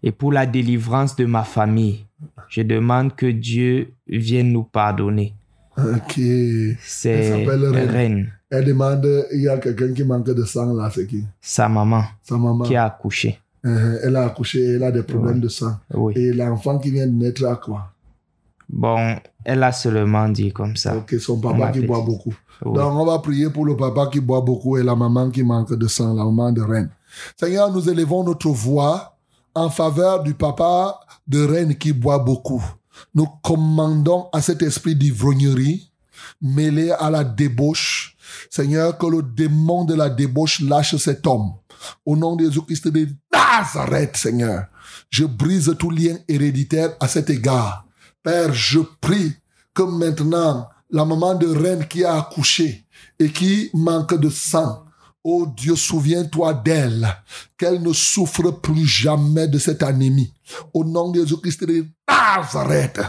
et 0.03 0.13
pour 0.13 0.33
la 0.33 0.45
délivrance 0.45 1.17
de 1.17 1.25
ma 1.25 1.45
famille. 1.45 2.07
Je 2.49 2.63
demande 2.63 3.15
que 3.15 3.27
Dieu 3.27 3.93
vienne 4.07 4.53
nous 4.53 4.65
pardonner. 4.65 5.35
Ok. 5.77 6.21
C'est 6.81 7.45
Reine. 7.47 7.75
Reine, 7.91 8.33
Elle 8.51 8.65
demande, 8.65 9.27
il 9.33 9.43
y 9.43 9.49
a 9.49 9.59
quelqu'un 9.59 9.93
qui 9.93 10.05
manque 10.05 10.27
de 10.27 10.45
sang 10.45 10.73
là, 10.73 10.91
c'est 10.95 11.07
qui? 11.07 11.25
Sa 11.41 11.69
maman, 11.69 12.05
Sa 12.23 12.37
maman. 12.37 12.65
qui 12.65 12.77
a 12.77 12.85
accouché. 12.87 13.41
Euh, 13.67 13.99
elle 14.05 14.15
a 14.17 14.27
accouché, 14.27 14.63
elle 14.75 14.85
a 14.85 14.93
des 14.93 15.03
problèmes 15.03 15.41
de 15.41 15.49
sang. 15.49 15.77
Oui. 15.93 16.13
Et 16.17 16.33
l'enfant 16.33 16.79
qui 16.79 16.91
vient 16.91 17.07
de 17.07 17.13
naître 17.13 17.45
à 17.47 17.57
quoi? 17.57 17.91
Bon, 18.69 19.17
elle 19.45 19.63
a 19.63 19.73
seulement 19.73 20.29
dit 20.29 20.53
comme 20.53 20.77
ça. 20.77 20.97
Ok, 20.97 21.15
son 21.19 21.35
On 21.35 21.41
papa 21.41 21.73
qui 21.73 21.81
boit 21.81 22.01
beaucoup. 22.03 22.35
Oui. 22.65 22.75
Donc, 22.75 22.93
on 22.95 23.05
va 23.05 23.19
prier 23.19 23.51
pour 23.51 23.65
le 23.67 23.77
papa 23.77 24.09
qui 24.13 24.21
boit 24.21 24.41
beaucoup 24.41 24.77
et 24.79 24.83
la 24.83 24.95
maman 24.95 25.31
qui 25.31 25.43
manque 25.43 25.75
de 25.75 25.87
sang, 25.89 26.15
la 26.15 26.25
maman 26.25 26.53
de 26.53 26.63
reine. 26.63 26.91
Seigneur, 27.37 27.73
nous 27.73 27.89
élevons 27.89 28.23
notre 28.25 28.49
voix 28.51 29.14
en 29.55 29.71
faveur 29.71 30.23
du 30.23 30.35
papa 30.35 31.01
de 31.27 31.45
reine 31.45 31.77
qui 31.77 31.93
boit 31.93 32.19
beaucoup. 32.19 32.65
Nous 33.15 33.27
commandons 33.43 34.29
à 34.33 34.41
cet 34.41 34.63
esprit 34.63 34.95
d'ivrognerie 34.95 35.91
mêlé 36.41 36.91
à 36.91 37.11
la 37.11 37.25
débauche. 37.25 38.17
Seigneur, 38.51 38.99
que 38.99 39.07
le 39.07 39.23
démon 39.23 39.85
de 39.85 39.95
la 39.95 40.09
débauche 40.11 40.61
lâche 40.61 40.97
cet 40.97 41.27
homme. 41.27 41.55
Au 42.07 42.17
nom 42.17 42.37
de 42.37 42.45
Jésus-Christ 42.45 42.89
de 42.89 43.09
Nazareth, 43.33 44.17
Seigneur, 44.17 44.67
je 45.11 45.25
brise 45.25 45.75
tout 45.79 45.91
lien 45.91 46.17
héréditaire 46.29 46.95
à 47.01 47.09
cet 47.09 47.31
égard. 47.31 47.87
Père, 48.23 48.53
je 48.53 48.81
prie 49.01 49.35
que 49.75 49.83
maintenant, 49.83 50.69
la 50.91 51.05
maman 51.05 51.35
de 51.35 51.47
reine 51.47 51.87
qui 51.87 52.05
a 52.05 52.17
accouché 52.19 52.87
et 53.19 53.31
qui 53.31 53.71
manque 53.75 54.15
de 54.15 54.31
sang, 54.31 54.84
Oh 55.27 55.47
Dieu, 55.57 55.75
souviens-toi 55.75 56.53
d'elle, 56.53 57.09
qu'elle 57.57 57.81
ne 57.81 57.95
souffre 57.95 58.51
plus 58.51 58.87
jamais 58.87 59.49
de 59.49 59.59
cette 59.59 59.83
anémie. 59.83 60.35
Au 60.75 60.85
nom 60.85 61.11
de 61.11 61.21
Jésus-Christ 61.21 61.65
de 61.65 61.87
Nazareth, 62.07 63.01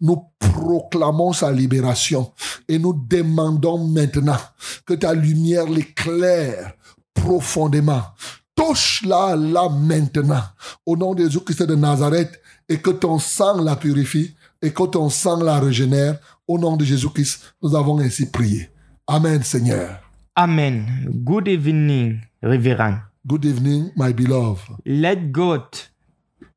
nous 0.00 0.22
proclamons 0.38 1.32
sa 1.32 1.50
libération 1.50 2.32
et 2.68 2.78
nous 2.78 2.92
demandons 2.92 3.84
maintenant 3.84 4.38
que 4.86 4.94
ta 4.94 5.14
lumière 5.14 5.68
l'éclaire 5.68 6.74
profondément. 7.12 8.02
Touche-la 8.54 9.34
là 9.34 9.68
maintenant, 9.68 10.44
au 10.86 10.96
nom 10.96 11.12
de 11.12 11.24
Jésus-Christ 11.24 11.64
de 11.64 11.74
Nazareth, 11.74 12.40
et 12.68 12.78
que 12.78 12.90
ton 12.90 13.18
sang 13.18 13.60
la 13.60 13.74
purifie 13.76 14.34
et 14.62 14.72
que 14.72 14.84
ton 14.84 15.10
sang 15.10 15.42
la 15.42 15.58
régénère. 15.58 16.18
Au 16.46 16.58
nom 16.58 16.76
de 16.76 16.84
Jésus-Christ, 16.84 17.40
nous 17.62 17.74
avons 17.74 17.98
ainsi 17.98 18.26
prié. 18.26 18.70
Amen, 19.06 19.42
Seigneur. 19.42 20.03
Amen. 20.36 21.22
Good 21.24 21.46
evening, 21.46 22.26
Reverend. 22.42 23.02
Good 23.24 23.44
evening, 23.44 23.92
my 23.94 24.10
beloved. 24.12 24.68
Let 24.84 25.30
God 25.30 25.62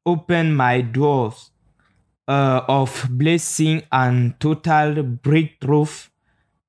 open 0.03 0.55
my 0.55 0.81
doors 0.81 1.51
uh, 2.27 2.61
of 2.67 3.05
blessing 3.11 3.83
and 3.91 4.33
total 4.39 5.03
breakthrough 5.03 5.85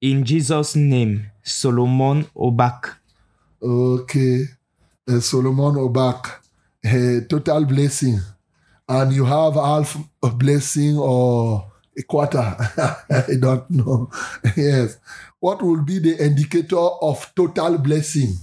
in 0.03 0.23
Jesus' 0.23 0.77
name. 0.77 1.31
Solomon 1.43 2.27
Obak. 2.37 2.97
Okay. 3.63 4.45
Uh, 5.09 5.21
Solomon 5.21 5.77
Obak, 5.77 6.43
a 6.85 7.23
total 7.27 7.65
blessing. 7.65 8.21
And 8.87 9.15
you 9.15 9.25
have 9.25 9.55
half 9.55 9.97
a 10.23 10.29
blessing 10.29 10.99
or 10.99 11.73
a 11.97 12.03
quarter. 12.03 12.39
I 13.11 13.35
don't 13.41 13.71
know. 13.71 14.11
yes. 14.57 14.99
What 15.41 15.63
will 15.63 15.83
be 15.83 15.99
the 15.99 16.23
indicator 16.25 16.77
of 16.77 17.33
total 17.35 17.79
blessing? 17.79 18.35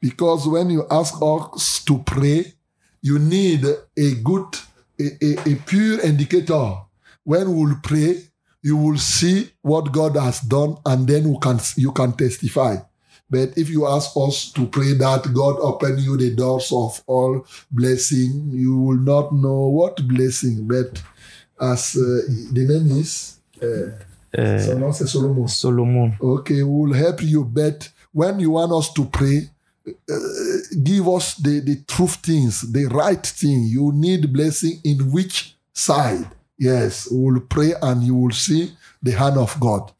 Because 0.00 0.46
when 0.46 0.70
you 0.70 0.86
ask 0.90 1.14
us 1.20 1.84
to 1.84 1.98
pray, 1.98 2.54
you 3.00 3.18
need 3.18 3.64
a 3.64 4.14
good, 4.22 4.46
a, 5.00 5.04
a, 5.22 5.52
a 5.52 5.56
pure 5.66 6.00
indicator. 6.00 6.74
When 7.24 7.48
we 7.52 7.64
will 7.64 7.76
pray, 7.82 8.22
you 8.62 8.76
will 8.76 8.98
see 8.98 9.50
what 9.62 9.92
God 9.92 10.16
has 10.16 10.40
done 10.40 10.76
and 10.86 11.06
then 11.06 11.28
you 11.28 11.38
can, 11.40 11.58
you 11.76 11.92
can 11.92 12.12
testify. 12.12 12.76
But 13.28 13.56
if 13.56 13.70
you 13.70 13.86
ask 13.86 14.10
us 14.16 14.52
to 14.52 14.66
pray 14.66 14.92
that 14.92 15.32
God 15.32 15.56
open 15.60 15.98
you 15.98 16.16
the 16.16 16.34
doors 16.34 16.70
of 16.70 17.02
all 17.06 17.46
blessing, 17.70 18.50
you 18.52 18.76
will 18.76 18.98
not 18.98 19.32
know 19.32 19.68
what 19.68 20.06
blessing. 20.06 20.68
But 20.68 21.02
as 21.58 21.96
uh, 21.96 22.28
the 22.52 22.66
name 22.68 22.98
is, 22.98 23.38
uh, 23.62 24.04
son 24.34 24.78
nom 24.78 24.92
c'est 24.92 25.06
Solomon. 25.06 25.46
Solomon. 25.46 26.12
Okay, 26.20 26.62
we 26.62 26.86
will 26.88 26.94
help 26.94 27.22
you. 27.22 27.44
But 27.44 27.90
when 28.12 28.40
you 28.40 28.52
want 28.52 28.72
us 28.72 28.92
to 28.94 29.04
pray, 29.04 29.48
uh, 29.86 30.14
give 30.82 31.08
us 31.08 31.34
the, 31.36 31.60
the 31.60 31.76
truth 31.86 32.16
things, 32.16 32.62
the 32.72 32.86
right 32.86 33.24
thing. 33.26 33.64
You 33.64 33.92
need 33.92 34.32
blessing 34.32 34.80
in 34.84 35.10
which 35.10 35.56
side? 35.72 36.26
Yes, 36.58 37.10
we 37.10 37.18
will 37.18 37.40
pray 37.40 37.74
and 37.82 38.02
you 38.02 38.14
will 38.14 38.32
see 38.32 38.72
the 39.02 39.12
hand 39.12 39.36
of 39.36 39.58
God. 39.58 39.90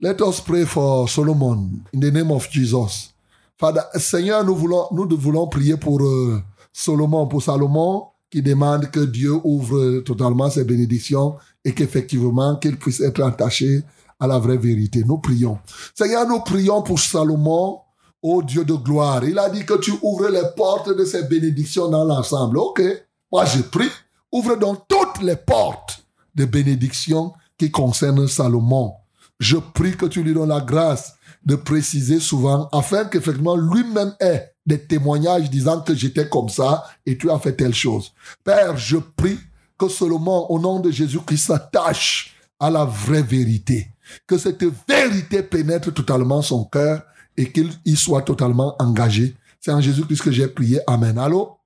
Let 0.00 0.20
us 0.22 0.40
pray 0.40 0.64
for 0.64 1.08
Solomon 1.08 1.86
in 1.92 2.00
the 2.00 2.10
name 2.10 2.32
of 2.32 2.50
Jesus. 2.50 3.12
Father, 3.56 3.82
Seigneur, 3.94 4.44
nous 4.44 4.56
voulons, 4.56 4.88
nous 4.90 5.08
voulons 5.16 5.46
prier 5.46 5.76
pour 5.76 6.02
euh, 6.02 6.42
Solomon, 6.72 7.28
pour 7.28 7.42
Salomon, 7.42 8.08
qui 8.28 8.42
demande 8.42 8.90
que 8.90 9.00
Dieu 9.00 9.34
ouvre 9.44 10.00
totalement 10.00 10.50
ses 10.50 10.64
bénédictions 10.64 11.36
et 11.64 11.72
qu'effectivement, 11.72 12.56
qu'il 12.56 12.76
puisse 12.76 13.00
être 13.00 13.22
attaché 13.22 13.82
à 14.20 14.26
la 14.26 14.38
vraie 14.38 14.56
vérité. 14.56 15.02
Nous 15.04 15.18
prions. 15.18 15.58
Seigneur, 15.94 16.26
nous 16.26 16.40
prions 16.40 16.82
pour 16.82 17.00
Salomon, 17.00 17.80
ô 18.22 18.42
Dieu 18.42 18.64
de 18.64 18.74
gloire. 18.74 19.24
Il 19.24 19.38
a 19.38 19.50
dit 19.50 19.64
que 19.64 19.78
tu 19.78 19.92
ouvres 20.02 20.28
les 20.28 20.48
portes 20.56 20.96
de 20.96 21.04
ses 21.04 21.24
bénédictions 21.24 21.88
dans 21.88 22.04
l'ensemble. 22.04 22.58
Ok, 22.58 22.82
moi 23.30 23.44
je 23.44 23.62
prie. 23.62 23.90
Ouvre 24.32 24.56
donc 24.56 24.80
toutes 24.88 25.22
les 25.22 25.36
portes 25.36 26.04
de 26.34 26.44
bénédictions 26.44 27.32
qui 27.58 27.70
concernent 27.70 28.26
Salomon. 28.26 28.94
Je 29.38 29.56
prie 29.56 29.96
que 29.96 30.06
tu 30.06 30.22
lui 30.22 30.34
donnes 30.34 30.48
la 30.48 30.60
grâce 30.60 31.14
de 31.44 31.56
préciser 31.56 32.20
souvent 32.20 32.68
afin 32.72 33.04
qu'effectivement 33.04 33.56
lui-même 33.56 34.14
ait 34.20 34.54
des 34.66 34.78
témoignages 34.78 35.50
disant 35.50 35.82
que 35.82 35.94
j'étais 35.94 36.28
comme 36.28 36.48
ça 36.48 36.84
et 37.04 37.18
tu 37.18 37.30
as 37.30 37.38
fait 37.38 37.54
telle 37.54 37.74
chose. 37.74 38.12
Père, 38.42 38.76
je 38.76 38.96
prie 38.96 39.38
que 39.78 39.88
Solomon, 39.88 40.46
au 40.48 40.58
nom 40.58 40.80
de 40.80 40.90
Jésus-Christ, 40.90 41.46
s'attache 41.46 42.36
à 42.60 42.70
la 42.70 42.84
vraie 42.84 43.22
vérité. 43.22 43.88
Que 44.26 44.38
cette 44.38 44.64
vérité 44.88 45.42
pénètre 45.42 45.92
totalement 45.92 46.42
son 46.42 46.64
cœur 46.64 47.02
et 47.36 47.50
qu'il 47.50 47.70
y 47.84 47.96
soit 47.96 48.22
totalement 48.22 48.74
engagé. 48.78 49.34
C'est 49.60 49.72
en 49.72 49.80
Jésus-Christ 49.80 50.22
que 50.22 50.30
j'ai 50.30 50.48
prié. 50.48 50.80
Amen. 50.86 51.18
Allô? 51.18 51.58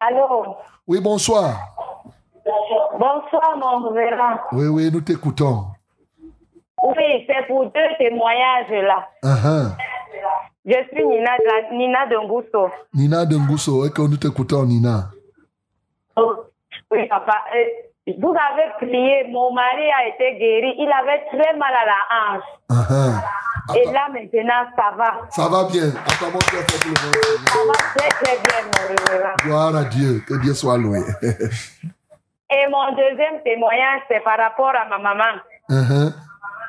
Allô? 0.00 0.56
Oui, 0.86 1.00
bonsoir. 1.00 1.58
Bonsoir, 2.92 3.56
mon 3.58 3.88
révérend. 3.90 4.36
Oui, 4.52 4.66
oui, 4.66 4.90
nous 4.92 5.00
t'écoutons. 5.00 5.66
Oui, 6.82 7.24
c'est 7.26 7.46
pour 7.46 7.64
deux 7.64 7.96
témoignages 7.98 8.70
là. 8.70 9.08
Uh-huh. 9.22 9.74
Je 10.66 10.72
suis 10.92 11.04
Nina, 11.06 11.30
Nina 11.72 12.06
de 12.06 12.16
Ngusso. 12.16 12.70
Nina 12.94 13.26
Dengusso, 13.26 13.86
et 13.86 13.90
que 13.90 14.02
nous 14.02 14.16
t'écoutons, 14.16 14.64
Nina. 14.64 15.10
Oui, 16.90 17.08
papa. 17.08 17.44
Euh, 17.54 18.14
Vous 18.18 18.30
avez 18.30 18.70
prié, 18.78 19.24
mon 19.30 19.52
mari 19.52 19.90
a 19.90 20.08
été 20.08 20.38
guéri. 20.38 20.74
Il 20.78 20.90
avait 20.92 21.24
très 21.26 21.56
mal 21.56 21.72
à 21.72 21.86
la 21.86 22.00
hanche. 22.10 22.44
Uh-huh. 22.70 23.76
Et 23.76 23.84
là, 23.92 24.08
maintenant, 24.12 24.66
ça 24.76 24.94
va. 24.96 25.20
Ça 25.30 25.48
va 25.48 25.64
bien. 25.70 25.90
Pour 26.18 26.28
le 26.32 26.40
Ça 26.40 27.58
va 27.66 27.72
très, 27.96 28.08
très 28.08 28.36
bien, 28.36 28.60
mon 28.66 28.88
révérend. 28.88 29.34
Gloire 29.42 29.76
à 29.76 29.84
Dieu. 29.84 30.22
Que 30.28 30.34
Dieu 30.42 30.52
soit 30.52 30.76
loué. 30.76 31.00
Et 31.22 32.68
mon 32.70 32.90
deuxième 32.94 33.42
témoignage, 33.42 34.02
c'est 34.08 34.22
par 34.22 34.36
rapport 34.36 34.72
à 34.76 34.86
ma 34.88 34.98
maman. 34.98 35.40
Uh-huh. 35.70 36.12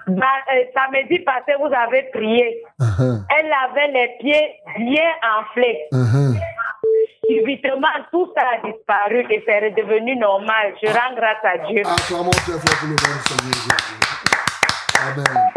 Bah, 0.07 0.25
euh, 0.53 0.63
samedi 0.73 1.19
passé, 1.19 1.53
vous 1.59 1.73
avez 1.73 2.03
prié. 2.13 2.63
Uh-huh. 2.79 3.21
Elle 3.37 3.51
avait 3.51 3.91
les 3.91 4.15
pieds 4.19 4.55
bien 4.77 5.11
enflés. 5.39 5.87
Subitement, 7.27 7.87
tout 8.11 8.31
ça 8.35 8.43
a 8.53 8.67
disparu 8.67 9.25
et 9.29 9.43
c'est 9.45 9.59
redevenu 9.59 10.15
normal. 10.17 10.73
Je 10.81 10.87
rends 10.87 11.15
grâce 11.15 11.43
à 11.43 11.57
Dieu. 11.67 11.81
Acclamons 11.85 12.29
très 12.31 12.53
fort 12.53 12.79
pour 12.79 12.89
le 12.89 12.97
Seigneur. 12.97 13.77
Amen. 15.07 15.51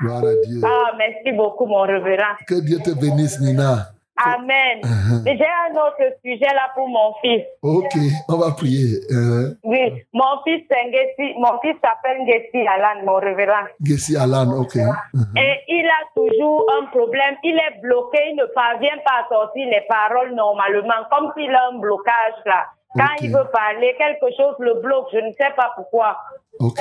Gloire 0.00 0.24
à 0.24 0.46
Dieu. 0.46 0.60
Ah, 0.64 0.92
merci 0.96 1.32
beaucoup, 1.32 1.66
mon 1.66 1.82
révérend. 1.82 2.34
Que 2.46 2.60
Dieu 2.60 2.78
te 2.78 2.90
bénisse, 2.90 3.40
Nina. 3.40 3.92
Amen. 4.16 4.80
Uh-huh. 4.82 5.24
J'ai 5.24 5.44
un 5.44 5.74
autre 5.74 6.16
sujet 6.24 6.52
là 6.52 6.70
pour 6.74 6.88
mon 6.88 7.14
fils. 7.22 7.44
Ok, 7.62 7.96
on 8.28 8.36
va 8.36 8.52
prier. 8.52 9.00
Uh-huh. 9.10 9.56
Oui, 9.64 10.04
mon 10.12 10.42
fils, 10.44 10.62
c'est 10.70 10.84
Ngessi. 10.90 11.34
Mon 11.38 11.58
fils 11.60 11.76
s'appelle 11.82 12.22
Ngessi 12.22 12.66
Alan, 12.68 13.04
mon 13.04 13.16
révérend. 13.16 13.66
Gessi 13.82 14.16
Alan, 14.16 14.50
ok. 14.52 14.76
Uh-huh. 14.76 15.38
Et 15.38 15.54
il 15.68 15.86
a 15.86 16.04
toujours 16.14 16.66
un 16.80 16.86
problème. 16.86 17.36
Il 17.42 17.56
est 17.56 17.80
bloqué, 17.80 18.18
il 18.30 18.36
ne 18.36 18.44
parvient 18.54 18.98
pas 19.04 19.24
à 19.24 19.28
sortir 19.28 19.66
les 19.66 19.82
paroles 19.88 20.34
normalement, 20.34 21.08
comme 21.10 21.32
s'il 21.36 21.50
a 21.54 21.68
un 21.72 21.78
blocage 21.78 22.38
là. 22.46 22.66
Quand 22.94 23.16
il 23.22 23.32
veut 23.32 23.48
parler, 23.50 23.94
quelque 23.96 24.26
chose 24.36 24.54
le 24.58 24.74
bloque, 24.82 25.06
je 25.14 25.18
ne 25.18 25.32
sais 25.32 25.52
pas 25.56 25.72
pourquoi. 25.74 26.18
Ok. 26.60 26.80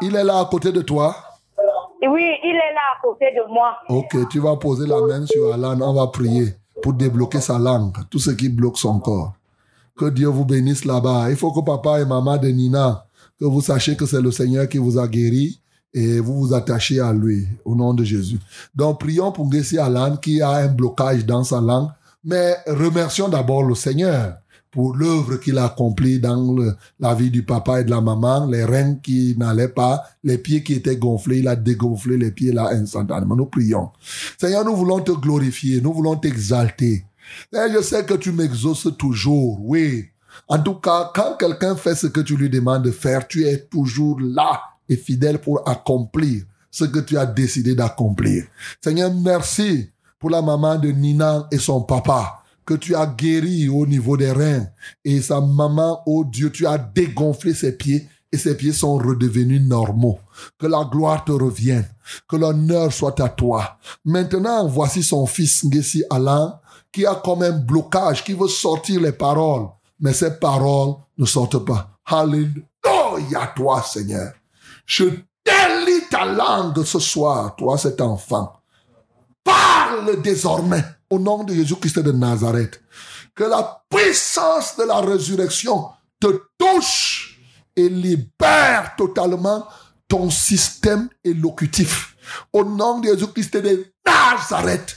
Il 0.00 0.16
est 0.16 0.24
là 0.24 0.40
à 0.40 0.44
côté 0.50 0.72
de 0.72 0.82
toi? 0.82 1.14
Oui, 2.08 2.30
il 2.44 2.50
est 2.50 2.74
là 2.74 2.96
à 2.96 3.02
côté 3.02 3.26
de 3.34 3.52
moi. 3.52 3.76
Ok, 3.88 4.28
tu 4.28 4.40
vas 4.40 4.56
poser 4.56 4.86
la 4.86 5.00
main 5.00 5.24
sur 5.26 5.52
Alan. 5.52 5.80
On 5.80 5.94
va 5.94 6.06
prier 6.08 6.54
pour 6.82 6.92
débloquer 6.92 7.40
sa 7.40 7.58
langue, 7.58 7.96
tout 8.10 8.18
ce 8.18 8.30
qui 8.30 8.48
bloque 8.48 8.78
son 8.78 8.98
corps. 9.00 9.32
Que 9.98 10.10
Dieu 10.10 10.28
vous 10.28 10.44
bénisse 10.44 10.84
là-bas. 10.84 11.30
Il 11.30 11.36
faut 11.36 11.52
que 11.52 11.60
papa 11.64 12.00
et 12.00 12.04
maman 12.04 12.36
de 12.36 12.48
Nina, 12.48 13.06
que 13.38 13.46
vous 13.46 13.62
sachiez 13.62 13.96
que 13.96 14.06
c'est 14.06 14.20
le 14.20 14.30
Seigneur 14.30 14.68
qui 14.68 14.78
vous 14.78 14.98
a 14.98 15.08
guéri 15.08 15.60
et 15.94 16.20
vous 16.20 16.46
vous 16.46 16.54
attachez 16.54 17.00
à 17.00 17.12
lui 17.12 17.46
au 17.64 17.74
nom 17.74 17.94
de 17.94 18.04
Jésus. 18.04 18.38
Donc 18.74 19.00
prions 19.00 19.32
pour 19.32 19.50
Gessi 19.50 19.78
Alan 19.78 20.16
qui 20.16 20.42
a 20.42 20.50
un 20.50 20.68
blocage 20.68 21.24
dans 21.24 21.42
sa 21.42 21.60
langue, 21.60 21.88
mais 22.22 22.56
remercions 22.66 23.28
d'abord 23.28 23.62
le 23.62 23.74
Seigneur 23.74 24.34
pour 24.76 24.94
l'œuvre 24.94 25.36
qu'il 25.36 25.56
a 25.56 25.64
accomplie 25.64 26.20
dans 26.20 26.52
le- 26.52 26.76
la 27.00 27.14
vie 27.14 27.30
du 27.30 27.42
papa 27.42 27.80
et 27.80 27.84
de 27.84 27.88
la 27.90 28.02
maman, 28.02 28.44
les 28.44 28.62
reins 28.62 28.96
qui 28.96 29.34
n'allaient 29.38 29.68
pas, 29.70 30.02
les 30.22 30.36
pieds 30.36 30.62
qui 30.62 30.74
étaient 30.74 30.98
gonflés, 30.98 31.38
il 31.38 31.48
a 31.48 31.56
dégonflé 31.56 32.18
les 32.18 32.30
pieds 32.30 32.52
là 32.52 32.68
instantanément. 32.72 33.34
Nous 33.36 33.46
prions. 33.46 33.88
Seigneur, 34.38 34.66
nous 34.66 34.76
voulons 34.76 35.00
te 35.00 35.12
glorifier, 35.12 35.80
nous 35.80 35.94
voulons 35.94 36.16
t'exalter. 36.16 37.06
Seigneur, 37.50 37.70
je 37.78 37.82
sais 37.82 38.04
que 38.04 38.12
tu 38.14 38.32
m'exauces 38.32 38.88
toujours, 38.98 39.58
oui. 39.64 40.04
En 40.46 40.58
tout 40.58 40.74
cas, 40.74 41.10
quand 41.14 41.38
quelqu'un 41.38 41.74
fait 41.74 41.94
ce 41.94 42.08
que 42.08 42.20
tu 42.20 42.36
lui 42.36 42.50
demandes 42.50 42.82
de 42.84 42.90
faire, 42.90 43.26
tu 43.26 43.44
es 43.46 43.56
toujours 43.58 44.20
là 44.20 44.60
et 44.90 44.96
fidèle 44.96 45.38
pour 45.38 45.66
accomplir 45.66 46.42
ce 46.70 46.84
que 46.84 46.98
tu 46.98 47.16
as 47.16 47.24
décidé 47.24 47.74
d'accomplir. 47.74 48.44
Seigneur, 48.84 49.10
merci 49.14 49.88
pour 50.18 50.28
la 50.28 50.42
maman 50.42 50.76
de 50.76 50.90
Nina 50.90 51.48
et 51.50 51.56
son 51.56 51.80
papa 51.80 52.42
que 52.66 52.74
tu 52.74 52.94
as 52.96 53.06
guéri 53.06 53.68
au 53.68 53.86
niveau 53.86 54.16
des 54.16 54.32
reins 54.32 54.66
et 55.04 55.22
sa 55.22 55.40
maman, 55.40 56.02
oh 56.04 56.24
Dieu, 56.24 56.50
tu 56.50 56.66
as 56.66 56.76
dégonflé 56.76 57.54
ses 57.54 57.76
pieds 57.76 58.08
et 58.32 58.36
ses 58.36 58.56
pieds 58.56 58.72
sont 58.72 58.96
redevenus 58.98 59.62
normaux. 59.62 60.18
Que 60.58 60.66
la 60.66 60.84
gloire 60.84 61.24
te 61.24 61.32
revienne, 61.32 61.88
que 62.28 62.36
l'honneur 62.36 62.92
soit 62.92 63.18
à 63.20 63.28
toi. 63.28 63.78
Maintenant, 64.04 64.66
voici 64.66 65.02
son 65.02 65.26
fils 65.26 65.64
Ngessi 65.64 66.02
Alain 66.10 66.58
qui 66.92 67.06
a 67.06 67.14
comme 67.14 67.42
un 67.42 67.52
blocage, 67.52 68.24
qui 68.24 68.32
veut 68.32 68.48
sortir 68.48 69.00
les 69.00 69.12
paroles, 69.12 69.68
mais 70.00 70.12
ces 70.12 70.38
paroles 70.38 70.94
ne 71.18 71.24
sortent 71.24 71.64
pas. 71.64 71.90
Alléluia, 72.06 73.52
toi, 73.54 73.82
Seigneur. 73.82 74.32
Je 74.84 75.04
délie 75.04 76.08
ta 76.10 76.24
langue 76.24 76.82
ce 76.84 76.98
soir, 76.98 77.54
toi, 77.54 77.78
cet 77.78 78.00
enfant. 78.00 78.52
Parle 79.44 80.20
désormais 80.22 80.82
au 81.10 81.18
nom 81.18 81.44
de 81.44 81.54
Jésus-Christ 81.54 81.98
de 82.00 82.12
Nazareth. 82.12 82.80
Que 83.34 83.44
la 83.44 83.82
puissance 83.88 84.76
de 84.76 84.84
la 84.84 85.00
résurrection 85.00 85.90
te 86.20 86.28
touche 86.58 87.40
et 87.74 87.88
libère 87.88 88.94
totalement 88.96 89.66
ton 90.08 90.30
système 90.30 91.08
élocutif. 91.24 92.16
Au 92.52 92.64
nom 92.64 93.00
de 93.00 93.08
Jésus-Christ 93.08 93.56
de 93.56 93.86
Nazareth, 94.04 94.96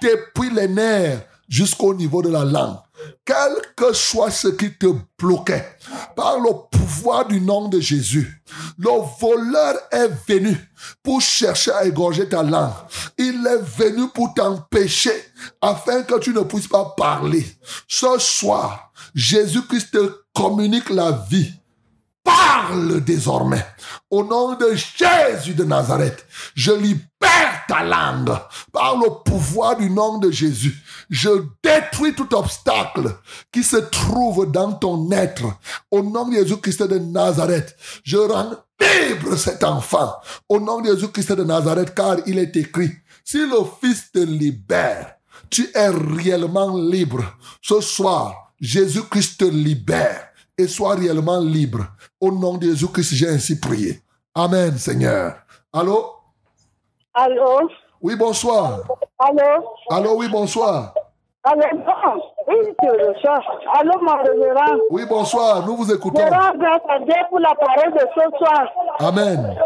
depuis 0.00 0.50
les 0.50 0.68
nerfs 0.68 1.22
jusqu'au 1.48 1.94
niveau 1.94 2.22
de 2.22 2.30
la 2.30 2.44
langue. 2.44 2.78
Quel 3.24 3.52
que 3.76 3.92
soit 3.92 4.30
ce 4.30 4.48
qui 4.48 4.72
te 4.72 4.86
bloquait, 5.18 5.76
par 6.14 6.38
le 6.38 6.50
pouvoir 6.70 7.26
du 7.26 7.40
nom 7.40 7.68
de 7.68 7.80
Jésus, 7.80 8.42
le 8.78 8.90
voleur 9.20 9.74
est 9.90 10.10
venu 10.28 10.56
pour 11.02 11.20
chercher 11.20 11.72
à 11.72 11.84
égorger 11.84 12.28
ta 12.28 12.42
langue. 12.42 12.72
Il 13.18 13.46
est 13.46 13.62
venu 13.62 14.08
pour 14.08 14.34
t'empêcher 14.34 15.14
afin 15.60 16.02
que 16.02 16.18
tu 16.18 16.30
ne 16.30 16.40
puisses 16.40 16.68
pas 16.68 16.94
parler. 16.96 17.44
Ce 17.88 18.18
soir, 18.18 18.92
Jésus-Christ 19.14 19.92
te 19.92 20.12
communique 20.34 20.90
la 20.90 21.12
vie 21.30 21.52
parle 22.26 23.00
désormais. 23.00 23.64
Au 24.10 24.24
nom 24.24 24.54
de 24.54 24.74
Jésus 24.74 25.54
de 25.54 25.64
Nazareth, 25.64 26.26
je 26.54 26.72
libère 26.72 27.62
ta 27.68 27.82
langue 27.84 28.36
par 28.72 28.96
le 28.96 29.22
pouvoir 29.24 29.76
du 29.76 29.88
nom 29.88 30.18
de 30.18 30.30
Jésus. 30.30 30.76
Je 31.08 31.30
détruis 31.62 32.14
tout 32.14 32.34
obstacle 32.34 33.16
qui 33.52 33.62
se 33.62 33.76
trouve 33.76 34.50
dans 34.50 34.72
ton 34.72 35.10
être. 35.12 35.44
Au 35.90 36.02
nom 36.02 36.28
de 36.28 36.34
Jésus-Christ 36.34 36.82
de 36.82 36.98
Nazareth, 36.98 37.76
je 38.04 38.16
rends 38.16 38.56
libre 38.80 39.36
cet 39.36 39.62
enfant. 39.64 40.12
Au 40.48 40.60
nom 40.60 40.80
de 40.80 40.92
Jésus-Christ 40.92 41.32
de 41.32 41.44
Nazareth, 41.44 41.94
car 41.94 42.16
il 42.26 42.38
est 42.38 42.56
écrit, 42.56 42.90
si 43.24 43.38
le 43.38 43.58
Fils 43.80 44.10
te 44.12 44.18
libère, 44.18 45.14
tu 45.48 45.68
es 45.74 45.88
réellement 45.88 46.76
libre. 46.76 47.24
Ce 47.62 47.80
soir, 47.80 48.52
Jésus-Christ 48.60 49.38
te 49.38 49.44
libère 49.44 50.28
et 50.58 50.66
sois 50.66 50.94
réellement 50.94 51.40
libre. 51.40 51.84
Au 52.20 52.30
nom 52.32 52.56
de 52.56 52.64
Jésus-Christ, 52.66 53.14
j'ai 53.14 53.28
ainsi 53.28 53.60
prié. 53.60 54.00
Amen, 54.34 54.72
Seigneur. 54.78 55.34
Allô? 55.72 56.12
Allô? 57.14 57.68
Oui, 58.00 58.16
bonsoir. 58.16 58.80
Allô? 59.18 59.64
Allô, 59.90 60.16
oui, 60.18 60.28
bonsoir. 60.28 60.94
Allô? 61.44 61.62
Oui. 62.48 62.56
Allô, 63.74 63.92
mon 64.00 64.16
révérend. 64.22 64.78
Oui, 64.90 65.04
bonsoir. 65.08 65.64
Nous 65.66 65.76
vous 65.76 65.88
Je 65.88 65.94
écoutons. 65.94 66.20
rends 66.22 66.56
grâce 66.56 66.82
à 66.88 66.98
Dieu 67.00 67.14
pour 67.28 67.40
la 67.40 67.54
parole 67.54 67.92
de 67.92 68.00
ce 68.14 68.38
soir. 68.38 68.72
Amen. 69.00 69.56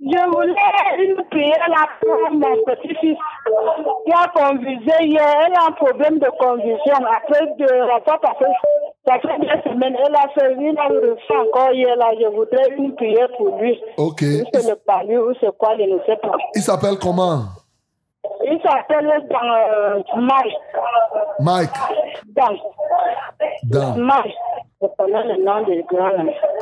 Je 0.00 0.30
voulais 0.30 1.06
une 1.06 1.24
prière 1.30 1.68
là 1.68 1.86
pour 2.00 2.30
mon 2.32 2.56
petit-fils 2.66 3.16
qui 4.04 4.12
a 4.12 4.28
convulsé 4.34 5.04
hier. 5.04 5.22
Elle 5.46 5.54
a 5.56 5.66
un 5.68 5.72
problème 5.72 6.18
de 6.18 6.28
convulsion. 6.38 6.96
Après 7.16 7.46
de 7.58 7.64
la 7.86 8.00
fois 8.04 8.20
passée, 8.20 8.50
ça 9.06 9.18
fait 9.20 9.38
deux 9.40 9.70
semaines. 9.70 9.96
Elle 9.98 10.14
a 10.14 10.28
fait 10.34 10.52
une 10.54 10.78
ressent 10.78 11.42
encore 11.48 11.72
hier 11.72 11.96
là. 11.96 12.12
Je 12.20 12.26
voudrais 12.28 12.70
une 12.76 12.94
prière 12.94 13.28
pour 13.36 13.58
lui. 13.58 13.78
Ok. 13.96 14.22
Ou 14.22 14.44
c'est 14.52 14.68
le 14.68 14.76
palu 14.76 15.18
ou 15.18 15.32
c'est 15.40 15.56
quoi, 15.58 15.76
je 15.78 15.84
ne 15.84 15.98
sais 16.06 16.16
pas. 16.16 16.32
Il 16.54 16.62
s'appelle 16.62 16.98
comment? 17.00 17.44
Il 18.44 18.60
s'appelle 18.62 19.06
dans 19.28 19.38
euh, 19.38 20.02
Mike. 20.16 20.56
Mike. 21.40 21.70
Dans. 22.36 22.56
Dan. 23.64 24.04
Mike. 24.04 24.34
Je 24.80 24.86
connais 24.98 25.24
le 25.24 25.44
nom 25.44 25.62
du 25.64 25.82
grand. 25.84 26.10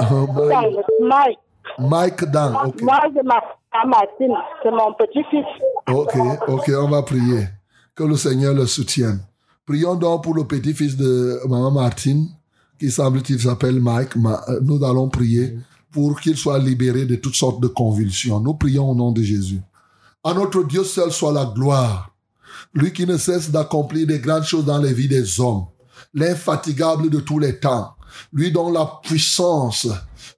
Oh, 0.00 0.26
Mike. 0.32 0.86
Mike. 1.00 1.38
Mike 1.78 2.24
Dan. 2.30 2.54
Ok. 2.66 2.82
Moi, 2.82 2.98
je 3.14 3.22
m'appelle 3.22 3.86
Martine. 3.86 4.36
C'est 4.62 4.70
mon 4.70 4.92
petit-fils. 4.94 5.46
Ok, 5.88 6.14
ok, 6.48 6.70
on 6.82 6.88
va 6.88 7.02
prier. 7.02 7.46
Que 7.94 8.04
le 8.04 8.16
Seigneur 8.16 8.54
le 8.54 8.66
soutienne. 8.66 9.20
Prions 9.70 9.94
donc 9.94 10.24
pour 10.24 10.34
le 10.34 10.42
petit-fils 10.42 10.96
de 10.96 11.38
Maman 11.48 11.70
Martine, 11.70 12.28
qui 12.76 12.90
semble-t-il 12.90 13.40
s'appelle 13.40 13.80
Mike. 13.80 14.16
Euh, 14.16 14.58
Nous 14.62 14.84
allons 14.84 15.08
prier 15.08 15.56
pour 15.92 16.20
qu'il 16.20 16.36
soit 16.36 16.58
libéré 16.58 17.06
de 17.06 17.14
toutes 17.14 17.36
sortes 17.36 17.60
de 17.60 17.68
convulsions. 17.68 18.40
Nous 18.40 18.54
prions 18.54 18.90
au 18.90 18.96
nom 18.96 19.12
de 19.12 19.22
Jésus. 19.22 19.60
À 20.24 20.34
notre 20.34 20.64
Dieu 20.64 20.82
seul 20.82 21.12
soit 21.12 21.32
la 21.32 21.44
gloire. 21.44 22.10
Lui 22.74 22.92
qui 22.92 23.06
ne 23.06 23.16
cesse 23.16 23.52
d'accomplir 23.52 24.08
des 24.08 24.18
grandes 24.18 24.42
choses 24.42 24.64
dans 24.64 24.78
les 24.78 24.92
vies 24.92 25.06
des 25.06 25.38
hommes. 25.38 25.66
L'infatigable 26.14 27.08
de 27.08 27.20
tous 27.20 27.38
les 27.38 27.60
temps. 27.60 27.94
Lui 28.32 28.50
dont 28.50 28.72
la 28.72 28.98
puissance, 29.04 29.86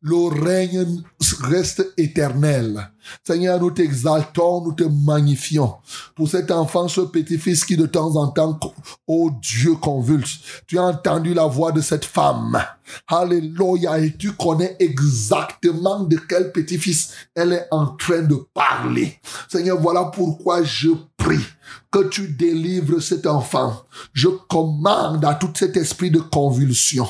le 0.03 0.43
règne 0.43 1.03
reste 1.41 1.93
éternel. 1.97 2.91
Seigneur, 3.25 3.61
nous 3.61 3.71
t'exaltons, 3.71 4.65
nous 4.65 4.73
te 4.73 4.85
magnifions 4.85 5.75
pour 6.15 6.29
cet 6.29 6.51
enfant, 6.51 6.89
ce 6.89 7.01
petit-fils 7.03 7.65
qui 7.65 7.77
de 7.77 7.87
temps 7.87 8.17
en 8.17 8.29
temps, 8.29 8.59
oh 9.07 9.31
Dieu 9.41 9.75
convulse. 9.75 10.41
Tu 10.67 10.79
as 10.79 10.85
entendu 10.85 11.35
la 11.35 11.47
voix 11.47 11.73
de 11.73 11.81
cette 11.81 12.05
femme. 12.05 12.63
Alléluia. 13.09 13.99
Et 14.01 14.17
tu 14.17 14.33
connais 14.33 14.77
exactement 14.79 16.01
de 16.01 16.17
quel 16.17 16.53
petit-fils 16.53 17.13
elle 17.35 17.53
est 17.53 17.67
en 17.71 17.87
train 17.87 18.23
de 18.23 18.37
parler. 18.55 19.19
Seigneur, 19.49 19.81
voilà 19.81 20.05
pourquoi 20.07 20.63
je 20.63 20.91
prie 21.17 21.45
que 21.91 22.09
tu 22.09 22.29
délivres 22.29 23.01
cet 23.01 23.27
enfant. 23.27 23.83
Je 24.13 24.29
commande 24.29 25.25
à 25.25 25.35
tout 25.35 25.53
cet 25.55 25.77
esprit 25.77 26.11
de 26.11 26.21
convulsion. 26.21 27.07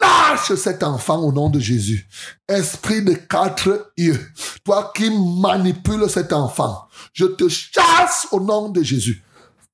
Lâche 0.00 0.54
cet 0.54 0.82
enfant 0.82 1.18
au 1.18 1.32
nom 1.32 1.50
de 1.50 1.60
Jésus. 1.60 2.08
Esprit 2.48 3.02
de 3.02 3.14
quatre 3.14 3.92
yeux, 3.96 4.20
toi 4.64 4.92
qui 4.94 5.10
manipules 5.40 6.08
cet 6.08 6.32
enfant, 6.32 6.88
je 7.12 7.26
te 7.26 7.48
chasse 7.48 8.26
au 8.32 8.40
nom 8.40 8.68
de 8.68 8.82
Jésus. 8.82 9.22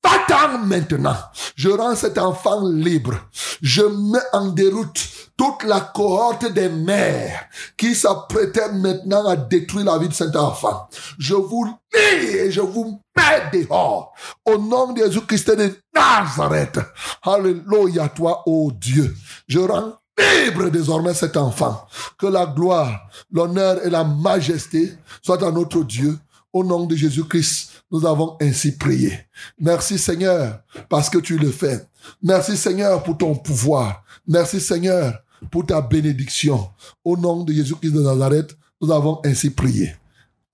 Va-t'en 0.07 0.59
maintenant. 0.59 1.17
Je 1.57 1.69
rends 1.69 1.97
cet 1.97 2.19
enfant 2.19 2.69
libre. 2.69 3.15
Je 3.61 3.83
mets 3.83 4.19
en 4.33 4.49
déroute 4.49 5.01
toute 5.37 5.65
la 5.65 5.81
cohorte 5.81 6.53
des 6.53 6.69
mères 6.69 7.47
qui 7.77 7.95
s'apprêtaient 7.95 8.73
maintenant 8.73 9.27
à 9.27 9.37
détruire 9.37 9.87
la 9.87 9.99
vie 9.99 10.09
de 10.09 10.15
cet 10.15 10.37
enfant. 10.37 10.89
Je 11.19 11.35
vous 11.35 11.65
lis 11.65 12.37
et 12.37 12.51
je 12.53 12.61
vous 12.61 13.01
mets 13.17 13.51
dehors. 13.53 14.15
Au 14.45 14.59
nom 14.59 14.93
de 14.93 15.05
Jésus-Christ 15.05 15.51
de 15.57 15.75
Nazareth. 15.95 16.79
Alléluia, 17.23 18.09
toi, 18.09 18.43
ô 18.47 18.71
Dieu. 18.73 19.15
Je 19.49 19.59
rends 19.59 19.95
libre 20.19 20.71
désormais 20.71 21.15
cet 21.15 21.37
enfant. 21.37 21.87
Que 22.19 22.27
la 22.27 22.47
gloire, 22.47 23.09
l'honneur 23.31 23.85
et 23.85 23.91
la 23.91 24.05
majesté 24.05 24.93
soient 25.23 25.47
à 25.47 25.51
notre 25.51 25.83
Dieu. 25.85 26.19
Au 26.53 26.65
nom 26.65 26.87
de 26.87 26.97
Jésus-Christ, 26.97 27.83
nous 27.91 28.07
avons 28.07 28.37
ainsi 28.41 28.79
prié. 28.79 29.13
Merci 29.61 29.99
Seigneur 29.99 30.61
parce 30.89 31.11
que 31.11 31.19
tu 31.19 31.39
le 31.39 31.51
fais. 31.51 31.87
Merci 32.23 32.57
Seigneur 32.57 33.03
pour 33.03 33.19
ton 33.19 33.35
pouvoir. 33.35 34.03
Merci 34.27 34.61
Seigneur 34.61 35.19
pour 35.51 35.67
ta 35.67 35.83
bénédiction. 35.83 36.69
Au 37.05 37.17
nom 37.17 37.45
de 37.45 37.53
Jésus-Christ 37.53 37.93
de 37.93 38.01
Nazareth, 38.01 38.57
nous 38.81 38.91
avons 38.91 39.21
ainsi 39.25 39.51
prié. 39.51 39.95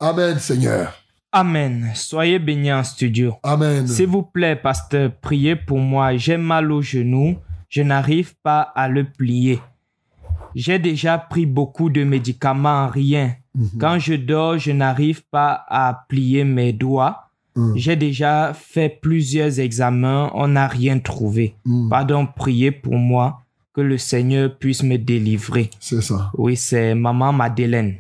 Amen, 0.00 0.38
Seigneur. 0.40 0.92
Amen. 1.30 1.92
Soyez 1.94 2.38
bénis 2.38 2.72
en 2.72 2.84
studio. 2.84 3.36
Amen. 3.42 3.86
S'il 3.86 4.08
vous 4.08 4.22
plaît, 4.22 4.56
pasteur, 4.56 5.12
priez 5.20 5.56
pour 5.56 5.78
moi. 5.78 6.16
J'ai 6.16 6.36
mal 6.36 6.70
au 6.72 6.82
genou. 6.82 7.38
Je 7.72 7.80
n'arrive 7.80 8.34
pas 8.42 8.60
à 8.60 8.86
le 8.86 9.02
plier. 9.04 9.58
J'ai 10.54 10.78
déjà 10.78 11.16
pris 11.16 11.46
beaucoup 11.46 11.88
de 11.88 12.04
médicaments, 12.04 12.86
rien. 12.86 13.34
Quand 13.80 13.98
je 13.98 14.12
dors, 14.12 14.58
je 14.58 14.72
n'arrive 14.72 15.22
pas 15.30 15.64
à 15.68 16.04
plier 16.06 16.44
mes 16.44 16.74
doigts. 16.74 17.30
Mm. 17.56 17.72
J'ai 17.76 17.96
déjà 17.96 18.52
fait 18.52 18.90
plusieurs 19.00 19.58
examens, 19.58 20.30
on 20.34 20.48
n'a 20.48 20.68
rien 20.68 20.98
trouvé. 20.98 21.54
Mm. 21.64 21.88
Pardon, 21.88 22.26
priez 22.26 22.72
pour 22.72 22.96
moi 22.96 23.40
que 23.72 23.80
le 23.80 23.96
Seigneur 23.96 24.54
puisse 24.54 24.82
me 24.82 24.98
délivrer. 24.98 25.70
C'est 25.80 26.02
ça. 26.02 26.30
Oui, 26.36 26.56
c'est 26.56 26.94
maman 26.94 27.32
Madeleine. 27.32 27.94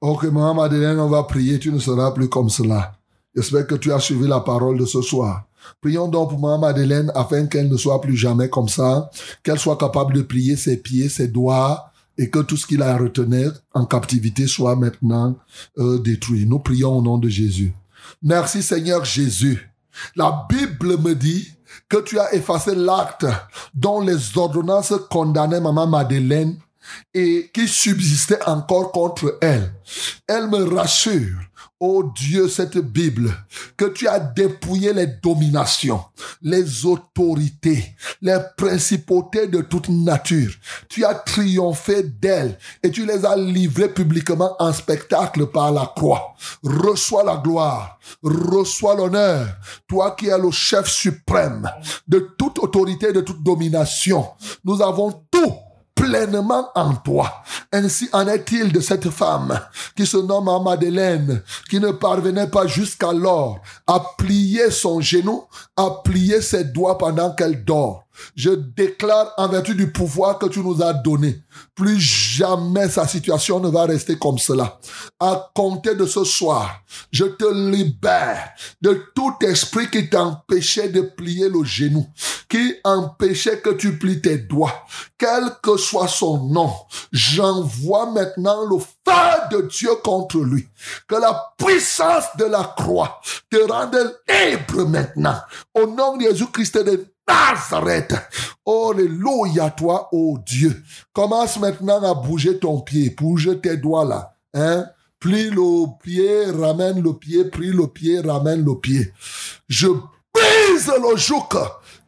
Ok, 0.00 0.24
maman 0.24 0.54
Madeleine, 0.54 0.98
on 0.98 1.08
va 1.08 1.22
prier, 1.22 1.60
tu 1.60 1.70
ne 1.70 1.78
seras 1.78 2.10
plus 2.10 2.28
comme 2.28 2.48
cela. 2.48 2.92
J'espère 3.36 3.68
que 3.68 3.76
tu 3.76 3.92
as 3.92 4.00
suivi 4.00 4.26
la 4.26 4.40
parole 4.40 4.78
de 4.78 4.84
ce 4.84 5.00
soir. 5.00 5.44
Prions 5.80 6.08
donc 6.08 6.30
pour 6.30 6.38
maman 6.38 6.58
Madeleine 6.58 7.10
afin 7.14 7.46
qu'elle 7.46 7.68
ne 7.68 7.76
soit 7.76 8.00
plus 8.00 8.16
jamais 8.16 8.48
comme 8.48 8.68
ça, 8.68 9.10
qu'elle 9.42 9.58
soit 9.58 9.76
capable 9.76 10.14
de 10.14 10.22
plier 10.22 10.56
ses 10.56 10.76
pieds, 10.76 11.08
ses 11.08 11.28
doigts, 11.28 11.92
et 12.18 12.30
que 12.30 12.38
tout 12.38 12.56
ce 12.56 12.66
qu'il 12.66 12.82
a 12.82 12.94
à 12.94 12.98
retenir 12.98 13.52
en 13.74 13.84
captivité 13.84 14.46
soit 14.46 14.76
maintenant 14.76 15.36
euh, 15.78 15.98
détruit. 15.98 16.46
Nous 16.46 16.58
prions 16.58 16.96
au 16.96 17.02
nom 17.02 17.18
de 17.18 17.28
Jésus. 17.28 17.72
Merci 18.22 18.62
Seigneur 18.62 19.04
Jésus. 19.04 19.70
La 20.14 20.46
Bible 20.48 20.98
me 20.98 21.14
dit 21.14 21.48
que 21.88 21.98
tu 21.98 22.18
as 22.18 22.34
effacé 22.34 22.74
l'acte 22.74 23.26
dont 23.74 24.00
les 24.00 24.36
ordonnances 24.36 24.94
condamnaient 25.10 25.60
maman 25.60 25.86
Madeleine 25.86 26.56
et 27.12 27.50
qui 27.52 27.66
subsistait 27.66 28.42
encore 28.46 28.92
contre 28.92 29.38
elle. 29.40 29.72
Elle 30.26 30.48
me 30.48 30.62
rassure, 30.74 31.38
ô 31.78 32.04
Dieu, 32.14 32.48
cette 32.48 32.78
Bible, 32.78 33.34
que 33.76 33.84
tu 33.84 34.08
as 34.08 34.18
dépouillé 34.18 34.92
les 34.94 35.06
dominations, 35.06 36.02
les 36.40 36.86
autorités, 36.86 37.94
les 38.22 38.38
principautés 38.56 39.46
de 39.46 39.60
toute 39.60 39.90
nature. 39.90 40.52
Tu 40.88 41.04
as 41.04 41.14
triomphé 41.14 42.02
d'elles 42.02 42.58
et 42.82 42.90
tu 42.90 43.04
les 43.04 43.26
as 43.26 43.36
livrées 43.36 43.92
publiquement 43.92 44.56
en 44.58 44.72
spectacle 44.72 45.46
par 45.48 45.70
la 45.70 45.92
croix. 45.94 46.34
Reçois 46.62 47.24
la 47.24 47.36
gloire, 47.36 47.98
reçois 48.22 48.94
l'honneur, 48.94 49.46
toi 49.86 50.12
qui 50.12 50.28
es 50.28 50.38
le 50.38 50.50
chef 50.50 50.88
suprême 50.88 51.70
de 52.08 52.34
toute 52.38 52.58
autorité, 52.58 53.12
de 53.12 53.20
toute 53.20 53.42
domination. 53.42 54.26
Nous 54.64 54.80
avons 54.80 55.25
pleinement 55.96 56.68
en 56.76 56.94
toi. 56.94 57.42
Ainsi 57.72 58.08
en 58.12 58.28
est-il 58.28 58.70
de 58.70 58.80
cette 58.80 59.10
femme 59.10 59.58
qui 59.96 60.06
se 60.06 60.18
nomme 60.18 60.62
Madeleine, 60.62 61.42
qui 61.68 61.80
ne 61.80 61.90
parvenait 61.90 62.46
pas 62.46 62.68
jusqu'alors 62.68 63.60
à 63.88 64.00
plier 64.16 64.70
son 64.70 65.00
genou, 65.00 65.44
à 65.76 66.02
plier 66.04 66.40
ses 66.40 66.64
doigts 66.64 66.98
pendant 66.98 67.34
qu'elle 67.34 67.64
dort. 67.64 68.05
Je 68.34 68.50
déclare 68.50 69.32
en 69.36 69.48
vertu 69.48 69.74
du 69.74 69.92
pouvoir 69.92 70.38
que 70.38 70.46
tu 70.46 70.60
nous 70.60 70.82
as 70.82 70.92
donné, 70.92 71.42
plus 71.74 71.98
jamais 71.98 72.88
sa 72.88 73.06
situation 73.06 73.60
ne 73.60 73.68
va 73.68 73.84
rester 73.84 74.18
comme 74.18 74.38
cela. 74.38 74.78
À 75.20 75.50
compter 75.54 75.94
de 75.94 76.06
ce 76.06 76.24
soir, 76.24 76.82
je 77.10 77.24
te 77.24 77.44
libère 77.44 78.50
de 78.80 79.04
tout 79.14 79.34
esprit 79.42 79.90
qui 79.90 80.08
t'empêchait 80.08 80.88
de 80.88 81.02
plier 81.02 81.48
le 81.48 81.64
genou, 81.64 82.06
qui 82.48 82.74
empêchait 82.84 83.60
que 83.60 83.70
tu 83.70 83.98
plies 83.98 84.20
tes 84.20 84.38
doigts, 84.38 84.86
quel 85.18 85.44
que 85.62 85.76
soit 85.76 86.08
son 86.08 86.44
nom. 86.48 86.72
J'envoie 87.12 88.10
maintenant 88.10 88.64
le 88.64 88.78
feu 88.78 88.86
de 89.50 89.62
Dieu 89.68 89.90
contre 90.02 90.38
lui. 90.38 90.68
Que 91.08 91.16
la 91.16 91.54
puissance 91.58 92.24
de 92.38 92.44
la 92.44 92.74
croix 92.76 93.20
te 93.50 93.56
rende 93.70 94.18
libre 94.28 94.86
maintenant. 94.86 95.40
Au 95.74 95.86
nom 95.86 96.16
de 96.16 96.22
Jésus-Christ 96.22 96.78
Nazareth. 97.28 98.14
Oh, 98.64 98.92
Alléluia, 98.94 99.70
toi, 99.70 100.08
oh 100.12 100.38
Dieu. 100.44 100.82
Commence 101.12 101.58
maintenant 101.58 102.02
à 102.02 102.14
bouger 102.14 102.58
ton 102.58 102.80
pied. 102.80 103.10
Bouge 103.10 103.60
tes 103.62 103.76
doigts 103.76 104.04
là. 104.04 104.34
Hein? 104.54 104.86
Plie 105.18 105.50
le 105.50 105.86
pied, 106.02 106.50
ramène 106.50 107.02
le 107.02 107.14
pied, 107.14 107.44
plie 107.44 107.72
le 107.72 107.86
pied, 107.86 108.20
ramène 108.20 108.64
le 108.64 108.78
pied. 108.78 109.12
Je 109.68 109.88
brise 110.32 110.92
le 111.02 111.16
joug 111.16 111.48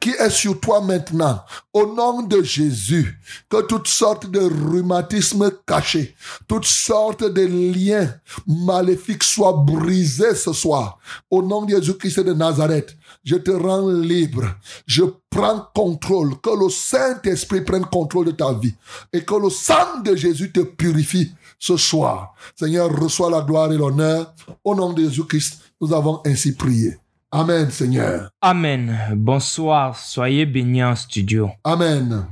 qui 0.01 0.11
est 0.11 0.31
sur 0.31 0.61
toi 0.61 0.81
maintenant, 0.81 1.43
au 1.73 1.87
nom 1.87 2.23
de 2.23 2.43
Jésus, 2.43 3.19
que 3.49 3.63
toutes 3.63 3.89
sortes 3.89 4.31
de 4.31 4.41
rhumatismes 4.41 5.51
cachés, 5.67 6.15
toutes 6.47 6.67
sortes 6.67 7.25
de 7.25 7.43
liens 7.43 8.15
maléfiques 8.47 9.25
soient 9.25 9.65
brisés 9.67 10.35
ce 10.35 10.53
soir, 10.53 10.99
au 11.31 11.43
nom 11.43 11.63
de 11.63 11.71
Jésus-Christ 11.71 12.21
de 12.21 12.33
Nazareth. 12.33 12.97
Je 13.29 13.37
te 13.37 13.51
rends 13.51 13.87
libre. 13.91 14.45
Je 14.87 15.03
prends 15.29 15.69
contrôle. 15.75 16.41
Que 16.41 16.49
le 16.65 16.71
Saint-Esprit 16.71 17.61
prenne 17.61 17.85
contrôle 17.85 18.25
de 18.25 18.31
ta 18.31 18.55
vie. 18.55 18.73
Et 19.13 19.23
que 19.23 19.35
le 19.35 19.51
sang 19.51 20.01
de 20.03 20.17
Jésus 20.17 20.51
te 20.51 20.61
purifie 20.61 21.35
ce 21.59 21.77
soir. 21.77 22.33
Seigneur, 22.57 22.89
reçois 22.91 23.31
la 23.31 23.43
gloire 23.43 23.71
et 23.71 23.77
l'honneur. 23.77 24.33
Au 24.65 24.75
nom 24.75 24.95
de 24.95 25.03
Jésus-Christ, 25.03 25.61
nous 25.79 25.93
avons 25.93 26.23
ainsi 26.25 26.55
prié. 26.55 26.97
Amen, 27.31 27.71
Seigneur. 27.71 28.31
Amen. 28.41 28.99
Bonsoir, 29.15 29.95
soyez 29.99 30.47
bénis 30.47 30.83
en 30.83 30.97
studio. 30.97 31.51
Amen. 31.65 32.25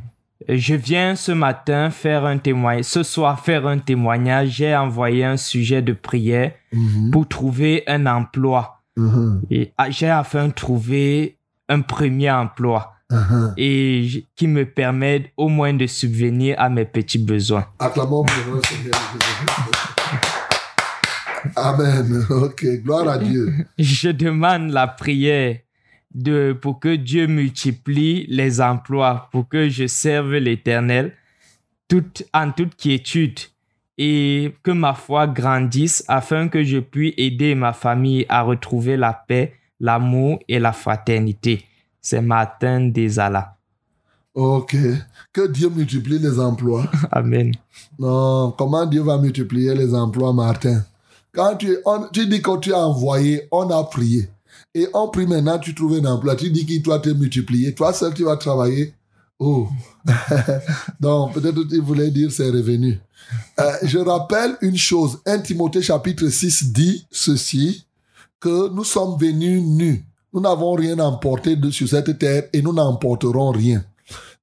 Je 0.49 0.75
viens 0.75 1.15
ce 1.15 1.33
matin 1.33 1.91
faire 1.91 2.25
un 2.25 2.39
témoignage, 2.39 2.85
ce 2.87 3.03
soir 3.03 3.39
faire 3.45 3.67
un 3.67 3.79
témoignage. 3.79 4.49
J'ai 4.53 4.75
envoyé 4.75 5.25
un 5.27 5.37
sujet 5.37 5.83
de 5.83 5.93
prière 5.93 6.53
Mhm, 6.73 7.11
pour 7.11 7.29
trouver 7.29 7.83
un 7.87 8.07
emploi. 8.07 8.76
Mhm, 8.97 9.43
Et 9.51 9.73
ah, 9.77 9.91
j'ai 9.91 10.09
afin 10.09 10.49
de 10.49 10.53
trouver 10.53 11.39
un 11.69 11.81
premier 11.81 12.31
emploi 12.31 12.95
mhm. 13.11 13.55
et 13.57 14.27
qui 14.35 14.47
me 14.47 14.65
permette 14.65 15.31
au 15.37 15.49
moins 15.49 15.75
de 15.75 15.87
subvenir 15.87 16.57
à 16.59 16.69
mes 16.69 16.85
petits 16.85 17.19
besoins. 17.19 17.67
Acclamons 17.79 18.25
pour 18.25 18.55
le 18.55 18.61
Seigneur. 18.63 18.95
Amen. 21.55 22.27
Ok, 22.31 22.67
gloire 22.83 23.09
à 23.09 23.19
Dieu. 23.19 23.53
Je 23.79 24.09
demande 24.09 24.71
la 24.71 24.87
prière 24.89 25.59
de, 26.15 26.57
pour 26.61 26.81
que 26.81 26.97
Dieu 26.97 27.27
multiplie 27.27 28.27
les 28.29 28.61
emplois, 28.61 29.29
pour 29.33 29.49
que 29.49 29.69
je 29.69 29.87
serve 29.87 30.37
l'Éternel 30.37 31.13
en 32.33 32.51
toute 32.51 32.77
quiétude 32.77 33.39
et 33.99 34.55
que 34.63 34.71
ma 34.71 34.95
foi 34.95 35.27
grandisse 35.27 36.05
afin 36.09 36.49
que 36.49 36.63
je 36.63 36.79
puisse 36.79 37.15
aider 37.17 37.55
ma 37.55 37.73
famille 37.73 38.27
à 38.29 38.43
retrouver 38.43 38.97
la 38.97 39.13
paix, 39.13 39.55
l'amour 39.81 40.39
et 40.49 40.59
la 40.59 40.73
fraternité. 40.73 41.65
C'est 42.01 42.21
Martin 42.21 42.89
Desala. 42.89 43.57
Ok. 44.35 44.77
Que 45.33 45.47
Dieu 45.49 45.71
multiplie 45.71 46.19
les 46.19 46.39
emplois. 46.39 46.85
Amen. 47.11 47.53
Non, 47.99 48.53
comment 48.57 48.85
Dieu 48.87 49.03
va 49.03 49.17
multiplier 49.19 49.75
les 49.75 49.95
emplois, 49.95 50.33
Martin? 50.33 50.85
Quand 51.33 51.57
tu, 51.57 51.77
on- 51.87 52.07
tu 52.13 52.27
dis 52.27 52.43
que 52.43 52.59
tu 52.59 52.73
as 52.73 52.79
envoyé, 52.87 53.49
on 53.51 53.69
a 53.71 53.83
prié. 53.85 54.29
Et 54.75 54.87
on 54.93 55.09
prie 55.09 55.27
maintenant, 55.27 55.59
tu 55.59 55.75
trouves 55.75 55.95
un 55.95 56.05
emploi. 56.05 56.37
Tu 56.37 56.51
dis 56.51 56.67
qu'il 56.67 56.83
doit 56.83 56.99
te 56.99 57.09
multiplier. 57.09 57.75
Toi 57.75 57.93
seul, 57.95 58.13
tu 58.13 58.25
vas 58.25 58.37
travailler. 58.37 58.93
Oh. 59.39 59.69
Donc, 61.01 61.35
peut-être 61.35 61.65
tu 61.69 61.81
voulais 61.81 62.11
dire 62.11 62.31
ses 62.33 62.51
revenus. 62.51 62.99
Euh, 63.61 63.73
je 63.83 63.99
rappelle 63.99 64.57
une 64.63 64.77
chose. 64.77 65.19
1 65.27 65.41
Timothée 65.41 65.83
chapitre 65.83 66.29
6 66.29 66.73
dit 66.73 67.07
ceci, 67.11 67.87
que 68.41 68.69
nous 68.71 68.85
sommes 68.85 69.19
venus 69.19 69.63
nus. 69.63 70.05
Nous 70.33 70.41
n'avons 70.41 70.73
rien 70.73 70.99
emporté 70.99 71.57
de, 71.57 71.71
sur 71.71 71.89
cette 71.89 72.19
terre 72.19 72.45
et 72.53 72.63
nous 72.63 72.73
n'emporterons 72.73 73.51
rien. 73.51 73.85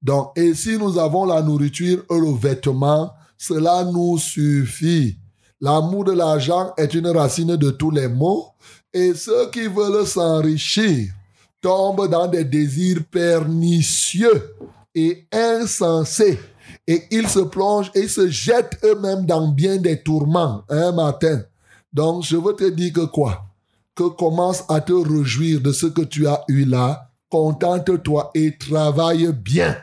Donc, 0.02 0.32
et 0.36 0.54
si 0.54 0.78
nous 0.78 0.98
avons 0.98 1.26
la 1.26 1.42
nourriture 1.42 2.04
et 2.10 2.20
le 2.20 2.34
vêtement, 2.38 3.14
cela 3.38 3.84
nous 3.86 4.18
suffit. 4.18 5.18
L'amour 5.62 6.04
de 6.04 6.12
l'argent 6.12 6.74
est 6.78 6.94
une 6.94 7.08
racine 7.08 7.56
de 7.56 7.72
tous 7.72 7.92
les 7.92 8.10
maux 8.10 8.50
et 8.94 9.14
ceux 9.14 9.50
qui 9.50 9.68
veulent 9.68 10.06
s'enrichir 10.06 11.14
tombent 11.62 12.10
dans 12.10 12.28
des 12.28 12.44
désirs 12.44 13.04
pernicieux 13.10 14.56
et 14.96 15.28
insensés 15.32 16.40
et 16.88 17.04
ils 17.12 17.28
se 17.28 17.40
plongent 17.40 17.92
et 17.96 18.08
se 18.08 18.30
jettent 18.30 18.78
eux-mêmes 18.84 19.26
dans 19.26 19.48
bien 19.48 19.78
des 19.78 20.02
tourments 20.02 20.64
un 20.70 20.92
matin. 20.92 21.42
Donc, 21.92 22.24
je 22.24 22.36
veux 22.36 22.54
te 22.54 22.70
dire 22.70 22.94
que 22.94 23.06
quoi? 23.06 23.46
Que 23.96 24.10
commence 24.10 24.64
à 24.70 24.82
te 24.82 24.94
réjouir 24.94 25.62
de 25.62 25.72
ce 25.72 25.86
que 25.86 26.02
tu 26.02 26.28
as 26.28 26.44
eu 26.48 26.66
là, 26.66 27.12
contente-toi 27.30 28.32
et 28.34 28.58
travaille 28.58 29.32
bien. 29.32 29.78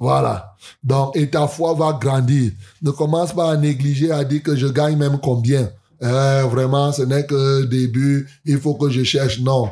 Voilà. 0.00 0.54
Donc, 0.82 1.16
et 1.16 1.28
ta 1.28 1.48
foi 1.48 1.74
va 1.74 1.98
grandir. 2.00 2.52
Ne 2.82 2.92
commence 2.92 3.32
pas 3.32 3.52
à 3.52 3.56
négliger, 3.56 4.12
à 4.12 4.24
dire 4.24 4.42
que 4.42 4.54
je 4.54 4.68
gagne 4.68 4.96
même 4.96 5.18
combien. 5.20 5.70
Euh, 6.02 6.44
vraiment, 6.44 6.92
ce 6.92 7.02
n'est 7.02 7.26
que 7.26 7.64
début, 7.64 8.28
il 8.44 8.58
faut 8.58 8.74
que 8.74 8.88
je 8.88 9.02
cherche. 9.02 9.40
Non. 9.40 9.70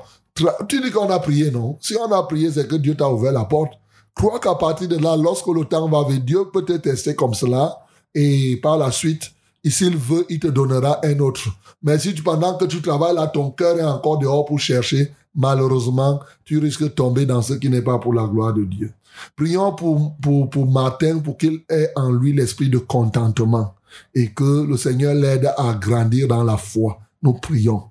Tu 0.69 0.83
dis 0.83 0.91
qu'on 0.91 1.09
a 1.09 1.21
prié, 1.21 1.51
non? 1.53 1.79
Si 1.81 1.97
on 1.97 2.11
a 2.11 2.23
prié, 2.25 2.51
c'est 2.51 2.67
que 2.67 2.75
Dieu 2.75 2.97
t'a 2.97 3.09
ouvert 3.09 3.33
la 3.33 3.45
porte. 3.45 3.75
Crois 4.17 4.41
qu'à 4.41 4.55
partir 4.55 4.89
de 4.89 4.97
là, 4.97 5.15
lorsque 5.17 5.47
le 5.47 5.65
temps 5.67 5.89
va 5.89 6.03
venir, 6.03 6.23
Dieu 6.23 6.45
peut 6.51 6.65
te 6.65 6.73
tester 6.73 7.15
comme 7.15 7.35
cela 7.35 7.79
et 8.15 8.57
par 8.63 8.79
la 8.79 8.91
suite, 8.91 9.31
s'il 9.63 9.97
veut, 9.97 10.25
il 10.31 10.41
te 10.41 10.47
donnera 10.47 11.01
un 11.05 11.19
autre. 11.19 11.43
Mais 11.83 11.99
si 11.99 12.15
pendant 12.15 12.57
que 12.57 12.65
tu 12.65 12.81
travailles 12.81 13.15
là, 13.15 13.27
ton 13.27 13.51
cœur 13.51 13.79
est 13.79 13.85
encore 13.85 14.19
dehors 14.19 14.47
pour 14.47 14.59
chercher, 14.59 15.13
malheureusement, 15.35 16.21
tu 16.45 16.59
risques 16.59 16.85
de 16.85 16.89
tomber 16.89 17.27
dans 17.27 17.43
ce 17.43 17.55
qui 17.55 17.69
n'est 17.69 17.83
pas 17.83 17.99
pour 17.99 18.15
la 18.15 18.27
gloire 18.27 18.55
de 18.55 18.65
Dieu. 18.65 18.93
Prions 19.37 19.73
pour, 19.73 20.15
pour, 20.23 20.49
pour 20.49 20.67
Martin, 20.67 21.19
pour 21.19 21.37
qu'il 21.37 21.61
ait 21.69 21.91
en 21.95 22.11
lui 22.11 22.33
l'esprit 22.33 22.71
de 22.71 22.79
contentement 22.79 23.75
et 24.15 24.31
que 24.31 24.65
le 24.67 24.77
Seigneur 24.77 25.15
l'aide 25.15 25.53
à 25.57 25.75
grandir 25.75 26.29
dans 26.29 26.45
la 26.45 26.57
foi. 26.57 26.99
Nous 27.23 27.35
prions. 27.35 27.85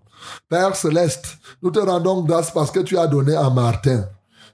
Père 0.49 0.75
céleste, 0.75 1.37
nous 1.61 1.71
te 1.71 1.79
rendons 1.79 2.23
grâce 2.23 2.51
parce 2.51 2.71
que 2.71 2.79
tu 2.79 2.97
as 2.97 3.07
donné 3.07 3.35
à 3.35 3.49
Martin. 3.49 4.05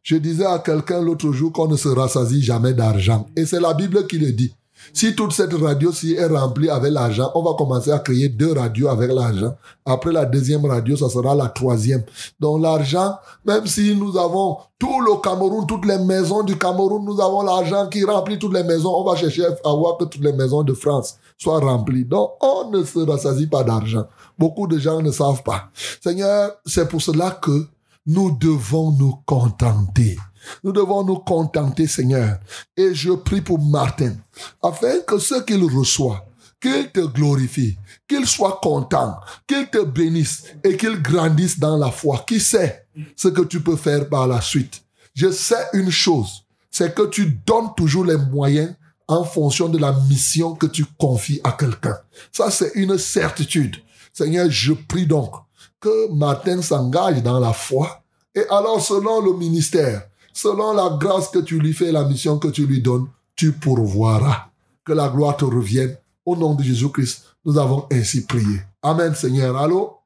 Je 0.03 0.15
disais 0.15 0.45
à 0.45 0.60
quelqu'un 0.60 1.02
l'autre 1.02 1.32
jour 1.32 1.52
qu'on 1.52 1.68
ne 1.68 1.78
se 1.78 1.90
rassasie 1.90 2.41
jamais 2.41 2.73
d'argent. 2.73 3.28
Et 3.36 3.45
c'est 3.45 3.60
la 3.60 3.73
Bible 3.73 4.07
qui 4.07 4.18
le 4.18 4.32
dit. 4.32 4.53
Si 4.94 5.15
toute 5.15 5.32
cette 5.32 5.53
radio-ci 5.53 6.15
est 6.15 6.26
remplie 6.26 6.69
avec 6.69 6.91
l'argent, 6.91 7.32
on 7.36 7.44
va 7.44 7.52
commencer 7.56 7.91
à 7.91 7.99
créer 7.99 8.30
deux 8.30 8.52
radios 8.53 8.88
avec 8.88 9.11
l'argent. 9.11 9.56
Après 9.86 10.11
la 10.11 10.26
deuxième 10.26 10.65
radio, 10.65 10.98
ça 10.98 11.07
sera 11.07 11.36
la 11.36 11.48
troisième. 11.49 12.03
Donc 12.40 12.61
l'argent, 12.61 13.15
même 13.45 13.68
si 13.68 13.95
nous 13.95 14.18
avons 14.18 14.57
tout 14.80 15.02
le 15.02 15.22
Cameroun, 15.22 15.65
toutes 15.68 15.86
les 15.86 15.99
maisons 15.99 16.44
du 16.44 16.57
Cameroun, 16.57 17.06
nous 17.06 17.22
avons 17.22 17.44
l'argent 17.44 17.88
qui 17.88 18.03
remplit 18.03 18.40
toutes 18.40 18.53
les 18.53 18.64
maisons, 18.64 18.94
on 18.95 19.03
va 19.03 19.15
chercher 19.15 19.45
à 19.45 19.72
voir 19.72 19.98
que 19.98 20.06
toutes 20.06 20.23
les 20.23 20.34
maisons 20.34 20.64
de 20.64 20.73
France 20.73 21.18
soient 21.38 21.60
remplies. 21.60 22.06
Donc 22.06 22.32
on 22.41 22.72
ne 22.72 22.84
se 22.84 22.99
rassasie 22.99 23.48
pas 23.48 23.64
d'argent. 23.64 24.07
Beaucoup 24.38 24.65
de 24.68 24.80
gens 24.80 25.02
ne 25.02 25.11
savent 25.11 25.44
pas. 25.44 25.69
Seigneur, 26.03 26.53
c'est 26.65 26.88
pour 26.88 27.02
cela 27.02 27.32
que 27.32 27.68
nous 28.06 28.32
devons 28.32 28.91
nous 28.91 29.15
contenter. 29.26 30.18
Nous 30.64 30.72
devons 30.72 31.03
nous 31.03 31.19
contenter, 31.19 31.88
Seigneur. 31.88 32.40
Et 32.76 32.94
je 32.94 33.11
prie 33.11 33.41
pour 33.41 33.60
Martin, 33.60 34.15
afin 34.61 34.99
que 35.06 35.19
ce 35.19 35.41
qu'il 35.44 35.64
reçoit, 35.64 36.26
qu'il 36.60 36.91
te 36.91 37.02
glorifie, 37.02 37.78
qu'il 38.07 38.26
soit 38.28 38.60
content, 38.61 39.19
qu'il 39.48 39.68
te 39.68 39.84
bénisse 39.84 40.44
et 40.64 40.78
qu'il 40.78 41.02
grandisse 41.02 41.60
dans 41.60 41.78
la 41.78 41.91
foi. 41.91 42.23
Qui 42.28 42.40
sait 42.40 42.86
ce 43.15 43.28
que 43.28 43.41
tu 43.41 43.61
peux 43.61 43.76
faire 43.76 44.10
par 44.10 44.28
la 44.28 44.41
suite? 44.41 44.84
Je 45.14 45.32
sais 45.32 45.68
une 45.73 45.91
chose, 45.91 46.45
c'est 46.69 46.95
que 46.95 47.07
tu 47.07 47.40
donnes 47.45 47.73
toujours 47.76 48.06
les 48.06 48.18
moyens 48.18 48.73
en 49.07 49.23
fonction 49.23 49.68
de 49.68 49.78
la 49.78 49.91
mission 50.10 50.56
que 50.56 50.68
tu 50.68 50.86
confies 50.98 51.41
à 51.44 51.52
quelqu'un. 51.52 51.98
Ça, 52.32 52.49
c'est 52.49 52.72
une 52.76 52.98
certitude. 52.98 53.76
Seigneur, 54.14 54.49
je 54.49 54.73
prie 54.73 55.06
donc 55.06 55.34
que 55.81 56.11
Martin 56.13 56.61
s'engage 56.61 57.21
dans 57.23 57.39
la 57.39 57.51
foi. 57.51 58.01
Et 58.35 58.45
alors, 58.49 58.79
selon 58.79 59.19
le 59.21 59.33
ministère, 59.33 60.03
selon 60.31 60.73
la 60.73 60.97
grâce 60.97 61.29
que 61.29 61.39
tu 61.39 61.59
lui 61.59 61.73
fais, 61.73 61.91
la 61.91 62.05
mission 62.05 62.37
que 62.37 62.47
tu 62.47 62.65
lui 62.65 62.81
donnes, 62.81 63.07
tu 63.35 63.51
pourvoiras. 63.51 64.45
Que 64.85 64.93
la 64.93 65.09
gloire 65.09 65.35
te 65.35 65.45
revienne. 65.45 65.97
Au 66.25 66.35
nom 66.35 66.53
de 66.53 66.63
Jésus-Christ, 66.63 67.25
nous 67.45 67.57
avons 67.57 67.87
ainsi 67.91 68.25
prié. 68.25 68.61
Amen, 68.83 69.13
Seigneur. 69.15 69.57
Allô? 69.57 69.97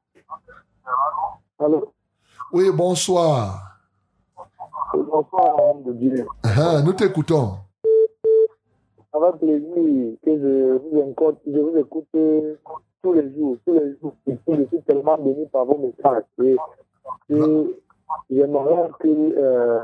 Allô? 1.58 1.92
Oui, 2.52 2.70
bonsoir. 2.72 3.78
Bonsoir, 4.94 5.62
homme 5.62 5.82
de 5.84 5.92
Dieu. 5.92 6.26
Ah, 6.42 6.80
nous 6.82 6.94
t'écoutons. 6.94 7.58
Avec 9.12 9.40
plaisir 9.40 10.14
que 10.24 10.38
je 10.38 10.78
vous 10.78 11.10
écoute, 11.10 11.38
je 11.46 11.58
vous 11.58 11.76
écoute 11.78 12.06
tous 13.02 13.12
les 13.12 13.34
jours, 13.34 13.56
tous 13.66 13.74
les 13.74 13.96
jours. 14.00 14.14
Je 14.26 14.64
suis 14.64 14.82
tellement 14.82 15.16
béni 15.18 15.46
par 15.46 15.64
vos 15.64 15.78
messages. 15.78 16.24
Et, 16.42 16.56
et 17.30 17.76
j'aimerais 18.30 18.90
que 19.00 19.08
euh, 19.08 19.80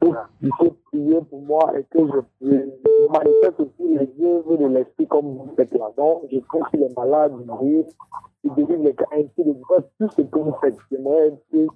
vous 0.00 0.14
puissiez 0.40 0.74
prier 0.86 1.20
pour 1.28 1.42
moi 1.42 1.72
et 1.76 1.84
que 1.84 1.98
je, 2.06 2.20
je 2.40 3.08
manifeste 3.10 3.60
aussi 3.60 3.98
les 3.98 4.24
œuvres 4.24 4.56
de 4.56 4.66
l'esprit 4.66 5.06
comme 5.06 5.36
vous 5.36 5.50
faites 5.56 5.72
là. 5.74 5.90
Donc, 5.96 6.22
je 6.30 6.38
prie 6.38 6.60
que 6.72 6.76
les 6.76 6.88
malades 6.96 7.34
guérissent, 7.46 7.96
ils 8.44 8.54
délivrent 8.54 8.84
les 8.84 8.94
cas 8.94 9.06
ainsi 9.12 9.44
de 9.44 9.54
suite. 9.54 9.86
Tout 9.98 10.08
ce 10.10 10.22
que 10.22 10.38
vous 10.38 10.54
faites, 10.60 10.76
j'aimerais 10.90 11.32
que 11.52 11.66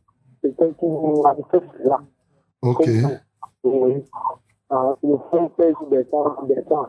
quelqu'un 0.41 0.73
qui 0.73 0.87
vous 0.87 1.23
manifeste 1.23 1.79
là. 1.85 2.01
OK. 2.63 2.89
Oui. 3.65 4.05
Ah, 4.71 4.97
le 5.03 5.19
frère 5.19 5.51
Serge 5.59 5.89
Bertrand, 5.91 6.43
Bertrand. 6.45 6.87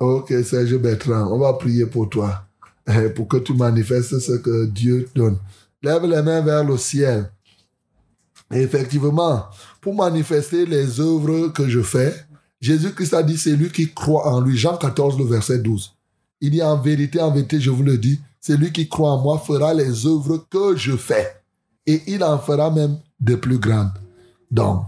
Ok, 0.00 0.32
Serge 0.44 0.78
Bertrand, 0.78 1.32
on 1.32 1.38
va 1.38 1.52
prier 1.54 1.86
pour 1.86 2.08
toi, 2.08 2.44
eh, 2.86 3.08
pour 3.08 3.26
que 3.26 3.38
tu 3.38 3.52
manifestes 3.52 4.18
ce 4.20 4.32
que 4.32 4.66
Dieu 4.66 5.08
donne. 5.14 5.38
Lève 5.82 6.04
les 6.04 6.22
mains 6.22 6.40
vers 6.40 6.62
le 6.62 6.76
ciel. 6.76 7.30
Effectivement, 8.52 9.44
pour 9.80 9.94
manifester 9.94 10.66
les 10.66 11.00
œuvres 11.00 11.48
que 11.48 11.68
je 11.68 11.82
fais, 11.82 12.14
Jésus-Christ 12.60 13.14
a 13.14 13.22
dit, 13.22 13.36
c'est 13.36 13.56
lui 13.56 13.70
qui 13.70 13.92
croit 13.92 14.32
en 14.32 14.40
lui. 14.40 14.56
Jean 14.56 14.76
14, 14.76 15.18
le 15.18 15.24
verset 15.24 15.58
12. 15.58 15.94
Il 16.40 16.52
dit, 16.52 16.62
en 16.62 16.76
vérité, 16.76 17.20
en 17.20 17.30
vérité, 17.30 17.60
je 17.60 17.70
vous 17.70 17.82
le 17.82 17.98
dis, 17.98 18.20
celui 18.40 18.72
qui 18.72 18.88
croit 18.88 19.12
en 19.12 19.22
moi 19.22 19.38
fera 19.38 19.74
les 19.74 20.06
œuvres 20.06 20.46
que 20.48 20.76
je 20.76 20.96
fais. 20.96 21.42
Et 21.86 22.02
il 22.06 22.22
en 22.22 22.38
fera 22.38 22.70
même 22.70 22.98
de 23.20 23.34
plus 23.34 23.58
grandes. 23.58 23.92
Donc, 24.50 24.84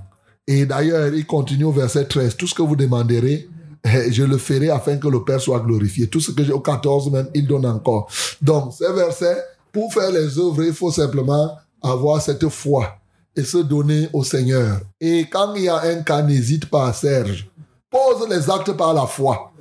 et 0.47 0.66
d'ailleurs, 0.66 1.12
il 1.12 1.27
continue 1.27 1.65
au 1.65 1.73
verset 1.73 2.07
13. 2.07 2.37
Tout 2.37 2.47
ce 2.47 2.55
que 2.55 2.62
vous 2.62 2.77
demanderez, 2.77 3.49
eh, 3.85 4.12
je 4.12 4.23
le 4.23 4.39
ferai 4.39 4.70
afin 4.70 4.97
que 4.97 5.09
le 5.09 5.24
Père 5.24 5.40
soit 5.40 5.61
glorifié. 5.61 6.09
Tout 6.09 6.20
ce 6.20 6.32
que 6.32 6.44
j'ai 6.44 6.52
au 6.52 6.61
14 6.61 7.11
même, 7.11 7.28
il 7.35 7.47
donne 7.47 7.66
encore. 7.66 8.09
Donc, 8.43 8.73
ces 8.74 8.93
versets, 8.93 9.43
pour 9.73 9.93
faire 9.93 10.11
les 10.11 10.39
œuvres, 10.39 10.65
il 10.65 10.73
faut 10.73 10.90
simplement 10.90 11.57
avoir 11.82 12.20
cette 12.20 12.48
foi 12.48 12.97
et 13.36 13.44
se 13.44 13.59
donner 13.59 14.09
au 14.12 14.24
Seigneur. 14.24 14.81
Et 15.01 15.27
quand 15.31 15.55
il 15.55 15.65
y 15.65 15.69
a 15.69 15.81
un 15.81 16.02
cas, 16.02 16.23
n'hésite 16.23 16.66
pas, 16.66 16.93
Serge. 16.93 17.48
Pose 17.90 18.28
les 18.28 18.51
actes 18.51 18.73
par 18.73 18.94
la 18.94 19.07
foi. 19.07 19.52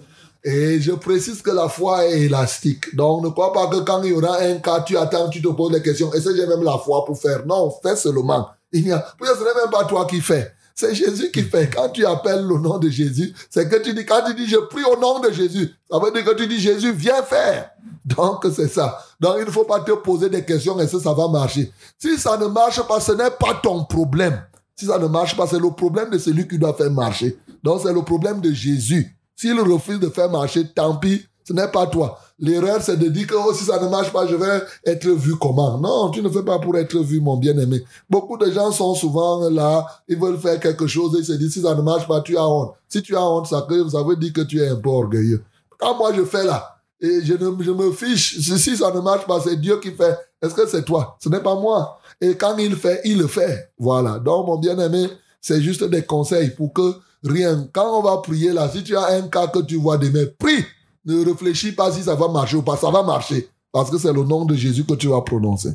Et 0.44 0.80
je 0.80 0.92
précise 0.92 1.42
que 1.42 1.52
la 1.52 1.68
foi 1.68 2.06
est 2.06 2.22
élastique. 2.22 2.96
Donc, 2.96 3.24
ne 3.24 3.30
crois 3.30 3.52
pas 3.52 3.68
que 3.68 3.78
quand 3.78 4.02
il 4.04 4.12
y 4.12 4.14
aura 4.14 4.40
un 4.40 4.56
cas, 4.56 4.82
tu 4.82 4.98
attends, 4.98 5.30
tu 5.30 5.42
te 5.42 5.48
poses 5.50 5.74
des 5.74 5.82
questions. 5.82 6.12
Est-ce 6.14 6.30
que 6.30 6.36
j'ai 6.36 6.48
même 6.48 6.64
la 6.64 6.78
foi 6.78 7.04
pour 7.06 7.20
faire? 7.20 7.46
Non, 7.46 7.72
fais 7.84 7.96
seulement. 7.96 8.50
Il 8.72 8.86
n'y 8.86 8.92
a, 8.92 9.06
ce 9.20 9.26
n'est 9.26 9.62
même 9.62 9.72
pas 9.72 9.86
toi 9.86 10.06
qui 10.06 10.22
fais. 10.22 10.54
C'est 10.80 10.96
Jésus 10.96 11.30
qui 11.30 11.44
fait. 11.44 11.70
Quand 11.70 11.90
tu 11.90 12.06
appelles 12.06 12.46
le 12.46 12.58
nom 12.58 12.78
de 12.78 12.88
Jésus, 12.90 13.34
c'est 13.50 13.68
que 13.68 13.84
tu 13.84 13.94
dis, 13.94 14.06
quand 14.06 14.24
tu 14.26 14.34
dis 14.34 14.48
je 14.48 14.56
prie 14.56 14.86
au 14.86 14.98
nom 14.98 15.20
de 15.20 15.30
Jésus, 15.30 15.76
ça 15.92 16.00
veut 16.00 16.10
dire 16.10 16.24
que 16.24 16.34
tu 16.36 16.48
dis 16.48 16.58
Jésus, 16.58 16.94
viens 16.94 17.22
faire. 17.22 17.72
Donc, 18.06 18.46
c'est 18.56 18.70
ça. 18.70 18.98
Donc, 19.20 19.36
il 19.40 19.46
ne 19.46 19.52
faut 19.52 19.66
pas 19.66 19.82
te 19.82 19.92
poser 19.92 20.30
des 20.30 20.46
questions, 20.46 20.80
est-ce 20.80 20.98
ça 20.98 21.14
va 21.14 21.28
marcher? 21.28 21.70
Si 21.98 22.18
ça 22.18 22.38
ne 22.38 22.46
marche 22.46 22.82
pas, 22.88 23.02
ce 23.02 23.12
n'est 23.12 23.30
pas 23.30 23.60
ton 23.62 23.84
problème. 23.84 24.42
Si 24.74 24.86
ça 24.86 24.98
ne 24.98 25.08
marche 25.08 25.36
pas, 25.36 25.48
c'est 25.48 25.60
le 25.60 25.70
problème 25.70 26.12
de 26.12 26.18
celui 26.18 26.48
qui 26.48 26.58
doit 26.58 26.74
faire 26.74 26.92
marcher. 26.92 27.38
Donc, 27.62 27.82
c'est 27.84 27.92
le 27.92 28.02
problème 28.02 28.40
de 28.40 28.54
Jésus. 28.54 29.18
S'il 29.36 29.60
refuse 29.60 30.00
de 30.00 30.08
faire 30.08 30.30
marcher, 30.30 30.66
tant 30.66 30.96
pis, 30.96 31.26
ce 31.50 31.54
n'est 31.56 31.68
pas 31.68 31.88
toi. 31.88 32.20
L'erreur, 32.38 32.80
c'est 32.80 32.98
de 32.98 33.08
dire 33.08 33.26
que 33.26 33.34
oh, 33.34 33.52
si 33.56 33.64
ça 33.64 33.82
ne 33.82 33.90
marche 33.90 34.14
pas, 34.14 34.28
je 34.28 34.36
vais 34.36 34.62
être 34.86 35.08
vu 35.08 35.36
comment? 35.36 35.80
Non, 35.80 36.12
tu 36.12 36.22
ne 36.22 36.30
fais 36.30 36.44
pas 36.44 36.60
pour 36.60 36.78
être 36.78 37.00
vu, 37.00 37.20
mon 37.20 37.38
bien-aimé. 37.38 37.84
Beaucoup 38.08 38.38
de 38.38 38.52
gens 38.52 38.72
sont 38.72 38.94
souvent 38.94 39.50
là, 39.50 39.84
ils 40.08 40.16
veulent 40.16 40.38
faire 40.38 40.60
quelque 40.60 40.86
chose 40.86 41.16
et 41.16 41.20
ils 41.20 41.26
se 41.26 41.34
disent, 41.34 41.54
si 41.54 41.62
ça 41.64 41.74
ne 41.74 41.82
marche 41.82 42.08
pas, 42.08 42.22
tu 42.22 42.38
as 42.38 42.48
honte. 42.48 42.76
Si 42.88 43.02
tu 43.02 43.16
as 43.16 43.26
honte, 43.26 43.48
ça, 43.48 43.66
veut 43.68 44.16
dire 44.16 44.32
que 44.32 44.42
tu 44.42 44.62
es 44.62 44.68
un 44.68 44.76
peu 44.76 44.90
orgueilleux. 44.90 45.44
Quand 45.80 45.98
moi 45.98 46.14
je 46.16 46.24
fais 46.24 46.44
là, 46.44 46.78
et 47.02 47.22
je, 47.24 47.34
je 47.34 47.72
me 47.72 47.92
fiche, 47.94 48.40
si 48.40 48.60
si 48.60 48.78
ça 48.78 48.92
ne 48.92 49.00
marche 49.00 49.26
pas, 49.26 49.42
c'est 49.42 49.56
Dieu 49.56 49.80
qui 49.80 49.90
fait. 49.90 50.16
Est-ce 50.40 50.54
que 50.54 50.68
c'est 50.68 50.86
toi? 50.86 51.18
Ce 51.20 51.30
n'est 51.30 51.42
pas 51.42 51.56
moi. 51.56 52.00
Et 52.22 52.36
quand 52.36 52.56
il 52.58 52.76
fait, 52.76 53.02
il 53.06 53.18
le 53.18 53.28
fait. 53.28 53.72
Voilà. 53.80 54.20
Donc, 54.20 54.46
mon 54.46 54.58
bien-aimé, 54.58 55.08
c'est 55.42 55.62
juste 55.62 55.84
des 55.84 56.04
conseils 56.04 56.52
pour 56.52 56.74
que 56.74 56.94
rien, 57.24 57.68
quand 57.74 57.98
on 57.98 58.04
va 58.04 58.18
prier 58.18 58.54
là, 58.54 58.70
si 58.70 58.84
tu 58.84 58.96
as 58.96 59.08
un 59.08 59.24
cas 59.24 59.48
que 59.48 59.60
tu 59.60 59.78
vois 59.78 59.98
demain, 59.98 60.26
prie. 60.38 60.64
Ne 61.06 61.26
réfléchis 61.26 61.72
pas 61.72 61.92
si 61.92 62.04
ça 62.04 62.16
va 62.16 62.28
marcher 62.28 62.58
ou 62.58 62.62
pas. 62.62 62.78
Ça 62.78 62.90
va 62.90 63.04
marcher. 63.04 63.50
Parce 63.72 63.90
que 63.90 63.98
c'est 63.98 64.12
le 64.12 64.24
nom 64.24 64.46
de 64.46 64.56
Jésus 64.56 64.84
que 64.84 64.96
tu 64.96 65.08
vas 65.08 65.22
prononcer. 65.22 65.72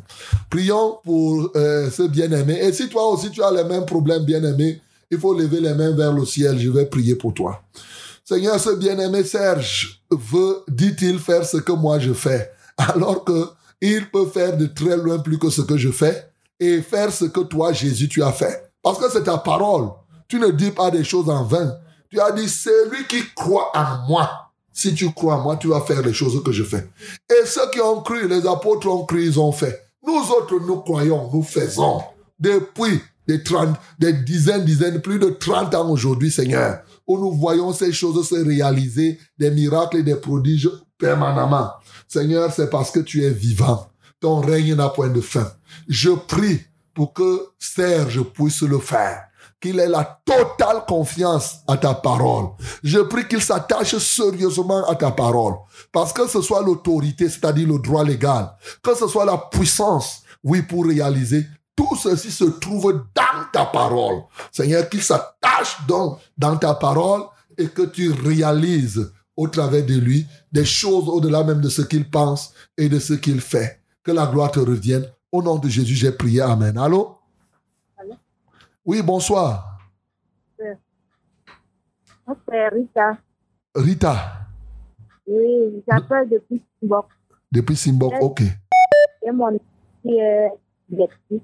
Prions 0.51 0.99
pour 1.05 1.51
euh, 1.55 1.91
ce 1.91 2.03
bien-aimé. 2.03 2.59
Et 2.61 2.73
si 2.73 2.89
toi 2.89 3.09
aussi 3.09 3.31
tu 3.31 3.43
as 3.43 3.53
les 3.53 3.65
mêmes 3.65 3.87
problèmes, 3.87 4.25
bien-aimé, 4.25 4.81
il 5.11 5.19
faut 5.19 5.33
lever 5.33 5.61
les 5.61 5.75
mains 5.75 5.93
vers 5.93 6.13
le 6.13 6.25
ciel. 6.25 6.59
Je 6.59 6.71
vais 6.71 6.87
prier 6.87 7.15
pour 7.15 7.33
toi. 7.33 7.63
Seigneur, 8.25 8.59
ce 8.59 8.71
bien-aimé 8.71 9.23
Serge 9.23 10.03
veut, 10.11 10.65
dit-il, 10.69 11.19
faire 11.19 11.45
ce 11.45 11.59
que 11.59 11.73
moi 11.73 11.99
je 11.99 12.13
fais. 12.13 12.51
Alors 12.77 13.25
que 13.25 13.49
il 13.81 14.11
peut 14.11 14.27
faire 14.27 14.57
de 14.57 14.67
très 14.67 14.97
loin 14.97 15.19
plus 15.19 15.39
que 15.39 15.51
ce 15.51 15.61
que 15.61 15.77
je 15.77 15.91
fais 15.91 16.31
et 16.59 16.81
faire 16.81 17.13
ce 17.13 17.27
que 17.27 17.41
toi, 17.41 17.73
Jésus, 17.73 18.09
tu 18.09 18.23
as 18.23 18.33
fait. 18.33 18.73
Parce 18.83 18.99
que 18.99 19.11
c'est 19.11 19.25
ta 19.25 19.39
parole. 19.39 19.91
Tu 20.27 20.39
ne 20.39 20.51
dis 20.51 20.71
pas 20.71 20.91
des 20.91 21.05
choses 21.05 21.29
en 21.29 21.45
vain. 21.45 21.77
Tu 22.09 22.19
as 22.19 22.33
dit, 22.33 22.49
c'est 22.49 22.89
lui 22.91 23.07
qui 23.07 23.23
croit 23.35 23.71
en 23.75 24.07
moi. 24.09 24.44
Si 24.75 24.93
tu 24.93 25.13
crois 25.13 25.41
moi, 25.41 25.57
tu 25.57 25.69
vas 25.69 25.81
faire 25.81 26.03
les 26.03 26.13
choses 26.13 26.43
que 26.43 26.51
je 26.51 26.65
fais. 26.65 26.89
Et 27.31 27.47
ceux 27.47 27.71
qui 27.73 27.81
ont 27.81 28.03
cru, 28.03 28.29
les 28.29 28.45
apôtres 28.47 28.89
ont 28.89 29.07
cru, 29.07 29.25
ils 29.25 29.39
ont 29.39 29.53
fait. 29.53 29.87
Nous 30.05 30.31
autres, 30.37 30.59
nous 30.67 30.81
croyons, 30.81 31.31
nous 31.33 31.45
faisons. 31.45 32.03
Depuis 32.41 33.01
des, 33.29 33.43
30, 33.43 33.77
des 34.01 34.13
dizaines, 34.13 34.65
dizaines, 34.65 35.01
plus 35.01 35.21
de 35.21 35.31
30 35.31 35.75
ans 35.77 35.89
aujourd'hui, 35.89 36.31
Seigneur, 36.31 36.81
où 37.07 37.19
nous 37.19 37.33
voyons 37.33 37.73
ces 37.73 37.93
choses 37.93 38.29
se 38.29 38.35
réaliser, 38.35 39.19
des 39.39 39.53
miracles 39.53 39.99
et 39.99 40.03
des 40.03 40.17
prodiges 40.17 40.71
permanemment. 40.99 41.71
Seigneur, 42.09 42.53
c'est 42.53 42.69
parce 42.69 42.91
que 42.91 43.01
tu 43.01 43.25
es 43.25 43.31
vivant. 43.31 43.89
Ton 44.21 44.41
règne 44.41 44.75
n'a 44.75 44.89
point 44.89 45.09
de 45.09 45.21
fin. 45.21 45.53
Je 45.89 46.11
prie 46.11 46.61
pour 46.95 47.13
que 47.13 47.47
Serge 47.59 48.23
puisse 48.23 48.63
le 48.63 48.79
faire. 48.79 49.23
Qu'il 49.61 49.79
ait 49.81 49.89
la 49.89 50.21
totale 50.25 50.85
confiance 50.87 51.57
à 51.67 51.77
ta 51.77 51.95
parole. 51.95 52.47
Je 52.83 52.99
prie 53.01 53.27
qu'il 53.27 53.43
s'attache 53.43 53.97
sérieusement 53.97 54.87
à 54.89 54.95
ta 54.95 55.11
parole. 55.11 55.55
Parce 55.93 56.13
que 56.13 56.27
ce 56.27 56.43
soit 56.43 56.63
l'autorité, 56.63 57.29
c'est-à-dire 57.29 57.69
le 57.69 57.79
droit 57.79 58.05
légal, 58.05 58.51
que 58.83 58.95
ce 58.95 59.09
soit 59.09 59.25
la 59.25 59.39
puissance, 59.39 60.23
oui, 60.43 60.63
pour 60.63 60.87
réaliser, 60.87 61.47
tout 61.77 61.97
ceci 61.97 62.31
se 62.31 62.45
trouve 62.45 63.05
dans 63.15 63.45
ta 63.53 63.67
parole. 63.67 64.23
Seigneur, 64.53 64.89
qu'il 64.89 65.03
s'attache 65.03 65.79
donc 65.89 66.19
dans 66.37 66.57
ta 66.57 66.75
parole 66.75 67.23
et 67.57 67.69
que 67.69 67.83
tu 67.83 68.13
réalises 68.13 69.13
au 69.37 69.49
travers 69.49 69.85
de 69.85 69.95
lui 69.95 70.27
des 70.53 70.65
choses 70.65 71.09
au-delà 71.09 71.43
même 71.43 71.61
de 71.61 71.69
ce 71.69 71.83
qu'il 71.83 72.09
pense 72.09 72.53
et 72.77 72.89
de 72.89 72.99
ce 72.99 73.15
qu'il 73.15 73.41
fait. 73.41 73.81
Que 74.05 74.13
la 74.13 74.27
gloire 74.27 74.53
te 74.53 74.61
revienne. 74.61 75.07
Au 75.33 75.43
nom 75.43 75.59
de 75.59 75.69
Jésus, 75.69 75.95
j'ai 75.95 76.13
prié. 76.13 76.43
Amen. 76.43 76.79
Allô? 76.79 77.19
Oui, 78.86 79.01
bonsoir. 79.02 79.78
C'est 80.59 80.77
Rita. 82.69 83.16
Rita, 83.74 84.47
Oui, 85.27 85.82
j'appelle 85.89 86.28
depuis 86.28 86.62
Simbok. 86.81 87.06
depuis 87.51 87.77
Simbok, 87.77 88.12
ok. 88.20 88.43
Et 89.23 89.31
mon 89.32 89.59
qui 90.02 90.19
est 90.19 90.51
dyslexique. 90.89 91.43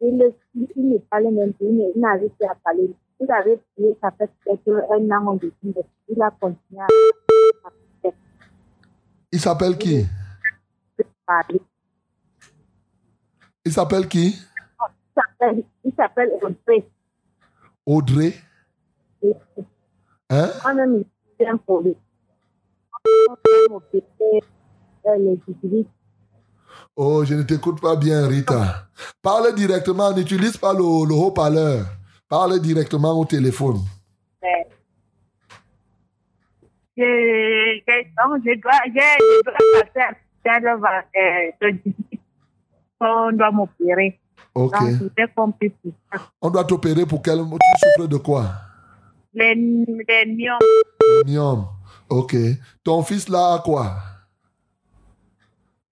Il, 0.00 0.16
ne 0.16 0.98
parle 0.98 1.32
même 1.32 1.52
plus, 1.52 1.66
il 1.66 1.92
il 1.94 2.00
n'arrive 2.00 2.30
plus 2.30 2.46
à 2.46 2.56
parler. 2.56 2.92
Il 3.20 3.30
avait 3.30 3.60
fait 3.76 3.96
peut-être 4.18 4.92
un 4.92 5.10
an 5.16 5.28
en 5.28 5.34
dessous, 5.36 5.74
il 6.08 6.22
a 6.22 6.30
continué 6.32 6.82
à 6.82 6.88
Il 9.32 9.40
s'appelle 9.40 9.78
qui? 9.78 10.04
Il 13.64 13.72
s'appelle 13.72 14.08
qui? 14.08 14.36
Il 15.40 15.46
s'appelle- 15.46 15.64
Il 15.84 15.92
s'appelle 15.94 16.30
Audrey. 16.42 16.88
Audrey? 17.86 18.32
Hein? 20.30 20.50
Moi-même. 20.62 21.04
Oh, 26.96 27.24
je 27.24 27.34
ne 27.34 27.42
t'écoute 27.42 27.80
pas 27.80 27.96
bien, 27.96 28.26
Rita. 28.26 28.86
Parle 29.20 29.54
directement, 29.54 30.12
n'utilise 30.12 30.56
pas 30.56 30.72
le, 30.72 30.78
le 31.08 31.14
haut-parleur. 31.14 31.84
Parle 32.28 32.60
directement 32.60 33.18
au 33.18 33.24
téléphone. 33.24 33.78
Je, 36.96 37.02
je, 37.02 38.04
donc, 38.16 38.42
je 38.44 38.54
dois, 38.60 38.80
je, 38.86 38.90
je 38.94 39.42
dois 39.42 39.82
passer 39.82 40.00
à 40.00 40.58
l'hôpital, 40.60 41.02
euh, 41.16 41.50
de 41.60 41.70
discuter. 41.70 42.20
On 43.00 43.32
doit 43.32 43.50
m'opérer. 43.50 44.20
Ok. 44.54 44.72
Donc, 44.72 45.10
j'ai 45.18 45.26
compris 45.34 45.70
tout 45.82 45.92
ça. 46.12 46.20
On 46.40 46.50
doit 46.50 46.64
t'opérer 46.64 47.06
pour 47.06 47.22
quel... 47.22 47.38
Tu 47.38 47.88
souffres 47.96 48.08
de 48.08 48.16
quoi? 48.16 48.50
Les, 49.32 49.54
les 49.54 50.26
myomes, 50.26 50.58
Le 51.00 51.24
myome. 51.30 51.66
Ok. 52.08 52.36
Ton 52.84 53.02
fils 53.02 53.28
là 53.28 53.54
a 53.54 53.58
quoi? 53.60 53.96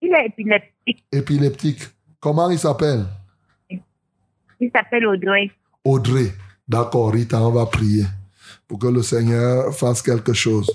il 0.02 0.12
est 0.12 0.26
épileptique. 0.26 1.04
Épileptique. 1.12 1.82
Comment 2.20 2.50
il 2.50 2.58
s'appelle? 2.58 3.04
Il 3.70 4.70
s'appelle 4.74 5.06
Audrey. 5.06 5.50
Audrey. 5.84 6.32
D'accord, 6.68 7.12
Rita, 7.12 7.40
on 7.42 7.50
va 7.50 7.66
prier 7.66 8.04
pour 8.68 8.78
que 8.78 8.86
le 8.86 9.02
Seigneur 9.02 9.74
fasse 9.74 10.02
quelque 10.02 10.32
chose. 10.32 10.70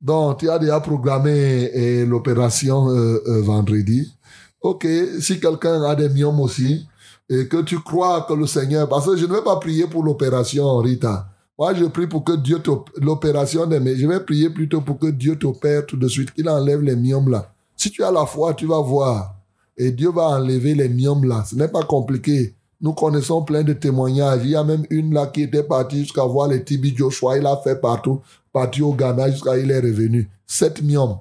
Donc, 0.00 0.38
tu 0.38 0.50
as 0.50 0.58
déjà 0.58 0.80
programmé 0.80 1.70
eh, 1.72 2.04
l'opération 2.04 2.88
euh, 2.88 3.22
euh, 3.26 3.42
vendredi. 3.42 4.16
Ok, 4.60 4.86
si 5.20 5.40
quelqu'un 5.40 5.82
a 5.82 5.94
des 5.94 6.08
myomes 6.08 6.40
aussi, 6.40 6.86
et 7.32 7.48
que 7.48 7.62
tu 7.62 7.78
crois 7.80 8.26
que 8.28 8.34
le 8.34 8.46
Seigneur... 8.46 8.88
Parce 8.88 9.06
que 9.06 9.16
je 9.16 9.24
ne 9.24 9.32
vais 9.32 9.42
pas 9.42 9.56
prier 9.56 9.86
pour 9.86 10.02
l'opération, 10.02 10.76
Rita. 10.78 11.28
Moi, 11.58 11.74
je 11.74 11.84
prie 11.84 12.06
pour 12.06 12.24
que 12.24 12.32
Dieu 12.32 12.60
l'opération 12.96 13.66
mais 13.66 13.96
je 13.96 14.06
vais 14.06 14.20
prier 14.20 14.50
plutôt 14.50 14.80
pour 14.80 14.98
que 14.98 15.06
Dieu 15.06 15.36
t'opère 15.36 15.86
tout 15.86 15.96
de 15.96 16.08
suite, 16.08 16.32
qu'il 16.32 16.48
enlève 16.48 16.82
les 16.82 16.96
myomes 16.96 17.30
là. 17.30 17.52
Si 17.76 17.90
tu 17.90 18.02
as 18.02 18.10
la 18.10 18.26
foi, 18.26 18.54
tu 18.54 18.66
vas 18.66 18.80
voir. 18.80 19.34
Et 19.76 19.92
Dieu 19.92 20.10
va 20.10 20.28
enlever 20.28 20.74
les 20.74 20.88
myomes 20.88 21.24
là. 21.24 21.44
Ce 21.48 21.54
n'est 21.54 21.68
pas 21.68 21.84
compliqué. 21.84 22.54
Nous 22.80 22.92
connaissons 22.92 23.42
plein 23.42 23.62
de 23.62 23.72
témoignages. 23.72 24.40
Il 24.44 24.50
y 24.50 24.56
a 24.56 24.64
même 24.64 24.84
une 24.90 25.14
là 25.14 25.26
qui 25.26 25.42
était 25.42 25.62
partie 25.62 26.00
jusqu'à 26.00 26.24
voir 26.24 26.48
les 26.48 26.64
Tibi 26.64 26.94
Joshua. 26.96 27.38
Il 27.38 27.46
a 27.46 27.56
fait 27.62 27.80
partout, 27.80 28.20
parti 28.52 28.82
au 28.82 28.92
Ghana 28.92 29.30
jusqu'à 29.30 29.56
il 29.56 29.70
est 29.70 29.80
revenu. 29.80 30.28
Sept 30.46 30.82
myomes. 30.82 31.18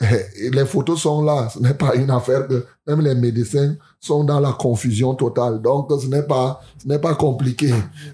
Les 0.40 0.64
photos 0.64 1.00
sont 1.02 1.22
là. 1.22 1.48
Ce 1.52 1.58
n'est 1.58 1.74
pas 1.74 1.94
une 1.94 2.10
affaire 2.10 2.48
que 2.48 2.64
même 2.86 3.02
les 3.02 3.14
médecins 3.14 3.74
sont 4.00 4.24
dans 4.24 4.40
la 4.40 4.52
confusion 4.52 5.14
totale. 5.14 5.60
Donc, 5.60 5.90
ce 6.00 6.06
n'est 6.06 6.22
pas, 6.22 6.60
ce 6.82 6.88
n'est 6.88 6.98
pas 6.98 7.14
compliqué. 7.14 7.72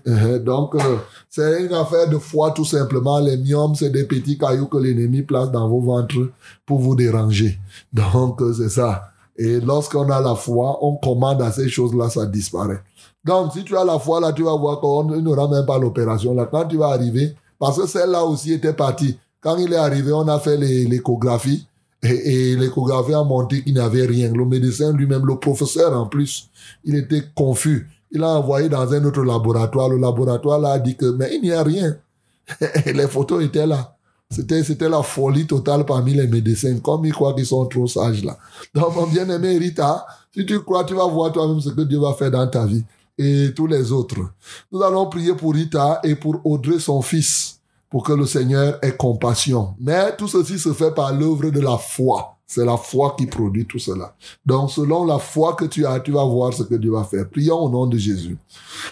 Euh, 0.09 0.39
Donc, 0.41 0.75
euh, 0.75 0.97
c'est 1.31 1.65
une 1.65 1.73
affaire 1.73 2.09
de 2.09 2.19
foi 2.19 2.51
tout 2.51 2.65
simplement. 2.65 3.19
Les 3.21 3.37
myomes, 3.37 3.75
c'est 3.77 3.91
des 3.91 4.05
petits 4.05 4.37
cailloux 4.37 4.67
que 4.67 4.79
l'ennemi 4.79 5.23
place 5.23 5.51
dans 5.51 5.69
vos 5.69 5.81
ventres 5.81 6.31
pour 6.67 6.81
vous 6.81 6.97
déranger. 6.97 7.59
Donc, 7.93 8.43
euh, 8.43 8.53
c'est 8.53 8.69
ça. 8.69 9.05
Et 9.39 9.61
lorsqu'on 9.61 10.09
a 10.11 10.21
la 10.21 10.35
foi, 10.35 10.79
on 10.83 10.97
commande 10.97 11.41
à 11.43 11.53
ces 11.53 11.69
choses-là, 11.69 12.09
ça 12.09 12.27
disparaît. 12.27 12.83
Donc, 13.25 13.53
si 13.53 13.65
tu 13.65 13.77
as 13.77 13.85
la 13.85 13.99
foi, 13.99 14.19
là, 14.21 14.33
tu 14.33 14.43
vas 14.43 14.57
voir 14.57 14.81
qu'on 14.81 15.05
n'aura 15.05 15.47
même 15.49 15.67
pas 15.67 15.79
l'opération. 15.79 16.35
Là, 16.35 16.49
quand 16.51 16.65
tu 16.67 16.77
vas 16.79 16.89
arriver, 16.89 17.35
parce 17.59 17.79
que 17.79 17.87
celle-là 17.87 18.25
aussi 18.25 18.53
était 18.53 18.73
partie. 18.73 19.19
Quand 19.41 19.57
il 19.57 19.73
est 19.73 19.77
arrivé, 19.77 20.13
on 20.13 20.27
a 20.29 20.39
fait 20.41 20.57
les- 20.57 20.85
l'échographie. 20.87 21.67
Et, 22.11 22.53
et 22.53 22.57
l'échographie 22.57 23.15
a 23.15 23.23
montré 23.23 23.63
qu'il 23.63 23.75
n'y 23.75 23.81
avait 23.81 24.07
rien. 24.07 24.33
Le 24.33 24.45
médecin 24.45 24.93
lui-même, 24.93 25.27
le 25.27 25.37
professeur 25.37 25.93
en 25.99 26.07
plus, 26.07 26.49
il 26.85 26.95
était 26.97 27.23
confus. 27.35 27.89
Il 28.11 28.23
a 28.23 28.29
envoyé 28.29 28.69
dans 28.69 28.93
un 28.93 29.05
autre 29.05 29.23
laboratoire. 29.23 29.89
Le 29.89 29.99
laboratoire 29.99 30.59
là 30.59 30.73
a 30.73 30.79
dit 30.79 30.97
que, 30.97 31.07
mais 31.07 31.35
il 31.35 31.43
n'y 31.43 31.53
a 31.53 31.63
rien. 31.63 31.97
Les 32.87 33.09
photos 33.09 33.45
étaient 33.45 33.67
là. 33.67 33.97
C'était, 34.31 34.65
c'était 34.65 34.89
la 34.89 35.03
folie 35.03 35.47
totale 35.47 35.85
parmi 35.85 36.13
les 36.15 36.27
médecins, 36.27 36.79
comme 36.81 37.05
ils 37.05 37.13
croient 37.13 37.35
qu'ils 37.35 37.47
sont 37.47 37.65
trop 37.67 37.87
sages 37.87 38.25
là. 38.25 38.37
Donc, 38.75 38.95
mon 38.97 39.07
bien-aimé 39.07 39.57
Rita, 39.57 40.05
si 40.35 40.45
tu 40.45 40.61
crois, 40.61 40.85
tu 40.85 40.95
vas 40.95 41.07
voir 41.07 41.31
toi-même 41.31 41.61
ce 41.61 41.71
que 41.71 41.83
Dieu 41.83 42.01
va 42.01 42.13
faire 42.15 42.31
dans 42.33 42.47
ta 42.49 42.67
vie 42.67 42.85
et 43.17 43.53
tous 43.55 43.67
les 43.67 43.93
autres. 43.93 44.19
Nous 44.73 44.83
allons 44.83 45.07
prier 45.07 45.35
pour 45.35 45.55
Rita 45.55 46.01
et 46.03 46.17
pour 46.17 46.41
Audrey, 46.45 46.79
son 46.79 47.03
fils, 47.03 47.56
pour 47.91 48.03
que 48.03 48.13
le 48.13 48.27
Seigneur 48.27 48.79
ait 48.83 48.97
compassion. 48.97 49.75
Mais 49.81 50.15
tout 50.17 50.29
ceci 50.29 50.59
se 50.59 50.73
fait 50.73 50.93
par 50.93 51.13
l'œuvre 51.13 51.51
de 51.51 51.61
la 51.61 51.79
foi. 51.79 52.37
C'est 52.47 52.65
la 52.65 52.77
foi 52.77 53.17
qui 53.19 53.27
produit 53.27 53.67
tout 53.67 53.81
cela. 53.81 54.15
Donc, 54.45 54.71
selon 54.71 55.05
la 55.05 55.19
foi 55.19 55.55
que 55.55 55.65
tu 55.65 55.85
as, 55.85 55.99
tu 55.99 56.13
vas 56.13 56.25
voir 56.25 56.53
ce 56.53 56.63
que 56.63 56.77
Dieu 56.77 56.93
va 56.93 57.03
faire. 57.03 57.29
Prions 57.29 57.59
au 57.59 57.69
nom 57.69 57.87
de 57.87 57.99
Jésus. 57.99 58.39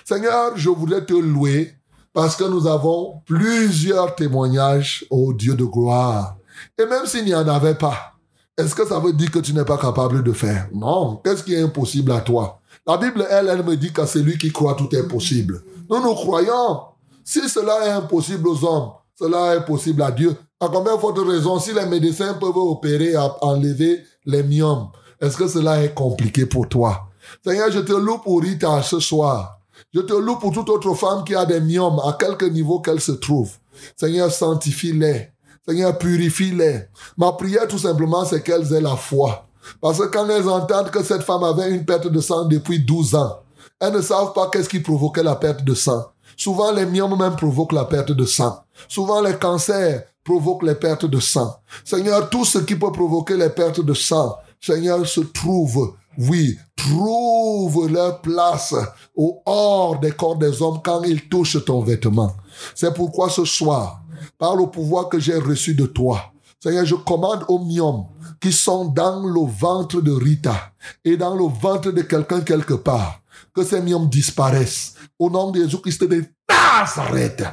Seigneur, 0.04 0.56
je 0.56 0.68
voudrais 0.70 1.04
te 1.04 1.14
louer 1.14 1.72
parce 2.12 2.34
que 2.36 2.44
nous 2.44 2.66
avons 2.66 3.20
plusieurs 3.26 4.14
témoignages 4.16 5.04
au 5.10 5.32
Dieu 5.32 5.54
de 5.54 5.64
gloire. 5.64 6.36
Et 6.78 6.86
même 6.86 7.06
s'il 7.06 7.24
n'y 7.24 7.34
en 7.34 7.46
avait 7.46 7.74
pas, 7.76 8.14
est-ce 8.56 8.74
que 8.74 8.86
ça 8.86 8.98
veut 8.98 9.12
dire 9.12 9.30
que 9.30 9.40
tu 9.40 9.52
n'es 9.52 9.64
pas 9.64 9.78
capable 9.78 10.22
de 10.22 10.32
faire? 10.32 10.68
Non. 10.72 11.20
Qu'est-ce 11.24 11.42
qui 11.42 11.54
est 11.54 11.62
impossible 11.62 12.12
à 12.12 12.20
toi? 12.20 12.60
La 12.86 12.96
Bible, 12.96 13.26
elle, 13.30 13.48
elle 13.48 13.64
me 13.64 13.76
dit 13.76 13.92
que 13.92 14.04
c'est 14.06 14.20
lui 14.20 14.36
qui 14.36 14.52
croit 14.52 14.74
tout 14.74 14.94
est 14.94 15.08
possible. 15.08 15.62
Nous, 15.90 16.00
nous 16.00 16.14
croyons. 16.14 16.80
Si 17.24 17.48
cela 17.48 17.86
est 17.86 17.90
impossible 17.90 18.46
aux 18.48 18.64
hommes, 18.64 18.90
cela 19.18 19.56
est 19.56 19.64
possible 19.64 20.02
à 20.02 20.10
Dieu. 20.10 20.36
À 20.60 20.68
combien 20.68 20.94
de 20.94 21.00
forte 21.00 21.18
raison, 21.18 21.58
si 21.58 21.72
les 21.72 21.86
médecins 21.86 22.34
peuvent 22.34 22.56
opérer 22.56 23.14
à 23.16 23.34
enlever 23.42 24.04
les 24.26 24.42
myomes, 24.42 24.88
est-ce 25.20 25.38
que 25.38 25.48
cela 25.48 25.82
est 25.82 25.94
compliqué 25.94 26.44
pour 26.44 26.68
toi? 26.68 27.06
Seigneur, 27.42 27.70
je 27.70 27.80
te 27.80 27.92
loue 27.92 28.18
pour 28.18 28.42
Rita 28.42 28.82
ce 28.82 29.00
soir. 29.00 29.58
Je 29.94 30.00
te 30.00 30.12
loue 30.12 30.36
pour 30.36 30.52
toute 30.52 30.68
autre 30.68 30.92
femme 30.94 31.24
qui 31.24 31.34
a 31.34 31.46
des 31.46 31.60
myomes, 31.60 32.00
à 32.04 32.12
quelque 32.12 32.44
niveau 32.44 32.80
qu'elle 32.80 33.00
se 33.00 33.12
trouve. 33.12 33.52
Seigneur, 33.96 34.30
sanctifie-les. 34.30 35.30
Seigneur, 35.66 35.96
purifie-les. 35.96 36.88
Ma 37.16 37.32
prière, 37.32 37.66
tout 37.66 37.78
simplement, 37.78 38.26
c'est 38.26 38.42
qu'elles 38.42 38.70
aient 38.74 38.82
la 38.82 38.96
foi. 38.96 39.46
Parce 39.80 39.98
que 39.98 40.04
quand 40.04 40.28
elles 40.28 40.48
entendent 40.48 40.90
que 40.90 41.02
cette 41.02 41.22
femme 41.22 41.42
avait 41.42 41.70
une 41.70 41.86
perte 41.86 42.08
de 42.08 42.20
sang 42.20 42.44
depuis 42.44 42.80
12 42.80 43.14
ans, 43.14 43.38
elles 43.80 43.94
ne 43.94 44.02
savent 44.02 44.34
pas 44.34 44.50
qu'est-ce 44.52 44.68
qui 44.68 44.80
provoquait 44.80 45.22
la 45.22 45.36
perte 45.36 45.64
de 45.64 45.74
sang. 45.74 46.04
Souvent, 46.36 46.72
les 46.72 46.86
myomes 46.86 47.18
même 47.18 47.36
provoquent 47.36 47.72
la 47.72 47.84
perte 47.84 48.12
de 48.12 48.24
sang. 48.24 48.64
Souvent, 48.88 49.20
les 49.20 49.36
cancers 49.36 50.04
provoquent 50.24 50.64
les 50.64 50.74
pertes 50.74 51.06
de 51.06 51.20
sang. 51.20 51.56
Seigneur, 51.84 52.30
tout 52.30 52.44
ce 52.44 52.58
qui 52.58 52.76
peut 52.76 52.92
provoquer 52.92 53.36
les 53.36 53.50
pertes 53.50 53.80
de 53.80 53.94
sang, 53.94 54.36
Seigneur, 54.60 55.06
se 55.06 55.20
trouve, 55.20 55.94
oui, 56.18 56.56
trouve 56.76 57.90
leur 57.90 58.20
place 58.20 58.74
au 59.14 59.42
hors 59.46 59.98
des 60.00 60.12
corps 60.12 60.36
des 60.36 60.62
hommes 60.62 60.80
quand 60.82 61.02
ils 61.02 61.28
touchent 61.28 61.64
ton 61.64 61.80
vêtement. 61.80 62.32
C'est 62.74 62.94
pourquoi 62.94 63.30
ce 63.30 63.44
soir, 63.44 64.02
par 64.38 64.56
le 64.56 64.66
pouvoir 64.66 65.08
que 65.08 65.18
j'ai 65.18 65.38
reçu 65.38 65.74
de 65.74 65.86
toi, 65.86 66.20
Seigneur, 66.60 66.86
je 66.86 66.94
commande 66.94 67.44
aux 67.48 67.58
myomes 67.58 68.06
qui 68.40 68.50
sont 68.50 68.86
dans 68.86 69.20
le 69.20 69.46
ventre 69.46 70.00
de 70.00 70.12
Rita 70.12 70.72
et 71.04 71.16
dans 71.18 71.34
le 71.34 71.44
ventre 71.44 71.90
de 71.90 72.00
quelqu'un 72.00 72.40
quelque 72.40 72.72
part, 72.72 73.20
que 73.54 73.64
ces 73.64 73.80
myomes 73.80 74.08
disparaissent. 74.08 74.94
Au 75.18 75.30
nom 75.30 75.50
de 75.50 75.62
Jésus-Christ 75.62 76.04
de 76.04 76.24
Nazareth, 76.48 77.44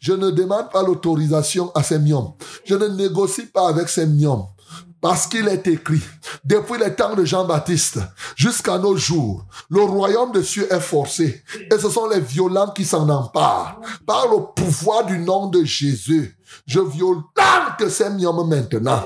je 0.00 0.12
ne 0.12 0.30
demande 0.30 0.70
pas 0.70 0.82
l'autorisation 0.82 1.70
à 1.74 1.82
ces 1.82 1.98
myomes. 1.98 2.32
Je 2.64 2.74
ne 2.74 2.88
négocie 2.88 3.46
pas 3.46 3.68
avec 3.68 3.88
ces 3.88 4.06
myomes. 4.06 4.46
Parce 5.00 5.26
qu'il 5.26 5.46
est 5.48 5.66
écrit, 5.66 6.00
depuis 6.46 6.78
les 6.78 6.94
temps 6.94 7.14
de 7.14 7.26
Jean-Baptiste 7.26 7.98
jusqu'à 8.36 8.78
nos 8.78 8.96
jours, 8.96 9.44
le 9.68 9.82
royaume 9.82 10.32
de 10.32 10.40
cieux 10.40 10.66
est 10.72 10.80
forcé 10.80 11.44
et 11.70 11.78
ce 11.78 11.90
sont 11.90 12.08
les 12.08 12.20
violents 12.20 12.70
qui 12.70 12.86
s'en 12.86 13.06
emparent. 13.10 13.80
Par 14.06 14.28
le 14.28 14.38
pouvoir 14.56 15.04
du 15.04 15.18
nom 15.18 15.48
de 15.48 15.62
Jésus, 15.62 16.38
je 16.66 16.80
violente 16.80 17.86
ces 17.90 18.08
miomes 18.08 18.48
maintenant. 18.48 19.02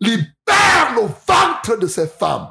Libère 0.00 0.94
le 0.96 1.02
ventre 1.02 1.78
de 1.80 1.86
ces 1.86 2.08
femmes. 2.08 2.48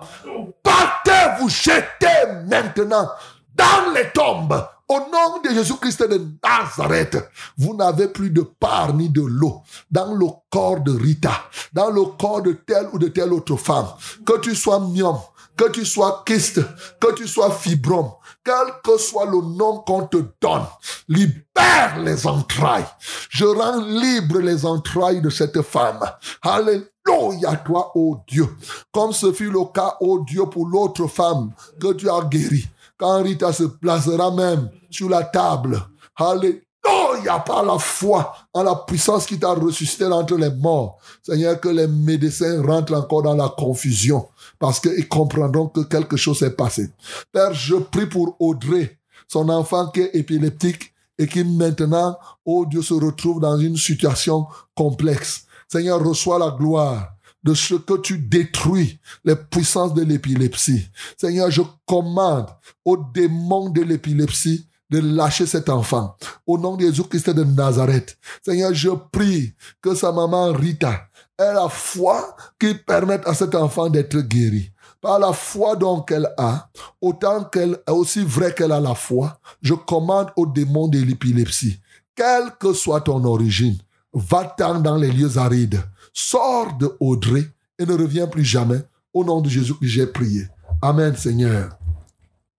Partez 0.64 1.12
vous 1.40 1.50
jetez 1.50 2.32
maintenant 2.48 3.10
dans 3.56 3.94
les 3.94 4.10
tombes. 4.11 4.68
Au 4.88 4.99
nom 4.99 5.41
de 5.44 5.49
Jésus-Christ 5.49 6.03
de 6.03 6.22
Nazareth, 6.44 7.18
vous 7.57 7.76
n'avez 7.76 8.07
plus 8.07 8.30
de 8.30 8.41
part 8.41 8.94
ni 8.94 9.10
de 9.10 9.22
l'eau 9.22 9.64
dans 9.90 10.14
le 10.14 10.27
corps 10.52 10.82
de 10.82 10.91
Rita, 10.91 11.32
dans 11.73 11.90
le 11.90 12.03
corps 12.19 12.44
de 12.44 12.52
telle 12.52 12.88
ou 12.94 12.99
de 12.99 13.07
telle 13.07 13.34
autre 13.34 13.56
femme. 13.56 13.88
Que 14.23 14.38
tu 14.38 14.53
sois 14.53 14.80
myome, 14.80 15.19
que 15.57 15.69
tu 15.69 15.86
sois 15.86 16.23
kyste, 16.27 16.61
que 16.99 17.14
tu 17.15 17.27
sois 17.27 17.49
fibrome, 17.49 18.11
quel 18.44 18.73
que 18.84 18.99
soit 18.99 19.26
le 19.26 19.41
nom 19.41 19.80
qu'on 19.80 20.06
te 20.06 20.18
donne, 20.40 20.65
libère 21.07 21.99
les 22.03 22.27
entrailles. 22.27 22.86
Je 23.30 23.45
rends 23.45 23.84
libre 23.84 24.38
les 24.38 24.68
entrailles 24.68 25.22
de 25.22 25.32
cette 25.32 25.64
femme. 25.64 25.99
Alléluia 26.44 27.56
toi, 27.65 27.91
ô 27.95 28.18
Dieu. 28.27 28.48
Comme 28.91 29.14
ce 29.14 29.32
fut 29.32 29.49
le 29.49 29.65
cas, 29.73 29.98
ô 29.99 30.19
Dieu, 30.19 30.45
pour 30.45 30.68
l'autre 30.68 31.07
femme 31.07 31.52
que 31.82 31.94
tu 31.94 32.07
as 32.07 32.22
guérie. 32.26 32.68
Quand 32.98 33.24
Rita 33.24 33.52
se 33.52 33.64
placera 33.64 34.32
même 34.32 34.70
sur 34.90 35.10
la 35.10 35.24
table. 35.24 35.82
Alléluia 36.16 37.40
par 37.46 37.64
la 37.64 37.78
foi 37.78 38.34
en 38.54 38.64
la 38.64 38.76
puissance 38.76 39.26
qui 39.26 39.38
t'a 39.38 39.52
ressuscité 39.54 40.06
entre 40.06 40.36
les 40.36 40.50
morts. 40.50 40.98
Seigneur, 41.24 41.60
que 41.60 41.70
les 41.70 41.88
médecins 41.88 42.62
rentrent 42.62 42.94
encore 42.94 43.24
dans 43.24 43.36
la 43.36 43.50
confusion 43.50 44.28
parce 44.60 44.80
qu'ils 44.80 45.08
comprendront 45.08 45.68
que 45.68 45.82
quelque 45.82 46.16
chose 46.16 46.40
s'est 46.40 46.56
passé. 46.56 46.90
Père, 47.32 47.54
je 47.54 47.76
prie 47.76 48.06
pour 48.06 48.36
Audrey, 48.40 48.98
son 49.28 49.50
enfant 49.50 49.90
qui 49.90 50.02
est 50.02 50.16
épileptique 50.16 50.94
et 51.18 51.28
qui 51.28 51.44
maintenant, 51.44 52.18
oh 52.46 52.66
Dieu, 52.66 52.82
se 52.82 52.94
retrouve 52.94 53.42
dans 53.42 53.58
une 53.58 53.78
situation 53.78 54.48
complexe. 54.76 55.46
Seigneur, 55.68 56.02
reçois 56.04 56.40
la 56.40 56.52
gloire 56.52 57.15
de 57.46 57.54
ce 57.54 57.76
que 57.76 57.98
tu 57.98 58.18
détruis 58.18 59.00
les 59.24 59.36
puissances 59.36 59.94
de 59.94 60.04
l'épilepsie. 60.04 60.90
Seigneur, 61.16 61.52
je 61.52 61.62
commande 61.86 62.48
aux 62.84 62.98
démons 62.98 63.70
de 63.70 63.84
l'épilepsie 63.84 64.68
de 64.90 65.00
lâcher 65.00 65.46
cet 65.46 65.70
enfant. 65.70 66.18
Au 66.48 66.58
nom 66.58 66.76
de 66.76 66.82
Jésus-Christ 66.82 67.30
de 67.30 67.44
Nazareth. 67.44 68.18
Seigneur, 68.44 68.74
je 68.74 68.90
prie 69.12 69.54
que 69.82 69.94
sa 69.94 70.12
maman 70.12 70.54
Rita 70.54 71.08
ait 71.38 71.54
la 71.54 71.70
foi 71.70 72.36
qui 72.60 72.74
permette 72.74 73.28
à 73.28 73.36
cet 73.36 73.54
enfant 73.54 73.90
d'être 73.90 74.18
guéri. 74.22 74.72
Par 75.00 75.20
la 75.20 75.32
foi 75.32 75.76
donc 75.76 76.08
qu'elle 76.08 76.30
a, 76.38 76.70
autant 77.00 77.44
qu'elle 77.44 77.78
est 77.88 77.92
aussi 77.92 78.24
vrai 78.24 78.56
qu'elle 78.56 78.72
a 78.72 78.80
la 78.80 78.96
foi, 78.96 79.40
je 79.62 79.76
commande 79.76 80.32
aux 80.36 80.48
démons 80.48 80.88
de 80.88 80.98
l'épilepsie, 80.98 81.80
quelle 82.16 82.52
que 82.60 82.74
soit 82.74 83.02
ton 83.02 83.24
origine, 83.24 83.78
va-t'en 84.14 84.80
dans 84.80 84.96
les 84.96 85.12
lieux 85.12 85.38
arides 85.38 85.84
sors 86.16 86.76
de 86.78 86.90
Audrey 87.00 87.44
et 87.78 87.86
ne 87.86 87.94
reviens 87.94 88.26
plus 88.26 88.46
jamais. 88.46 88.80
Au 89.14 89.24
nom 89.24 89.42
de 89.42 89.50
Jésus 89.50 89.76
que 89.76 89.86
j'ai 89.86 90.08
prié. 90.08 90.48
Amen, 90.82 91.16
Seigneur. 91.16 91.78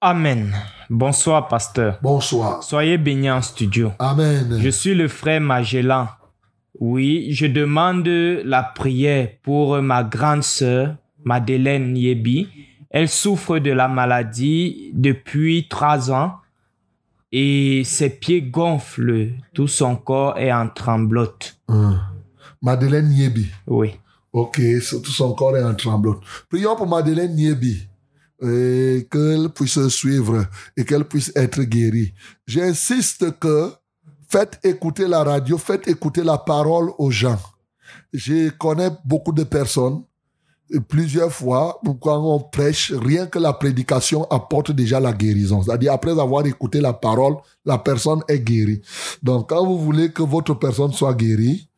Amen. 0.01 0.55
Bonsoir, 0.89 1.49
pasteur. 1.49 1.99
Bonsoir. 2.03 2.63
Soyez 2.63 2.97
bénis 2.99 3.31
en 3.31 3.43
studio. 3.43 3.93
Amen. 3.99 4.59
Je 4.61 4.69
suis 4.69 4.95
le 4.95 5.09
frère 5.09 5.41
Magellan. 5.41 6.09
Oui, 6.79 7.29
je 7.33 7.47
demande 7.47 8.07
la 8.07 8.63
prière 8.63 9.29
pour 9.43 9.81
ma 9.81 10.05
grande 10.05 10.43
sœur, 10.43 10.97
Madeleine 11.25 11.93
Niebi. 11.93 12.49
Elle 12.91 13.09
souffre 13.09 13.59
de 13.59 13.71
la 13.71 13.89
maladie 13.89 14.91
depuis 14.95 15.67
trois 15.69 16.11
ans 16.11 16.37
et 17.33 17.83
ses 17.85 18.11
pieds 18.11 18.43
gonflent. 18.43 19.31
Tout 19.55 19.69
son 19.69 19.97
corps 19.97 20.39
est 20.39 20.53
en 20.53 20.69
tremblote. 20.69 21.59
Hum. 21.69 21.99
Madeleine 22.63 23.09
Niebi. 23.09 23.47
Oui. 23.67 23.93
Ok, 24.33 24.61
tout 24.91 25.13
son 25.13 25.35
corps 25.35 25.57
est 25.57 25.65
en 25.65 25.75
tremblote. 25.75 26.21
Prions 26.51 26.77
pour 26.77 26.87
Madeleine 26.87 27.35
Niebi. 27.35 27.89
Et 28.43 29.09
qu'elle 29.11 29.49
puisse 29.49 29.89
suivre 29.89 30.45
et 30.77 30.85
qu'elle 30.85 31.07
puisse 31.07 31.33
être 31.35 31.63
guérie. 31.63 32.13
J'insiste 32.47 33.39
que 33.39 33.71
faites 34.29 34.61
écouter 34.63 35.09
la 35.09 35.25
radio, 35.25 35.57
faites 35.57 35.89
écouter 35.89 36.23
la 36.23 36.37
parole 36.37 36.91
aux 36.99 37.11
gens. 37.11 37.41
Je 38.13 38.51
connais 38.51 38.91
beaucoup 39.07 39.33
de 39.33 39.45
personnes, 39.45 40.03
plusieurs 40.89 41.33
fois, 41.33 41.81
quand 42.01 42.23
on 42.23 42.41
prêche, 42.41 42.93
rien 42.93 43.27
que 43.27 43.39
la 43.39 43.53
prédication 43.53 44.25
apporte 44.25 44.71
déjà 44.73 45.01
la 45.01 45.13
guérison. 45.13 45.63
C'est-à-dire, 45.63 45.93
après 45.93 46.11
avoir 46.11 46.45
écouté 46.45 46.81
la 46.81 46.93
parole, 46.93 47.37
la 47.65 47.79
personne 47.79 48.21
est 48.29 48.41
guérie. 48.41 48.83
Donc, 49.23 49.49
quand 49.49 49.65
vous 49.65 49.79
voulez 49.79 50.13
que 50.13 50.23
votre 50.23 50.55
personne 50.55 50.93
soit 50.93 51.15
guérie, 51.15 51.69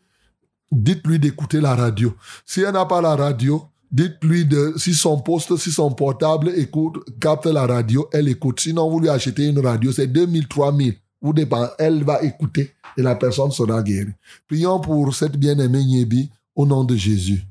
dites-lui 0.70 1.18
d'écouter 1.18 1.60
la 1.60 1.74
radio. 1.74 2.14
Si 2.44 2.60
elle 2.60 2.72
n'a 2.72 2.86
pas 2.86 3.00
la 3.00 3.16
radio, 3.16 3.64
dites-lui 3.90 4.44
de, 4.44 4.74
si 4.76 4.94
son 4.94 5.20
poste, 5.20 5.56
si 5.56 5.70
son 5.70 5.90
portable 5.90 6.52
écoute, 6.56 6.98
capte 7.20 7.46
la 7.46 7.66
radio, 7.66 8.08
elle 8.12 8.28
écoute. 8.28 8.60
Sinon, 8.60 8.90
vous 8.90 9.00
lui 9.00 9.08
achetez 9.08 9.46
une 9.46 9.64
radio, 9.64 9.92
c'est 9.92 10.06
2000, 10.06 10.48
3000. 10.48 10.94
Vous 11.20 11.32
dépend, 11.32 11.68
elle 11.78 12.04
va 12.04 12.22
écouter 12.22 12.74
et 12.96 13.02
la 13.02 13.16
personne 13.16 13.50
sera 13.50 13.82
guérie. 13.82 14.12
Prions 14.46 14.80
pour 14.80 15.14
cette 15.14 15.36
bien-aimée 15.36 15.84
Nyebi 15.84 16.30
au 16.54 16.66
nom 16.66 16.84
de 16.84 16.94
Jésus. 16.94 17.44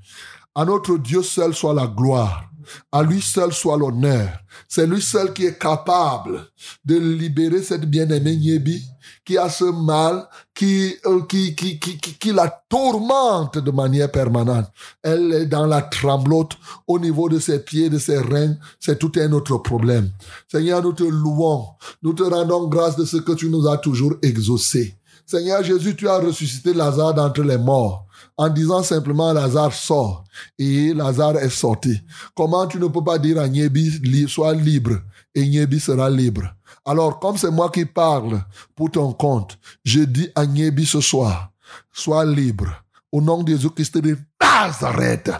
À 0.55 0.65
notre 0.65 0.97
Dieu 0.97 1.21
seul 1.21 1.53
soit 1.53 1.73
la 1.73 1.87
gloire. 1.87 2.49
À 2.91 3.03
lui 3.03 3.21
seul 3.21 3.53
soit 3.53 3.77
l'honneur. 3.77 4.29
C'est 4.67 4.87
lui 4.87 5.01
seul 5.01 5.33
qui 5.33 5.45
est 5.45 5.59
capable 5.59 6.47
de 6.85 6.97
libérer 6.97 7.61
cette 7.61 7.85
bien-aimée 7.85 8.35
Nyebi 8.35 8.83
qui 9.25 9.37
a 9.37 9.49
ce 9.49 9.65
mal, 9.65 10.27
qui, 10.53 10.95
euh, 11.05 11.21
qui, 11.27 11.55
qui, 11.55 11.79
qui, 11.79 11.97
qui 11.97 12.31
la 12.31 12.49
tourmente 12.69 13.57
de 13.57 13.71
manière 13.71 14.11
permanente. 14.11 14.67
Elle 15.03 15.33
est 15.33 15.45
dans 15.45 15.65
la 15.65 15.81
tremblote 15.81 16.53
au 16.87 16.99
niveau 16.99 17.29
de 17.29 17.39
ses 17.39 17.59
pieds, 17.59 17.89
de 17.89 17.99
ses 17.99 18.17
reins. 18.17 18.55
C'est 18.79 18.99
tout 18.99 19.11
un 19.17 19.31
autre 19.33 19.57
problème. 19.57 20.11
Seigneur, 20.49 20.81
nous 20.81 20.93
te 20.93 21.03
louons. 21.03 21.65
Nous 22.03 22.13
te 22.13 22.23
rendons 22.23 22.67
grâce 22.67 22.95
de 22.95 23.05
ce 23.05 23.17
que 23.17 23.33
tu 23.33 23.49
nous 23.49 23.67
as 23.67 23.77
toujours 23.77 24.15
exaucé. 24.21 24.95
Seigneur 25.25 25.61
Jésus, 25.61 25.95
tu 25.95 26.07
as 26.07 26.19
ressuscité 26.19 26.73
Lazare 26.73 27.13
d'entre 27.13 27.41
les 27.41 27.57
morts 27.57 28.06
en 28.37 28.49
disant 28.49 28.83
simplement 28.83 29.33
Lazare 29.33 29.73
sort 29.73 30.23
et 30.59 30.93
Lazare 30.93 31.37
est 31.37 31.49
sorti. 31.49 31.99
Comment 32.35 32.67
tu 32.67 32.77
ne 32.79 32.87
peux 32.87 33.03
pas 33.03 33.17
dire 33.17 33.39
à 33.39 33.47
Nyebi 33.47 33.99
li- 34.03 34.29
sois 34.29 34.53
libre 34.53 34.99
et 35.33 35.47
Nyebi 35.47 35.79
sera 35.79 36.09
libre? 36.09 36.43
Alors 36.85 37.19
comme 37.19 37.37
c'est 37.37 37.51
moi 37.51 37.69
qui 37.69 37.85
parle 37.85 38.41
pour 38.75 38.91
ton 38.91 39.11
compte, 39.13 39.57
je 39.83 40.01
dis 40.01 40.29
à 40.35 40.45
Nyebi 40.45 40.85
ce 40.85 41.01
soir, 41.01 41.49
sois 41.91 42.25
libre 42.25 42.67
au 43.11 43.21
nom 43.21 43.41
de 43.43 43.51
Jésus-Christ 43.51 43.97
de 43.97 44.17
Nazareth. 44.41 45.31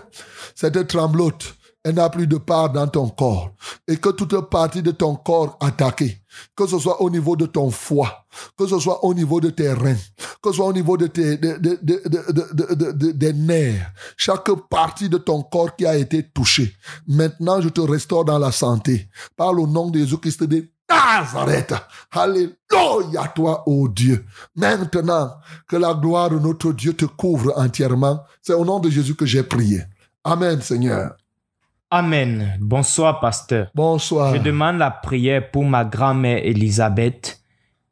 Cette 0.55 0.87
tremblote, 0.87 1.55
elle 1.88 1.95
n'a 1.95 2.09
plus 2.09 2.27
de 2.27 2.35
part 2.38 2.69
dans 2.69 2.85
ton 2.88 3.07
corps 3.07 3.51
et 3.88 3.95
que 3.95 4.09
toute 4.09 4.49
partie 4.49 4.81
de 4.84 4.91
ton 4.91 5.15
corps 5.15 5.57
attaquée, 5.61 6.22
que 6.53 6.68
ce 6.68 6.77
soit 6.80 7.01
au 7.01 7.09
niveau 7.09 7.38
de 7.38 7.45
ton 7.45 7.72
foie, 7.72 8.26
que 8.57 8.68
ce 8.68 8.77
soit 8.77 9.05
au 9.05 9.14
niveau 9.14 9.39
de 9.39 9.49
tes 9.49 9.72
reins, 9.72 9.95
que 10.43 10.49
ce 10.51 10.57
soit 10.57 10.65
au 10.65 10.73
niveau 10.73 10.97
de 10.97 11.07
tes, 11.07 11.38
de- 11.38 11.55
de- 11.55 11.80
de- 11.81 12.01
de- 12.05 12.34
de- 12.53 12.76
de- 12.76 12.91
de- 12.91 13.11
des 13.11 13.31
nerfs, 13.31 13.89
chaque 14.18 14.51
partie 14.69 15.07
de 15.07 15.18
ton 15.18 15.41
corps 15.43 15.76
qui 15.77 15.85
a 15.85 15.95
été 15.95 16.23
touchée. 16.23 16.73
Maintenant, 17.07 17.61
je 17.61 17.69
te 17.69 17.80
restaure 17.80 18.26
dans 18.26 18.38
la 18.39 18.51
santé. 18.51 19.07
Par 19.38 19.53
le 19.53 19.65
nom 19.65 19.89
de 19.89 19.99
Jésus-Christ 19.99 20.43
de 20.43 20.68
Nazareth. 20.89 21.73
Alléluia, 22.11 23.27
toi, 23.34 23.64
ô 23.65 23.88
Dieu. 23.88 24.26
Maintenant, 24.55 25.31
que 25.69 25.77
la 25.77 25.93
gloire 25.93 26.30
de 26.31 26.39
notre 26.39 26.73
Dieu 26.73 26.93
te 26.93 27.05
couvre 27.05 27.53
entièrement. 27.55 28.19
C'est 28.41 28.53
au 28.53 28.65
nom 28.65 28.80
de 28.80 28.89
Jésus 28.89 29.15
que 29.15 29.26
j'ai 29.26 29.43
prié. 29.43 29.84
Amen, 30.26 30.61
Seigneur. 30.61 31.15
Amen. 31.89 32.57
Bonsoir, 32.59 33.19
pasteur. 33.22 33.72
Bonsoir. 33.73 34.35
Je 34.35 34.41
demande 34.41 34.77
la 34.77 34.91
prière 34.91 35.49
pour 35.51 35.64
ma 35.64 35.85
grand-mère 35.85 36.45
Elisabeth 36.45 37.39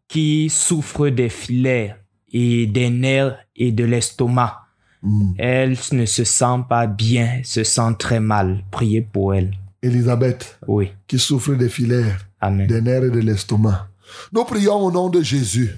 qui 0.09 0.49
souffre 0.49 1.07
des 1.07 1.29
filaires 1.29 1.97
et 2.31 2.67
des 2.67 2.89
nerfs 2.89 3.37
et 3.55 3.71
de 3.71 3.85
l'estomac. 3.85 4.63
Mm. 5.01 5.33
Elle 5.37 5.77
ne 5.93 6.05
se 6.05 6.23
sent 6.25 6.65
pas 6.67 6.87
bien, 6.87 7.39
se 7.43 7.63
sent 7.63 7.95
très 7.97 8.19
mal. 8.19 8.65
Priez 8.69 9.01
pour 9.01 9.33
elle. 9.33 9.53
Elisabeth, 9.81 10.59
Oui. 10.67 10.91
qui 11.07 11.17
souffre 11.17 11.53
des 11.53 11.69
filaires. 11.69 12.19
Amen. 12.41 12.67
des 12.67 12.81
nerfs 12.81 13.05
et 13.05 13.09
de 13.11 13.19
l'estomac. 13.19 13.87
Nous 14.33 14.43
prions 14.43 14.75
au 14.75 14.91
nom 14.91 15.09
de 15.09 15.21
Jésus. 15.21 15.71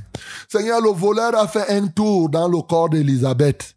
Seigneur, 0.50 0.82
le 0.82 0.90
voleur 0.90 1.36
a 1.36 1.48
fait 1.48 1.70
un 1.70 1.88
tour 1.88 2.30
dans 2.30 2.48
le 2.50 2.62
corps 2.62 2.90
d'Élisabeth 2.90 3.76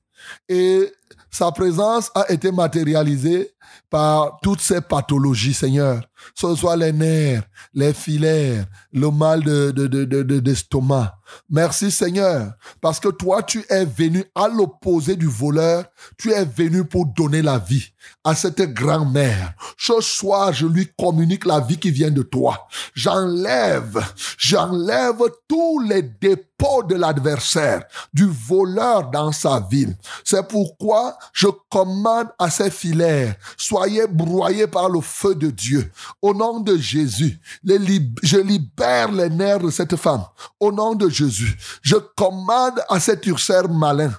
et 0.49 0.91
sa 1.31 1.51
présence 1.53 2.11
a 2.15 2.31
été 2.33 2.51
matérialisée 2.51 3.53
par 3.89 4.39
toutes 4.43 4.61
ces 4.61 4.81
pathologies, 4.81 5.55
Seigneur. 5.55 6.03
Ce 6.35 6.55
soit 6.55 6.77
les 6.77 6.93
nerfs, 6.93 7.43
les 7.75 7.93
filaires, 7.93 8.65
le 8.93 9.11
mal 9.11 9.43
de, 9.43 9.71
de, 9.71 9.87
de, 9.87 10.05
de- 10.05 10.23
de- 10.23 10.41
d'estomac. 10.41 11.17
Merci 11.49 11.91
Seigneur, 11.93 12.53
parce 12.81 12.99
que 12.99 13.09
toi, 13.09 13.43
tu 13.43 13.65
es 13.69 13.85
venu 13.85 14.25
à 14.35 14.49
l'opposé 14.49 15.15
du 15.15 15.27
voleur, 15.29 15.85
tu 16.19 16.33
es 16.33 16.45
venu 16.45 16.85
pour 16.85 17.07
donner 17.07 17.41
la 17.41 17.59
vie 17.59 17.85
à 18.25 18.35
cette 18.35 18.61
grand-mère. 18.75 19.53
Ce 19.79 20.01
soir, 20.01 20.53
je 20.53 20.67
lui 20.67 20.89
communique 20.99 21.45
la 21.47 21.61
vie 21.61 21.79
qui 21.79 21.93
vient 21.93 22.11
de 22.11 22.23
toi. 22.23 22.67
J'enlève, 22.95 24.05
j'enlève 24.39 25.19
tous 25.47 25.81
les 25.81 26.03
dépôts 26.03 26.83
de 26.89 26.97
l'adversaire, 26.97 27.85
du 28.13 28.27
voleur 28.27 29.11
dans 29.11 29.31
sa 29.33 29.61
ville. 29.71 29.97
C'est 30.25 30.47
pourquoi 30.49 31.17
je 31.33 31.47
commande 31.71 32.29
à 32.39 32.51
ces 32.51 32.71
filaires, 32.71 33.37
soyez 33.57 34.07
broyés 34.09 34.67
par 34.67 34.89
le 34.89 35.01
feu 35.01 35.35
de 35.37 35.49
Dieu. 35.51 35.91
Au 36.23 36.35
nom 36.35 36.61
de 36.61 36.77
Jésus, 36.77 37.41
je 37.65 38.39
libère 38.39 39.13
les 39.13 39.31
nerfs 39.31 39.61
de 39.61 39.71
cette 39.71 39.97
femme. 39.97 40.25
Au 40.59 40.73
nom 40.73 40.95
de 40.95 41.09
Jésus, 41.09 41.57
je 41.83 41.97
commande 41.97 42.81
à 42.89 43.01
cet 43.01 43.27
ursère 43.27 43.69
malin, 43.69 44.13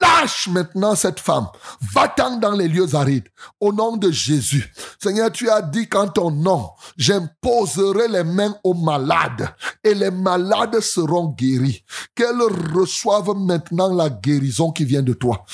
Lâche 0.00 0.48
maintenant 0.48 0.94
cette 0.94 1.18
femme. 1.18 1.46
Va-t'en 1.92 2.36
dans 2.36 2.52
les 2.52 2.68
lieux 2.68 2.94
arides. 2.94 3.28
Au 3.60 3.72
nom 3.72 3.96
de 3.96 4.10
Jésus. 4.10 4.72
Seigneur, 5.02 5.32
tu 5.32 5.50
as 5.50 5.62
dit 5.62 5.88
qu'en 5.88 6.08
ton 6.08 6.30
nom, 6.30 6.70
j'imposerai 6.96 8.08
les 8.08 8.24
mains 8.24 8.56
aux 8.62 8.74
malades 8.74 9.48
et 9.82 9.94
les 9.94 10.10
malades 10.10 10.80
seront 10.80 11.34
guéris. 11.36 11.84
Qu'elles 12.14 12.40
reçoivent 12.74 13.36
maintenant 13.36 13.92
la 13.92 14.08
guérison 14.08 14.70
qui 14.70 14.84
vient 14.84 15.02
de 15.02 15.14
toi. 15.14 15.44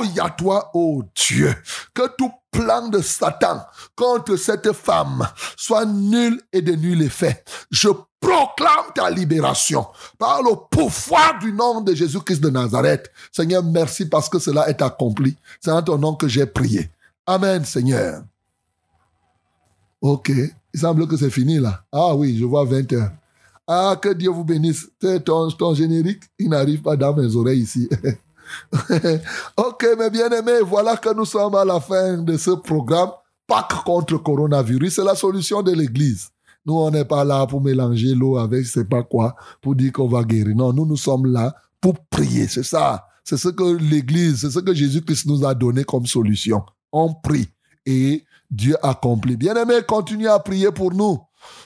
Alléluia 0.00 0.30
toi, 0.30 0.70
ô 0.74 1.02
Dieu. 1.14 1.54
Que 1.94 2.08
tout 2.16 2.32
plan 2.50 2.88
de 2.88 3.00
Satan 3.00 3.60
contre 3.94 4.36
cette 4.36 4.72
femme 4.72 5.26
soit 5.56 5.84
nul 5.84 6.40
et 6.52 6.62
de 6.62 6.72
nul 6.72 7.02
effet. 7.02 7.44
Je 7.70 7.88
proclame 8.18 8.92
ta 8.94 9.10
libération 9.10 9.86
par 10.18 10.42
le 10.42 10.52
pouvoir 10.70 11.38
du 11.38 11.52
nom 11.52 11.80
de 11.80 11.94
Jésus-Christ 11.94 12.40
de 12.40 12.50
Nazareth. 12.50 13.10
Seigneur, 13.32 13.62
merci 13.62 14.06
parce 14.06 14.28
que 14.28 14.38
cela 14.38 14.68
est 14.68 14.82
accompli. 14.82 15.36
C'est 15.60 15.70
en 15.70 15.82
ton 15.82 15.98
nom 15.98 16.14
que 16.14 16.28
j'ai 16.28 16.46
prié. 16.46 16.90
Amen, 17.26 17.64
Seigneur. 17.64 18.22
Ok, 20.00 20.30
il 20.30 20.80
semble 20.80 21.06
que 21.06 21.16
c'est 21.16 21.30
fini 21.30 21.58
là. 21.58 21.82
Ah 21.92 22.14
oui, 22.14 22.38
je 22.38 22.44
vois 22.44 22.64
20 22.64 22.92
heures. 22.94 23.10
Ah, 23.66 23.96
que 24.00 24.08
Dieu 24.08 24.30
vous 24.30 24.44
bénisse. 24.44 24.88
Ton, 25.24 25.50
ton 25.50 25.74
générique, 25.74 26.24
il 26.38 26.48
n'arrive 26.48 26.82
pas 26.82 26.96
dans 26.96 27.14
mes 27.14 27.36
oreilles 27.36 27.60
ici. 27.60 27.88
ok, 29.56 29.86
mes 29.98 30.10
bien-aimés, 30.10 30.60
voilà 30.64 30.96
que 30.96 31.14
nous 31.14 31.24
sommes 31.24 31.54
à 31.54 31.64
la 31.64 31.80
fin 31.80 32.18
de 32.18 32.36
ce 32.36 32.50
programme. 32.50 33.10
Pâques 33.46 33.84
contre 33.84 34.16
coronavirus, 34.18 34.94
c'est 34.94 35.04
la 35.04 35.14
solution 35.16 35.62
de 35.62 35.72
l'Église. 35.72 36.28
Nous, 36.64 36.74
on 36.74 36.90
n'est 36.90 37.04
pas 37.04 37.24
là 37.24 37.46
pour 37.46 37.60
mélanger 37.60 38.14
l'eau 38.14 38.36
avec 38.36 38.64
je 38.64 38.70
sais 38.70 38.84
pas 38.84 39.02
quoi, 39.02 39.34
pour 39.60 39.74
dire 39.74 39.92
qu'on 39.92 40.08
va 40.08 40.22
guérir. 40.22 40.54
Non, 40.54 40.72
nous, 40.72 40.86
nous 40.86 40.96
sommes 40.96 41.26
là 41.26 41.54
pour 41.80 41.94
prier. 42.10 42.46
C'est 42.48 42.62
ça. 42.62 43.06
C'est 43.24 43.36
ce 43.36 43.48
que 43.48 43.76
l'Église, 43.76 44.40
c'est 44.40 44.50
ce 44.50 44.58
que 44.58 44.74
Jésus-Christ 44.74 45.26
nous 45.26 45.44
a 45.44 45.54
donné 45.54 45.84
comme 45.84 46.06
solution. 46.06 46.62
On 46.92 47.14
prie 47.14 47.48
et 47.86 48.24
Dieu 48.50 48.76
accomplit. 48.82 49.36
Bien-aimés, 49.36 49.82
continuez 49.86 50.28
à 50.28 50.38
prier 50.38 50.70
pour 50.70 50.92
nous. 50.92 51.18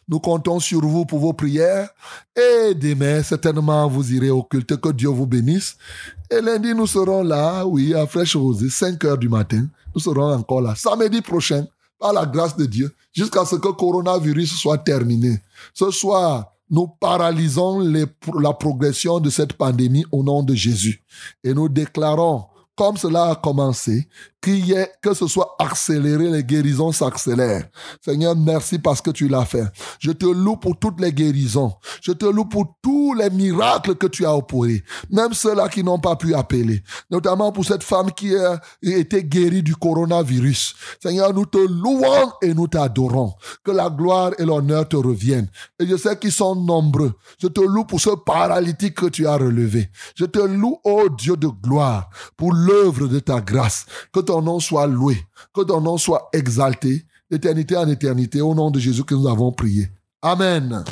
Nous 0.09 0.21
comptons 0.21 0.61
sur 0.61 0.81
vous 0.81 1.05
pour 1.05 1.19
vos 1.19 1.33
prières. 1.33 1.89
Et 2.37 2.75
demain, 2.75 3.23
certainement, 3.23 3.89
vous 3.89 4.13
irez 4.13 4.31
au 4.31 4.43
culte. 4.43 4.77
Que 4.77 4.91
Dieu 4.91 5.09
vous 5.09 5.27
bénisse. 5.27 5.77
Et 6.31 6.41
lundi, 6.41 6.75
nous 6.75 6.87
serons 6.87 7.23
là, 7.23 7.65
oui, 7.67 7.95
à 7.95 8.07
Fraîche 8.07 8.37
Rosée, 8.37 8.71
5 8.71 9.05
heures 9.05 9.19
du 9.19 9.29
matin. 9.29 9.67
Nous 9.95 10.01
serons 10.01 10.33
encore 10.33 10.61
là. 10.61 10.75
Samedi 10.75 11.21
prochain, 11.21 11.67
par 11.99 12.13
la 12.13 12.27
grâce 12.27 12.57
de 12.57 12.67
Dieu, 12.67 12.95
jusqu'à 13.13 13.45
ce 13.45 13.57
que 13.57 13.69
le 13.69 13.75
coronavirus 13.75 14.55
soit 14.57 14.79
terminé. 14.79 15.41
Ce 15.73 15.91
soir, 15.91 16.53
nous 16.71 16.89
paralysons 16.89 17.81
la 17.81 18.53
progression 18.53 19.21
de 19.21 19.31
cette 19.31 19.53
pandémie 19.53 20.05
au 20.11 20.23
nom 20.23 20.43
de 20.43 20.55
Jésus. 20.55 21.03
Et 21.43 21.55
nous 21.55 21.69
déclarons, 21.69 22.45
comme 22.75 22.97
cela 22.97 23.31
a 23.31 23.35
commencé, 23.37 24.09
qu'il 24.45 24.87
que 25.01 25.15
ce 25.15 25.27
soit 25.27 25.57
accéléré, 25.59 26.29
les 26.29 26.45
guérisons 26.45 26.93
s'accélèrent. 26.93 27.67
Seigneur, 28.05 28.37
merci 28.37 28.79
parce 28.79 29.01
que 29.01 29.11
tu 29.11 29.29
l'as 29.29 29.45
fait. 29.45 29.65
Je 29.99 30.11
te 30.13 30.27
loue 30.27 30.57
pour 30.57 30.79
toutes 30.79 31.01
les 31.01 31.13
guérisons. 31.13 31.73
Je 32.03 32.13
te 32.13 32.27
loue 32.27 32.45
pour 32.45 32.77
tous 32.83 33.15
les 33.15 33.31
miracles 33.31 33.95
que 33.95 34.07
tu 34.07 34.27
as 34.27 34.37
opérés. 34.37 34.85
Même 35.11 35.33
ceux-là 35.33 35.69
qui 35.69 35.83
n'ont 35.83 35.99
pas 35.99 36.17
pu 36.17 36.35
appeler. 36.35 36.83
Notamment 37.11 37.53
pour 37.53 37.65
cette 37.65 37.83
femme 37.83 38.13
qui 38.13 38.37
a 38.37 38.61
été 38.83 39.25
guérie 39.25 39.63
du 39.63 39.75
coronavirus. 39.75 40.75
Seigneur, 41.03 41.33
nous 41.33 41.47
te 41.47 41.59
louons 41.59 42.33
et 42.43 42.53
nous 42.53 42.69
t'adorons. 42.69 43.33
Que 43.65 43.71
la 43.71 43.89
gloire 43.89 44.33
et 44.39 44.45
l'honneur 44.45 44.89
te 44.89 44.97
reviennent. 44.97 45.49
Et 45.81 45.87
je 45.87 45.97
sais 45.97 46.19
qu'ils 46.19 46.33
sont 46.33 46.55
nombreux. 46.55 47.15
Je 47.41 47.49
te 47.49 47.61
loue 47.61 47.85
pour 47.85 48.01
ce 48.01 48.11
paralytique 48.11 48.95
que 48.95 49.07
tu 49.07 49.27
as 49.27 49.37
relevé. 49.37 49.91
Je 50.15 50.27
te 50.27 50.39
loue, 50.39 50.79
ô 50.85 51.09
Dieu 51.09 51.37
de 51.37 51.49
gloire, 51.49 52.11
pour 52.37 52.53
l'œuvre 52.53 53.07
de 53.07 53.21
ta 53.21 53.41
grâce. 53.41 53.87
Que 54.13 54.21
ton 54.35 54.43
nom 54.43 54.59
soit 54.59 54.89
loué. 54.89 55.17
Que 55.55 55.63
ton 55.63 55.81
nom 55.81 55.97
soit 55.97 56.29
exalté 56.33 57.05
d'éternité 57.31 57.77
en 57.77 57.89
éternité. 57.89 58.41
Au 58.41 58.53
nom 58.53 58.71
de 58.71 58.81
Jésus 58.81 59.05
que 59.05 59.15
nous 59.15 59.29
avons 59.29 59.53
prié. 59.53 59.89
Amen. 60.23 60.85